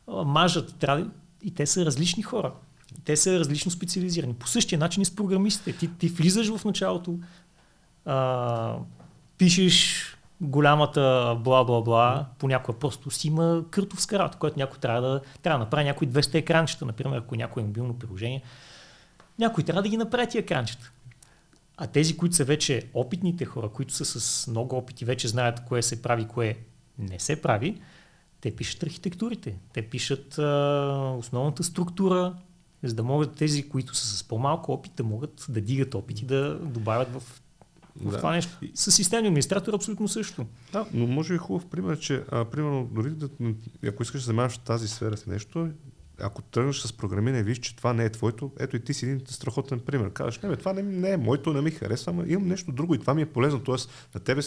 а, 0.09 0.25
мажат. 0.25 0.75
Трябва 0.79 1.05
да... 1.05 1.11
И 1.43 1.55
те 1.55 1.67
са 1.67 1.87
различни 1.87 2.23
хора. 2.23 2.53
Те 3.05 3.17
са 3.17 3.39
различно 3.39 3.71
специализирани. 3.71 4.35
По 4.35 4.49
същия 4.49 4.79
начин 4.79 5.03
и 5.03 5.05
с 5.05 5.17
програмистите. 5.17 5.73
Ти, 5.73 5.89
ти 5.99 6.09
влизаш 6.09 6.57
в 6.57 6.65
началото, 6.65 7.19
а, 8.05 8.77
пишеш 9.39 10.07
голямата 10.41 11.01
бла-бла-бла, 11.45 12.25
понякога 12.39 12.79
просто 12.79 13.11
си 13.11 13.29
има 13.29 13.65
къртовска 13.71 14.19
работа, 14.19 14.39
което 14.39 14.59
някой 14.59 14.79
трябва 14.79 15.01
да, 15.01 15.21
трябва 15.43 15.59
да 15.59 15.65
направи 15.65 15.85
някои 15.85 16.09
200 16.09 16.35
екранчета, 16.35 16.87
например, 16.87 17.19
ако 17.19 17.37
някое 17.37 17.63
мобилно 17.63 17.99
приложение. 17.99 18.43
Някой 19.39 19.65
трябва 19.65 19.83
да 19.83 19.89
ги 19.89 19.97
направи 19.97 20.27
тия 20.27 20.41
екранчета. 20.41 20.93
А 21.77 21.87
тези, 21.87 22.17
които 22.17 22.37
са 22.37 22.45
вече 22.45 22.83
опитните 22.95 23.45
хора, 23.45 23.69
които 23.69 23.93
са 23.93 24.05
с 24.05 24.47
много 24.47 24.77
опити, 24.77 25.05
вече 25.05 25.29
знаят 25.29 25.65
кое 25.65 25.83
се 25.83 26.03
прави, 26.03 26.25
кое 26.25 26.59
не 26.99 27.19
се 27.19 27.43
прави, 27.43 27.81
те 28.41 28.57
пишат 28.57 28.83
архитектурите, 28.83 29.57
те 29.73 29.83
пишат 29.83 30.39
а, 30.39 31.15
основната 31.19 31.65
структура, 31.65 32.35
за 32.83 32.95
да 32.95 33.03
могат 33.03 33.35
тези, 33.35 33.69
които 33.69 33.95
са 33.95 34.17
с 34.17 34.25
по-малко 34.25 34.73
опит, 34.73 34.93
да 34.97 35.05
могат 35.05 35.47
да 35.49 35.61
дигат 35.61 35.95
опит 35.95 36.21
и 36.23 36.25
да 36.25 36.55
добавят 36.55 37.09
в 37.09 37.43
в 37.97 38.11
да. 38.11 38.17
това 38.17 38.33
нещо. 38.33 38.59
С 38.75 38.91
системни 38.91 39.29
администратор 39.29 39.75
абсолютно 39.75 40.09
също. 40.09 40.47
Да, 40.73 40.87
но 40.93 41.07
може 41.07 41.33
би 41.35 41.39
хубав 41.39 41.67
пример, 41.67 41.99
че 41.99 42.23
а, 42.31 42.45
примерно 42.45 42.89
дори 42.93 43.11
да, 43.11 43.29
ако 43.87 44.03
искаш 44.03 44.21
да 44.21 44.27
занимаваш 44.27 44.59
тази 44.59 44.89
сфера 44.89 45.17
с 45.17 45.27
нещо, 45.27 45.69
ако 46.23 46.43
тръгнеш 46.43 46.81
с 46.81 46.93
програмиране 46.93 47.41
и 47.41 47.43
виж, 47.43 47.59
че 47.59 47.77
това 47.77 47.93
не 47.93 48.05
е 48.05 48.11
твоето, 48.11 48.51
ето 48.59 48.77
и 48.77 48.85
ти 48.85 48.95
си 48.95 49.07
един 49.07 49.21
страхотен 49.27 49.81
пример. 49.81 50.13
Казваш, 50.13 50.39
не, 50.39 50.49
бе, 50.49 50.57
това 50.57 50.73
не, 50.73 50.83
не 50.83 51.11
е 51.11 51.17
моето, 51.17 51.53
не 51.53 51.61
ми 51.61 51.71
харесва, 51.71 52.13
но 52.13 52.25
имам 52.27 52.49
нещо 52.49 52.73
друго 52.73 52.95
и 52.95 52.99
това 52.99 53.15
ми 53.15 53.23
е 53.23 53.27
полезно. 53.27 53.61
Тоест, 53.61 53.91
на 54.15 54.21
тебе 54.21 54.43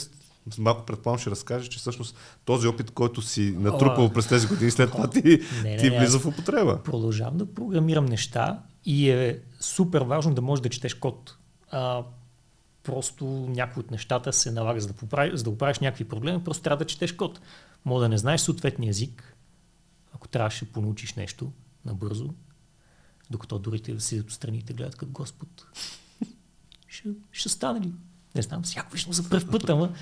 малко 0.58 0.86
предполагам 0.86 1.20
ще 1.20 1.32
разкажеш, 1.32 1.68
че 1.68 1.80
всъщност 1.80 2.16
този 2.46 2.68
опит, 2.68 2.92
който 2.92 3.22
си 3.22 3.56
натрупал 3.58 4.10
през 4.10 4.28
тези 4.28 4.48
години, 4.48 4.72
след 4.72 4.92
това 4.92 5.10
ти, 5.10 5.22
не, 5.64 5.70
не, 5.70 5.78
ти 5.78 5.90
влиза 5.90 6.20
в 6.20 6.26
употреба. 6.26 6.84
Продължавам 6.84 7.38
да 7.38 7.54
програмирам 7.54 8.06
неща 8.06 8.60
и 8.86 9.10
е 9.10 9.40
супер 9.60 10.02
важно 10.02 10.34
да 10.34 10.42
можеш 10.42 10.64
да 10.64 10.70
четеш 10.70 10.94
код. 10.94 11.38
А, 11.72 12.04
просто 12.84 13.26
някои 13.50 13.80
от 13.80 13.92
нещата 13.92 14.34
се 14.34 14.52
налага 14.52 14.82
за 14.82 14.88
да, 14.88 14.94
поправиш, 14.94 15.34
за 15.34 15.44
да 15.44 15.50
оправиш 15.50 15.80
някакви 15.80 16.04
проблеми, 16.04 16.44
просто 16.44 16.64
трябва 16.64 16.78
да 16.78 16.86
четеш 16.86 17.12
код. 17.12 17.42
Мога 17.86 18.02
да 18.02 18.10
не 18.10 18.18
знаеш 18.18 18.42
съответния 18.42 18.90
език, 18.90 19.38
ако 20.14 20.28
трябваше 20.28 20.66
да 20.66 20.72
понаучиш 20.72 21.14
нещо 21.14 21.52
набързо, 21.86 22.34
докато 23.30 23.60
другите 23.60 24.00
седят 24.00 24.28
отстрани 24.28 24.58
и 24.58 24.64
те 24.64 24.74
гледат 24.74 24.96
като 24.96 25.12
Господ. 25.12 25.66
ще, 26.88 27.10
ще 27.32 27.50
стане 27.50 27.82
ли? 27.82 27.92
Не 28.36 28.42
знам, 28.42 28.62
виждам 28.92 29.14
за 29.14 29.30
първ 29.30 29.52
път, 29.52 29.70
ама 29.70 29.94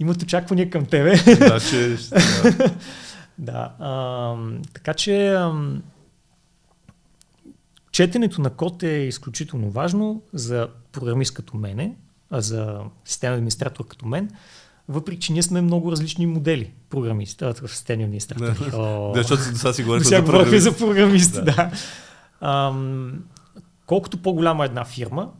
имат 0.00 0.22
очаквания 0.22 0.70
към 0.70 0.86
тебе. 0.86 1.16
Да, 1.38 1.60
че... 1.60 1.96
да, 3.38 3.74
а, 3.78 4.36
така 4.72 4.94
че 4.94 5.28
а, 5.28 5.54
четенето 7.92 8.40
на 8.40 8.50
код 8.50 8.82
е 8.82 8.88
изключително 8.88 9.70
важно 9.70 10.22
за 10.32 10.68
програмист 10.92 11.34
като 11.34 11.56
мене, 11.56 11.96
а 12.30 12.40
за 12.40 12.80
системен 13.04 13.34
администратор 13.34 13.86
като 13.86 14.06
мен, 14.06 14.30
въпреки 14.88 15.20
че 15.20 15.32
ние 15.32 15.42
сме 15.42 15.60
много 15.60 15.92
различни 15.92 16.26
модели 16.26 16.72
програмисти, 16.90 17.44
в 17.44 17.68
системни 17.68 18.04
администратори. 18.04 18.70
Да, 18.70 19.12
защото 19.14 19.42
сега 19.42 19.72
си 19.72 19.82
говорим 19.82 20.04
за 20.04 20.24
програмисти. 20.24 20.60
за 20.60 20.76
програмисти, 20.76 21.32
да. 21.32 21.42
да. 21.42 21.70
Ам, 22.40 23.24
колкото 23.86 24.22
по-голяма 24.22 24.64
е 24.64 24.66
една 24.66 24.84
фирма, 24.84 25.30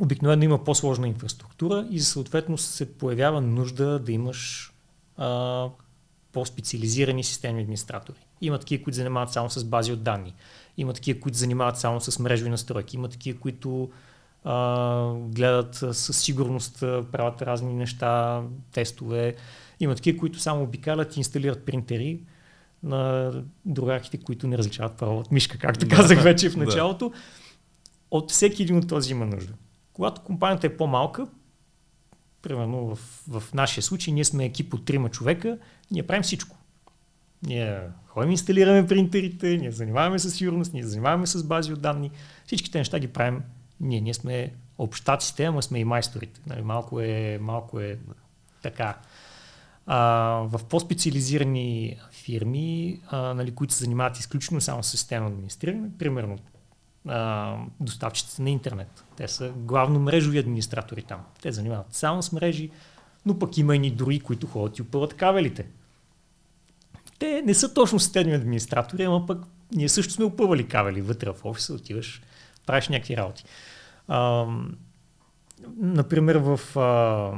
обикновено 0.00 0.44
има 0.44 0.64
по-сложна 0.64 1.08
инфраструктура 1.08 1.86
и 1.90 2.00
съответно 2.00 2.58
се 2.58 2.98
появява 2.98 3.40
нужда 3.40 3.98
да 3.98 4.12
имаш 4.12 4.72
а, 5.16 5.68
по-специализирани 6.32 7.24
системни 7.24 7.62
администратори. 7.62 8.18
Има 8.40 8.58
такива, 8.58 8.84
които 8.84 8.96
занимават 8.96 9.32
само 9.32 9.50
с 9.50 9.64
бази 9.64 9.92
от 9.92 10.02
данни. 10.02 10.34
Има 10.76 10.92
такива, 10.92 11.20
които 11.20 11.38
занимават 11.38 11.78
само 11.78 12.00
с 12.00 12.18
мрежови 12.18 12.50
настройки. 12.50 12.96
Има 12.96 13.08
такива, 13.08 13.40
които 13.40 13.90
а, 14.44 15.14
гледат 15.14 15.74
със 15.74 16.18
сигурност, 16.20 16.80
правят 16.80 17.42
разни 17.42 17.74
неща, 17.74 18.42
тестове. 18.72 19.34
Има 19.80 19.94
такива, 19.94 20.18
които 20.18 20.38
само 20.38 20.62
обикалят 20.62 21.16
и 21.16 21.20
инсталират 21.20 21.64
принтери 21.64 22.20
на 22.82 23.32
другарките, 23.64 24.18
които 24.18 24.46
не 24.46 24.58
различават 24.58 24.96
право 24.96 25.18
от 25.18 25.32
мишка, 25.32 25.58
както 25.58 25.88
казах 25.88 26.22
вече 26.22 26.50
в 26.50 26.56
началото. 26.56 27.08
Да. 27.08 27.16
От 28.10 28.30
всеки 28.30 28.62
един 28.62 28.76
от 28.76 28.88
този 28.88 29.12
има 29.12 29.26
нужда. 29.26 29.52
Когато 29.92 30.20
компанията 30.20 30.66
е 30.66 30.76
по-малка, 30.76 31.26
примерно 32.42 32.94
в, 32.94 32.98
в 33.28 33.54
нашия 33.54 33.82
случай, 33.82 34.14
ние 34.14 34.24
сме 34.24 34.44
екип 34.44 34.74
от 34.74 34.84
трима 34.84 35.08
човека, 35.08 35.58
ние 35.90 36.02
правим 36.02 36.22
всичко. 36.22 36.56
Ние 37.42 37.80
ходим, 38.06 38.30
инсталираме 38.30 38.86
принтерите, 38.86 39.56
ние 39.56 39.70
занимаваме 39.70 40.18
с 40.18 40.30
сигурност, 40.30 40.72
ние 40.72 40.82
занимаваме 40.82 41.26
с 41.26 41.44
бази 41.44 41.72
от 41.72 41.80
данни. 41.80 42.10
Всичките 42.46 42.78
неща 42.78 42.98
ги 42.98 43.08
правим 43.08 43.42
ние. 43.80 44.00
Ние 44.00 44.14
сме 44.14 44.52
общаците, 44.78 45.44
ама 45.44 45.62
сме 45.62 45.78
и 45.78 45.84
майсторите. 45.84 46.40
Нали, 46.46 46.62
малко, 46.62 47.00
е, 47.00 47.38
малко 47.40 47.80
е 47.80 47.98
така. 48.62 48.98
А, 49.86 49.98
в 50.50 50.60
по-специализирани 50.68 51.98
фирми, 52.12 53.00
а, 53.10 53.34
нали, 53.34 53.54
които 53.54 53.74
се 53.74 53.84
занимават 53.84 54.18
изключително 54.18 54.60
само 54.60 54.82
с 54.82 54.90
системно 54.90 55.28
администриране, 55.28 55.88
примерно 55.98 56.38
а, 57.08 57.56
доставчиците 57.80 58.42
на 58.42 58.50
интернет. 58.50 59.04
Те 59.16 59.28
са 59.28 59.52
главно 59.56 60.00
мрежови 60.00 60.38
администратори 60.38 61.02
там. 61.02 61.20
Те 61.42 61.52
занимават 61.52 61.94
само 61.94 62.22
с 62.22 62.32
мрежи, 62.32 62.70
но 63.26 63.38
пък 63.38 63.58
има 63.58 63.76
и 63.76 63.90
други, 63.90 64.20
които 64.20 64.46
ходят 64.46 64.78
и 64.78 64.82
опъват 64.82 65.14
кабелите. 65.14 65.66
Те 67.18 67.42
не 67.46 67.54
са 67.54 67.74
точно 67.74 68.00
системни 68.00 68.34
администратори, 68.34 69.02
ама 69.02 69.26
пък 69.26 69.44
ние 69.72 69.88
също 69.88 70.12
сме 70.12 70.24
опъвали 70.24 70.68
кабели 70.68 71.00
вътре 71.00 71.30
в 71.30 71.44
офиса, 71.44 71.74
отиваш, 71.74 72.22
правиш 72.66 72.88
някакви 72.88 73.16
работи. 73.16 73.44
А, 74.08 74.46
например, 75.76 76.36
в 76.36 76.78
а, 76.78 77.32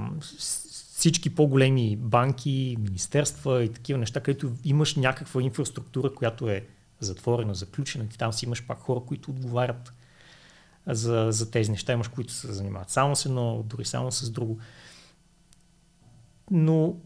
всички 0.96 1.34
по-големи 1.34 1.96
банки, 1.96 2.76
министерства 2.80 3.64
и 3.64 3.72
такива 3.72 3.98
неща, 3.98 4.20
където 4.20 4.52
имаш 4.64 4.96
някаква 4.96 5.42
инфраструктура, 5.42 6.14
която 6.14 6.48
е 6.48 6.64
затворена, 7.00 7.54
заключена, 7.54 8.04
и 8.04 8.18
там 8.18 8.32
си 8.32 8.44
имаш 8.44 8.66
пак 8.66 8.78
хора, 8.78 9.00
които 9.06 9.30
отговарят 9.30 9.92
за, 10.86 11.26
за 11.30 11.50
тези 11.50 11.70
неща. 11.70 11.92
Имаш, 11.92 12.08
които 12.08 12.32
се 12.32 12.52
занимават 12.52 12.90
само 12.90 13.16
с 13.16 13.26
едно, 13.26 13.62
дори 13.66 13.84
само 13.84 14.12
с 14.12 14.30
друго. 14.30 14.58
Но 16.50 16.96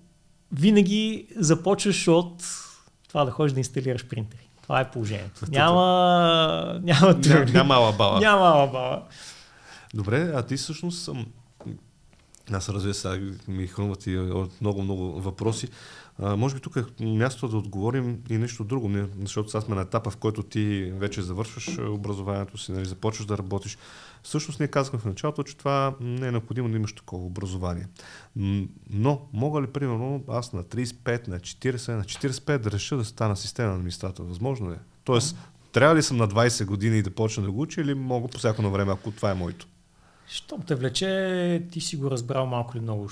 винаги 0.53 1.29
започваш 1.37 2.09
от 2.09 2.45
това 3.09 3.25
да 3.25 3.31
ходиш 3.31 3.53
да 3.53 3.61
инсталираш 3.61 4.09
принтери. 4.09 4.50
Това 4.71 4.81
е 4.81 4.91
положението. 4.91 5.41
Няма, 5.49 6.81
няма, 6.83 7.15
няма, 7.27 7.45
няма 7.45 7.75
алабала. 7.75 8.21
Няма 8.21 8.47
алабала. 8.47 9.03
Добре, 9.95 10.33
а 10.35 10.43
ти 10.43 10.57
всъщност 10.57 11.03
съм... 11.03 11.27
Аз 12.53 12.69
разбира 12.69 12.95
се, 12.95 13.21
ми 13.49 13.67
хрумват 13.67 14.07
и 14.07 14.17
много-много 14.61 15.21
въпроси. 15.21 15.69
А, 16.23 16.37
може 16.37 16.55
би 16.55 16.61
тук 16.61 16.77
е 16.77 17.05
място 17.05 17.49
да 17.49 17.57
отговорим 17.57 18.19
и 18.31 18.39
нещо 18.39 18.65
друго, 18.65 18.89
не, 18.89 19.07
защото 19.21 19.51
сега 19.51 19.61
сме 19.61 19.75
на 19.75 19.83
етапа, 19.83 20.11
в 20.11 20.17
който 20.17 20.43
ти 20.43 20.93
вече 20.97 21.23
завършваш 21.23 21.79
образованието 21.79 22.59
си, 22.59 22.73
нали, 22.73 22.85
започваш 22.85 23.27
да 23.27 23.39
работиш. 23.39 23.79
Всъщност 24.23 24.61
ние 24.61 24.69
казахме 24.69 24.99
в 24.99 25.05
началото, 25.05 25.43
че 25.43 25.57
това 25.57 25.95
не 26.01 26.29
е 26.29 26.33
необходимо 26.33 26.69
да 26.69 26.77
имаш 26.77 26.93
такова 26.93 27.27
образование. 27.27 27.87
Но 28.91 29.21
мога 29.33 29.63
ли, 29.63 29.67
примерно, 29.67 30.25
аз 30.29 30.53
на 30.53 30.65
35, 30.65 31.29
на 31.29 31.41
40, 31.41 31.97
на 31.97 32.05
45 32.05 32.59
да 32.59 32.71
реша 32.71 32.97
да 32.97 33.05
стана 33.05 33.37
системен 33.37 33.75
администратор? 33.75 34.25
Възможно 34.25 34.71
ли? 34.71 34.77
Тоест, 35.05 35.37
трябва 35.73 35.97
ли 35.97 36.03
съм 36.03 36.17
на 36.17 36.29
20 36.29 36.65
години 36.65 36.99
и 36.99 37.03
да 37.03 37.11
почна 37.11 37.43
да 37.43 37.51
го 37.51 37.61
уча 37.61 37.81
или 37.81 37.95
мога 37.95 38.29
по 38.29 38.39
всяко 38.39 38.71
време, 38.71 38.93
ако 38.93 39.11
това 39.11 39.31
е 39.31 39.35
моето? 39.35 39.67
Щом 40.27 40.63
те 40.63 40.75
влече, 40.75 41.67
ти 41.73 41.81
си 41.81 41.97
го 41.97 42.11
разбрал 42.11 42.47
малко 42.47 42.77
или 42.77 42.83
много. 42.83 43.09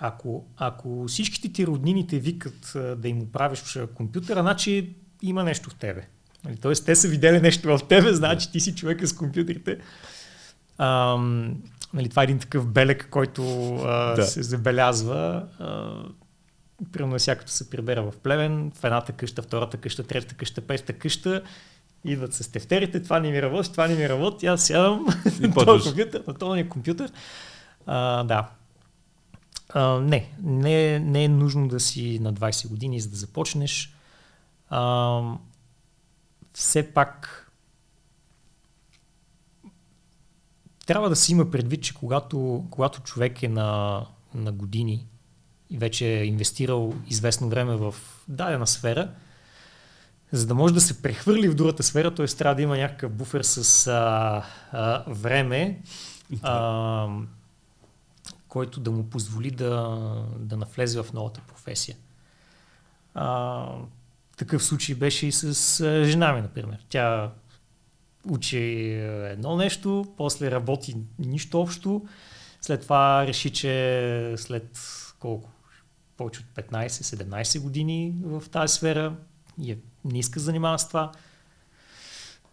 Ако, 0.00 0.44
ако 0.56 1.04
всичките 1.08 1.52
ти 1.52 1.66
роднини 1.66 2.06
те 2.06 2.18
викат 2.18 2.72
да 2.96 3.08
им 3.08 3.22
оправиш 3.22 3.78
компютъра, 3.94 4.40
значи 4.40 4.96
има 5.22 5.44
нещо 5.44 5.70
в 5.70 5.74
тебе. 5.74 6.08
Нали, 6.44 6.56
тоест, 6.56 6.86
те 6.86 6.94
са 6.94 7.08
видели 7.08 7.40
нещо 7.40 7.78
в 7.78 7.88
тебе, 7.88 8.12
значи 8.12 8.52
ти 8.52 8.60
си 8.60 8.74
човека 8.74 9.06
с 9.06 9.12
компютрите. 9.12 9.78
Ам, 10.78 11.54
нали, 11.94 12.08
това 12.08 12.22
е 12.22 12.24
един 12.24 12.38
такъв 12.38 12.66
белек, 12.66 13.08
който 13.10 13.74
а, 13.76 14.14
да. 14.14 14.22
се 14.22 14.42
забелязва. 14.42 15.46
А, 15.58 16.02
примерно 16.92 17.18
всякато 17.18 17.50
се 17.50 17.70
прибера 17.70 18.02
в 18.02 18.16
плевен, 18.22 18.72
в 18.74 18.84
едната 18.84 19.12
къща, 19.12 19.42
втората 19.42 19.76
къща, 19.76 20.02
третата 20.02 20.34
къща, 20.34 20.60
петата 20.60 20.92
къща, 20.92 21.42
идват 22.04 22.34
с 22.34 22.52
тефтерите, 22.52 23.02
това 23.02 23.20
не 23.20 23.30
ми 23.30 23.42
работи, 23.42 23.70
това 23.70 23.88
не 23.88 23.94
ми 23.94 24.08
работи, 24.08 24.46
аз 24.46 24.62
сядам 24.62 25.06
на 25.40 25.54
този 25.54 25.88
компютър, 25.88 26.22
на 26.26 26.34
този 26.34 26.68
компютър. 26.68 27.10
А, 27.86 28.24
да. 28.24 28.48
А, 29.68 30.00
не, 30.00 30.32
не, 30.42 30.98
не 30.98 31.24
е 31.24 31.28
нужно 31.28 31.68
да 31.68 31.80
си 31.80 32.18
на 32.18 32.34
20 32.34 32.68
години, 32.68 33.00
за 33.00 33.08
да 33.08 33.16
започнеш. 33.16 33.94
А, 34.70 35.22
все 36.54 36.94
пак 36.94 37.44
трябва 40.86 41.08
да 41.08 41.16
се 41.16 41.32
има 41.32 41.50
предвид, 41.50 41.82
че 41.82 41.94
когато, 41.94 42.66
когато 42.70 43.02
човек 43.02 43.42
е 43.42 43.48
на, 43.48 44.02
на 44.34 44.52
години 44.52 45.06
и 45.70 45.78
вече 45.78 46.06
е 46.06 46.24
инвестирал 46.24 46.94
известно 47.06 47.48
време 47.48 47.76
в 47.76 47.94
дадена 48.28 48.66
сфера, 48.66 49.10
за 50.32 50.46
да 50.46 50.54
може 50.54 50.74
да 50.74 50.80
се 50.80 51.02
прехвърли 51.02 51.48
в 51.48 51.54
другата 51.54 51.82
сфера, 51.82 52.14
т.е. 52.14 52.26
трябва 52.26 52.54
да 52.54 52.62
има 52.62 52.76
някакъв 52.76 53.12
буфер 53.12 53.42
с 53.42 53.86
а, 53.86 54.42
а, 54.72 55.04
време, 55.08 55.80
а, 56.42 57.08
който 58.48 58.80
да 58.80 58.90
му 58.90 59.10
позволи 59.10 59.50
да, 59.50 59.98
да 60.38 60.56
навлезе 60.56 61.02
в 61.02 61.12
новата 61.12 61.40
професия. 61.48 61.96
А, 63.14 63.66
такъв 64.36 64.64
случай 64.64 64.94
беше 64.94 65.26
и 65.26 65.32
с 65.32 66.04
жена 66.04 66.32
ми, 66.32 66.40
например. 66.40 66.84
Тя 66.88 67.32
учи 68.30 68.58
едно 69.30 69.56
нещо, 69.56 70.06
после 70.16 70.50
работи 70.50 70.96
нищо 71.18 71.60
общо, 71.60 72.06
след 72.60 72.82
това 72.82 73.26
реши, 73.26 73.52
че 73.52 74.34
след 74.36 74.78
колко? 75.18 75.50
Повече 76.16 76.40
от 76.40 76.64
15-17 76.64 77.60
години 77.60 78.14
в 78.22 78.42
тази 78.50 78.74
сфера 78.74 79.16
и 79.62 79.78
не 80.04 80.18
иска 80.18 80.40
занимава 80.40 80.78
с 80.78 80.88
това. 80.88 81.12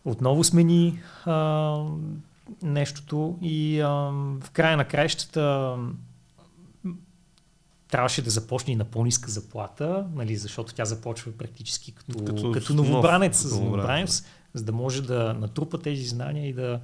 Отново 0.06 0.44
смени 0.44 1.02
а, 1.26 1.86
нещото 2.62 3.38
и 3.42 3.80
а, 3.82 3.90
в 4.42 4.52
края 4.54 4.78
на 4.78 4.86
краищата 4.86 5.76
трябваше 7.88 8.22
да 8.22 8.30
започне 8.30 8.74
и 8.74 8.76
на 8.76 8.86
по-ниска 8.86 9.32
заплата, 9.32 10.08
нали, 10.16 10.36
защото 10.36 10.74
тя 10.74 10.86
започва 10.86 11.32
практически 11.32 11.92
като, 11.92 12.26
като, 12.26 12.52
като 12.52 12.74
новобранец, 12.74 13.38
с 13.38 13.60
новобранец, 13.60 14.26
за 14.54 14.64
да 14.64 14.72
може 14.72 15.02
да 15.02 15.34
натрупа 15.34 15.78
тези 15.78 16.04
знания 16.04 16.50
и 16.50 16.54
да 16.54 16.80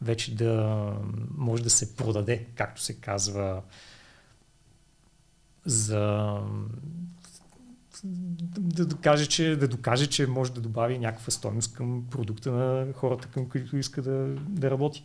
вече 0.00 0.34
да 0.34 0.84
може 1.36 1.62
да 1.62 1.70
се 1.70 1.96
продаде, 1.96 2.46
както 2.54 2.82
се 2.82 2.94
казва, 2.94 3.62
за 5.64 6.36
да 8.04 8.86
докаже, 8.86 9.26
че, 9.26 9.56
да 9.56 9.68
докаже, 9.68 10.06
че 10.06 10.26
може 10.26 10.52
да 10.52 10.60
добави 10.60 10.98
някаква 10.98 11.30
стойност 11.30 11.74
към 11.74 12.04
продукта 12.10 12.52
на 12.52 12.92
хората, 12.92 13.28
към 13.28 13.48
които 13.48 13.76
иска 13.76 14.02
да, 14.02 14.34
да 14.48 14.70
работи. 14.70 15.04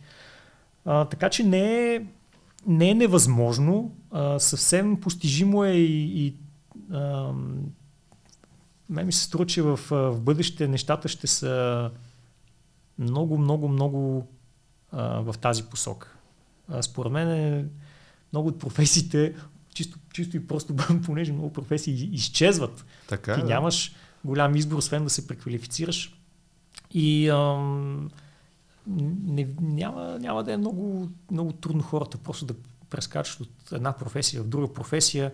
А, 0.84 1.04
така 1.04 1.30
че 1.30 1.44
не 1.44 1.94
е, 1.94 2.06
не 2.66 2.90
е 2.90 2.94
невъзможно, 2.94 3.96
а, 4.10 4.38
съвсем 4.38 5.00
постижимо 5.00 5.64
е 5.64 5.72
и, 5.72 6.26
и 6.26 6.34
а, 6.92 7.32
мен 8.90 9.06
ми 9.06 9.12
се 9.12 9.24
струва, 9.24 9.46
че 9.46 9.62
в, 9.62 9.80
в 9.90 10.20
бъдеще 10.20 10.68
нещата 10.68 11.08
ще 11.08 11.26
са 11.26 11.90
много, 12.98 13.38
много, 13.38 13.68
много 13.68 14.26
а, 14.92 15.20
в 15.20 15.34
тази 15.38 15.62
посока. 15.62 16.16
А, 16.68 16.82
според 16.82 17.12
мен 17.12 17.30
е, 17.30 17.64
много 18.32 18.48
от 18.48 18.58
професиите, 18.58 19.34
чисто, 19.76 19.98
чисто 20.12 20.36
и 20.36 20.46
просто, 20.46 20.76
понеже 21.04 21.32
много 21.32 21.52
професии 21.52 22.10
изчезват. 22.12 22.84
Така, 23.08 23.34
Ти 23.34 23.40
да. 23.40 23.46
нямаш 23.46 23.94
голям 24.24 24.56
избор, 24.56 24.76
освен 24.78 25.04
да 25.04 25.10
се 25.10 25.26
преквалифицираш. 25.26 26.20
И 26.94 27.28
ам, 27.28 28.10
не, 28.86 29.48
няма, 29.60 30.18
няма 30.20 30.44
да 30.44 30.52
е 30.52 30.56
много, 30.56 31.08
много 31.30 31.52
трудно 31.52 31.82
хората 31.82 32.18
просто 32.18 32.44
да 32.44 32.54
прескачат 32.90 33.40
от 33.40 33.72
една 33.72 33.92
професия 33.92 34.42
в 34.42 34.48
друга 34.48 34.72
професия. 34.72 35.32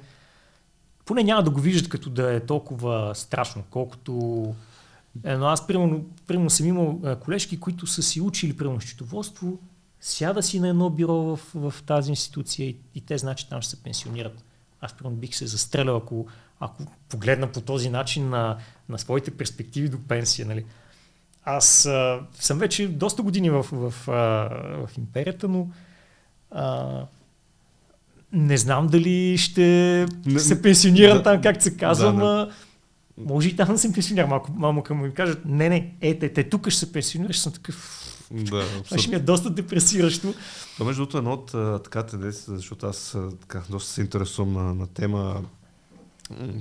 Поне 1.04 1.22
няма 1.22 1.42
да 1.42 1.50
го 1.50 1.60
виждат 1.60 1.88
като 1.88 2.10
да 2.10 2.34
е 2.34 2.40
толкова 2.40 3.14
страшно, 3.14 3.64
колкото 3.70 4.54
но 5.24 5.46
аз, 5.46 5.66
примерно, 5.66 6.04
примерно 6.26 6.50
съм 6.50 6.66
имал 6.66 7.00
колежки, 7.20 7.60
които 7.60 7.86
са 7.86 8.02
си 8.02 8.20
учили, 8.20 8.56
примерно, 8.56 8.80
счетоводство, 8.80 9.58
сяда 10.02 10.42
си 10.42 10.60
на 10.60 10.68
едно 10.68 10.90
бюро 10.90 11.14
в, 11.14 11.40
в 11.54 11.74
тази 11.86 12.10
институция 12.10 12.68
и, 12.68 12.76
и 12.94 13.00
те 13.00 13.18
значи 13.18 13.48
там 13.48 13.62
ще 13.62 13.70
се 13.70 13.82
пенсионират. 13.82 14.44
Аз, 14.80 14.92
примерно, 14.92 15.16
бих 15.16 15.34
се 15.34 15.46
застрелял, 15.46 15.96
ако, 15.96 16.26
ако 16.60 16.82
погледна 17.08 17.52
по 17.52 17.60
този 17.60 17.90
начин 17.90 18.28
на, 18.28 18.56
на 18.88 18.98
своите 18.98 19.30
перспективи 19.30 19.88
до 19.88 19.98
пенсия. 20.08 20.46
Нали. 20.46 20.64
Аз 21.44 21.86
а, 21.86 22.20
съм 22.34 22.58
вече 22.58 22.88
доста 22.88 23.22
години 23.22 23.50
в, 23.50 23.62
в, 23.72 23.90
в, 23.90 24.06
в 24.86 24.98
империята, 24.98 25.48
но 25.48 25.68
а, 26.50 27.00
не 28.32 28.56
знам 28.56 28.86
дали 28.86 29.38
ще 29.38 30.06
не, 30.26 30.40
се 30.40 30.62
пенсионирам 30.62 31.16
да, 31.16 31.22
там, 31.22 31.42
както 31.42 31.64
се 31.64 31.76
казва, 31.76 32.12
да, 32.12 32.18
да. 32.18 32.52
може 33.18 33.48
и 33.48 33.56
там 33.56 33.68
да 33.68 33.78
се 33.78 33.92
пенсионирам. 33.92 34.30
Малко, 34.30 34.52
малко 34.52 34.94
ми 34.94 35.14
кажат, 35.14 35.44
не, 35.44 35.68
не, 35.68 35.94
е, 36.00 36.18
те, 36.18 36.32
те 36.32 36.48
тук 36.48 36.68
ще 36.68 36.78
се 36.78 36.92
пенсионираш, 36.92 37.38
съм 37.38 37.52
такъв. 37.52 38.08
Да, 38.32 38.82
това 38.84 38.98
ще 38.98 39.10
ми 39.10 39.16
е 39.16 39.18
доста 39.18 39.50
депресиращо. 39.50 40.34
Това 40.74 40.86
между 40.86 41.02
другото 41.02 41.18
едно 41.18 41.32
от 41.32 41.82
така 41.82 42.02
тенденцията, 42.02 42.56
защото 42.56 42.86
аз 42.86 43.16
така, 43.40 43.62
доста 43.70 43.90
се 43.90 44.00
интересувам 44.00 44.52
на, 44.52 44.74
на 44.74 44.86
тема 44.86 45.42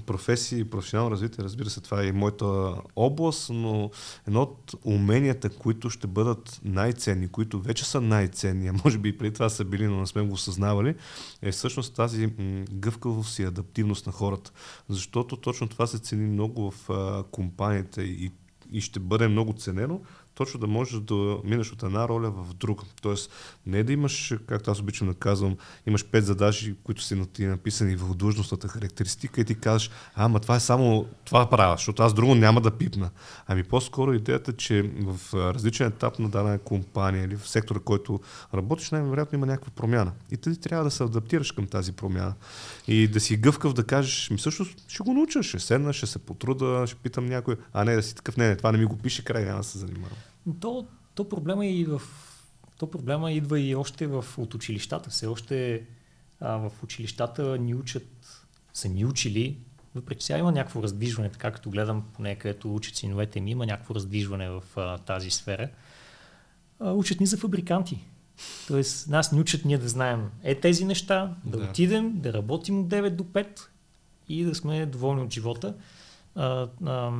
професии 0.05 0.65
професионално 0.65 1.11
развитие, 1.11 1.43
разбира 1.43 1.69
се, 1.69 1.81
това 1.81 2.01
е 2.01 2.07
и 2.07 2.11
моята 2.11 2.75
област, 2.95 3.49
но 3.53 3.91
едно 4.27 4.41
от 4.41 4.75
уменията, 4.83 5.49
които 5.49 5.89
ще 5.89 6.07
бъдат 6.07 6.59
най-ценни, 6.63 7.27
които 7.27 7.61
вече 7.61 7.85
са 7.85 8.01
най-ценни, 8.01 8.67
а 8.67 8.73
може 8.85 8.97
би 8.97 9.09
и 9.09 9.17
преди 9.17 9.33
това 9.33 9.49
са 9.49 9.65
били, 9.65 9.87
но 9.87 9.99
не 9.99 10.07
сме 10.07 10.21
го 10.21 10.33
осъзнавали, 10.33 10.95
е 11.41 11.51
всъщност 11.51 11.95
тази 11.95 12.27
гъвкавост 12.71 13.39
и 13.39 13.43
адаптивност 13.43 14.05
на 14.05 14.11
хората. 14.11 14.51
Защото 14.89 15.37
точно 15.37 15.67
това 15.67 15.87
се 15.87 15.99
цени 15.99 16.27
много 16.27 16.71
в 16.71 16.89
а, 16.89 17.23
компаниите 17.23 18.01
и, 18.01 18.31
и 18.71 18.81
ще 18.81 18.99
бъде 18.99 19.27
много 19.27 19.53
ценено, 19.53 19.99
точно 20.41 20.59
да 20.59 20.67
можеш 20.67 20.99
да 20.99 21.37
минеш 21.43 21.71
от 21.71 21.83
една 21.83 22.07
роля 22.07 22.31
в 22.31 22.53
друга. 22.53 22.83
Тоест, 23.01 23.31
не 23.65 23.83
да 23.83 23.93
имаш, 23.93 24.33
както 24.47 24.71
аз 24.71 24.79
обичам 24.79 25.07
да 25.07 25.13
казвам, 25.13 25.57
имаш 25.87 26.05
пет 26.05 26.25
задачи, 26.25 26.75
които 26.83 27.01
са 27.01 27.25
ти 27.25 27.45
написани 27.45 27.95
в 27.95 28.15
длъжностната 28.15 28.67
характеристика 28.67 29.41
и 29.41 29.45
ти 29.45 29.55
казваш, 29.55 29.89
ама 30.15 30.39
това 30.39 30.55
е 30.55 30.59
само 30.59 31.05
това 31.25 31.49
правя, 31.49 31.75
защото 31.77 32.03
аз 32.03 32.13
друго 32.13 32.35
няма 32.35 32.61
да 32.61 32.71
пипна. 32.71 33.09
Ами 33.47 33.63
по-скоро 33.63 34.13
идеята, 34.13 34.53
че 34.53 34.91
в 35.01 35.33
различен 35.33 35.87
етап 35.87 36.19
на 36.19 36.29
дадена 36.29 36.59
компания 36.59 37.25
или 37.25 37.35
в 37.35 37.49
сектора, 37.49 37.79
който 37.79 38.19
работиш, 38.53 38.91
най-вероятно 38.91 39.37
има 39.37 39.45
някаква 39.45 39.71
промяна. 39.75 40.11
И 40.31 40.37
ти 40.37 40.61
трябва 40.61 40.83
да 40.83 40.91
се 40.91 41.03
адаптираш 41.03 41.51
към 41.51 41.67
тази 41.67 41.91
промяна. 41.91 42.33
И 42.87 43.07
да 43.07 43.19
си 43.19 43.37
гъвкав 43.37 43.73
да 43.73 43.83
кажеш, 43.83 44.29
ми 44.29 44.37
всъщност 44.37 44.85
ще 44.87 45.03
го 45.03 45.13
науча, 45.13 45.43
ще 45.43 45.59
седна, 45.59 45.93
ще 45.93 46.07
се 46.07 46.19
потруда, 46.19 46.87
ще 46.87 46.95
питам 46.95 47.25
някой, 47.25 47.55
а 47.73 47.83
не 47.85 47.95
да 47.95 48.03
си 48.03 48.15
такъв, 48.15 48.37
не, 48.37 48.47
не, 48.47 48.55
това 48.55 48.71
не 48.71 48.77
ми 48.77 48.85
го 48.85 48.97
пише, 48.97 49.23
край 49.23 49.45
няма 49.45 49.57
да 49.57 49.63
се 49.63 49.77
занимавам. 49.77 50.17
То, 50.59 50.87
то 51.15 51.29
проблема 51.29 51.65
и 51.65 51.85
в 51.85 52.01
то 52.81 52.91
проблема 52.91 53.31
идва 53.31 53.59
и 53.59 53.75
още 53.75 54.07
в, 54.07 54.25
от 54.37 54.53
училищата. 54.53 55.09
Все 55.09 55.27
още 55.27 55.85
а, 56.39 56.57
в 56.57 56.71
училищата 56.83 57.57
ни 57.57 57.75
учат, 57.75 58.07
са 58.73 58.89
ни 58.89 59.05
учили, 59.05 59.57
въпреки 59.95 60.25
сега 60.25 60.39
има 60.39 60.51
някакво 60.51 60.83
раздвижване, 60.83 61.29
така 61.29 61.51
като 61.51 61.69
гледам 61.69 62.03
поне 62.13 62.35
където 62.35 62.75
учат 62.75 62.95
синовете 62.95 63.41
ми, 63.41 63.51
има 63.51 63.65
някакво 63.65 63.95
раздвижване 63.95 64.49
в 64.49 64.63
а, 64.75 64.97
тази 64.97 65.31
сфера. 65.31 65.69
А, 66.79 66.91
учат 66.91 67.19
ни 67.19 67.25
за 67.25 67.37
фабриканти. 67.37 68.05
Тоест, 68.67 69.09
нас 69.09 69.31
ни 69.31 69.39
учат 69.39 69.65
ние 69.65 69.77
да 69.77 69.89
знаем 69.89 70.31
е 70.43 70.55
тези 70.55 70.85
неща, 70.85 71.35
да, 71.45 71.57
да. 71.57 71.63
отидем, 71.63 72.19
да 72.19 72.33
работим 72.33 72.79
от 72.79 72.87
9 72.87 73.09
до 73.09 73.23
5 73.23 73.67
и 74.29 74.43
да 74.43 74.55
сме 74.55 74.85
доволни 74.85 75.21
от 75.21 75.33
живота. 75.33 75.75
А, 76.35 76.67
а, 76.85 77.11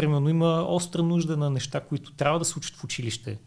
примерно 0.00 0.28
има 0.28 0.66
остра 0.68 1.02
нужда 1.02 1.36
на 1.36 1.50
неща, 1.50 1.80
които 1.80 2.12
трябва 2.12 2.38
да 2.38 2.44
се 2.44 2.58
учат 2.58 2.76
в 2.76 2.84
училище 2.84 3.38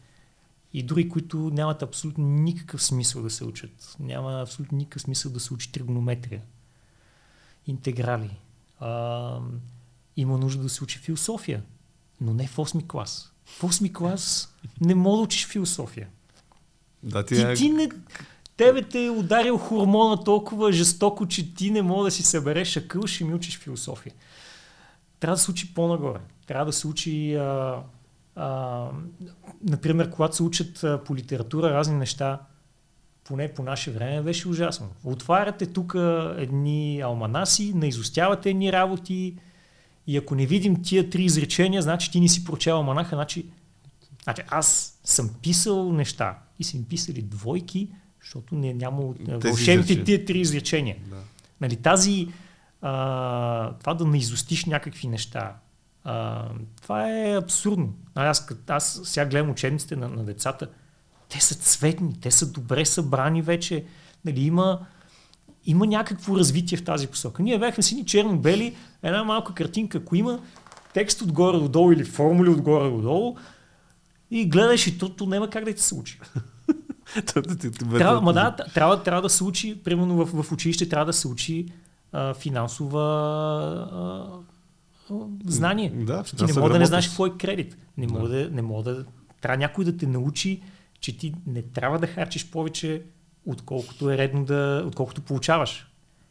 и 0.74 0.84
дори 0.84 1.10
които 1.10 1.38
нямат 1.38 1.82
абсолютно 1.82 2.26
никакъв 2.26 2.84
смисъл 2.84 3.22
да 3.22 3.30
се 3.30 3.46
учат. 3.46 3.96
Няма 4.00 4.42
абсолютно 4.42 4.78
никакъв 4.78 5.02
смисъл 5.02 5.32
да 5.32 5.40
се 5.40 5.54
учи 5.54 5.72
тригонометрия, 5.72 6.42
интеграли. 7.68 8.38
А, 8.80 9.40
има 10.18 10.38
нужда 10.38 10.64
да 10.64 10.70
се 10.70 10.84
учи 10.84 11.00
философия, 11.00 11.64
но 12.22 12.34
не 12.34 12.48
в 12.48 12.56
8 12.56 12.88
клас. 12.88 13.34
В 13.46 13.62
8 13.62 13.94
клас 13.94 14.56
не 14.82 14.96
мога 14.96 15.18
да 15.18 15.24
учиш 15.24 15.48
философия. 15.48 16.08
Да, 17.04 17.26
ти, 17.26 17.36
ти, 17.36 17.42
е... 17.42 17.54
ти 17.54 17.70
не, 17.70 17.90
тебе 18.58 18.82
те 18.82 19.06
е 19.06 19.10
ударил 19.10 19.58
хормона 19.58 20.24
толкова 20.24 20.72
жестоко, 20.72 21.28
че 21.28 21.56
ти 21.56 21.72
не 21.72 21.82
мога 21.82 22.04
да 22.04 22.12
си 22.12 22.24
събереш 22.24 22.78
акъл, 22.78 23.08
ще 23.08 23.24
ми 23.24 23.34
учиш 23.34 23.60
философия. 23.60 24.14
Трябва 25.20 25.36
да 25.36 25.42
се 25.42 25.52
учи 25.52 25.74
по-нагоре. 25.74 26.20
Трябва 26.54 26.66
да 26.66 26.74
се 26.74 26.88
учи, 26.88 27.36
а, 27.36 27.82
а, 28.36 28.88
например, 29.64 30.10
когато 30.10 30.36
се 30.36 30.44
учат 30.44 30.84
а, 30.84 31.04
по 31.04 31.16
литература 31.16 31.70
разни 31.70 31.96
неща, 31.96 32.40
поне 33.24 33.54
по 33.54 33.64
наше 33.64 33.92
време 33.92 34.22
беше 34.22 34.48
ужасно. 34.48 34.90
Отваряте 35.04 35.66
тук 35.66 35.96
едни 36.38 37.02
алманаси, 37.02 37.74
наизостявате 37.76 38.50
едни 38.50 38.72
работи 38.72 39.36
и 40.08 40.18
ако 40.18 40.36
не 40.36 40.46
видим 40.46 40.84
тия 40.84 41.10
три 41.10 41.24
изречения, 41.24 41.82
значи 41.82 42.12
ти 42.12 42.20
не 42.20 42.28
си 42.28 42.44
прочел 42.44 42.76
алманаха, 42.76 43.16
значи, 43.16 43.46
значи 44.24 44.42
аз 44.50 45.00
съм 45.04 45.30
писал 45.42 45.94
неща 45.94 46.38
и 46.60 46.64
са 46.64 46.78
им 46.78 46.86
писали 46.86 47.22
двойки, 47.22 47.90
защото 48.22 48.56
не, 48.56 48.74
няма 48.74 49.14
вълшебните 49.28 50.04
тия 50.04 50.26
три 50.26 50.40
изречения. 50.40 50.98
Да. 51.10 51.16
Нали, 51.62 51.76
тази, 51.76 52.28
а, 52.82 53.74
това 53.74 53.94
да 53.94 54.06
наизустиш 54.06 54.66
някакви 54.66 55.08
неща, 55.08 55.56
а, 56.04 56.48
това 56.82 57.10
е 57.10 57.38
абсурдно. 57.38 57.94
Аз, 58.16 58.48
аз 58.68 59.02
сега 59.04 59.26
гледам 59.26 59.50
учебниците 59.50 59.96
на, 59.96 60.08
на 60.08 60.24
децата, 60.24 60.68
те 61.30 61.42
са 61.42 61.56
цветни, 61.56 62.20
те 62.22 62.32
са 62.32 62.52
добре 62.52 62.86
събрани 62.86 63.42
вече. 63.42 63.86
Нали, 64.26 64.42
има, 64.42 64.80
има 65.66 65.88
някакво 65.88 66.38
развитие 66.38 66.78
в 66.78 66.84
тази 66.84 67.08
посока. 67.08 67.44
Ние 67.44 67.60
бяхме 67.60 67.84
си 67.84 67.96
ни 67.96 68.06
черно-бели, 68.06 68.76
една 69.04 69.24
малка 69.24 69.54
картинка, 69.54 69.98
ако 69.98 70.16
има 70.16 70.40
текст 70.94 71.22
отгоре 71.22 71.58
до 71.58 71.68
долу 71.70 71.92
или 71.92 72.04
формули 72.04 72.50
отгоре 72.50 72.90
до 72.90 73.02
долу, 73.02 73.36
и 74.32 74.50
гледаш 74.50 74.88
и 74.88 74.98
то, 74.98 75.10
то 75.10 75.26
няма 75.26 75.50
как 75.50 75.66
да 75.66 75.74
ти 75.74 75.82
се 75.82 75.96
учи. 75.96 76.20
трябва, 77.98 78.22
ма 78.22 78.34
да, 78.34 78.56
трябва, 78.74 79.04
трябва 79.04 79.22
да 79.22 79.30
се 79.30 79.44
учи, 79.44 79.84
примерно 79.84 80.26
в, 80.26 80.44
в 80.44 80.52
училище 80.52 80.90
трябва 80.90 81.06
да 81.06 81.14
се 81.14 81.28
учи 81.28 81.66
а, 82.12 82.34
финансова 82.34 83.04
а, 83.92 84.53
знание. 85.46 85.90
Да, 85.90 86.24
ти 86.24 86.44
не 86.44 86.54
мога 86.54 86.70
да 86.70 86.80
не 86.80 86.86
знаеш 86.86 87.08
какво 87.08 87.26
е 87.26 87.38
кредит. 87.38 87.78
Не 87.98 88.08
мога 88.08 88.30
да. 88.30 88.50
не 88.50 88.62
мога 88.62 88.84
да, 88.84 89.06
трябва 89.42 89.58
някой 89.58 89.86
да 89.86 89.98
те 89.98 90.08
научи, 90.08 90.62
че 91.00 91.18
ти 91.18 91.34
не 91.48 91.62
трябва 91.62 92.00
да 92.00 92.08
харчиш 92.08 92.50
повече, 92.50 93.02
отколкото 93.46 94.12
е 94.12 94.18
редно 94.18 94.46
да, 94.46 94.84
отколкото 94.88 95.22
получаваш. 95.22 95.88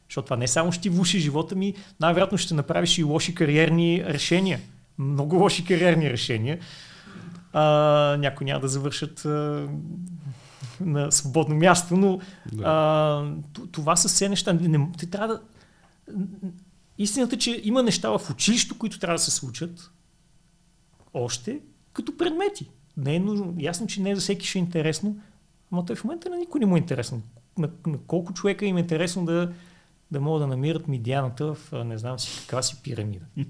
Защото 0.08 0.24
това 0.26 0.36
не 0.36 0.48
само 0.48 0.72
ще 0.72 0.82
ти 0.82 0.88
влуши 0.88 1.18
живота 1.18 1.54
ми, 1.54 1.74
най-вероятно 2.00 2.38
ще 2.38 2.54
направиш 2.54 2.98
и 2.98 3.02
лоши 3.02 3.34
кариерни 3.34 4.04
решения. 4.04 4.60
Много 4.98 5.36
лоши 5.36 5.64
кариерни 5.64 6.10
решения. 6.10 6.58
А, 7.52 7.62
някои 8.18 8.44
няма 8.44 8.60
да 8.60 8.68
завършат 8.68 9.24
а, 9.24 9.68
на 10.80 11.12
свободно 11.12 11.54
място, 11.54 11.96
но 11.96 12.20
да. 12.52 12.64
а, 12.66 13.24
това 13.72 13.96
са 13.96 14.08
все 14.08 14.28
неща. 14.28 14.52
Не, 14.52 14.88
те 14.98 15.06
трябва 15.06 15.28
да... 15.28 15.40
Истината 17.02 17.34
е, 17.34 17.38
че 17.38 17.60
има 17.64 17.82
неща 17.82 18.18
в 18.18 18.30
училището, 18.30 18.78
които 18.78 18.98
трябва 18.98 19.14
да 19.14 19.22
се 19.22 19.30
случат 19.30 19.90
още 21.14 21.60
като 21.92 22.16
предмети. 22.16 22.70
Не 22.96 23.16
е 23.16 23.20
нужно. 23.20 23.54
Ясно, 23.58 23.86
че 23.86 24.02
не 24.02 24.14
за 24.14 24.20
всеки 24.20 24.46
ще 24.46 24.58
е 24.58 24.60
интересно, 24.60 25.20
но 25.72 25.84
той 25.84 25.96
в 25.96 26.04
момента 26.04 26.30
на 26.30 26.36
никой 26.36 26.60
не 26.60 26.66
му 26.66 26.76
е 26.76 26.78
интересно. 26.78 27.22
На, 27.58 27.70
на 27.86 27.98
колко 27.98 28.32
човека 28.32 28.66
им 28.66 28.76
е 28.76 28.80
интересно 28.80 29.24
да, 29.24 29.52
да 30.10 30.20
могат 30.20 30.42
да 30.42 30.46
намират 30.46 30.88
медианата 30.88 31.54
в 31.54 31.84
не 31.84 31.98
знам 31.98 32.18
си 32.18 32.40
каква 32.40 32.62
си 32.62 32.76
пирамида. 32.82 33.24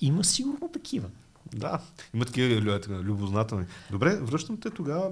Има 0.00 0.24
сигурно 0.24 0.68
такива. 0.68 1.08
Да, 1.54 1.78
има 2.14 2.24
такива 2.24 2.78
любознателни. 2.88 3.64
Добре, 3.90 4.16
връщам 4.16 4.60
те 4.60 4.70
тогава 4.70 5.10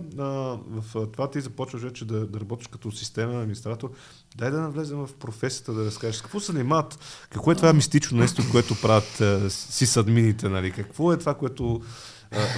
в 0.68 1.06
това 1.12 1.30
ти 1.30 1.40
започваш 1.40 1.82
вече 1.82 2.04
да, 2.04 2.26
да 2.26 2.40
работиш 2.40 2.66
като 2.66 2.92
системен 2.92 3.36
администратор. 3.36 3.90
Дай 4.36 4.50
да 4.50 4.60
навлезем 4.60 4.98
в 4.98 5.14
професията, 5.14 5.72
да 5.72 5.84
разкажеш 5.84 6.22
какво 6.22 6.40
се 6.40 6.52
занимават, 6.52 6.98
какво 7.30 7.52
е 7.52 7.54
това 7.54 7.72
мистично 7.72 8.18
нещо, 8.18 8.42
което 8.50 8.80
правят 8.80 9.20
а, 9.20 9.50
админите, 9.96 10.48
нали? 10.48 10.70
какво 10.70 11.12
е 11.12 11.18
това, 11.18 11.34
което 11.34 11.82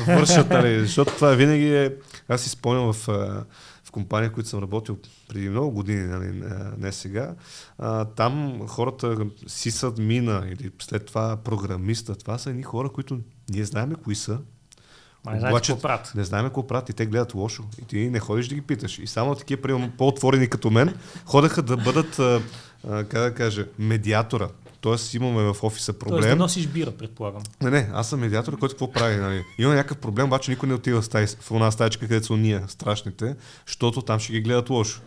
вършат, 0.07 0.51
нали? 0.51 0.81
защото 0.81 1.15
това 1.15 1.31
винаги 1.31 1.75
е, 1.77 1.95
аз 2.29 2.43
си 2.43 2.51
спомням 2.51 2.93
в 2.93 3.09
в 3.91 3.93
компания, 3.93 4.33
които 4.33 4.49
съм 4.49 4.63
работил 4.63 4.99
преди 5.29 5.49
много 5.49 5.71
години, 5.71 6.03
нали, 6.03 6.43
не 6.79 6.93
сега, 6.93 7.35
а, 7.79 8.05
там 8.05 8.61
хората 8.69 9.17
сисад 9.47 9.99
мина 9.99 10.47
или 10.49 10.71
след 10.83 11.07
това 11.07 11.37
програмиста, 11.37 12.15
това 12.15 12.39
са 12.39 12.51
едни 12.51 12.63
хора, 12.63 12.89
които 12.89 13.21
ние 13.49 13.65
знаеме 13.65 13.95
кои 13.95 14.15
са, 14.15 14.39
Ма 15.27 15.33
не 15.33 15.39
Обаче, 15.39 15.73
какво 15.73 15.83
правят. 15.83 16.13
Не 16.15 16.25
знаем 16.25 16.45
какво 16.45 16.67
правят 16.67 16.89
и 16.89 16.93
те 16.93 17.07
гледат 17.07 17.35
лошо. 17.35 17.65
И 17.83 17.85
ти 17.85 18.11
не 18.11 18.21
ходиш 18.21 18.49
да 18.49 18.55
ги 18.55 18.61
питаш. 18.61 18.99
И 18.99 19.07
само 19.07 19.35
такива, 19.35 19.63
примерно, 19.63 19.93
по-отворени 19.99 20.49
като 20.49 20.71
мен, 20.71 20.95
ходеха 21.25 21.63
да 21.63 21.77
бъдат, 21.77 22.19
а, 22.19 22.43
а, 22.89 23.05
как 23.05 23.23
да 23.23 23.35
кажа, 23.35 23.67
медиатора. 23.79 24.49
Тоест 24.81 25.15
имаме 25.15 25.53
в 25.53 25.57
офиса 25.63 25.93
проблем. 25.93 26.21
Тоест 26.21 26.29
да 26.29 26.37
носиш 26.37 26.67
бира, 26.67 26.91
предполагам. 26.91 27.43
Не, 27.63 27.71
не, 27.71 27.91
аз 27.93 28.09
съм 28.09 28.21
медиатор, 28.21 28.59
който 28.59 28.75
какво 28.75 28.93
прави. 28.93 29.17
Нали? 29.17 29.45
Има 29.59 29.75
някакъв 29.75 29.99
проблем, 29.99 30.27
обаче 30.27 30.51
никой 30.51 30.69
не 30.69 30.75
отива 30.75 31.01
в, 31.01 31.05
стаи, 31.05 31.27
в 31.27 31.51
една 31.51 31.71
стаечка, 31.71 32.09
където 32.09 32.27
са 32.27 32.37
ние, 32.37 32.63
страшните, 32.69 33.37
защото 33.67 34.03
там 34.03 34.21
ще 34.21 34.33
ги 34.33 34.41
гледат 34.41 34.71
лошо. 34.71 35.01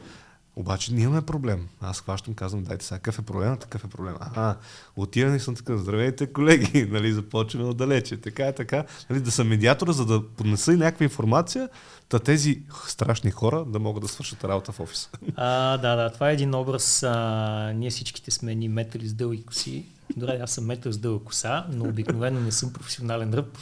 Обаче 0.56 0.94
ние 0.94 1.04
имаме 1.04 1.22
проблем. 1.22 1.68
Аз 1.82 2.02
хващам, 2.02 2.34
казвам, 2.34 2.64
дайте 2.64 2.86
сега, 2.86 2.98
какъв 2.98 3.20
е 3.20 3.22
проблем, 3.22 3.58
такъв 3.58 3.84
е 3.84 3.88
проблем. 3.88 4.16
Ага, 4.20 4.58
отивам 4.96 5.36
и 5.36 5.40
съм 5.40 5.56
така, 5.56 5.78
здравейте 5.78 6.34
колеги, 6.34 6.86
нали, 6.92 7.14
започваме 7.14 7.66
отдалече. 7.66 8.18
Така 8.18 8.48
е 8.48 8.56
така, 8.56 8.86
нали, 9.10 9.22
да 9.22 9.32
съм 9.32 9.48
медиатора, 9.48 9.92
за 9.92 10.06
да 10.06 10.28
поднеса 10.28 10.74
и 10.74 10.78
някаква 10.78 11.04
информация, 11.04 11.70
та 12.10 12.20
тези 12.20 12.62
страшни 12.88 13.32
хора 13.32 13.66
да 13.68 13.80
могат 13.80 14.04
да 14.04 14.08
свършат 14.08 14.44
работа 14.44 14.72
в 14.72 14.80
офиса. 14.80 15.10
А, 15.36 15.78
да, 15.78 15.96
да, 15.96 16.10
това 16.10 16.30
е 16.30 16.34
един 16.34 16.56
образ. 16.56 17.04
А, 17.04 17.74
ние 17.76 17.90
всичките 17.90 18.32
сме 18.32 18.56
ни 18.56 18.70
метали 18.70 19.08
с 19.08 19.14
дълги 19.14 19.46
коси. 19.46 19.86
Добре, 20.18 20.40
аз 20.44 20.52
съм 20.52 20.66
метал 20.66 20.92
с 20.92 20.98
дълга 20.98 21.26
коса, 21.26 21.66
но 21.70 21.86
обикновено 21.86 22.40
не 22.40 22.52
съм 22.52 22.74
професионален 22.74 23.34
ръб. 23.34 23.58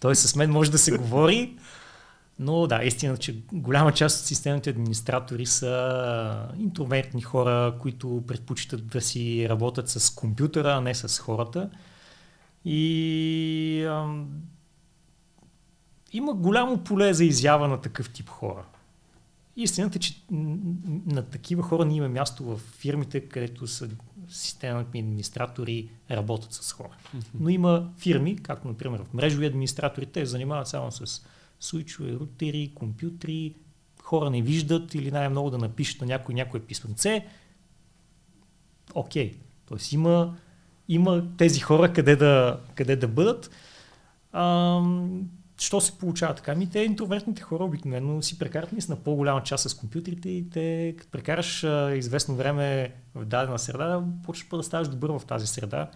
Той 0.00 0.16
с 0.16 0.36
мен 0.36 0.50
може 0.50 0.70
да 0.70 0.78
се 0.78 0.92
говори, 0.92 1.56
но 2.38 2.66
да, 2.66 2.84
истина, 2.84 3.16
че 3.16 3.42
голяма 3.52 3.92
част 3.92 4.20
от 4.20 4.26
системните 4.26 4.70
администратори 4.70 5.46
са 5.46 6.48
интровертни 6.58 7.22
хора, 7.22 7.74
които 7.80 8.24
предпочитат 8.26 8.86
да 8.86 9.00
си 9.00 9.46
работят 9.48 9.88
с 9.88 10.14
компютъра, 10.14 10.72
а 10.72 10.80
не 10.80 10.94
с 10.94 11.18
хората. 11.18 11.70
И 12.64 13.84
ам, 13.88 14.28
има 16.12 16.34
голямо 16.34 16.78
поле 16.78 17.14
за 17.14 17.24
изява 17.24 17.68
на 17.68 17.80
такъв 17.80 18.10
тип 18.10 18.28
хора. 18.28 18.64
Истината 19.56 19.98
е, 19.98 20.00
че 20.00 20.22
на 21.06 21.22
такива 21.22 21.62
хора 21.62 21.84
не 21.84 21.96
има 21.96 22.08
място 22.08 22.44
в 22.44 22.58
фирмите, 22.58 23.20
където 23.20 23.66
са 23.66 23.88
системните 24.28 24.98
администратори 24.98 25.88
работят 26.10 26.52
с 26.52 26.72
хора. 26.72 26.96
Но 27.40 27.48
има 27.48 27.90
фирми, 27.98 28.36
както 28.36 28.68
например 28.68 29.04
в 29.04 29.14
мрежови 29.14 29.46
администратори, 29.46 30.06
те 30.06 30.26
занимават 30.26 30.68
само 30.68 30.92
с 30.92 31.22
суичове, 31.62 32.12
рутери, 32.12 32.72
компютри, 32.74 33.54
хора 34.02 34.30
не 34.30 34.42
виждат 34.42 34.94
или 34.94 35.10
най-много 35.10 35.50
да 35.50 35.58
напишат 35.58 36.00
на 36.00 36.06
някой 36.06 36.34
някое 36.34 36.60
писменце. 36.60 37.26
Окей. 38.94 39.32
Okay. 39.32 39.36
Тоест 39.68 39.92
има, 39.92 40.36
има 40.88 41.24
тези 41.36 41.60
хора 41.60 41.92
къде 41.92 42.16
да, 42.16 42.60
къде 42.74 42.96
да 42.96 43.08
бъдат. 43.08 43.50
А, 44.32 44.80
що 45.60 45.80
се 45.80 45.98
получава 45.98 46.34
така? 46.34 46.54
Ми 46.54 46.70
те 46.70 46.80
интровертните 46.80 47.42
хора 47.42 47.64
обикновено 47.64 48.22
си 48.22 48.38
прекарат 48.38 48.72
наистина 48.72 48.96
по-голяма 48.96 49.42
част 49.42 49.70
с 49.70 49.74
компютрите 49.74 50.28
и 50.28 50.50
те, 50.50 50.94
като 50.98 51.10
прекараш 51.10 51.64
а, 51.64 51.94
известно 51.94 52.34
време 52.34 52.94
в 53.14 53.24
дадена 53.24 53.58
среда, 53.58 54.04
почваш 54.24 54.48
да 54.58 54.62
ставаш 54.62 54.88
добър 54.88 55.10
в 55.10 55.24
тази 55.26 55.46
среда. 55.46 55.90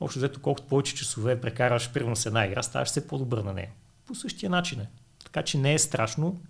Общо 0.00 0.18
взето, 0.18 0.40
колкото 0.40 0.66
повече 0.68 0.94
часове 0.94 1.40
прекараш 1.40 1.92
примерно 1.92 2.16
с 2.16 2.26
една 2.26 2.46
игра, 2.46 2.62
ставаш 2.62 2.88
все 2.88 3.06
по-добър 3.06 3.38
на 3.38 3.52
нея. 3.52 3.70
По 4.10 4.14
същия 4.14 4.50
начин 4.50 4.80
е. 4.80 4.88
Така 5.24 5.42
че 5.42 5.58
не 5.58 5.74
е 5.74 5.78
страшно, 5.78 6.40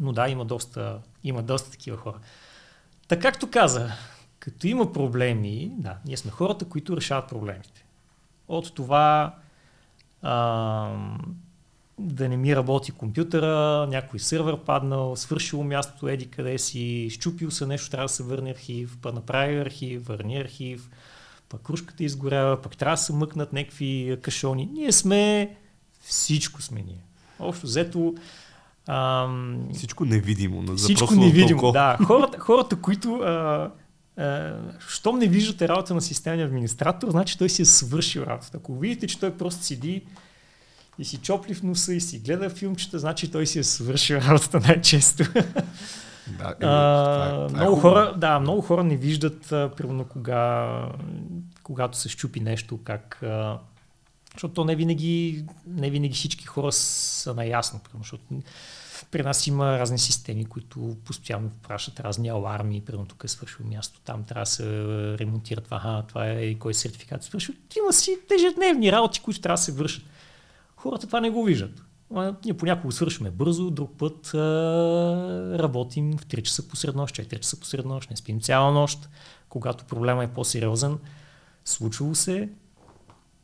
но 0.00 0.12
да, 0.12 0.28
има 0.28 0.44
доста, 0.44 0.98
има 1.24 1.42
доста 1.42 1.70
такива 1.70 1.96
хора. 1.96 2.18
Така 3.08 3.22
както 3.22 3.50
каза, 3.50 3.92
като 4.38 4.66
има 4.66 4.92
проблеми, 4.92 5.70
да, 5.78 5.96
ние 6.06 6.16
сме 6.16 6.30
хората, 6.30 6.64
които 6.64 6.96
решават 6.96 7.28
проблемите. 7.28 7.84
От 8.48 8.74
това 8.74 9.34
а, 10.22 10.96
да 11.98 12.28
не 12.28 12.36
ми 12.36 12.56
работи 12.56 12.92
компютъра, 12.92 13.86
някой 13.86 14.20
сървър 14.20 14.64
паднал, 14.64 15.16
свършило 15.16 15.64
мястото, 15.64 16.08
еди 16.08 16.30
къде 16.30 16.58
си, 16.58 17.08
щупил 17.10 17.50
се 17.50 17.66
нещо, 17.66 17.90
трябва 17.90 18.04
да 18.04 18.12
се 18.12 18.22
върне 18.22 18.50
архив, 18.50 18.98
па 19.02 19.12
направи 19.12 19.56
архив, 19.56 20.06
върни 20.06 20.36
архив, 20.36 20.90
пък 21.48 21.62
кружката 21.62 22.04
изгорява, 22.04 22.62
пък 22.62 22.76
трябва 22.76 22.96
да 22.96 23.02
се 23.02 23.12
мъкнат 23.12 23.52
някакви 23.52 24.18
кашони. 24.22 24.68
Ние 24.72 24.92
сме, 24.92 25.56
всичко 26.00 26.62
сме 26.62 26.82
ние. 26.82 27.04
Общо 27.38 27.66
взето, 27.66 28.14
Ам... 28.86 29.68
Всичко 29.74 30.04
невидимо. 30.04 30.76
Всичко 30.76 31.14
невидимо, 31.14 31.72
да. 31.72 31.96
Хората, 32.04 32.38
хората 32.38 32.76
които 32.76 33.14
а, 33.14 33.70
а, 34.16 34.56
щом 34.88 35.18
не 35.18 35.26
виждате 35.26 35.68
работа 35.68 35.94
на 35.94 36.00
системния 36.00 36.46
администратор, 36.46 37.10
значи 37.10 37.38
той 37.38 37.48
си 37.48 37.62
е 37.62 37.64
свършил 37.64 38.20
работата. 38.20 38.56
Ако 38.56 38.78
видите, 38.78 39.06
че 39.06 39.20
той 39.20 39.30
просто 39.30 39.64
седи 39.64 40.02
и 40.98 41.04
си 41.04 41.16
чопли 41.16 41.54
в 41.54 41.62
носа 41.62 41.94
и 41.94 42.00
си 42.00 42.18
гледа 42.18 42.50
филмчета, 42.50 42.98
значи 42.98 43.30
той 43.30 43.46
си 43.46 43.58
е 43.58 43.64
свършил 43.64 44.16
работата 44.16 44.60
най-често. 44.60 45.24
Да, 46.38 46.54
е, 46.60 46.66
а, 46.66 47.48
е, 47.50 47.54
много, 47.54 47.76
е 47.76 47.80
хора, 47.80 48.14
да, 48.16 48.40
много 48.40 48.60
хора 48.60 48.84
не 48.84 48.96
виждат, 48.96 49.46
примерно, 49.48 50.04
кога, 50.04 50.88
когато 51.62 51.98
се 51.98 52.08
щупи 52.08 52.40
нещо, 52.40 52.78
как... 52.84 53.22
А, 53.22 53.58
защото 54.40 54.54
то 54.54 54.64
не 54.64 54.76
винаги, 54.76 55.44
не 55.66 55.90
винаги 55.90 56.14
всички 56.14 56.46
хора 56.46 56.72
са 56.72 57.34
наясно. 57.34 57.80
Защото 57.98 58.24
при 59.10 59.22
нас 59.22 59.46
има 59.46 59.78
разни 59.78 59.98
системи, 59.98 60.44
които 60.44 60.96
постоянно 61.04 61.50
пращат 61.62 62.00
разни 62.00 62.28
аларми, 62.28 62.80
примерно 62.80 63.06
тук 63.06 63.24
е 63.24 63.28
свършил 63.28 63.66
място, 63.66 64.00
там 64.04 64.24
трябва 64.24 64.42
да 64.42 64.50
се 64.50 64.64
ремонтира 65.18 65.60
това, 65.60 66.04
това 66.08 66.26
е 66.26 66.54
кой 66.54 66.74
сертификат 66.74 67.24
свършил. 67.24 67.54
Има 67.78 67.92
си 67.92 68.18
ежедневни 68.34 68.92
работи, 68.92 69.20
които 69.20 69.40
трябва 69.40 69.54
да 69.54 69.62
се 69.62 69.72
вършат. 69.72 70.04
Хората 70.76 71.06
това 71.06 71.20
не 71.20 71.30
го 71.30 71.44
виждат. 71.44 71.82
Ние 72.44 72.56
понякога 72.56 72.92
свършваме 72.92 73.30
бързо, 73.30 73.70
друг 73.70 73.90
път 73.98 74.34
а, 74.34 74.38
работим 75.58 76.18
в 76.18 76.26
3 76.26 76.42
часа 76.42 76.68
посред 76.68 76.94
нощ, 76.94 77.16
4 77.16 77.40
часа 77.40 77.60
посред 77.60 77.86
нощ, 77.86 78.10
не 78.10 78.16
спим 78.16 78.40
цяла 78.40 78.72
нощ, 78.72 79.08
когато 79.48 79.84
проблема 79.84 80.24
е 80.24 80.32
по-сериозен. 80.32 80.98
Случвало 81.64 82.14
се. 82.14 82.48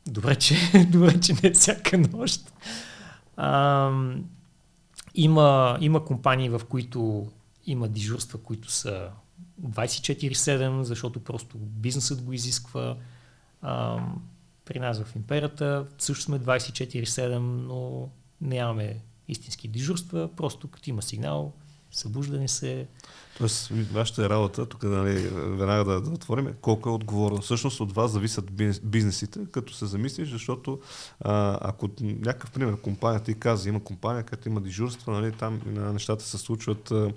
Добре, 0.07 0.35
че, 0.35 0.55
добре, 0.91 1.19
че 1.19 1.33
не 1.33 1.39
е 1.49 1.51
всяка 1.51 1.97
нощ. 1.97 2.53
А, 3.37 3.91
има, 5.15 5.77
има 5.81 6.05
компании, 6.05 6.49
в 6.49 6.61
които 6.69 7.27
има 7.65 7.87
дежурства, 7.87 8.39
които 8.39 8.71
са 8.71 9.09
24-7, 9.61 10.81
защото 10.81 11.19
просто 11.19 11.57
бизнесът 11.57 12.21
го 12.21 12.33
изисква. 12.33 12.97
А, 13.61 13.99
при 14.65 14.79
нас 14.79 15.03
в 15.03 15.15
империята 15.15 15.87
също 15.97 16.23
сме 16.23 16.39
24-7, 16.39 17.37
но 17.37 18.09
нямаме 18.41 18.99
истински 19.27 19.67
дежурства, 19.67 20.29
просто 20.35 20.67
като 20.67 20.89
има 20.89 21.01
сигнал, 21.01 21.53
събуждане 21.91 22.47
се. 22.47 22.87
Тоест, 23.37 23.71
вашата 23.91 24.29
работа, 24.29 24.65
тук 24.65 24.83
нали, 24.83 25.13
веднага 25.33 25.83
да, 25.83 26.01
да 26.01 26.09
отворим, 26.09 26.53
колко 26.61 26.89
е 26.89 26.91
отговорно. 26.91 27.37
Всъщност 27.37 27.79
от 27.79 27.93
вас 27.93 28.11
зависят 28.11 28.51
бизнесите, 28.83 29.39
като 29.51 29.73
се 29.73 29.85
замислиш, 29.85 30.29
защото 30.29 30.79
а, 31.21 31.57
ако 31.61 31.89
някакъв 32.01 32.51
пример, 32.51 32.81
компанията 32.81 33.25
ти 33.25 33.39
каза, 33.39 33.69
има 33.69 33.83
компания, 33.83 34.23
където 34.23 34.49
има 34.49 34.61
дежурства, 34.61 35.13
нали, 35.13 35.31
там 35.31 35.61
нещата 35.93 36.25
се 36.25 36.37
случват 36.37 36.91
а, 36.91 37.11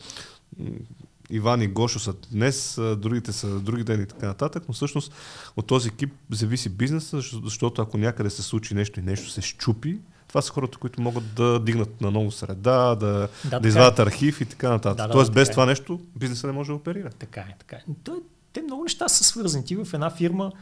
Иван 1.30 1.62
и 1.62 1.66
Гошо 1.66 1.98
са 1.98 2.14
днес, 2.32 2.78
другите 2.96 3.32
са 3.32 3.60
други 3.60 3.84
ден 3.84 4.02
и 4.02 4.06
така 4.06 4.26
нататък, 4.26 4.64
но 4.68 4.74
всъщност 4.74 5.12
от 5.56 5.66
този 5.66 5.88
екип 5.88 6.12
зависи 6.30 6.68
бизнеса, 6.68 7.20
защото 7.44 7.82
ако 7.82 7.98
някъде 7.98 8.30
се 8.30 8.42
случи 8.42 8.74
нещо 8.74 9.00
и 9.00 9.02
нещо 9.02 9.30
се 9.30 9.42
щупи, 9.42 9.98
това 10.30 10.42
са 10.42 10.52
хората, 10.52 10.78
които 10.78 11.02
могат 11.02 11.34
да 11.34 11.60
дигнат 11.60 12.00
на 12.00 12.10
ново 12.10 12.30
среда, 12.30 12.94
да, 12.94 13.28
да, 13.44 13.60
да 13.60 13.68
извадят 13.68 13.98
е. 13.98 14.02
архив 14.02 14.40
и 14.40 14.44
така 14.44 14.70
нататък. 14.70 14.96
Да, 14.96 15.06
да, 15.06 15.12
Тоест, 15.12 15.32
без 15.32 15.48
е. 15.48 15.50
това 15.50 15.66
нещо 15.66 16.00
бизнеса 16.16 16.46
не 16.46 16.52
може 16.52 16.68
да 16.68 16.74
оперира. 16.74 17.10
Така 17.10 17.40
е, 17.40 17.54
така 17.58 17.76
е. 17.76 17.84
Той, 18.04 18.16
те 18.52 18.62
много 18.62 18.82
неща 18.82 19.08
са 19.08 19.24
свързани. 19.24 19.64
Ти 19.64 19.76
в 19.76 19.88
една 19.94 20.10
фирма, 20.10 20.52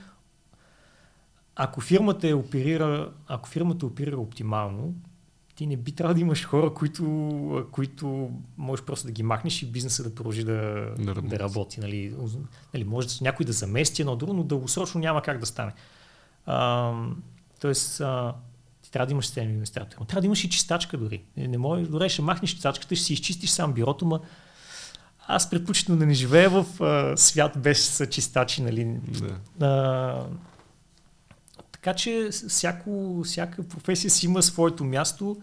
ако 1.57 1.81
фирмата 1.81 2.29
е 2.29 2.35
оперира, 2.35 3.13
ако 3.27 3.49
фирмата 3.49 3.87
оперира 3.87 4.19
оптимално, 4.19 4.95
ти 5.55 5.67
не 5.67 5.77
би 5.77 5.93
трябвало 5.93 6.15
да 6.15 6.21
имаш 6.21 6.47
хора, 6.47 6.75
които, 6.75 7.69
които 7.73 8.31
можеш 8.59 8.85
просто 8.85 9.07
да 9.07 9.13
ги 9.13 9.23
махнеш 9.23 9.63
и 9.63 9.67
бизнеса 9.67 10.03
да 10.03 10.15
продължи 10.15 10.45
да, 10.45 10.53
да 10.99 11.15
работи. 11.15 11.29
Да 11.29 11.39
работи 11.39 11.81
нали. 11.81 12.15
Нали, 12.75 12.85
може 12.85 13.09
някой 13.21 13.47
да 13.47 13.53
замести 13.53 14.03
едно 14.03 14.17
друго, 14.17 14.33
но 14.33 14.45
дългосрочно 14.45 15.01
няма 15.01 15.23
как 15.23 15.39
да 15.39 15.47
стане. 15.47 15.73
А, 16.47 16.93
тоест, 17.61 18.01
а, 18.01 18.35
ти 18.89 18.93
трябва 18.93 19.07
да 19.07 19.13
имаш 19.13 19.27
системен 19.27 19.51
администратор. 19.51 20.07
Трябва 20.07 20.21
да 20.21 20.27
имаш 20.27 20.45
и 20.45 20.51
чистачка 20.51 20.97
дори. 20.97 21.23
Не, 21.37 21.49
не 21.49 21.59
може, 21.59 21.83
дори 21.83 22.09
ще 22.09 22.23
махнеш 22.23 22.51
чистачката, 22.51 22.97
ще 22.97 23.05
си 23.05 23.13
изчистиш 23.13 23.51
сам 23.51 23.73
бюрото, 23.73 24.07
ма 24.07 24.21
аз 25.27 25.51
предпочитам 25.51 25.99
да 25.99 26.07
не 26.07 26.15
живея 26.15 26.51
в 26.51 26.83
а, 26.83 27.17
свят 27.17 27.53
без 27.57 28.03
чистачи. 28.11 28.63
Нали. 28.63 28.85
Да. 29.21 29.67
А, 29.67 30.25
така 31.73 31.95
че 31.95 32.29
всяко, 32.49 33.23
всяка 33.25 33.69
професия 33.69 34.11
си 34.11 34.27
има 34.27 34.43
своето 34.43 34.85
място. 34.85 35.37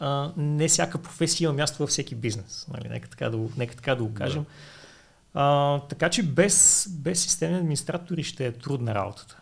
А, 0.00 0.32
не 0.36 0.68
всяка 0.68 0.98
професия 0.98 1.44
има 1.44 1.54
място 1.54 1.78
във 1.78 1.90
всеки 1.90 2.14
бизнес. 2.14 2.66
Нали? 2.72 2.88
Нека, 2.88 3.08
така 3.08 3.30
да, 3.30 3.38
нека 3.56 3.76
така 3.76 3.94
да 3.94 4.02
го 4.04 4.14
кажем. 4.14 4.42
Да. 4.42 4.48
А, 5.34 5.78
така 5.80 6.10
че 6.10 6.22
без, 6.22 6.88
без 6.90 7.22
системни 7.22 7.58
администратори 7.58 8.22
ще 8.22 8.46
е 8.46 8.52
трудна 8.52 8.94
работата. 8.94 9.36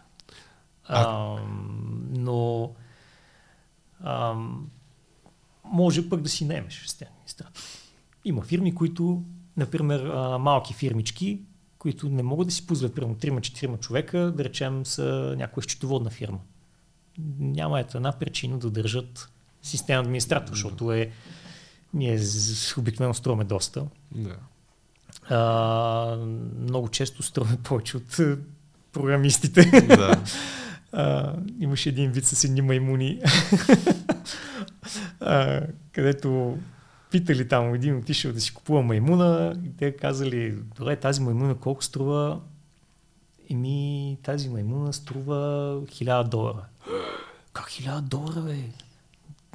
А, 0.84 1.02
а 1.02 1.36
но 2.10 2.70
а, 4.00 4.34
може 5.64 6.08
пък 6.08 6.20
да 6.20 6.28
си 6.28 6.44
наемеш 6.44 6.82
системен 6.82 7.12
администратор. 7.12 7.62
Има 8.24 8.42
фирми, 8.42 8.74
които, 8.74 9.22
например, 9.56 10.00
а, 10.00 10.38
малки 10.38 10.74
фирмички, 10.74 11.40
които 11.78 12.08
не 12.08 12.22
могат 12.22 12.48
да 12.48 12.54
си 12.54 12.66
позволят, 12.66 12.94
примерно 12.94 13.14
3-4 13.14 13.80
човека, 13.80 14.18
да 14.18 14.44
речем 14.44 14.86
са 14.86 15.34
някоя 15.38 15.64
счетоводна 15.64 16.10
фирма. 16.10 16.38
Няма 17.38 17.80
ето 17.80 17.96
една 17.96 18.12
причина 18.12 18.58
да 18.58 18.70
държат 18.70 19.28
система 19.62 20.00
администратор, 20.00 20.52
защото 20.52 20.92
е 20.92 21.10
ние 21.94 22.20
обикновено 22.78 23.14
струваме 23.14 23.44
доста. 23.44 23.86
Да. 24.14 24.36
А, 25.28 26.16
много 26.60 26.88
често 26.88 27.22
струваме 27.22 27.56
повече 27.56 27.96
от 27.96 28.20
програмистите. 28.92 29.82
Да. 29.86 30.22
Имаше 31.60 31.88
един 31.88 32.10
вид 32.10 32.24
с 32.24 32.44
едни 32.44 32.60
маймуни, 32.60 33.22
а, 35.20 35.60
където 35.92 36.58
питали 37.10 37.48
там, 37.48 37.74
един 37.74 37.96
отишъл 37.96 38.32
да 38.32 38.40
си 38.40 38.54
купува 38.54 38.82
маймуна 38.82 39.60
и 39.64 39.76
те 39.76 39.96
казали, 39.96 40.52
добре, 40.78 40.96
тази 40.96 41.20
маймуна 41.20 41.54
колко 41.54 41.84
струва? 41.84 42.40
Еми, 43.50 44.18
тази 44.22 44.48
маймуна 44.48 44.92
струва 44.92 45.36
1000 45.86 46.28
долара. 46.28 46.64
Как 47.52 47.70
1000 47.70 48.00
долара, 48.00 48.40
бе? 48.40 48.56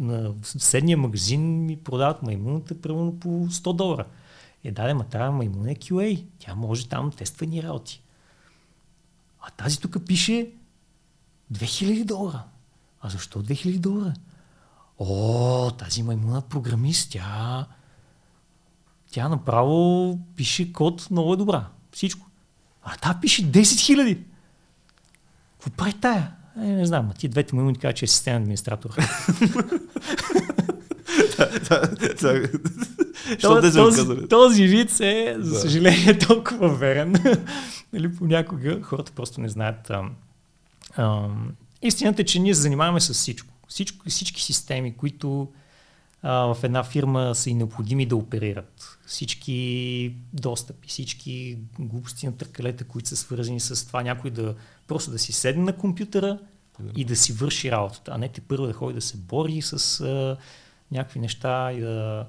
На 0.01 0.33
съседния 0.43 0.97
магазин 0.97 1.65
ми 1.65 1.77
продават 1.77 2.23
маймуната 2.23 2.81
примерно 2.81 3.19
по 3.19 3.29
100 3.29 3.75
долара. 3.75 4.05
Е, 4.63 4.71
да, 4.71 4.95
ма 4.95 5.03
тази 5.03 5.33
маймуна 5.33 5.71
е 5.71 5.75
QA. 5.75 6.25
Тя 6.39 6.55
може 6.55 6.89
там 6.89 7.11
тествани 7.11 7.63
работи. 7.63 8.01
А 9.41 9.49
тази 9.49 9.79
тук 9.79 9.97
пише 10.07 10.51
2000 11.53 12.05
долара. 12.05 12.43
А 13.01 13.09
защо 13.09 13.43
2000 13.43 13.79
долара? 13.79 14.13
О, 14.99 15.71
тази 15.71 16.03
маймуна 16.03 16.41
програмист, 16.41 17.11
тя, 17.11 17.65
тя 19.11 19.29
направо 19.29 20.19
пише 20.35 20.73
код 20.73 21.07
много 21.11 21.33
е 21.33 21.37
добра. 21.37 21.67
Всичко. 21.91 22.27
А 22.83 22.97
та 22.97 23.19
пише 23.21 23.51
10 23.51 23.79
хиляди. 23.79 24.19
Какво 25.53 25.71
прави 25.77 25.93
тая? 25.93 26.31
Е, 26.57 26.59
не 26.59 26.85
знам, 26.85 27.09
а 27.11 27.13
ти 27.13 27.27
двете 27.27 27.55
му 27.55 27.73
ти 27.73 27.79
кажа, 27.79 27.93
че 27.93 28.05
е 28.05 28.07
системен 28.07 28.41
администратор. 28.41 28.89
този, 33.41 34.27
този 34.29 34.67
вид 34.67 34.99
е, 34.99 35.35
за 35.39 35.59
съжаление, 35.59 36.17
толкова 36.17 36.75
верен. 36.75 37.15
нали, 37.93 38.15
понякога 38.15 38.81
хората 38.81 39.11
просто 39.11 39.41
не 39.41 39.49
знаят. 39.49 39.91
Истината 41.81 42.21
е, 42.21 42.25
че 42.25 42.39
ние 42.39 42.55
се 42.55 42.61
занимаваме 42.61 42.99
с 42.99 43.13
всичко. 43.13 43.53
всичко 43.67 44.09
всички 44.09 44.41
системи, 44.41 44.97
които 44.97 45.51
а, 46.21 46.53
в 46.53 46.63
една 46.63 46.83
фирма 46.83 47.35
са 47.35 47.49
и 47.49 47.53
необходими 47.53 48.05
да 48.05 48.15
оперират. 48.15 48.99
Всички 49.05 50.15
достъпи, 50.33 50.87
всички 50.87 51.57
глупости 51.79 52.25
на 52.25 52.37
търкалета, 52.37 52.83
които 52.83 53.09
са 53.09 53.15
свързани 53.15 53.59
с 53.59 53.87
това 53.87 54.03
някой 54.03 54.31
да 54.31 54.55
просто 54.87 55.11
да 55.11 55.19
си 55.19 55.31
седне 55.31 55.63
на 55.63 55.77
компютъра 55.77 56.39
и 56.95 57.05
да 57.05 57.15
си 57.15 57.33
върши 57.33 57.71
работата, 57.71 58.11
а 58.15 58.17
не 58.17 58.29
те 58.29 58.41
първо 58.41 58.67
да 58.67 58.73
ходи 58.73 58.93
да 58.93 59.01
се 59.01 59.17
бори 59.17 59.61
с 59.61 60.01
а, 60.01 60.37
някакви 60.91 61.19
неща 61.19 61.71
и 61.71 61.79
да... 61.79 62.27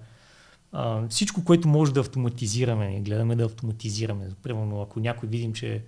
А, 0.73 1.09
всичко, 1.09 1.45
което 1.45 1.69
може 1.69 1.93
да 1.93 2.01
автоматизираме, 2.01 3.01
гледаме 3.01 3.37
да 3.37 3.45
автоматизираме. 3.45 4.29
Примерно, 4.43 4.83
ако 4.83 5.01
някой 5.01 5.29
видим, 5.29 5.53
че 5.53 5.85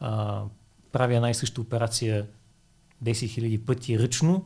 а, 0.00 0.42
прави 0.92 1.14
една 1.14 1.30
и 1.30 1.34
съща 1.34 1.60
операция 1.60 2.26
10 3.04 3.10
000 3.10 3.64
пъти 3.64 3.98
ръчно, 3.98 4.44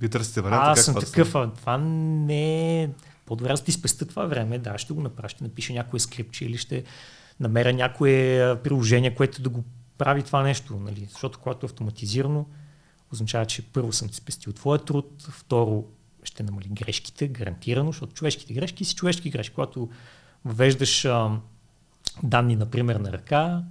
вие 0.00 0.08
търсите 0.08 0.40
варианта. 0.40 0.70
Аз 0.70 0.84
съм 0.84 0.94
такъв, 0.94 1.34
а 1.34 1.50
това 1.52 1.78
не 1.78 2.82
е... 2.82 2.90
По-добре 3.26 3.52
да 3.52 3.64
ти 3.64 3.72
спеста 3.72 4.06
това 4.06 4.26
време, 4.26 4.58
да, 4.58 4.78
ще 4.78 4.92
го 4.92 5.00
направя, 5.00 5.28
ще 5.28 5.44
напиша 5.44 5.72
някое 5.72 6.00
скрипче 6.00 6.44
или 6.44 6.58
ще 6.58 6.84
намеря 7.40 7.72
някое 7.72 8.40
приложение, 8.62 9.14
което 9.14 9.42
да 9.42 9.48
го 9.48 9.64
прави 9.98 10.22
това 10.22 10.42
нещо. 10.42 10.76
Нали? 10.76 11.06
Защото 11.10 11.38
когато 11.38 11.66
е 11.66 11.68
автоматизирано, 11.68 12.46
означава, 13.12 13.46
че 13.46 13.62
първо 13.62 13.92
съм 13.92 14.08
ти 14.08 14.16
спестил 14.16 14.52
твоя 14.52 14.78
труд, 14.78 15.26
второ 15.30 15.84
ще 16.22 16.42
намали 16.42 16.68
грешките, 16.68 17.28
гарантирано, 17.28 17.92
защото 17.92 18.12
човешките 18.12 18.54
грешки 18.54 18.84
си 18.84 18.94
човешки 18.94 19.30
грешки. 19.30 19.54
Когато 19.54 19.88
въвеждаш 20.44 21.04
а, 21.04 21.30
данни, 22.22 22.56
например, 22.56 22.96
на 22.96 23.12
ръка, 23.12 23.62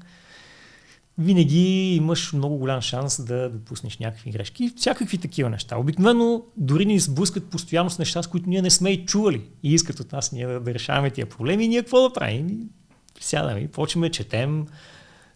винаги 1.18 1.95
имаш 1.95 2.34
много 2.34 2.57
голям 2.57 2.82
шанс 2.82 3.26
да 3.26 3.49
допуснеш 3.49 3.97
някакви 3.97 4.32
грешки. 4.32 4.72
Всякакви 4.76 5.18
такива 5.18 5.49
неща. 5.49 5.78
Обикновено 5.78 6.43
дори 6.57 6.86
ни 6.86 6.99
сблъскат 6.99 7.49
постоянно 7.49 7.89
с 7.89 7.99
неща, 7.99 8.24
с 8.24 8.28
които 8.28 8.49
ние 8.49 8.61
не 8.61 8.70
сме 8.70 8.89
и 8.89 9.05
чували 9.05 9.41
и 9.63 9.74
искат 9.74 9.99
от 9.99 10.11
нас 10.11 10.32
ние 10.32 10.47
да, 10.47 10.59
да 10.59 10.74
решаваме 10.74 11.09
тия 11.09 11.26
проблеми 11.26 11.66
и 11.66 11.68
ние 11.68 11.82
какво 11.82 12.01
да 12.01 12.13
правим? 12.13 12.70
Сядаме 13.20 13.59
и 13.59 13.68
почваме, 13.68 14.11
четем, 14.11 14.66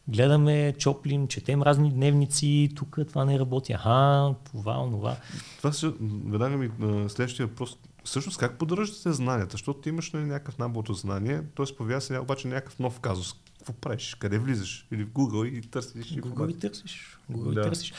гледаме, 0.07 0.73
чоплим, 0.77 1.27
четем 1.27 1.61
разни 1.61 1.91
дневници, 1.91 2.69
тук 2.75 2.97
това 3.07 3.25
не 3.25 3.39
работи, 3.39 3.73
аха, 3.73 4.35
това, 4.51 4.79
онова. 4.79 5.15
Това 5.57 5.71
се, 5.71 5.91
веднага 6.25 6.57
ми 6.57 6.69
следващия 7.09 7.47
въпрос. 7.47 7.77
Всъщност 8.03 8.37
как 8.37 8.57
поддържате 8.57 9.13
знанията? 9.13 9.51
Защото 9.51 9.79
ти 9.79 9.89
имаш 9.89 10.11
нали, 10.11 10.25
някакъв 10.25 10.57
набор 10.57 10.83
от 10.89 10.97
знания, 10.97 11.43
т.е. 11.55 11.75
появява 11.75 12.01
се 12.01 12.19
обаче 12.19 12.47
някакъв 12.47 12.79
нов 12.79 12.99
казус 12.99 13.35
какво 13.59 13.73
правиш? 13.73 14.15
Къде 14.19 14.39
влизаш? 14.39 14.87
Или 14.91 15.03
в 15.03 15.09
Google 15.09 15.47
и 15.47 15.61
търсиш 15.61 16.05
Google 16.05 16.51
и 16.51 16.59
търсиш. 16.59 17.17
Google 17.31 17.53
да. 17.53 17.61
и 17.61 17.63
търсиш. 17.63 17.93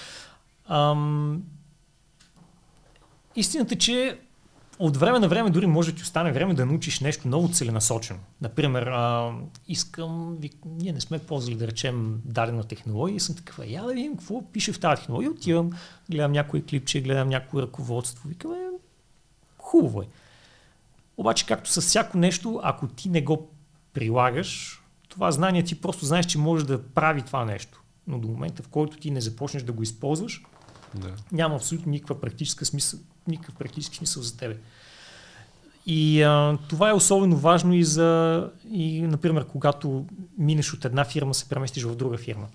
Ам... 0.69 1.43
Истината, 3.37 3.79
че 3.79 4.19
от 4.79 4.97
време 4.97 5.19
на 5.19 5.29
време 5.29 5.51
дори 5.51 5.67
може 5.67 5.91
да 5.91 5.97
ти 5.97 6.03
остане 6.03 6.33
време 6.33 6.55
да 6.55 6.67
научиш 6.67 7.01
нещо 7.01 7.29
много 7.29 7.49
целенасочено. 7.49 8.19
Например, 8.41 8.83
а, 8.83 9.33
искам, 9.69 10.39
ние 10.65 10.93
не 10.93 11.01
сме 11.01 11.19
ползвали 11.19 11.57
да 11.57 11.67
речем 11.67 12.21
дадена 12.25 12.65
технология 12.65 13.17
и 13.17 13.21
съм 13.21 13.37
такъв, 13.37 13.59
я 13.67 13.83
да 13.83 13.93
видим 13.93 14.17
какво 14.17 14.43
пише 14.53 14.73
в 14.73 14.81
тази 14.81 15.01
технология. 15.01 15.31
Отивам, 15.31 15.71
гледам 16.11 16.33
някои 16.33 16.65
клипче, 16.65 17.01
гледам 17.01 17.29
някое 17.29 17.63
ръководство, 17.63 18.29
викам, 18.29 18.53
е, 18.53 18.69
хубаво 19.59 20.03
е. 20.03 20.07
Обаче, 21.17 21.47
както 21.47 21.71
с 21.71 21.81
всяко 21.81 22.19
нещо, 22.19 22.61
ако 22.63 22.89
ти 22.89 23.09
не 23.09 23.23
го 23.23 23.51
прилагаш, 23.93 24.80
това 25.11 25.33
знание 25.33 25.65
ти 25.65 25.81
просто 25.81 26.07
знаеш, 26.07 26.27
че 26.27 26.39
може 26.39 26.67
да 26.67 26.83
прави 26.83 27.23
това 27.23 27.45
нещо. 27.45 27.83
Но 28.07 28.19
до 28.19 28.29
момента, 28.29 28.63
в 28.63 28.69
който 28.69 28.97
ти 28.97 29.11
не 29.11 29.21
започнеш 29.21 29.63
да 29.63 29.73
го 29.73 29.83
използваш, 29.83 30.43
да. 30.95 31.15
няма 31.33 31.55
абсолютно 31.55 31.91
никаква 31.91 32.21
практическа 32.21 32.65
смисъл, 32.65 33.01
никакъв 33.29 33.55
практически 33.55 33.97
смисъл 33.97 34.23
за 34.23 34.37
тебе. 34.37 34.57
И 35.87 36.23
а, 36.23 36.59
това 36.69 36.91
е 36.91 36.93
особено 36.93 37.37
важно 37.37 37.75
и 37.75 37.85
за, 37.85 38.51
и, 38.71 39.03
например, 39.03 39.47
когато 39.47 40.07
минеш 40.39 40.75
от 40.75 40.85
една 40.85 41.05
фирма, 41.05 41.35
се 41.35 41.49
преместиш 41.49 41.83
в 41.83 41.97
друга 41.97 42.19
фирма. 42.19 42.47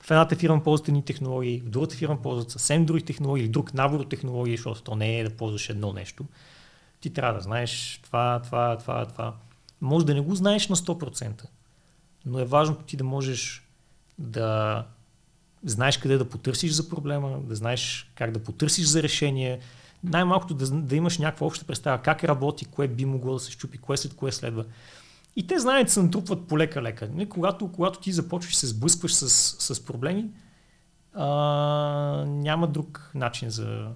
В 0.00 0.10
едната 0.10 0.36
фирма 0.36 0.62
ползват 0.62 0.88
едни 0.88 1.04
технологии, 1.04 1.60
в 1.60 1.68
другата 1.68 1.96
фирма 1.96 2.22
ползват 2.22 2.50
съвсем 2.50 2.86
други 2.86 3.04
технологии 3.04 3.44
или 3.44 3.50
друг 3.50 3.74
набор 3.74 4.00
от 4.00 4.08
технологии, 4.08 4.56
защото 4.56 4.82
то 4.82 4.96
не 4.96 5.18
е 5.18 5.24
да 5.24 5.36
ползваш 5.36 5.68
едно 5.68 5.92
нещо. 5.92 6.24
Ти 7.00 7.10
трябва 7.10 7.34
да 7.34 7.40
знаеш 7.40 8.00
това, 8.04 8.40
това, 8.44 8.78
това, 8.78 9.06
това. 9.06 9.34
Може 9.80 10.06
да 10.06 10.14
не 10.14 10.20
го 10.20 10.34
знаеш 10.34 10.68
на 10.68 10.76
100% 10.76 11.44
но 12.28 12.38
е 12.38 12.44
важно 12.44 12.76
ти 12.76 12.96
да 12.96 13.04
можеш 13.04 13.68
да 14.18 14.84
знаеш 15.64 15.98
къде 15.98 16.18
да 16.18 16.28
потърсиш 16.28 16.72
за 16.72 16.88
проблема, 16.88 17.38
да 17.40 17.54
знаеш 17.54 18.10
как 18.14 18.30
да 18.30 18.38
потърсиш 18.38 18.86
за 18.86 19.02
решение, 19.02 19.60
най-малкото 20.04 20.54
да, 20.54 20.70
да 20.70 20.96
имаш 20.96 21.18
някаква 21.18 21.46
обща 21.46 21.64
представа 21.64 22.02
как 22.02 22.24
работи, 22.24 22.64
кое 22.64 22.88
би 22.88 23.04
могло 23.04 23.34
да 23.34 23.40
се 23.40 23.50
щупи, 23.50 23.78
кое 23.78 23.96
след 23.96 24.16
кое 24.16 24.32
следва. 24.32 24.64
И 25.36 25.46
те 25.46 25.58
знанията 25.58 25.92
се 25.92 26.02
натрупват 26.02 26.48
полека-лека. 26.48 27.10
Когато, 27.28 27.72
когато 27.72 28.00
ти 28.00 28.12
започваш 28.12 28.56
се 28.56 28.66
сблъскваш 28.66 29.14
с, 29.14 29.28
с 29.74 29.84
проблеми, 29.84 30.24
а, 31.14 31.26
няма 32.26 32.66
друг 32.66 33.10
начин 33.14 33.50
за, 33.50 33.88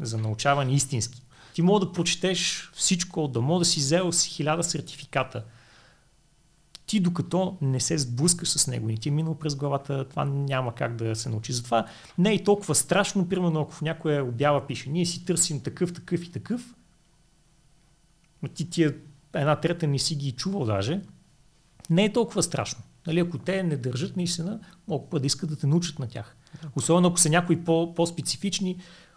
за 0.00 0.18
научаване 0.18 0.72
истински. 0.72 1.22
Ти 1.54 1.62
мога 1.62 1.86
да 1.86 1.92
прочетеш 1.92 2.70
всичко, 2.74 3.28
да 3.28 3.40
мога 3.40 3.58
да 3.58 3.64
си 3.64 3.80
взел 3.80 4.12
с 4.12 4.24
хиляда 4.24 4.64
сертификата– 4.64 5.44
ти 6.90 7.00
докато 7.00 7.56
не 7.60 7.80
се 7.80 7.98
сблъскаш 7.98 8.48
с 8.48 8.66
него, 8.66 8.90
и 8.90 8.96
ти 8.96 9.08
е 9.08 9.12
минал 9.12 9.34
през 9.34 9.54
главата, 9.54 10.08
това 10.08 10.24
няма 10.24 10.74
как 10.74 10.96
да 10.96 11.16
се 11.16 11.28
научи. 11.28 11.52
Затова 11.52 11.86
не 12.18 12.34
е 12.34 12.44
толкова 12.44 12.74
страшно, 12.74 13.28
примерно 13.28 13.60
ако 13.60 13.72
в 13.72 13.82
някоя 13.82 14.24
обява 14.24 14.66
пише, 14.66 14.90
ние 14.90 15.06
си 15.06 15.24
търсим 15.24 15.60
такъв, 15.60 15.94
такъв 15.94 16.24
и 16.24 16.32
такъв, 16.32 16.74
но 18.42 18.48
ти 18.48 18.70
тия 18.70 18.94
една 19.34 19.56
трета 19.56 19.86
не 19.86 19.98
си 19.98 20.14
ги 20.14 20.32
чувал 20.32 20.64
даже, 20.64 21.00
не 21.90 22.04
е 22.04 22.12
толкова 22.12 22.42
страшно. 22.42 22.82
Нали, 23.06 23.20
ако 23.20 23.38
те 23.38 23.62
не 23.62 23.76
държат 23.76 24.16
наистина, 24.16 24.60
могат 24.88 25.22
да 25.22 25.26
искат 25.26 25.50
да 25.50 25.56
те 25.56 25.66
научат 25.66 25.98
на 25.98 26.08
тях. 26.08 26.36
Особено 26.76 27.08
ако 27.08 27.20
са 27.20 27.30
някои 27.30 27.64
по, 27.64 27.94
по-специфични, 27.94 28.76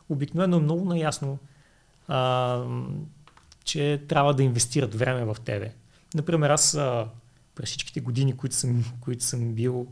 обикновено 0.09 0.57
е 0.57 0.59
много 0.59 0.85
наясно, 0.85 1.37
а, 2.07 2.63
че 3.63 4.03
трябва 4.07 4.33
да 4.33 4.43
инвестират 4.43 4.95
време 4.95 5.25
в 5.25 5.37
тебе. 5.45 5.73
Например, 6.15 6.49
аз 6.49 6.75
а, 6.75 7.07
през 7.55 7.69
всичките 7.69 8.01
години, 8.01 8.37
които 8.37 8.55
съм, 8.55 8.85
които 9.01 9.23
съм 9.23 9.53
бил 9.53 9.87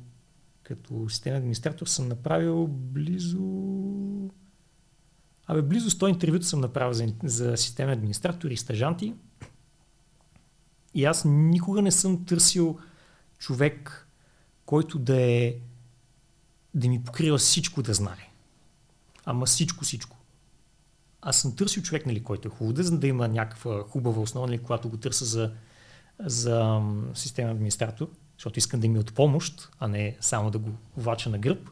като 0.63 1.09
системен 1.09 1.37
администратор, 1.37 1.87
съм 1.87 2.07
направил 2.07 2.67
близо... 2.67 3.39
Абе, 5.47 5.61
близо 5.61 5.89
100 5.89 6.09
интервюта 6.09 6.45
съм 6.45 6.61
направил 6.61 6.93
за, 6.93 7.13
за 7.23 7.57
системен 7.57 7.93
администратор 7.93 8.51
и 8.51 8.57
стажанти. 8.57 9.15
И 10.93 11.05
аз 11.05 11.23
никога 11.25 11.81
не 11.81 11.91
съм 11.91 12.25
търсил 12.25 12.79
човек, 13.37 14.07
който 14.65 14.99
да 14.99 15.21
е 15.21 15.55
да 16.73 16.87
ми 16.87 17.03
покрива 17.03 17.37
всичко 17.37 17.81
да 17.81 17.93
знае. 17.93 18.29
Ама 19.25 19.45
всичко, 19.45 19.83
всичко. 19.83 20.17
Аз 21.21 21.41
съм 21.41 21.55
търсил 21.55 21.83
човек, 21.83 22.05
нали, 22.05 22.23
който 22.23 22.47
е 22.47 22.51
хубав, 22.51 22.73
да, 22.73 22.97
да 22.97 23.07
има 23.07 23.27
някаква 23.27 23.83
хубава 23.83 24.21
основа, 24.21 24.47
нали, 24.47 24.57
когато 24.57 24.89
го 24.89 24.97
търся 24.97 25.25
за 25.25 25.53
за 26.25 26.81
системен 27.13 27.51
администратор, 27.51 28.09
защото 28.37 28.59
искам 28.59 28.79
да 28.79 28.87
ми 28.87 28.97
е 28.97 29.01
от 29.01 29.13
помощ, 29.13 29.69
а 29.79 29.87
не 29.87 30.17
само 30.21 30.51
да 30.51 30.59
го 30.59 30.69
влача 30.97 31.29
на 31.29 31.37
гръб. 31.37 31.69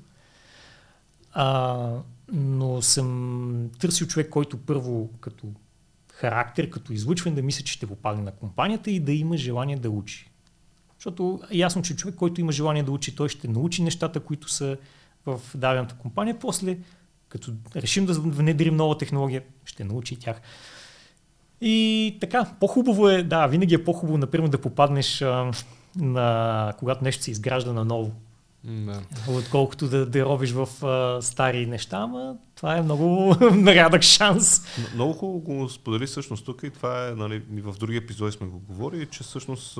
А, 1.33 1.89
но 2.31 2.81
съм 2.81 3.69
търсил 3.79 4.07
човек, 4.07 4.29
който 4.29 4.57
първо 4.57 5.09
като 5.19 5.47
характер, 6.13 6.69
като 6.69 6.93
излъчване 6.93 7.35
да 7.35 7.41
мисля, 7.41 7.63
че 7.63 7.73
ще 7.73 7.87
попадне 7.87 8.23
на 8.23 8.31
компанията 8.31 8.91
и 8.91 8.99
да 8.99 9.11
има 9.11 9.37
желание 9.37 9.75
да 9.75 9.89
учи. 9.89 10.29
Защото 10.97 11.41
е 11.51 11.57
ясно, 11.57 11.81
че 11.81 11.95
човек, 11.95 12.15
който 12.15 12.41
има 12.41 12.51
желание 12.51 12.83
да 12.83 12.91
учи, 12.91 13.15
той 13.15 13.29
ще 13.29 13.47
научи 13.47 13.83
нещата, 13.83 14.19
които 14.19 14.49
са 14.49 14.77
в 15.25 15.41
дадената 15.55 15.95
компания. 15.95 16.39
После, 16.39 16.77
като 17.29 17.53
решим 17.75 18.05
да 18.05 18.13
внедрим 18.13 18.75
нова 18.75 18.97
технология, 18.97 19.43
ще 19.65 19.83
научи 19.83 20.15
тях. 20.15 20.41
И 21.61 22.17
така, 22.21 22.45
по-хубаво 22.59 23.09
е, 23.09 23.23
да, 23.23 23.47
винаги 23.47 23.75
е 23.75 23.83
по-хубаво, 23.83 24.17
например, 24.17 24.47
да 24.47 24.61
попаднеш 24.61 25.21
а, 25.21 25.51
на, 25.95 26.73
когато 26.79 27.03
нещо 27.03 27.23
се 27.23 27.31
изгражда 27.31 27.73
на 27.73 27.85
ново. 27.85 28.11
Да. 28.63 29.01
Отколкото 29.29 29.87
да, 29.87 30.05
да 30.05 30.25
ровиш 30.25 30.51
в 30.51 30.85
а, 30.85 31.21
стари 31.21 31.65
неща, 31.65 31.97
ама 31.97 32.35
това 32.55 32.77
е 32.77 32.81
много 32.81 33.35
рядък 33.65 34.01
шанс. 34.01 34.65
Много 34.95 35.13
хубаво 35.13 35.39
го 35.39 35.69
сподели 35.69 36.07
всъщност 36.07 36.45
тук 36.45 36.63
и 36.63 36.69
това 36.69 37.07
е, 37.07 37.11
нали, 37.11 37.43
в 37.61 37.75
други 37.79 37.97
епизоди 37.97 38.31
сме 38.31 38.47
го 38.47 38.59
говорили, 38.59 39.05
че 39.05 39.23
всъщност 39.23 39.79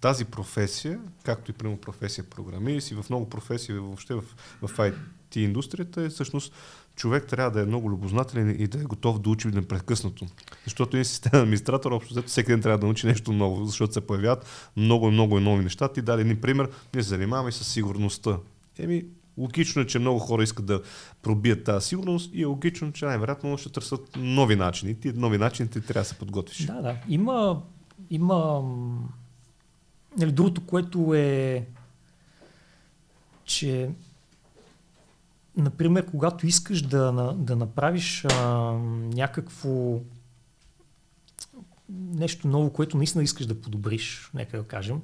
тази 0.00 0.24
професия, 0.24 1.00
както 1.22 1.50
и 1.50 1.54
прямо 1.54 1.76
професия 1.76 2.24
програмист 2.24 2.90
и 2.90 2.94
в 2.94 3.04
много 3.10 3.30
професии 3.30 3.74
въобще 3.74 4.14
в, 4.14 4.22
в 4.62 4.76
IT 4.76 5.36
индустрията 5.36 6.02
е 6.02 6.08
всъщност 6.08 6.52
човек 6.98 7.26
трябва 7.26 7.50
да 7.50 7.62
е 7.62 7.66
много 7.66 7.90
любознателен 7.90 8.56
и 8.58 8.66
да 8.66 8.80
е 8.80 8.84
готов 8.84 9.18
да 9.18 9.30
учи 9.30 9.48
непрекъснато. 9.48 10.26
Защото 10.64 10.96
един 10.96 11.04
системен 11.04 11.42
администратор, 11.42 11.92
общо 11.92 12.14
взето 12.14 12.28
всеки 12.28 12.50
ден 12.50 12.60
трябва 12.60 12.78
да 12.78 12.86
научи 12.86 13.06
нещо 13.06 13.32
ново, 13.32 13.64
защото 13.64 13.92
се 13.92 14.06
появяват 14.06 14.72
много, 14.76 15.10
много 15.10 15.40
нови 15.40 15.64
неща. 15.64 15.88
Ти 15.88 16.02
даде 16.02 16.22
един 16.22 16.40
пример, 16.40 16.70
ние 16.94 17.02
се 17.02 17.08
занимаваме 17.08 17.52
с 17.52 17.64
сигурността. 17.64 18.38
Еми, 18.78 19.04
логично 19.38 19.82
е, 19.82 19.86
че 19.86 19.98
много 19.98 20.18
хора 20.18 20.42
искат 20.42 20.66
да 20.66 20.82
пробият 21.22 21.64
тази 21.64 21.86
сигурност 21.86 22.30
и 22.34 22.42
е 22.42 22.46
логично, 22.46 22.92
че 22.92 23.04
най-вероятно 23.04 23.58
ще 23.58 23.72
търсят 23.72 24.16
нови 24.16 24.56
начини. 24.56 24.94
Ти 24.94 25.12
нови 25.12 25.38
начини 25.38 25.68
ти 25.68 25.80
трябва 25.80 26.00
да 26.00 26.08
се 26.08 26.14
подготвиш. 26.14 26.66
Да, 26.66 26.82
да. 26.82 26.96
Има, 27.08 27.62
има 28.10 28.62
нали, 30.18 30.32
другото, 30.32 30.66
което 30.66 31.14
е, 31.14 31.66
че 33.44 33.90
например, 35.58 36.06
когато 36.06 36.46
искаш 36.46 36.82
да, 36.82 37.34
да 37.38 37.56
направиш 37.56 38.24
а, 38.24 38.72
някакво 39.14 40.00
нещо 41.88 42.48
ново, 42.48 42.72
което 42.72 42.96
наистина 42.96 43.24
искаш 43.24 43.46
да 43.46 43.60
подобриш, 43.60 44.30
нека 44.34 44.58
да 44.58 44.64
кажем, 44.64 45.00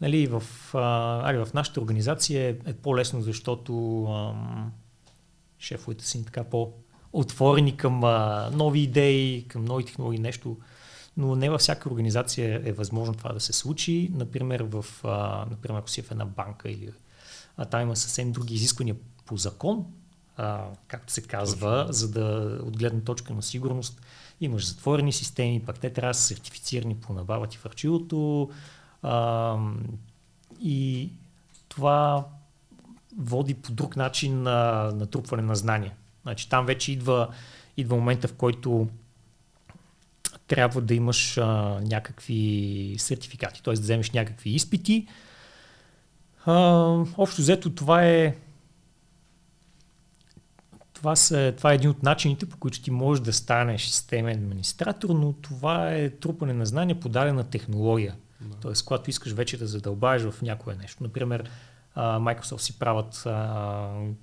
нали, 0.00 0.26
в, 0.26 0.42
а, 0.74 1.20
али, 1.30 1.44
в 1.44 1.48
нашата 1.54 1.80
организация 1.80 2.48
е, 2.48 2.70
е 2.70 2.74
по-лесно, 2.74 3.22
защото 3.22 4.04
а, 4.04 4.34
шефовете 5.58 6.06
са 6.06 6.18
ни 6.18 6.24
така 6.24 6.44
по-отворени 6.44 7.76
към 7.76 8.04
а, 8.04 8.50
нови 8.52 8.80
идеи, 8.80 9.44
към 9.48 9.64
нови 9.64 9.84
технологии, 9.84 10.20
нещо, 10.20 10.56
но 11.16 11.36
не 11.36 11.50
във 11.50 11.60
всяка 11.60 11.88
организация 11.88 12.62
е 12.64 12.72
възможно 12.72 13.14
това 13.14 13.32
да 13.32 13.40
се 13.40 13.52
случи. 13.52 14.10
Например, 14.14 14.60
в, 14.60 14.84
а, 15.04 15.46
например 15.50 15.78
ако 15.78 15.90
си 15.90 16.02
в 16.02 16.10
една 16.10 16.24
банка 16.24 16.70
или 16.70 16.90
а, 17.56 17.64
там 17.64 17.80
има 17.80 17.96
съвсем 17.96 18.32
други 18.32 18.54
изисквания 18.54 18.96
по 19.32 19.36
закон, 19.36 19.84
а, 20.36 20.64
както 20.88 21.12
се 21.12 21.22
казва, 21.22 21.86
за 21.90 22.10
да 22.10 22.58
от 22.62 22.78
гледна 22.78 23.00
точка 23.00 23.34
на 23.34 23.42
сигурност 23.42 24.00
имаш 24.40 24.68
затворени 24.68 25.12
системи, 25.12 25.62
пак 25.66 25.78
те 25.78 25.90
трябва 25.90 26.10
да 26.10 26.14
са 26.14 26.22
сертифицирани 26.22 26.94
по 26.94 27.12
набавати 27.12 27.56
в 27.56 27.66
арчилото 27.66 28.50
а, 29.02 29.56
и 30.60 31.10
това 31.68 32.26
води 33.18 33.54
по 33.54 33.72
друг 33.72 33.96
начин 33.96 34.42
на 34.42 34.90
натрупване 34.94 35.42
на 35.42 35.56
знания. 35.56 35.92
Значи 36.22 36.48
там 36.48 36.66
вече 36.66 36.92
идва, 36.92 37.28
идва 37.76 37.96
момента, 37.96 38.28
в 38.28 38.34
който 38.34 38.88
трябва 40.46 40.80
да 40.80 40.94
имаш 40.94 41.38
а, 41.38 41.44
някакви 41.82 42.94
сертификати, 42.98 43.62
т.е. 43.62 43.74
да 43.74 43.80
вземеш 43.80 44.10
някакви 44.10 44.50
изпити. 44.50 45.06
А, 46.46 46.54
общо 47.16 47.42
взето 47.42 47.74
това 47.74 48.04
е 48.04 48.34
това, 51.02 51.16
са, 51.16 51.54
това 51.56 51.72
е 51.72 51.74
един 51.74 51.90
от 51.90 52.02
начините, 52.02 52.46
по 52.46 52.56
които 52.56 52.82
ти 52.82 52.90
можеш 52.90 53.24
да 53.24 53.32
станеш 53.32 53.86
системен 53.86 54.38
администратор, 54.38 55.08
но 55.08 55.32
това 55.32 55.94
е 55.94 56.10
трупане 56.10 56.52
на 56.52 56.66
знания 56.66 57.00
по 57.00 57.08
дадена 57.08 57.44
технология. 57.44 58.14
Да. 58.40 58.56
Тоест, 58.56 58.84
когато 58.84 59.10
искаш 59.10 59.32
вече 59.32 59.58
да 59.58 59.66
задълбаеш 59.66 60.22
в 60.22 60.42
някое 60.42 60.74
нещо. 60.74 61.02
Например, 61.02 61.50
Microsoft 61.96 62.60
си 62.60 62.78
правят, 62.78 63.22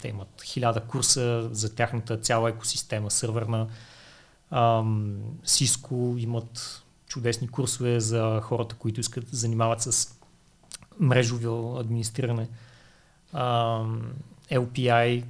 те 0.01 0.07
имат 0.07 0.43
хиляда 0.43 0.81
курса 0.81 1.49
за 1.51 1.75
тяхната 1.75 2.17
цяла 2.17 2.49
екосистема 2.49 3.11
сървърна. 3.11 3.67
Cisco 5.45 6.19
имат 6.19 6.83
чудесни 7.07 7.47
курсове 7.47 7.99
за 7.99 8.41
хората, 8.43 8.75
които 8.75 8.99
искат 8.99 9.31
да 9.31 9.37
занимават 9.37 9.81
с 9.81 10.17
мрежово 10.99 11.77
администриране. 11.79 12.47
LPI 14.51 15.23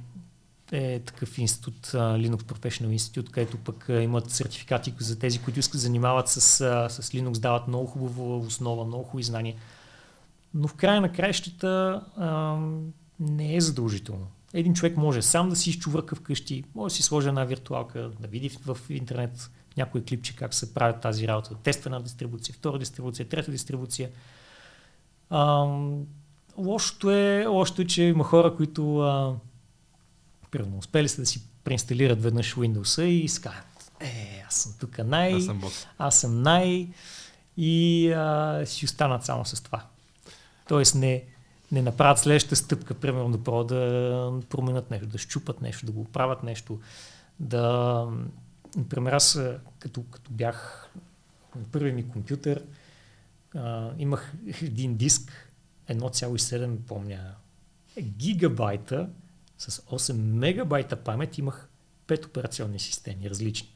е 0.72 1.00
такъв 1.00 1.38
институт, 1.38 1.86
Linux 1.86 2.42
Professional 2.42 2.96
Institute, 2.96 3.30
където 3.30 3.56
пък 3.56 3.86
имат 3.88 4.30
сертификати 4.30 4.94
за 4.98 5.18
тези, 5.18 5.38
които 5.38 5.60
искат 5.60 5.80
занимават 5.80 6.28
с, 6.28 6.40
с 6.90 7.10
Linux, 7.10 7.38
дават 7.38 7.68
много 7.68 7.86
хубава 7.86 8.36
основа, 8.36 8.84
много 8.84 9.04
хубави 9.04 9.22
знания. 9.22 9.54
Но 10.54 10.68
в 10.68 10.74
края 10.74 11.00
на 11.00 11.12
краищата 11.12 12.02
а, 12.16 12.56
не 13.20 13.56
е 13.56 13.60
задължително. 13.60 14.26
Един 14.54 14.74
човек 14.74 14.96
може 14.96 15.22
сам 15.22 15.48
да 15.48 15.56
си 15.56 15.70
изчувърка 15.70 16.16
вкъщи, 16.16 16.64
може 16.74 16.92
да 16.92 16.96
си 16.96 17.02
сложи 17.02 17.28
една 17.28 17.44
виртуалка, 17.44 18.10
да 18.20 18.28
види 18.28 18.48
в 18.48 18.78
интернет 18.88 19.50
някой 19.76 20.04
клипче 20.04 20.36
как 20.36 20.54
се 20.54 20.74
прави 20.74 20.94
тази 21.02 21.28
работа, 21.28 21.54
тества 21.54 21.88
една 21.88 22.00
дистрибуция, 22.00 22.54
втора 22.54 22.78
дистрибуция, 22.78 23.28
трета 23.28 23.50
дистрибуция. 23.50 24.10
А, 25.30 25.66
лошото, 26.56 27.10
е, 27.10 27.46
лошото 27.46 27.82
е, 27.82 27.86
че 27.86 28.02
има 28.02 28.24
хора, 28.24 28.56
които 28.56 28.98
а, 28.98 29.34
Примерно, 30.50 30.78
успели 30.78 31.08
са 31.08 31.20
да 31.20 31.26
си 31.26 31.42
преинсталират 31.64 32.22
веднъж 32.22 32.54
Windows 32.54 33.02
и 33.02 33.28
си 33.28 33.42
казват, 33.42 33.92
е, 34.00 34.44
аз 34.48 34.54
съм 34.54 34.72
тук 34.80 34.98
най, 34.98 35.34
аз 35.34 35.44
съм, 35.44 35.58
бос. 35.58 35.86
аз 35.98 36.20
съм 36.20 36.42
най 36.42 36.88
и 37.56 38.10
а, 38.12 38.62
си 38.66 38.84
останат 38.84 39.24
само 39.24 39.44
с 39.44 39.62
това. 39.62 39.86
Тоест 40.68 40.94
не, 40.94 41.24
не 41.72 41.82
направят 41.82 42.18
следващата 42.18 42.56
стъпка, 42.56 42.94
примерно 42.94 43.30
да 43.30 43.44
пробват 43.44 43.66
да 43.66 44.40
променят 44.48 44.90
нещо, 44.90 45.06
да 45.06 45.18
щупат 45.18 45.62
нещо, 45.62 45.86
да 45.86 45.92
го 45.92 46.04
правят 46.04 46.42
нещо, 46.42 46.80
да... 47.40 48.06
Например, 48.76 49.12
аз 49.12 49.40
като, 49.78 50.02
като 50.10 50.30
бях 50.32 50.88
на 51.56 51.62
първият 51.72 51.96
ми 51.96 52.08
компютър, 52.08 52.62
а, 53.54 53.90
имах 53.98 54.32
един 54.62 54.96
диск, 54.96 55.52
1,7 55.88 56.76
помня, 56.76 57.34
гигабайта 58.00 59.08
с 59.60 59.70
8 59.70 60.12
мегабайта 60.12 60.96
памет 60.96 61.38
имах 61.38 61.68
5 62.06 62.26
операционни 62.26 62.78
системи, 62.78 63.30
различни. 63.30 63.68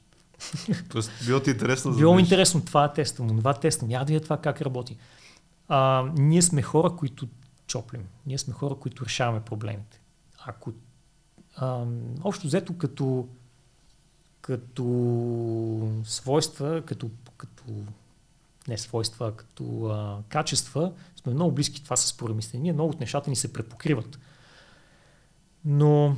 Тоест, 0.89 1.11
било 1.27 1.41
ти 1.41 1.51
интересно? 1.51 1.93
За 1.93 1.99
било 1.99 2.19
интересно, 2.19 2.65
това 2.65 2.93
тествам, 2.93 3.29
това 3.29 3.55
тествам, 3.55 3.89
няма 3.89 4.05
да 4.05 4.13
видя 4.13 4.25
това 4.25 4.37
как 4.37 4.63
работи. 4.63 4.97
А, 5.69 6.05
ние 6.17 6.43
сме 6.43 6.63
хора, 6.63 6.97
които 6.97 7.29
чоплим. 7.67 8.07
Ние 8.27 8.39
сме 8.39 8.55
хора, 8.55 8.75
които 8.75 9.05
решаваме 9.05 9.41
проблемите. 9.41 10.01
Ако 10.47 10.73
а, 11.57 11.85
общо 12.25 12.47
взето 12.47 12.79
като 12.79 13.29
като 14.41 14.83
свойства, 16.05 16.83
като, 16.87 17.11
като 17.37 17.65
не 18.69 18.79
свойства, 18.79 19.37
като 19.37 19.87
а, 19.87 20.23
качества, 20.29 20.93
сме 21.23 21.35
много 21.35 21.53
близки 21.53 21.85
това 21.85 21.97
с 21.97 22.17
програмистите. 22.17 22.59
Ние 22.59 22.73
много 22.73 22.91
от 22.91 23.01
нещата 23.01 23.31
ни 23.31 23.37
се 23.37 23.53
препокриват. 23.53 24.19
Но 25.65 26.17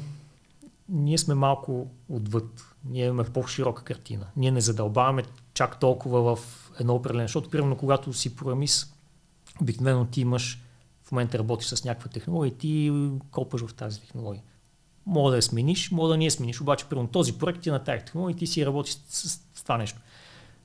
ние 0.89 1.19
сме 1.19 1.35
малко 1.35 1.91
отвъд. 2.09 2.75
Ние 2.85 3.07
имаме 3.07 3.25
по-широка 3.25 3.85
картина. 3.85 4.27
Ние 4.37 4.51
не 4.51 4.61
задълбаваме 4.61 5.23
чак 5.55 5.81
толкова 5.81 6.37
в 6.37 6.71
едно 6.81 6.95
определено, 6.95 7.29
защото 7.29 7.51
примерно 7.51 7.77
когато 7.77 8.13
си 8.13 8.37
програмист, 8.37 8.97
обикновено 9.61 10.05
ти 10.05 10.21
имаш, 10.21 10.63
в 11.03 11.13
момента 11.13 11.39
работиш 11.39 11.69
с 11.69 11.85
някаква 11.85 12.11
технология 12.11 12.53
и 12.53 12.59
ти 12.59 12.93
копаш 13.31 13.67
в 13.67 13.75
тази 13.75 14.01
технология. 14.01 14.43
Мога 15.07 15.31
да 15.31 15.37
я 15.37 15.43
смениш, 15.43 15.91
мога 15.91 16.09
да 16.09 16.17
не 16.17 16.25
я 16.25 16.31
смениш, 16.31 16.61
обаче 16.61 16.87
примерно 16.89 17.09
този 17.09 17.39
проект 17.39 17.67
е 17.67 17.71
на 17.71 17.85
тази 17.85 18.05
технология 18.05 18.35
и 18.35 18.39
ти 18.39 18.47
си 18.47 18.67
работиш 18.67 18.99
с, 19.09 19.29
с, 19.55 19.63
това 19.63 19.79
нещо. 19.79 20.01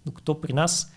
Докато 0.05 0.41
при 0.41 0.53
нас 0.53 0.91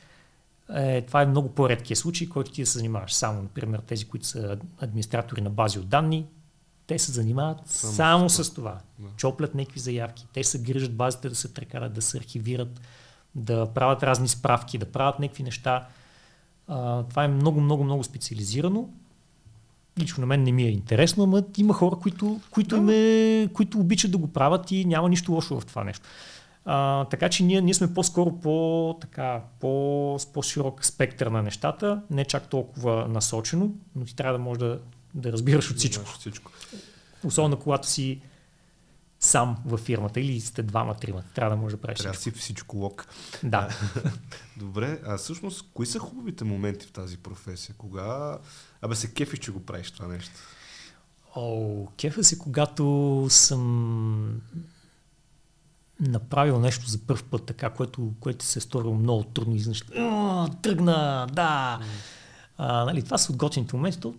е, 0.75 1.03
това 1.03 1.23
е 1.23 1.27
много 1.27 1.49
по-редкия 1.49 1.97
случай, 1.97 2.29
който 2.29 2.53
ти 2.53 2.63
да 2.63 2.67
се 2.67 2.79
занимаваш 2.79 3.15
само, 3.15 3.43
например, 3.43 3.83
тези, 3.87 4.05
които 4.05 4.27
са 4.27 4.59
администратори 4.79 5.41
на 5.41 5.51
бази 5.51 5.79
от 5.79 5.89
данни, 5.89 6.27
те 6.87 6.99
се 6.99 7.13
занимават 7.13 7.59
само, 7.65 7.95
само 7.95 8.31
с 8.31 8.55
това. 8.55 8.79
Да. 8.99 9.09
Чоплят 9.17 9.55
някакви 9.55 9.81
заявки. 9.81 10.27
Те 10.33 10.45
се 10.45 10.63
грижат 10.63 10.97
базите 10.97 11.29
да 11.29 11.35
се 11.35 11.55
прекарат, 11.55 11.93
да 11.93 12.03
се 12.03 12.17
архивират, 12.19 12.81
да 13.35 13.67
правят 13.67 14.03
разни 14.03 14.29
справки, 14.29 14.79
да 14.79 14.87
правят 14.87 15.19
някакви 15.19 15.43
неща. 15.43 15.87
А, 16.69 17.03
това 17.03 17.25
е 17.25 17.29
много, 17.29 17.61
много, 17.61 17.85
много 17.85 18.05
специализирано. 18.05 18.89
Лично 19.99 20.21
на 20.21 20.27
мен 20.27 20.43
не 20.43 20.53
ми 20.53 20.63
е 20.63 20.71
интересно, 20.71 21.27
но 21.27 21.43
има 21.59 21.75
хора, 21.75 21.97
които, 21.97 22.41
които, 22.51 22.77
да. 22.77 22.83
ме, 22.83 23.49
които 23.53 23.79
обичат 23.79 24.11
да 24.11 24.19
го 24.19 24.33
правят 24.33 24.71
и 24.71 24.85
няма 24.85 25.09
нищо 25.09 25.33
лошо 25.33 25.61
в 25.61 25.67
това 25.67 25.85
нещо. 25.85 26.09
А, 26.65 27.05
така 27.05 27.29
че 27.29 27.45
ние, 27.45 27.61
ние 27.61 27.75
сме 27.75 27.95
по-скоро 27.95 28.41
по, 28.41 28.97
така, 29.01 29.41
по, 29.61 30.19
по-широк 30.33 30.85
спектър 30.85 31.27
на 31.27 31.43
нещата, 31.43 32.03
не 32.11 32.25
чак 32.25 32.49
толкова 32.49 33.09
насочено, 33.09 33.71
но 33.97 34.05
ти 34.05 34.17
трябва 34.17 34.39
да 34.39 34.45
можеш 34.45 34.59
да, 34.59 34.79
да 35.15 35.33
разбираш 35.33 35.71
от 35.71 35.77
всичко. 35.77 36.05
Да 36.05 36.19
всичко. 36.19 36.53
Особено 37.25 37.59
когато 37.59 37.89
си 37.89 38.21
сам 39.21 39.57
във 39.65 39.81
фирмата 39.81 40.21
или 40.21 40.41
сте 40.41 40.63
двама, 40.63 40.95
трима. 40.95 41.23
Трябва 41.35 41.57
да 41.57 41.63
може 41.63 41.77
да 41.77 41.83
правиш 41.83 41.99
Трябва 41.99 42.19
си 42.19 42.31
всичко 42.31 42.77
лок. 42.77 43.07
Да. 43.43 43.69
Добре, 44.57 45.01
а 45.07 45.17
всъщност, 45.17 45.65
кои 45.75 45.87
са 45.87 45.99
хубавите 45.99 46.45
моменти 46.45 46.87
в 46.87 46.93
тази 46.93 47.17
професия? 47.17 47.75
Кога, 47.79 48.39
абе 48.83 48.95
се 48.95 49.13
кефиш, 49.13 49.39
че 49.39 49.51
го 49.51 49.61
правиш 49.61 49.91
това 49.91 50.07
нещо? 50.07 50.33
О, 51.37 51.87
кефа 51.97 52.25
се, 52.25 52.39
когато 52.39 53.27
съм 53.31 54.41
направил 56.01 56.59
нещо 56.59 56.87
за 56.87 56.99
първ 56.99 57.23
път, 57.31 57.45
така, 57.47 57.71
което, 57.71 58.13
което 58.21 58.45
се 58.45 58.59
е 58.59 58.63
сторило 58.63 58.95
много 58.95 59.25
трудно. 59.25 59.55
Изнъж, 59.55 59.85
тръгна, 60.63 61.27
да. 61.33 61.81
Mm. 61.83 61.85
А, 62.59 62.85
нали, 62.85 63.03
това 63.03 63.19
са 63.19 63.33
от 63.33 63.39
готините 63.39 63.77
моменти. 63.77 64.01
То 64.01 64.15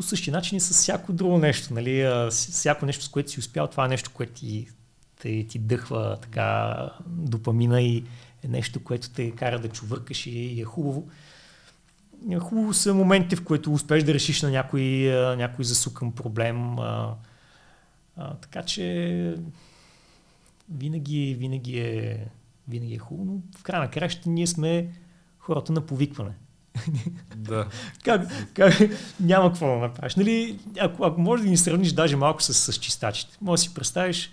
по 0.00 0.04
същия 0.06 0.32
начин 0.32 0.56
и 0.56 0.60
с 0.60 0.70
всяко 0.70 1.12
друго 1.12 1.38
нещо. 1.38 1.74
Нали? 1.74 2.08
Всяко 2.30 2.86
нещо, 2.86 3.04
с 3.04 3.08
което 3.08 3.30
си 3.30 3.40
успял, 3.40 3.66
това 3.66 3.84
е 3.84 3.88
нещо, 3.88 4.10
което 4.14 4.32
ти, 4.32 4.68
ти, 5.22 5.46
ти 5.48 5.58
дъхва 5.58 6.18
така 6.22 6.76
допамина 7.06 7.82
и 7.82 8.04
е 8.44 8.48
нещо, 8.48 8.84
което 8.84 9.10
те 9.10 9.30
кара 9.30 9.58
да 9.58 9.68
чувъркаш 9.68 10.26
и, 10.26 10.60
е 10.60 10.64
хубаво. 10.64 11.08
Хубаво 12.40 12.74
са 12.74 12.94
моментите, 12.94 13.36
в 13.36 13.44
които 13.44 13.72
успеш 13.72 14.02
да 14.02 14.14
решиш 14.14 14.42
на 14.42 14.50
някой, 14.50 14.82
някой 15.36 15.64
засукан 15.64 16.12
проблем. 16.12 16.78
А, 16.78 17.14
а, 18.16 18.34
така 18.34 18.62
че 18.62 19.34
винаги, 20.74 21.36
винаги, 21.38 21.78
е, 21.78 22.26
винаги 22.68 22.94
е 22.94 22.98
хубаво, 22.98 23.24
но 23.24 23.58
в 23.58 23.62
края 23.62 23.82
на 23.82 23.90
краща 23.90 24.30
ние 24.30 24.46
сме 24.46 24.92
хората 25.38 25.72
на 25.72 25.80
повикване. 25.80 26.32
Да. 27.36 27.66
как, 28.04 28.22
как, 28.54 28.74
няма 29.20 29.48
какво 29.48 29.66
да 29.66 29.76
направиш. 29.76 30.16
Нали, 30.16 30.58
ако, 30.80 31.04
ако 31.04 31.20
можеш 31.20 31.44
да 31.44 31.50
ни 31.50 31.56
сравниш 31.56 31.92
даже 31.92 32.16
малко 32.16 32.42
с, 32.42 32.54
с 32.54 32.78
чистачите, 32.78 33.38
може 33.40 33.60
да 33.60 33.62
си 33.62 33.74
представиш, 33.74 34.30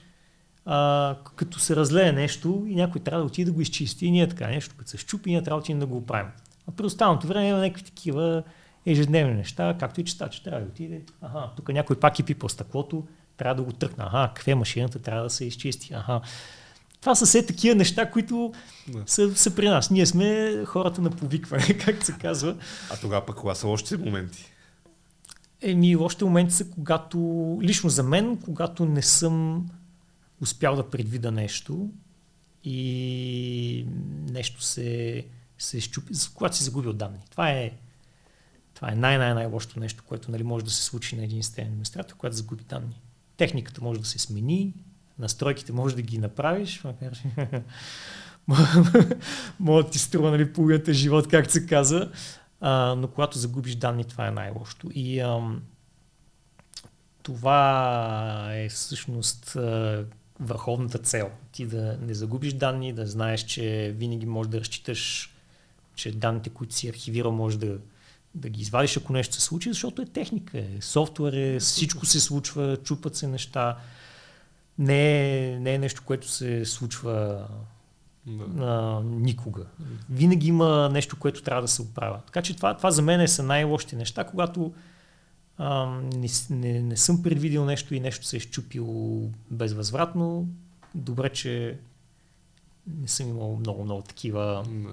а, 0.66 1.16
като 1.36 1.60
се 1.60 1.76
разлее 1.76 2.12
нещо 2.12 2.66
и 2.68 2.76
някой 2.76 3.02
трябва 3.02 3.22
да 3.22 3.28
отиде 3.28 3.52
да 3.52 3.56
го 3.56 3.62
изчисти 3.62 4.06
и 4.06 4.12
ние 4.12 4.30
така 4.30 4.48
нещо, 4.48 4.76
като 4.78 4.90
се 4.90 4.98
щупи, 4.98 5.30
ние 5.30 5.44
трябва 5.44 5.60
да 5.60 5.64
отидем 5.64 5.80
да 5.80 5.86
го 5.86 5.98
оправим. 5.98 6.32
А 6.68 6.72
при 6.72 6.86
останалото 6.86 7.28
време 7.28 7.48
има 7.48 7.60
някакви 7.60 7.84
такива 7.84 8.44
ежедневни 8.86 9.34
неща, 9.34 9.76
както 9.80 10.02
и 10.02 10.06
чистач. 10.06 10.40
Трябва 10.40 10.62
да 10.62 10.68
отиде. 10.68 11.02
Ага, 11.22 11.52
тук 11.56 11.70
някой 11.70 12.00
пак 12.00 12.20
е 12.20 12.24
пипал 12.24 12.50
стъклото, 12.50 13.08
трябва 13.38 13.56
да 13.56 13.64
го 13.64 13.72
тръкна. 13.72 14.10
Ага, 14.14 14.34
каква 14.34 14.52
е 14.52 14.56
машината, 14.56 15.00
трябва 15.00 15.24
да 15.24 15.30
се 15.30 15.46
изчисти. 15.46 15.94
Ага, 15.94 16.22
това 17.08 17.16
са 17.16 17.26
все 17.26 17.46
такива 17.46 17.76
неща, 17.76 18.12
които 18.12 18.54
да. 18.88 19.04
са, 19.06 19.36
са 19.36 19.56
при 19.56 19.70
нас. 19.70 19.92
Ние 19.92 20.06
сме 20.06 20.56
хората 20.66 21.02
на 21.02 21.10
повикване, 21.10 21.78
както 21.86 22.06
се 22.06 22.12
казва. 22.12 22.56
А 22.92 22.98
тогава 22.98 23.26
пък 23.26 23.36
кога 23.36 23.56
са 23.56 23.68
още 23.68 23.98
моменти? 23.98 24.52
Еми, 25.62 25.96
още 25.96 26.26
моменти 26.26 26.54
са, 26.54 26.70
когато, 26.70 27.18
лично 27.62 27.90
за 27.90 28.04
мен, 28.04 28.38
когато 28.38 28.86
не 28.86 29.02
съм 29.02 29.66
успял 30.42 30.76
да 30.76 30.90
предвида 30.90 31.32
нещо 31.32 31.90
и 32.64 33.86
нещо 34.32 34.62
се, 34.62 35.24
се 35.58 35.82
щупи, 35.82 36.14
когато 36.34 36.56
си 36.56 36.64
загубил 36.64 36.94
данни. 36.94 37.20
Това 37.32 37.50
е, 37.50 37.72
това 38.74 38.92
е 38.92 38.96
най-най-най-лошото 38.96 39.80
нещо, 39.80 40.04
което 40.08 40.32
нали, 40.32 40.44
може 40.44 40.66
да 40.66 40.72
се 40.72 40.84
случи 40.84 41.16
на 41.16 41.24
един 41.24 41.44
системен 41.44 41.72
администратор, 41.72 42.16
когато 42.16 42.36
загуби 42.36 42.64
данни. 42.64 43.02
Техниката 43.38 43.84
може 43.84 44.00
да 44.00 44.06
се 44.06 44.20
смени, 44.20 44.74
настройките 45.20 45.74
може 45.74 45.96
да 45.96 46.02
ги 46.02 46.18
направиш, 46.18 46.84
макар 46.84 47.20
може 49.60 49.86
да 49.86 49.92
ти 49.92 50.00
струва 50.00 50.32
нали, 50.32 50.54
половината 50.54 50.94
живот, 50.94 51.28
както 51.28 51.54
се 51.54 51.66
казва, 51.66 52.12
а, 52.62 52.96
но 52.96 53.08
когато 53.08 53.38
загубиш 53.38 53.76
данни, 53.76 54.04
това 54.04 54.28
е 54.28 54.32
най-лошото. 54.32 54.90
И 54.94 55.20
ам, 55.20 55.62
това 57.24 58.50
е 58.54 58.70
всъщност 58.70 59.56
а, 59.56 60.06
върховната 60.40 60.98
цел. 60.98 61.32
Ти 61.52 61.66
да 61.66 61.98
не 62.02 62.14
загубиш 62.14 62.54
данни, 62.54 62.94
да 62.94 63.08
знаеш, 63.08 63.42
че 63.42 63.96
винаги 63.98 64.26
можеш 64.26 64.50
да 64.50 64.60
разчиташ, 64.60 65.34
че 65.96 66.12
данните, 66.12 66.50
които 66.50 66.74
си 66.74 66.90
архивирал, 66.90 67.32
може 67.32 67.60
да, 67.60 67.78
да 68.36 68.50
ги 68.50 68.62
извадиш, 68.62 68.98
ако 68.98 69.14
нещо 69.14 69.36
се 69.36 69.42
случи, 69.42 69.70
защото 69.70 70.02
е 70.02 70.06
техника, 70.06 70.58
е 70.58 70.82
софтуер, 70.82 71.34
е, 71.34 71.60
всичко 71.60 72.06
се 72.06 72.20
случва, 72.20 72.78
чупат 72.84 73.16
се 73.16 73.28
неща 73.28 73.78
не 74.80 75.28
е, 75.54 75.60
не 75.60 75.74
е 75.74 75.78
нещо, 75.78 76.04
което 76.06 76.28
се 76.28 76.66
случва 76.66 77.48
да. 78.26 78.66
а, 78.66 79.02
никога. 79.04 79.66
Винаги 80.10 80.48
има 80.48 80.90
нещо, 80.94 81.20
което 81.20 81.44
трябва 81.44 81.62
да 81.62 81.68
се 81.68 81.82
оправя. 81.82 82.22
Така 82.26 82.42
че 82.42 82.56
това, 82.56 82.78
това 82.78 82.92
за 82.92 83.02
мен 83.02 83.28
са 83.28 83.44
най-лошите 83.44 83.96
неща, 83.96 84.24
когато 84.24 84.74
а, 85.58 85.86
не, 86.02 86.28
не, 86.50 86.82
не 86.82 86.98
съм 86.98 87.24
предвидил 87.24 87.66
нещо 87.66 87.96
и 87.96 88.00
нещо 88.00 88.26
се 88.26 88.38
е 88.38 88.40
щупило 88.40 89.30
безвъзвратно. 89.52 90.48
Добре, 90.96 91.30
че 91.30 91.80
не 92.88 93.08
съм 93.08 93.30
имал 93.30 93.56
много-много 93.56 94.02
такива 94.02 94.66
да 94.68 94.90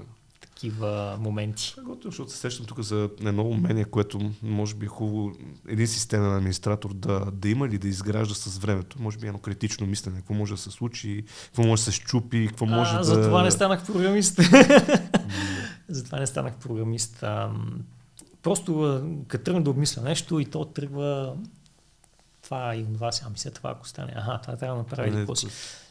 такива 0.55 1.17
моменти. 1.21 1.75
Готово, 1.79 2.11
защото 2.11 2.31
се 2.31 2.37
сещам 2.39 2.67
тук 2.67 2.81
за 2.81 3.11
едно 3.21 3.43
умение, 3.43 3.85
което 3.85 4.33
може 4.43 4.75
би 4.75 4.87
е 4.87 4.89
хубаво 4.89 5.33
един 5.69 5.87
системен 5.87 6.37
администратор 6.37 6.95
да, 6.95 7.31
да 7.33 7.49
има 7.49 7.67
или 7.67 7.79
да 7.79 7.89
изгражда 7.89 8.35
с 8.35 8.59
времето. 8.59 9.03
Може 9.03 9.19
би 9.19 9.27
едно 9.27 9.39
критично 9.39 9.87
мислене, 9.87 10.17
какво 10.17 10.35
може 10.35 10.55
да 10.55 10.59
се 10.61 10.71
случи, 10.71 11.25
какво 11.45 11.63
може 11.63 11.85
да 11.85 11.93
се 11.93 11.93
щупи, 11.93 12.47
какво 12.49 12.67
може 12.67 12.95
а, 12.95 12.99
да... 12.99 13.05
За 13.05 13.23
това 13.23 13.43
не 13.43 13.51
станах 13.51 13.87
програмист. 13.87 14.37
за 15.89 16.05
това 16.05 16.21
не 16.21 16.27
станах 16.27 16.57
програмист. 16.57 17.23
А, 17.23 17.51
просто 18.43 19.01
като 19.29 19.45
тръгна 19.45 19.63
да 19.63 19.71
обмисля 19.71 20.03
нещо 20.03 20.41
и 20.41 20.45
то 20.45 20.65
тръгва 20.65 21.37
това 22.43 22.77
и 22.77 22.95
това, 22.95 23.13
сега 23.13 23.31
мисля 23.31 23.51
това, 23.51 23.71
ако 23.71 23.89
стане. 23.89 24.13
Аха, 24.17 24.41
това 24.43 24.57
трябва 24.57 24.77
да 24.77 24.83
направи. 24.83 25.11
Не, 25.11 25.37
си. 25.37 25.47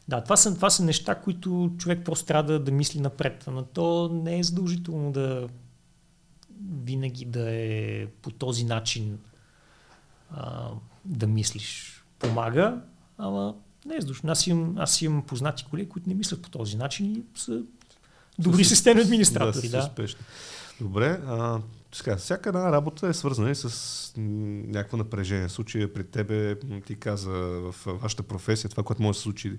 Да, 0.08 0.22
това 0.22 0.38
са, 0.38 0.56
това 0.56 0.70
са 0.70 0.84
неща, 0.84 1.16
които 1.16 1.72
човек 1.78 2.06
просто 2.06 2.26
трябва 2.26 2.54
да, 2.54 2.60
да 2.60 2.72
мисли 2.72 3.00
напред. 3.00 3.44
Но 3.52 3.64
то 3.64 4.10
не 4.14 4.40
е 4.40 4.44
задължително 4.44 5.12
да 5.12 5.48
винаги 6.84 7.26
да 7.26 7.52
е 7.52 8.08
по 8.08 8.32
този 8.32 8.64
начин 8.64 9.20
а, 10.32 10.70
да 11.06 11.28
мислиш. 11.28 12.00
Помага, 12.20 12.82
ама 13.18 13.56
не 13.86 13.96
е 13.96 14.02
задължително. 14.02 14.32
Аз 14.32 14.48
имам, 14.48 14.78
аз 14.78 15.02
имам 15.02 15.26
познати 15.26 15.66
колеги, 15.70 15.90
които 15.90 16.10
не 16.10 16.16
мислят 16.16 16.42
по 16.42 16.50
този 16.50 16.78
начин 16.78 17.16
и 17.16 17.24
са 17.36 17.62
добри 18.40 18.66
системни 18.66 19.02
администратори. 19.02 19.70
Да, 19.70 19.90
да. 19.96 20.08
Добре, 20.82 21.22
а, 21.26 21.62
сега, 21.94 22.18
всяка 22.18 22.50
една 22.50 22.72
работа 22.72 23.08
е 23.08 23.14
свързана 23.14 23.52
и 23.52 23.56
с 23.56 24.14
някакво 24.18 24.98
напрежение. 24.98 25.50
Случая 25.50 25.94
при 25.94 26.04
тебе 26.04 26.60
ти 26.86 26.96
каза 26.96 27.32
в 27.32 27.76
вашата 27.86 28.24
професия, 28.24 28.70
това, 28.70 28.84
което 28.84 29.02
може 29.02 29.16
да 29.16 29.20
се 29.20 29.24
случи, 29.24 29.50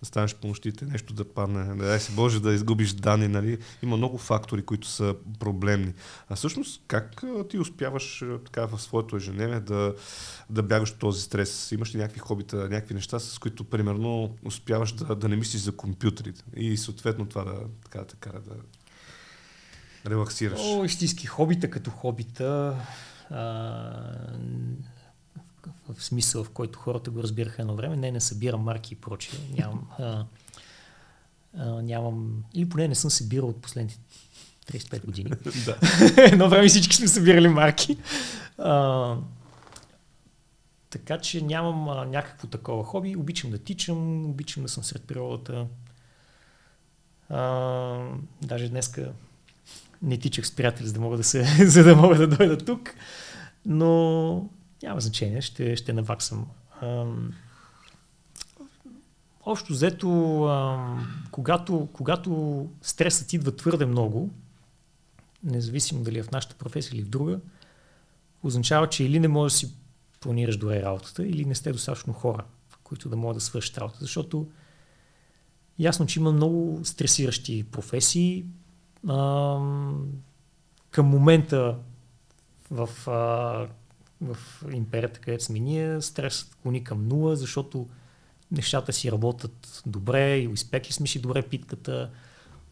да 0.00 0.06
станеш 0.06 0.34
помощите, 0.34 0.84
нещо 0.84 1.14
да 1.14 1.24
падне, 1.24 1.64
да 1.64 1.86
дай 1.86 2.00
си 2.00 2.12
Боже 2.14 2.40
да 2.40 2.54
изгубиш 2.54 2.92
данни, 2.92 3.28
нали? 3.28 3.58
Има 3.82 3.96
много 3.96 4.18
фактори, 4.18 4.62
които 4.62 4.88
са 4.88 5.14
проблемни. 5.38 5.92
А 6.28 6.36
всъщност, 6.36 6.82
как 6.86 7.22
ти 7.48 7.58
успяваш 7.58 8.24
така 8.44 8.66
в 8.66 8.80
своето 8.82 9.16
ежедневие 9.16 9.60
да, 9.60 9.94
да 10.50 10.62
бягаш 10.62 10.92
този 10.92 11.22
стрес? 11.22 11.72
Имаш 11.72 11.94
ли 11.94 11.98
някакви 11.98 12.20
хобита, 12.20 12.56
някакви 12.56 12.94
неща, 12.94 13.18
с 13.18 13.38
които, 13.38 13.64
примерно, 13.64 14.36
успяваш 14.44 14.92
да, 14.92 15.14
да 15.14 15.28
не 15.28 15.36
мислиш 15.36 15.62
за 15.62 15.72
компютрите 15.72 16.44
и 16.56 16.76
съответно 16.76 17.26
това 17.26 17.44
да, 17.44 17.60
така, 17.84 17.98
да 17.98 18.14
кара 18.20 18.40
да 18.40 18.54
релаксираш? 20.06 20.60
О, 20.62 20.84
истински 20.84 21.26
хобита 21.26 21.70
като 21.70 21.90
хобита. 21.90 22.76
А, 23.30 23.36
в 25.88 26.04
смисъл, 26.04 26.44
в 26.44 26.50
който 26.50 26.78
хората 26.78 27.10
го 27.10 27.22
разбираха 27.22 27.62
едно 27.62 27.74
време. 27.76 27.96
Не, 27.96 28.10
не 28.10 28.20
събирам 28.20 28.60
марки 28.60 28.94
и 28.94 28.96
прочие. 28.96 29.38
Нямам, 29.58 29.86
а, 29.98 30.24
а, 31.56 31.82
нямам, 31.82 32.44
или 32.54 32.68
поне 32.68 32.88
не 32.88 32.94
съм 32.94 33.10
събирал 33.10 33.48
от 33.48 33.62
последните 33.62 33.98
35 34.72 35.04
години. 35.04 35.30
да. 35.64 35.78
едно 36.32 36.48
време 36.48 36.68
всички 36.68 36.96
сме 36.96 37.08
събирали 37.08 37.48
марки. 37.48 37.98
А, 38.58 39.16
така 40.90 41.18
че 41.18 41.42
нямам 41.42 41.88
а, 41.88 42.04
някакво 42.04 42.46
такова 42.46 42.84
хоби. 42.84 43.16
Обичам 43.16 43.50
да 43.50 43.58
тичам, 43.58 44.26
обичам 44.26 44.62
да 44.62 44.68
съм 44.68 44.84
сред 44.84 45.04
природата. 45.04 45.66
А, 47.28 48.08
даже 48.42 48.68
днеска 48.68 49.12
не 50.04 50.16
тичах 50.16 50.46
с 50.46 50.52
приятели, 50.52 50.86
за 50.86 50.92
да 50.92 51.00
мога 51.00 51.16
да, 51.16 51.24
се, 51.24 51.44
за 51.66 51.84
да, 51.84 51.96
мога 51.96 52.16
да 52.16 52.26
дойда 52.26 52.58
тук, 52.58 52.94
но 53.66 54.48
няма 54.82 55.00
значение, 55.00 55.40
ще, 55.40 55.76
ще 55.76 55.92
наваксам. 55.92 56.46
Ам, 56.82 57.32
общо 59.46 59.72
взето, 59.72 60.08
когато, 61.30 61.88
когато 61.92 62.68
стресът 62.82 63.32
идва 63.32 63.56
твърде 63.56 63.86
много, 63.86 64.30
независимо 65.42 66.02
дали 66.02 66.18
е 66.18 66.22
в 66.22 66.30
нашата 66.30 66.54
професия 66.54 66.96
или 66.96 67.02
в 67.02 67.08
друга, 67.08 67.40
означава, 68.42 68.88
че 68.88 69.04
или 69.04 69.20
не 69.20 69.28
можеш 69.28 69.54
да 69.54 69.58
си 69.58 69.74
планираш 70.20 70.56
добре 70.56 70.82
работата, 70.82 71.26
или 71.26 71.44
не 71.44 71.54
сте 71.54 71.72
достатъчно 71.72 72.12
хора, 72.12 72.44
които 72.84 73.08
да 73.08 73.16
могат 73.16 73.36
да 73.36 73.40
свършат 73.40 73.78
работа. 73.78 73.98
Защото 74.00 74.48
ясно, 75.78 76.06
че 76.06 76.20
има 76.20 76.32
много 76.32 76.80
стресиращи 76.84 77.64
професии, 77.64 78.44
а, 79.08 79.58
към 80.90 81.06
момента 81.06 81.76
в, 82.70 82.88
а, 83.08 83.68
в 84.20 84.36
империята, 84.72 85.20
където 85.20 85.44
сме 85.44 85.58
ние, 85.58 86.00
стресът 86.00 86.54
клони 86.62 86.84
към 86.84 87.08
нула, 87.08 87.36
защото 87.36 87.86
нещата 88.52 88.92
си 88.92 89.12
работят 89.12 89.82
добре 89.86 90.36
и 90.36 90.52
изпекли 90.52 90.92
сме 90.92 91.06
си 91.06 91.20
добре 91.20 91.42
питката, 91.42 92.10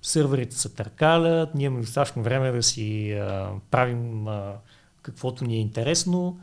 сървърите 0.03 0.57
са 0.57 0.75
търкалят, 0.75 1.55
ние 1.55 1.67
имаме 1.67 1.83
достатъчно 1.83 2.23
време 2.23 2.53
да 2.53 2.63
си 2.63 3.13
а, 3.13 3.51
правим 3.71 4.29
а, 4.29 4.53
каквото 5.03 5.45
ни 5.45 5.55
е 5.55 5.61
интересно. 5.61 6.41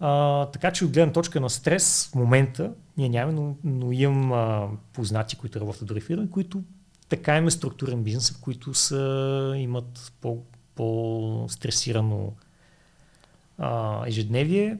А, 0.00 0.46
така 0.46 0.70
че 0.70 0.84
от 0.84 0.92
гледна 0.92 1.12
точка 1.12 1.40
на 1.40 1.50
стрес 1.50 2.08
в 2.12 2.14
момента 2.14 2.72
ние 2.96 3.08
нямаме, 3.08 3.40
но, 3.40 3.56
но 3.64 3.92
имам 3.92 4.32
а, 4.32 4.68
познати, 4.92 5.36
които 5.36 5.60
работят 5.60 5.88
дори 5.88 6.00
фирми, 6.00 6.30
които 6.30 6.62
така 7.08 7.36
имаме 7.36 7.50
структурен 7.50 8.02
бизнес, 8.02 8.30
в 8.30 8.40
които 8.40 8.74
са, 8.74 9.54
имат 9.56 10.12
по, 10.20 10.42
по-стресирано 10.74 12.32
а, 13.58 14.02
ежедневие 14.06 14.78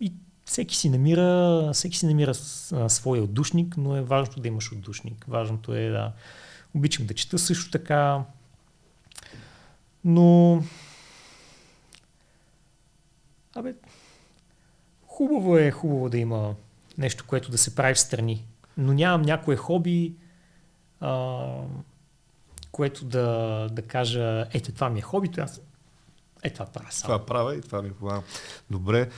и 0.00 0.12
всеки 0.44 0.76
си 0.76 0.90
намира, 0.90 1.70
всеки 1.72 1.98
си 1.98 2.06
намира 2.06 2.34
своя 2.88 3.22
отдушник, 3.22 3.76
но 3.76 3.96
е 3.96 4.02
важно 4.02 4.42
да 4.42 4.48
имаш 4.48 4.72
отдушник. 4.72 5.24
Важното 5.28 5.74
е 5.74 5.88
да 5.88 6.12
обичам 6.74 7.06
да 7.06 7.14
чета 7.14 7.38
също 7.38 7.70
така, 7.70 8.24
но 10.04 10.62
Абе, 13.56 13.74
хубаво 15.06 15.58
е, 15.58 15.70
хубаво 15.70 16.08
да 16.08 16.18
има 16.18 16.54
нещо, 16.98 17.24
което 17.26 17.50
да 17.50 17.58
се 17.58 17.74
прави 17.74 17.94
в 17.94 18.00
страни. 18.00 18.44
Но 18.76 18.92
нямам 18.92 19.22
някое 19.22 19.56
хоби, 19.56 20.14
а, 21.00 21.46
което 22.72 23.04
да, 23.04 23.68
да 23.72 23.82
кажа, 23.82 24.46
ето 24.52 24.72
това 24.72 24.90
ми 24.90 24.98
е 24.98 25.02
хобито, 25.02 25.40
аз 25.40 25.60
е 26.42 26.50
това 26.50 26.66
правя 26.66 26.92
сам. 26.92 27.02
Това 27.02 27.26
правя 27.26 27.56
и 27.56 27.60
това 27.60 27.82
ми 27.82 27.92
помага. 27.92 28.22
Добре, 28.70 29.10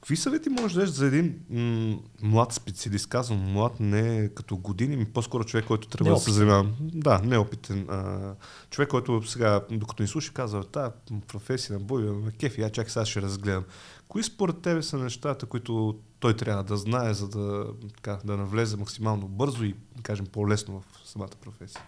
Какви 0.00 0.16
съвети 0.16 0.48
можеш 0.48 0.72
да 0.72 0.80
дадеш 0.80 0.94
за 0.94 1.06
един 1.06 1.40
м- 1.50 1.98
млад 2.22 2.52
специалист? 2.52 3.08
Казвам 3.08 3.52
млад 3.52 3.80
не 3.80 4.28
като 4.34 4.56
години, 4.56 4.96
ми 4.96 5.04
по-скоро 5.04 5.44
човек, 5.44 5.64
който 5.64 5.88
трябва 5.88 6.14
да 6.14 6.20
се 6.20 6.32
занимава. 6.32 6.68
Да, 6.80 7.18
неопитен. 7.18 7.86
А, 7.90 8.34
човек, 8.70 8.88
който 8.88 9.22
сега, 9.26 9.60
докато 9.70 10.02
ни 10.02 10.08
слуша, 10.08 10.32
казва, 10.32 10.64
та 10.64 10.92
професия 11.28 11.78
на 11.78 11.80
бой, 11.80 12.22
кеф, 12.38 12.58
я 12.58 12.70
чакай 12.70 12.90
сега 12.90 13.04
ще 13.04 13.22
разгледам. 13.22 13.64
Кои 14.10 14.22
според 14.22 14.62
тебе 14.62 14.82
са 14.82 14.98
нещата, 14.98 15.46
които 15.46 15.98
той 16.18 16.36
трябва 16.36 16.64
да 16.64 16.76
знае, 16.76 17.14
за 17.14 17.28
да, 17.28 17.66
така, 17.94 18.18
да 18.24 18.36
навлезе 18.36 18.76
максимално 18.76 19.28
бързо 19.28 19.64
и, 19.64 19.74
кажем, 20.02 20.26
по-лесно 20.26 20.80
в 20.80 21.08
самата 21.08 21.30
професия? 21.40 21.82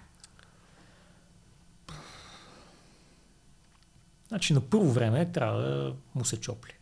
Значи 4.29 4.53
на 4.53 4.61
първо 4.61 4.93
време 4.93 5.33
трябва 5.33 5.61
да 5.63 5.95
му 6.15 6.25
се 6.25 6.41
чопли. 6.41 6.73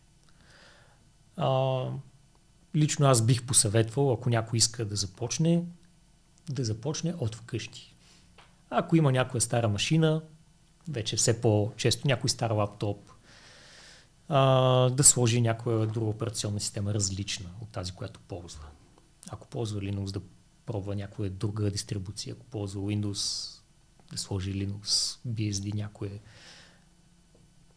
А, 1.37 1.85
лично 2.75 3.05
аз 3.05 3.25
бих 3.25 3.45
посъветвал, 3.45 4.13
ако 4.13 4.29
някой 4.29 4.57
иска 4.57 4.85
да 4.85 4.95
започне, 4.95 5.63
да 6.49 6.63
започне 6.63 7.13
от 7.17 7.35
вкъщи. 7.35 7.95
Ако 8.69 8.95
има 8.95 9.11
някоя 9.11 9.41
стара 9.41 9.69
машина, 9.69 10.21
вече 10.89 11.15
все 11.15 11.41
по-често 11.41 12.07
някой 12.07 12.29
стар 12.29 12.51
лаптоп, 12.51 13.11
а, 14.33 14.89
да 14.89 15.03
сложи 15.03 15.41
някоя 15.41 15.87
друга 15.87 16.09
операционна 16.09 16.59
система 16.59 16.93
различна 16.93 17.49
от 17.61 17.69
тази, 17.69 17.91
която 17.91 18.19
ползва. 18.19 18.65
Ако 19.29 19.47
ползва 19.47 19.81
Linux, 19.81 20.11
да 20.11 20.21
пробва 20.65 20.95
някоя 20.95 21.29
друга 21.29 21.71
дистрибуция. 21.71 22.33
Ако 22.33 22.45
ползва 22.45 22.81
Windows, 22.81 23.51
да 24.11 24.17
сложи 24.17 24.53
Linux, 24.53 25.17
BSD, 25.27 25.75
някое. 25.75 26.19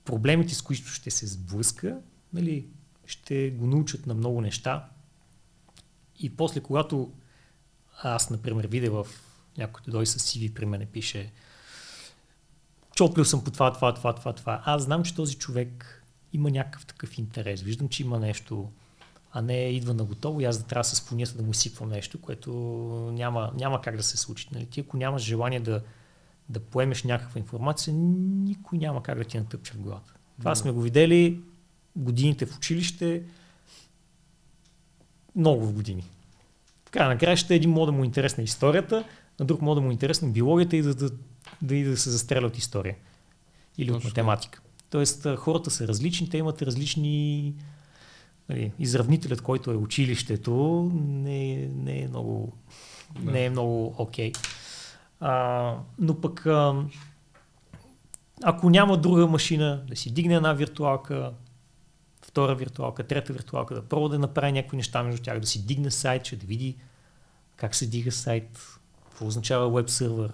Проблемите, 0.04 0.54
с 0.54 0.62
които 0.62 0.88
ще 0.88 1.10
се 1.10 1.26
сблъска, 1.26 1.98
нали, 2.32 2.66
ще 3.06 3.50
го 3.50 3.66
научат 3.66 4.06
на 4.06 4.14
много 4.14 4.40
неща. 4.40 4.88
И 6.20 6.36
после, 6.36 6.60
когато 6.60 7.12
аз, 8.02 8.30
например, 8.30 8.66
видя 8.66 8.90
в 8.90 9.06
някой 9.58 9.82
дой 9.88 10.06
с 10.06 10.18
CV 10.18 10.54
при 10.54 10.66
мене 10.66 10.86
пише 10.86 11.32
чоплил 12.94 13.24
съм 13.24 13.44
по 13.44 13.50
това, 13.50 13.72
това, 13.72 13.94
това, 13.94 14.12
това, 14.12 14.32
това. 14.32 14.62
Аз 14.64 14.82
знам, 14.82 15.02
че 15.02 15.14
този 15.14 15.34
човек 15.34 16.03
има 16.34 16.50
някакъв 16.50 16.86
такъв 16.86 17.18
интерес. 17.18 17.62
Виждам, 17.62 17.88
че 17.88 18.02
има 18.02 18.18
нещо, 18.18 18.70
а 19.32 19.42
не 19.42 19.68
идва 19.68 19.94
на 19.94 20.04
готово 20.04 20.40
и 20.40 20.44
аз 20.44 20.58
да 20.58 20.64
трябва 20.64 20.84
с 20.84 21.00
фонията 21.00 21.36
да 21.36 21.42
му 21.42 21.54
сипвам 21.54 21.88
нещо, 21.88 22.20
което 22.20 22.50
няма, 23.12 23.52
няма 23.54 23.80
как 23.80 23.96
да 23.96 24.02
се 24.02 24.16
случи. 24.16 24.48
Нали? 24.52 24.66
Ти 24.66 24.80
ако 24.80 24.96
нямаш 24.96 25.22
желание 25.22 25.60
да, 25.60 25.82
да 26.48 26.60
поемеш 26.60 27.02
някаква 27.02 27.38
информация, 27.38 27.94
никой 27.94 28.78
няма 28.78 29.02
как 29.02 29.18
да 29.18 29.24
ти 29.24 29.38
натъпче 29.38 29.72
в 29.72 29.78
главата. 29.80 30.14
Това 30.38 30.54
сме 30.54 30.70
го 30.70 30.80
видели 30.80 31.40
годините 31.96 32.46
в 32.46 32.56
училище, 32.56 33.22
много 35.36 35.66
в 35.66 35.72
години. 35.72 36.04
В 36.88 36.90
края 36.90 37.08
на 37.08 37.18
краища 37.18 37.54
един 37.54 37.70
мога 37.70 37.86
да 37.86 37.92
му 37.92 38.02
е 38.02 38.06
интересна 38.06 38.42
историята, 38.42 39.04
на 39.40 39.46
друг 39.46 39.62
мога 39.62 39.74
да 39.74 39.80
му 39.80 39.90
е 39.90 39.92
интересна 39.92 40.28
биологията 40.28 40.76
и 40.76 40.82
да, 40.82 40.94
да, 40.94 41.10
да, 41.62 41.84
да 41.84 41.96
се 41.96 42.10
застреля 42.10 42.46
от 42.46 42.58
история. 42.58 42.96
Или 43.78 43.88
Точно. 43.88 43.98
от 43.98 44.04
математика. 44.04 44.60
Тоест 44.94 45.26
хората 45.36 45.70
са 45.70 45.88
различни, 45.88 46.28
те 46.28 46.38
имат 46.38 46.62
различни 46.62 47.54
нали, 48.48 48.72
изравнителят, 48.78 49.40
който 49.40 49.70
е 49.70 49.76
училището, 49.76 50.90
не, 50.94 51.68
не 51.74 52.02
е 52.02 52.08
много 52.08 52.52
да. 53.20 53.32
не 53.32 53.44
е 53.44 53.50
много 53.50 53.94
окей. 53.98 54.32
Okay. 54.32 54.48
А, 55.20 55.76
но 55.98 56.20
пък 56.20 56.46
а, 56.46 56.84
ако 58.42 58.70
няма 58.70 58.96
друга 59.00 59.26
машина, 59.26 59.82
да 59.88 59.96
си 59.96 60.10
дигне 60.10 60.34
една 60.34 60.52
виртуалка, 60.52 61.32
втора 62.22 62.54
виртуалка, 62.54 63.06
трета 63.06 63.32
виртуалка, 63.32 63.74
да 63.74 63.82
пробва 63.82 64.08
да 64.08 64.18
направи 64.18 64.52
някакви 64.52 64.76
неща 64.76 65.02
между 65.02 65.22
тях, 65.22 65.40
да 65.40 65.46
си 65.46 65.66
дигне 65.66 65.90
сайт, 65.90 66.24
че 66.24 66.36
да 66.36 66.46
види 66.46 66.76
как 67.56 67.74
се 67.74 67.86
дига 67.86 68.12
сайт, 68.12 68.78
какво 69.04 69.26
означава 69.26 69.70
веб 69.70 69.90
сервер, 69.90 70.32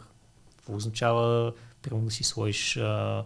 какво 0.57 0.77
означава, 0.77 1.53
примерно 1.83 2.05
да 2.05 2.11
си 2.11 2.25
сложиш, 2.25 2.77
а, 2.77 3.25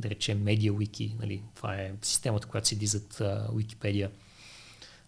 да 0.00 0.10
речем, 0.10 0.44
MediaWiki, 0.44 1.18
нали, 1.20 1.42
това 1.54 1.74
е 1.74 1.92
системата, 2.02 2.46
която 2.46 2.68
седи 2.68 2.86
зад 2.86 3.14
Wikipedia. 3.52 4.10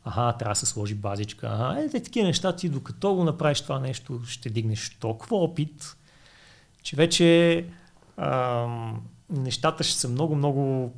Ага, 0.05 0.39
трябва 0.39 0.53
да 0.53 0.59
се 0.59 0.67
сложи 0.67 0.95
базичка. 0.95 1.49
Ага, 1.51 1.81
е, 1.81 1.97
е, 1.97 2.03
такива 2.03 2.27
неща 2.27 2.57
ти, 2.57 2.69
докато 2.69 3.15
го 3.15 3.25
направиш 3.25 3.61
това 3.61 3.81
нещо, 3.81 4.21
ще 4.27 4.51
дигнеш 4.51 4.97
толкова 5.01 5.37
опит, 5.37 5.97
че 6.83 6.97
вече 6.97 7.67
а, 8.17 8.67
нещата 9.31 9.85
ще 9.85 9.99
са 9.99 10.09
много, 10.09 10.35
много 10.35 10.93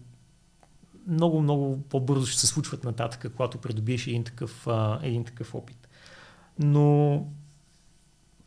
много, 1.07 1.43
много 1.43 1.83
по-бързо 1.83 2.27
ще 2.27 2.41
се 2.41 2.47
случват 2.47 2.85
нататък, 2.85 3.33
когато 3.37 3.59
придобиеш 3.59 4.07
един 4.07 4.25
такъв, 4.25 4.67
а, 4.67 5.01
един 5.03 5.25
такъв 5.25 5.55
опит. 5.55 5.89
Но 6.59 7.27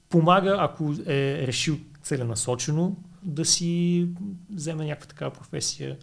помага, 0.09 0.57
ако 0.59 0.93
е 1.05 1.47
решил 1.47 1.77
целенасочено 2.03 2.95
да 3.27 3.45
си 3.45 4.07
вземе 4.49 4.85
някаква 4.85 5.07
такава 5.07 5.31
професия, 5.31 5.97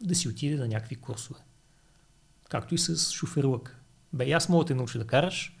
да 0.00 0.14
си 0.14 0.28
отиде 0.28 0.56
на 0.56 0.68
някакви 0.68 0.96
курсове. 0.96 1.40
Както 2.48 2.74
и 2.74 2.78
с 2.78 3.12
шоферлък. 3.12 3.76
Бе, 4.12 4.32
аз 4.32 4.48
мога 4.48 4.64
да 4.64 4.68
те 4.68 4.74
науча 4.74 4.98
да 4.98 5.06
караш, 5.06 5.56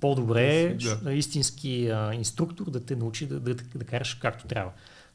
по-добре 0.00 0.60
е 0.60 0.74
да. 0.74 1.12
истински 1.12 1.88
а, 1.88 2.14
инструктор 2.14 2.70
да 2.70 2.84
те 2.84 2.96
научи 2.96 3.26
да, 3.26 3.40
да, 3.40 3.54
да 3.54 3.84
караш 3.84 4.14
както 4.14 4.46
трябва 4.46 4.72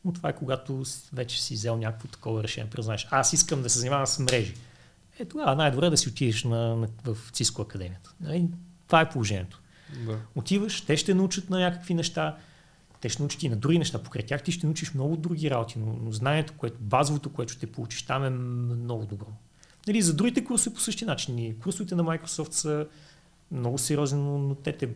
но 0.08 0.14
това 0.14 0.30
е 0.30 0.36
когато 0.36 0.84
вече 1.14 1.44
си 1.44 1.54
взел 1.54 1.78
някакво 1.78 2.08
такова 2.08 2.44
решение. 2.44 2.70
Признаеш, 2.70 3.08
аз 3.12 3.34
искам 3.34 3.62
да 3.62 3.70
се 3.70 3.80
занимавам 3.80 4.08
с 4.08 4.20
мрежи. 4.20 4.54
Е, 5.20 5.26
тогава 5.26 5.56
най-добре 5.56 5.90
да 5.90 5.98
си 5.98 6.10
отидеш 6.10 6.44
на, 6.44 6.76
на, 6.76 6.88
в 7.06 7.32
Cisco 7.32 7.62
академията. 7.62 8.14
Нали? 8.20 8.48
Това 8.88 9.02
е 9.02 9.10
положението. 9.10 9.62
Да. 10.06 10.20
Отиваш, 10.36 10.82
те 10.82 10.98
ще 10.98 11.14
научат 11.14 11.49
на 11.49 11.60
някакви 11.60 11.94
неща, 11.94 12.38
те 13.02 13.10
ще 13.10 13.22
научат 13.22 13.44
и 13.44 13.49
на 13.49 13.56
други 13.56 13.80
неща. 13.80 14.03
Покрай 14.03 14.26
тях 14.26 14.44
ти 14.44 14.52
ще 14.52 14.65
научиш 14.65 14.94
много 14.94 15.18
други 15.18 15.49
работи, 15.49 15.80
но, 15.80 15.98
но 16.03 16.11
знанието, 16.11 16.53
което, 16.57 16.78
базовото, 16.80 17.30
което 17.30 17.53
ще 17.53 17.72
получиш 17.72 18.03
там 18.03 18.24
е 18.24 18.30
много 18.30 19.06
добро. 19.06 19.28
Нали, 19.88 20.02
за 20.02 20.14
другите 20.14 20.44
курсове 20.44 20.76
по 20.76 20.82
същия 20.82 21.07
начин. 21.07 21.56
Курсовете 21.64 21.95
на 21.95 22.03
Microsoft 22.03 22.52
са 22.52 22.88
много 23.52 23.78
сериозни, 23.78 24.22
но, 24.22 24.38
но 24.38 24.56
те 24.56 24.78
те 24.78 24.90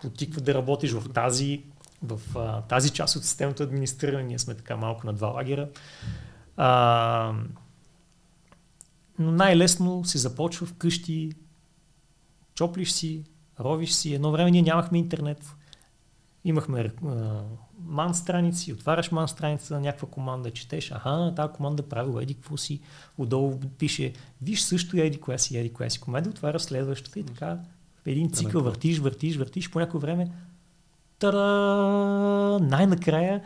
потикват 0.00 0.44
да 0.44 0.54
работиш 0.54 0.92
в 0.92 1.12
тази 1.12 1.62
в 2.02 2.20
а, 2.36 2.62
тази 2.62 2.90
част 2.90 3.16
от 3.16 3.24
системата 3.24 3.62
администриране. 3.62 4.22
Ние 4.22 4.38
сме 4.38 4.54
така 4.54 4.76
малко 4.76 5.06
на 5.06 5.12
два 5.12 5.28
лагера. 5.28 5.68
А, 6.56 7.34
но 9.18 9.32
най-лесно 9.32 10.04
се 10.04 10.18
започва 10.18 10.66
вкъщи, 10.66 11.32
чоплиш 12.54 12.92
си, 12.92 13.24
ровиш 13.60 13.92
си. 13.92 14.14
Едно 14.14 14.32
време 14.32 14.50
ние 14.50 14.62
нямахме 14.62 14.98
интернет. 14.98 15.54
Имахме 16.44 16.90
а, 17.06 17.42
ман 17.86 18.14
страници, 18.14 18.72
отваряш 18.72 19.10
ман 19.10 19.28
страница 19.28 19.80
някаква 19.80 20.08
команда, 20.08 20.50
четеш, 20.50 20.92
аха, 20.92 21.32
тази 21.36 21.52
команда 21.52 21.82
прави 21.82 22.22
еди 22.22 22.34
какво 22.34 22.56
си, 22.56 22.80
отдолу 23.18 23.60
пише, 23.78 24.12
виж 24.42 24.60
също 24.60 24.96
еди 24.96 25.20
коя 25.20 25.38
си, 25.38 25.58
еди 25.58 25.72
коя 25.72 25.90
си 25.90 26.00
команда, 26.00 26.30
отваря 26.30 26.60
следващата 26.60 27.20
и 27.20 27.24
така 27.24 27.58
един 28.06 28.30
цикъл 28.32 28.62
въртиш, 28.62 28.98
въртиш, 28.98 29.36
въртиш, 29.36 29.70
по 29.70 29.78
някое 29.78 30.00
време 30.00 30.30
Тара! 31.18 32.58
Най-накрая 32.60 33.42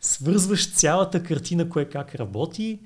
свързваш 0.00 0.72
цялата 0.72 1.22
картина, 1.22 1.68
кое 1.68 1.84
как 1.84 2.14
работи 2.14 2.80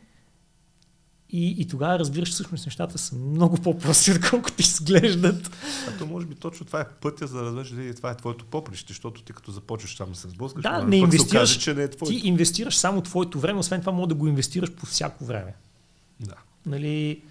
и, 1.35 1.55
и 1.59 1.69
тогава 1.69 1.98
разбираш, 1.98 2.31
всъщност 2.31 2.66
нещата 2.66 2.98
са 2.98 3.16
много 3.16 3.56
по-прости, 3.56 4.12
отколкото 4.12 4.55
изглеждат. 4.59 5.51
А 5.89 5.98
то 5.98 6.06
може 6.06 6.27
би 6.27 6.35
точно 6.35 6.66
това 6.66 6.81
е 6.81 6.89
пътя, 7.01 7.27
за 7.27 7.39
да 7.39 7.44
разбереш, 7.44 7.69
дали 7.69 7.94
това 7.94 8.11
е 8.11 8.16
твоето 8.16 8.44
поприще, 8.44 8.93
защото 8.93 9.23
ти 9.23 9.32
като 9.32 9.51
започваш 9.51 9.97
там 9.97 10.11
да 10.11 10.19
се 10.19 10.28
сблъскаш, 10.28 10.62
да, 10.62 10.82
не 10.82 10.97
инвестираш, 10.97 11.32
окаже, 11.32 11.61
че 11.61 11.74
не 11.74 11.82
е 11.82 11.90
твоето. 11.90 12.20
Ти 12.20 12.28
инвестираш 12.28 12.77
само 12.77 13.01
твоето 13.01 13.40
време, 13.40 13.59
освен 13.59 13.81
това 13.81 13.93
може 13.93 14.09
да 14.09 14.15
го 14.15 14.28
инвестираш 14.28 14.73
по 14.73 14.86
всяко 14.86 15.24
време. 15.24 15.55
Да. 16.20 16.35
Нали, 16.66 17.23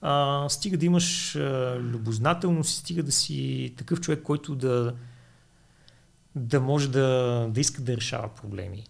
А, 0.00 0.48
стига 0.48 0.76
да 0.76 0.86
имаш 0.86 1.36
а, 1.36 1.76
любознателност, 1.80 2.76
стига 2.76 3.02
да 3.02 3.12
си 3.12 3.72
такъв 3.76 4.00
човек, 4.00 4.22
който 4.22 4.54
да, 4.54 4.94
да 6.34 6.60
може 6.60 6.90
да, 6.90 7.46
да 7.50 7.60
иска 7.60 7.82
да 7.82 7.96
решава 7.96 8.28
проблеми 8.28 8.84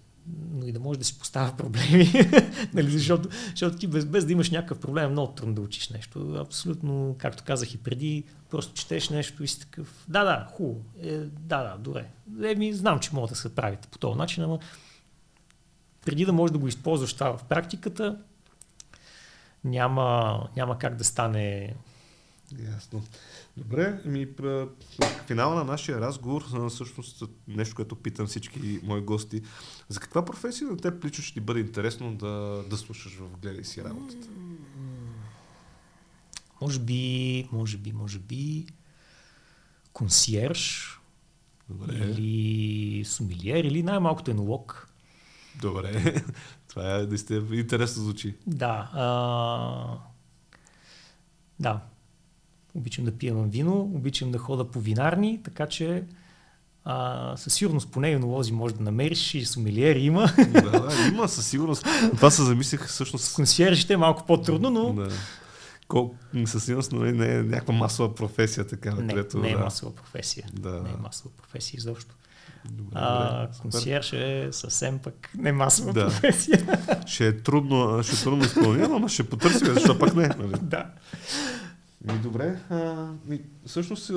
но 0.53 0.67
и 0.67 0.73
да 0.73 0.81
може 0.81 0.99
да 0.99 1.05
си 1.05 1.19
поставя 1.19 1.57
проблеми, 1.57 2.13
нали, 2.75 2.91
защото, 2.91 3.29
защото 3.51 3.79
ти 3.79 3.87
без, 3.87 4.05
без 4.05 4.25
да 4.25 4.33
имаш 4.33 4.51
някакъв 4.51 4.81
проблем 4.81 5.05
е 5.05 5.09
много 5.09 5.33
трудно 5.33 5.55
да 5.55 5.61
учиш 5.61 5.89
нещо. 5.89 6.35
Абсолютно, 6.35 7.17
както 7.19 7.45
казах 7.45 7.75
и 7.75 7.79
преди, 7.79 8.25
просто 8.51 8.75
четеш 8.75 9.09
нещо 9.09 9.45
и 9.45 9.49
си 9.49 9.61
такъв, 9.61 10.05
да, 10.09 10.25
да, 10.25 10.49
хубаво, 10.53 10.81
е, 11.03 11.17
да, 11.19 11.63
да, 11.63 11.77
добре. 11.79 12.07
Еми, 12.43 12.73
знам, 12.73 13.01
че 13.01 13.11
мога 13.15 13.29
да 13.29 13.35
се 13.35 13.55
правите 13.55 13.89
по 13.89 13.99
този 13.99 14.19
начин, 14.19 14.45
ама 14.45 14.59
преди 16.05 16.25
да 16.25 16.33
можеш 16.33 16.53
да 16.53 16.59
го 16.59 16.69
използваш 16.69 17.13
това 17.13 17.37
в 17.37 17.45
практиката, 17.45 18.19
няма, 19.65 20.41
няма 20.57 20.79
как 20.79 20.97
да 20.97 21.05
стане 21.05 21.75
Ясно. 22.59 23.03
Добре, 23.57 24.01
ми 24.05 24.27
в 24.27 24.69
финала 25.27 25.55
на 25.55 25.65
нашия 25.65 26.01
разговор, 26.01 26.45
всъщност 26.71 27.23
нещо, 27.49 27.75
което 27.75 27.97
питам 27.97 28.27
всички 28.27 28.81
мои 28.83 29.01
гости, 29.01 29.43
за 29.89 30.01
каква 30.01 30.25
професия 30.25 30.69
на 30.69 30.77
теб 30.77 31.05
лично 31.05 31.25
ще 31.25 31.35
ти 31.35 31.41
бъде 31.41 31.61
интересно 31.61 32.15
да, 32.15 32.65
да 32.71 32.77
слушаш 32.77 33.13
в 33.13 33.39
гледай 33.39 33.65
си 33.65 33.85
работата? 33.85 34.29
Може 36.61 36.79
би, 36.79 37.49
може 37.53 37.79
би, 37.79 37.93
може 37.93 38.19
би 38.19 38.67
консьерж 39.93 40.99
Добре. 41.69 41.95
или 41.95 43.05
сумилиер 43.05 43.65
или 43.65 43.83
най-малкото 43.83 44.31
енолог. 44.31 44.89
Добре, 45.61 46.23
това 46.69 46.97
е 46.97 47.03
наистина 47.03 47.57
интересно 47.57 48.03
звучи. 48.03 48.37
Да, 48.47 48.91
а... 48.95 49.99
да, 51.61 51.81
обичам 52.75 53.05
да 53.05 53.13
пием 53.13 53.51
вино, 53.51 53.81
обичам 53.95 54.31
да 54.31 54.39
хода 54.39 54.71
по 54.71 54.81
винарни, 54.81 55.41
така 55.45 55.67
че 55.67 56.05
а, 56.85 57.37
със 57.37 57.55
сигурност 57.55 57.91
поне 57.91 58.11
енолози 58.11 58.53
може 58.53 58.75
да 58.75 58.83
намериш 58.83 59.35
и 59.35 59.45
сомелиери 59.45 60.01
има. 60.01 60.33
Да, 60.49 60.71
да, 60.71 61.09
има 61.13 61.29
със 61.29 61.47
сигурност. 61.47 61.87
Това 62.17 62.31
се 62.31 62.43
замислих 62.43 62.87
всъщност. 62.87 63.25
С 63.25 63.35
консьержите 63.35 63.93
е 63.93 63.97
малко 63.97 64.27
по-трудно, 64.27 64.71
но... 64.71 64.93
Да. 64.93 65.11
Кол... 65.89 66.15
Със 66.47 66.65
сигурност 66.65 66.93
нали, 66.93 67.13
не 67.13 67.35
е 67.35 67.43
някаква 67.43 67.75
масова 67.75 68.15
професия, 68.15 68.67
така. 68.67 68.95
Не, 68.95 69.09
където, 69.09 69.39
не 69.39 69.51
е 69.51 69.57
да. 69.57 69.65
масова 69.65 69.95
професия. 69.95 70.47
Да. 70.53 70.71
Не 70.71 70.91
е 70.91 70.97
масова 71.03 71.31
професия 71.37 71.79
изобщо. 71.79 72.15
Добре, 72.65 72.93
а, 72.95 73.49
консьерж 73.63 74.13
е 74.13 74.49
съвсем 74.53 74.99
пък 74.99 75.31
не 75.39 75.53
масова 75.53 75.93
да. 75.93 76.05
професия. 76.05 76.79
Ще 77.07 77.27
е 77.27 77.37
трудно, 77.43 78.03
ще 78.03 78.17
е 78.17 78.19
трудно 78.19 78.45
изпълнявам, 78.45 79.03
но 79.03 79.09
ще 79.09 79.29
потърсим, 79.29 79.75
защо 79.75 79.99
пак 79.99 80.15
не. 80.15 80.29
Нали? 80.29 80.53
Да. 80.63 80.91
Ми 82.05 82.19
добре. 82.19 82.59
А, 82.71 83.09
ми, 83.27 83.41
всъщност 83.67 84.13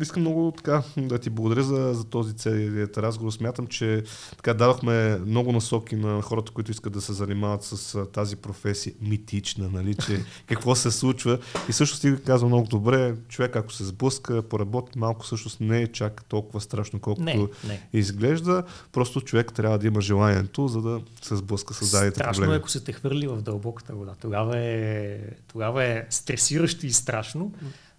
искам 0.00 0.22
много 0.22 0.52
така 0.56 0.82
да 0.96 1.18
ти 1.18 1.30
благодаря 1.30 1.62
за, 1.62 1.94
за 1.94 2.04
този 2.04 2.34
целият 2.34 2.98
разговор. 2.98 3.32
Смятам, 3.32 3.66
че 3.66 4.02
така 4.36 4.54
дадохме 4.54 5.18
много 5.18 5.52
насоки 5.52 5.96
на 5.96 6.22
хората, 6.22 6.52
които 6.52 6.70
искат 6.70 6.92
да 6.92 7.00
се 7.00 7.12
занимават 7.12 7.62
с 7.62 8.06
тази 8.06 8.36
професия 8.36 8.92
митична, 9.00 9.68
нали, 9.72 9.94
че 9.94 10.24
какво 10.46 10.74
се 10.74 10.90
случва. 10.90 11.38
И 11.68 11.72
също 11.72 12.00
ти 12.00 12.14
казва 12.26 12.48
много 12.48 12.66
добре, 12.66 13.14
човек 13.28 13.56
ако 13.56 13.72
се 13.72 13.84
сблъска, 13.84 14.42
поработи 14.42 14.98
малко, 14.98 15.24
всъщност 15.24 15.60
не 15.60 15.82
е 15.82 15.92
чак 15.92 16.24
толкова 16.24 16.60
страшно, 16.60 17.00
колкото 17.00 17.24
не, 17.24 17.48
не. 17.66 17.88
изглежда. 17.92 18.62
Просто 18.92 19.20
човек 19.20 19.52
трябва 19.52 19.78
да 19.78 19.86
има 19.86 20.00
желанието, 20.00 20.68
за 20.68 20.82
да 20.82 21.00
се 21.22 21.36
сблъска 21.36 21.74
с 21.74 21.90
дадените 21.90 22.18
проблеми. 22.18 22.34
Страшно 22.34 22.52
е, 22.52 22.56
ако 22.56 22.70
се 22.70 22.84
те 22.84 22.92
хвърли 22.92 23.26
в 23.26 23.42
дълбоката 23.42 23.94
вода. 23.94 24.14
Тогава 24.20 24.58
е, 24.58 25.18
тогава 25.48 25.84
е 25.84 26.06
стресиращо 26.10 26.86
и 26.86 26.92
страшно, 26.92 27.52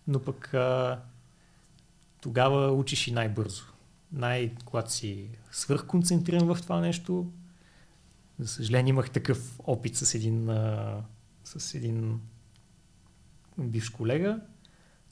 но 0.07 0.19
пък 0.19 0.53
а, 0.53 0.99
тогава 2.21 2.71
учиш 2.71 3.07
и 3.07 3.11
най-бързо. 3.11 3.63
Най- 4.11 4.55
когато 4.65 4.91
си 4.91 5.29
свърхконцентриран 5.51 6.55
в 6.55 6.61
това 6.61 6.79
нещо, 6.79 7.31
за 8.39 8.47
съжаление 8.47 8.89
имах 8.89 9.11
такъв 9.11 9.59
опит 9.63 9.95
с 9.95 10.15
един, 10.15 10.49
а, 10.49 11.01
с 11.43 11.75
един 11.75 12.19
бивш 13.57 13.89
колега. 13.89 14.39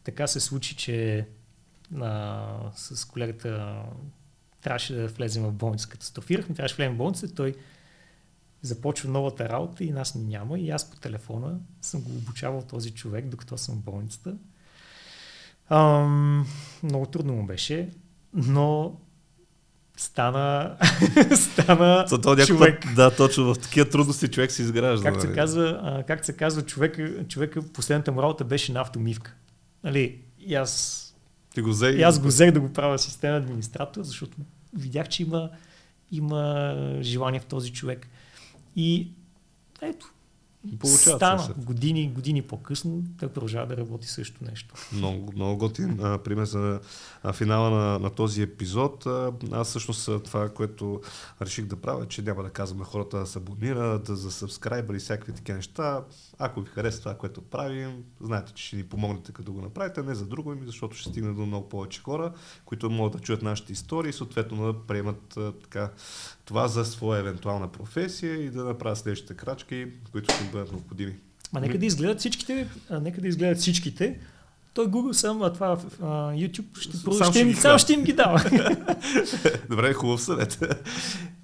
Така 0.03 0.27
се 0.27 0.39
случи, 0.39 0.75
че 0.75 1.27
а, 1.95 2.71
с 2.75 3.05
колегата 3.05 3.83
трябваше 4.61 4.93
да 4.93 5.07
влезем 5.07 5.43
в 5.43 5.51
болница. 5.51 5.89
Катастрофирахме, 5.89 6.55
трябваше 6.55 6.75
да 6.75 6.77
влезем 6.77 6.93
в 6.93 6.97
болница. 6.97 7.35
Той 7.35 7.55
започва 8.61 9.09
новата 9.09 9.49
работа 9.49 9.83
и 9.83 9.91
нас 9.91 10.15
няма. 10.15 10.59
И 10.59 10.69
аз 10.69 10.91
по 10.91 10.97
телефона 10.97 11.59
съм 11.81 12.01
го 12.01 12.11
обучавал 12.11 12.61
този 12.61 12.91
човек, 12.91 13.25
докато 13.25 13.57
съм 13.57 13.75
в 13.75 13.83
болницата. 13.83 14.37
Ам, 15.69 16.47
много 16.83 17.05
трудно 17.05 17.33
му 17.33 17.45
беше, 17.45 17.89
но 18.33 18.97
стана, 19.97 20.77
стана 21.35 22.05
То, 22.09 22.21
то, 22.21 22.45
човек. 22.45 22.81
Път, 22.81 22.95
да, 22.95 23.15
точно 23.15 23.53
в 23.53 23.59
такива 23.59 23.89
трудности 23.89 24.27
човек 24.27 24.51
се 24.51 24.61
изгражда. 24.61 25.11
Как 25.11 25.21
се 25.21 25.27
нали? 25.27 25.35
казва, 25.35 26.03
как 26.07 26.25
се 26.25 26.37
казва 26.37 26.61
човек, 26.61 26.99
човек, 27.27 27.57
последната 27.73 28.11
му 28.11 28.21
работа 28.21 28.43
беше 28.43 28.71
на 28.71 28.81
автомивка. 28.81 29.33
Нали, 29.83 30.21
и 30.39 30.55
аз, 30.55 31.01
Ти 31.53 31.61
го 31.61 31.69
взе, 31.69 31.87
и 31.87 32.01
аз 32.01 32.19
го 32.19 32.27
взех 32.27 32.51
да 32.51 32.59
го 32.59 32.73
правя 32.73 32.99
системен 32.99 33.43
администратор, 33.43 34.03
защото 34.03 34.37
видях, 34.73 35.09
че 35.09 35.23
има, 35.23 35.49
има 36.11 36.75
желание 37.01 37.39
в 37.39 37.45
този 37.45 37.73
човек. 37.73 38.07
И 38.75 39.11
ето, 39.81 40.13
Получават 40.79 41.19
Стана 41.19 41.43
се. 41.43 41.53
години, 41.57 42.07
години 42.09 42.41
по-късно, 42.41 43.03
той 43.19 43.29
продължава 43.29 43.67
да 43.67 43.77
работи 43.77 44.07
също 44.07 44.43
нещо. 44.51 44.75
Много, 44.93 45.31
много 45.35 45.57
готин 45.57 45.99
а, 46.01 46.17
пример 46.17 46.45
за 46.45 46.79
а, 47.23 47.33
финала 47.33 47.69
на, 47.69 47.99
на 47.99 48.09
този 48.09 48.41
епизод. 48.41 49.05
А, 49.05 49.31
аз 49.51 49.67
всъщност 49.67 50.09
това, 50.23 50.49
което 50.49 51.01
реших 51.41 51.65
да 51.65 51.75
правя, 51.75 52.07
че 52.07 52.21
няма 52.21 52.43
да 52.43 52.49
казвам 52.49 52.79
на 52.79 52.85
хората 52.85 53.19
да 53.19 53.25
се 53.25 53.39
абонират, 53.39 54.03
да 54.03 54.15
за 54.15 54.31
subscribe 54.31 54.95
и 54.95 54.99
всякакви 54.99 55.33
такива 55.33 55.55
неща. 55.55 56.03
Ако 56.37 56.61
ви 56.61 56.69
харесва 56.69 56.99
това, 56.99 57.17
което 57.17 57.41
правим, 57.41 58.03
знаете, 58.21 58.53
че 58.53 58.67
ще 58.67 58.75
ни 58.75 58.83
помогнете 58.83 59.31
като 59.31 59.53
го 59.53 59.61
направите, 59.61 60.03
не 60.03 60.15
за 60.15 60.25
друго, 60.25 60.51
ами 60.51 60.65
защото 60.65 60.95
ще 60.95 61.09
стигне 61.09 61.33
до 61.33 61.45
много 61.45 61.69
повече 61.69 62.01
хора, 62.01 62.33
които 62.65 62.89
могат 62.89 63.13
да 63.13 63.19
чуят 63.19 63.41
нашите 63.41 63.73
истории 63.73 64.09
и 64.09 64.13
съответно 64.13 64.73
да 64.73 64.79
приемат 64.87 65.37
а, 65.37 65.51
така, 65.51 65.91
това 66.45 66.67
за 66.67 66.85
своя 66.85 67.19
евентуална 67.19 67.67
професия 67.67 68.33
и 68.33 68.49
да 68.49 68.63
направят 68.63 68.97
следващите 68.97 69.33
крачки, 69.33 69.87
които 70.11 70.33
ще 70.33 70.43
им 70.43 70.51
бъдат 70.51 70.71
необходими. 70.71 71.13
Ма 71.53 71.59
нека 71.61 71.77
да 71.77 71.85
изгледат 71.85 72.19
всичките, 72.19 72.67
а, 72.89 72.99
нека 72.99 73.21
да 73.21 73.27
изгледат 73.27 73.57
всичките. 73.57 74.19
Той 74.73 74.87
Google 74.87 75.11
сам, 75.11 75.41
а 75.41 75.53
това 75.53 75.77
а, 76.01 76.05
YouTube 76.31 76.79
ще, 76.79 76.97
сам 76.97 77.31
ще, 77.31 77.39
им, 77.39 77.55
сам 77.55 77.77
ще 77.77 77.93
им 77.93 78.03
ги 78.03 78.13
дава. 78.13 78.43
Добре, 79.69 79.93
хубав 79.93 80.21
съвет. 80.21 80.59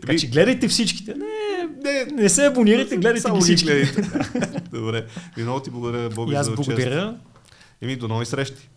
Така 0.01 0.17
че 0.17 0.27
гледайте 0.27 0.67
всичките. 0.67 1.13
Не, 1.13 1.69
не, 1.83 2.05
не 2.05 2.29
се 2.29 2.45
абонирайте, 2.45 2.97
гледайте 2.97 3.21
Само 3.21 3.35
ги 3.35 3.41
всички. 3.41 3.69
Добре. 4.71 5.05
И 5.37 5.41
много 5.41 5.59
ти 5.59 5.69
благодаря, 5.69 6.09
Боби, 6.09 6.35
за 6.41 6.51
благодаря. 6.51 7.17
И 7.81 7.85
ми 7.85 7.95
до 7.95 8.07
нови 8.07 8.25
срещи. 8.25 8.69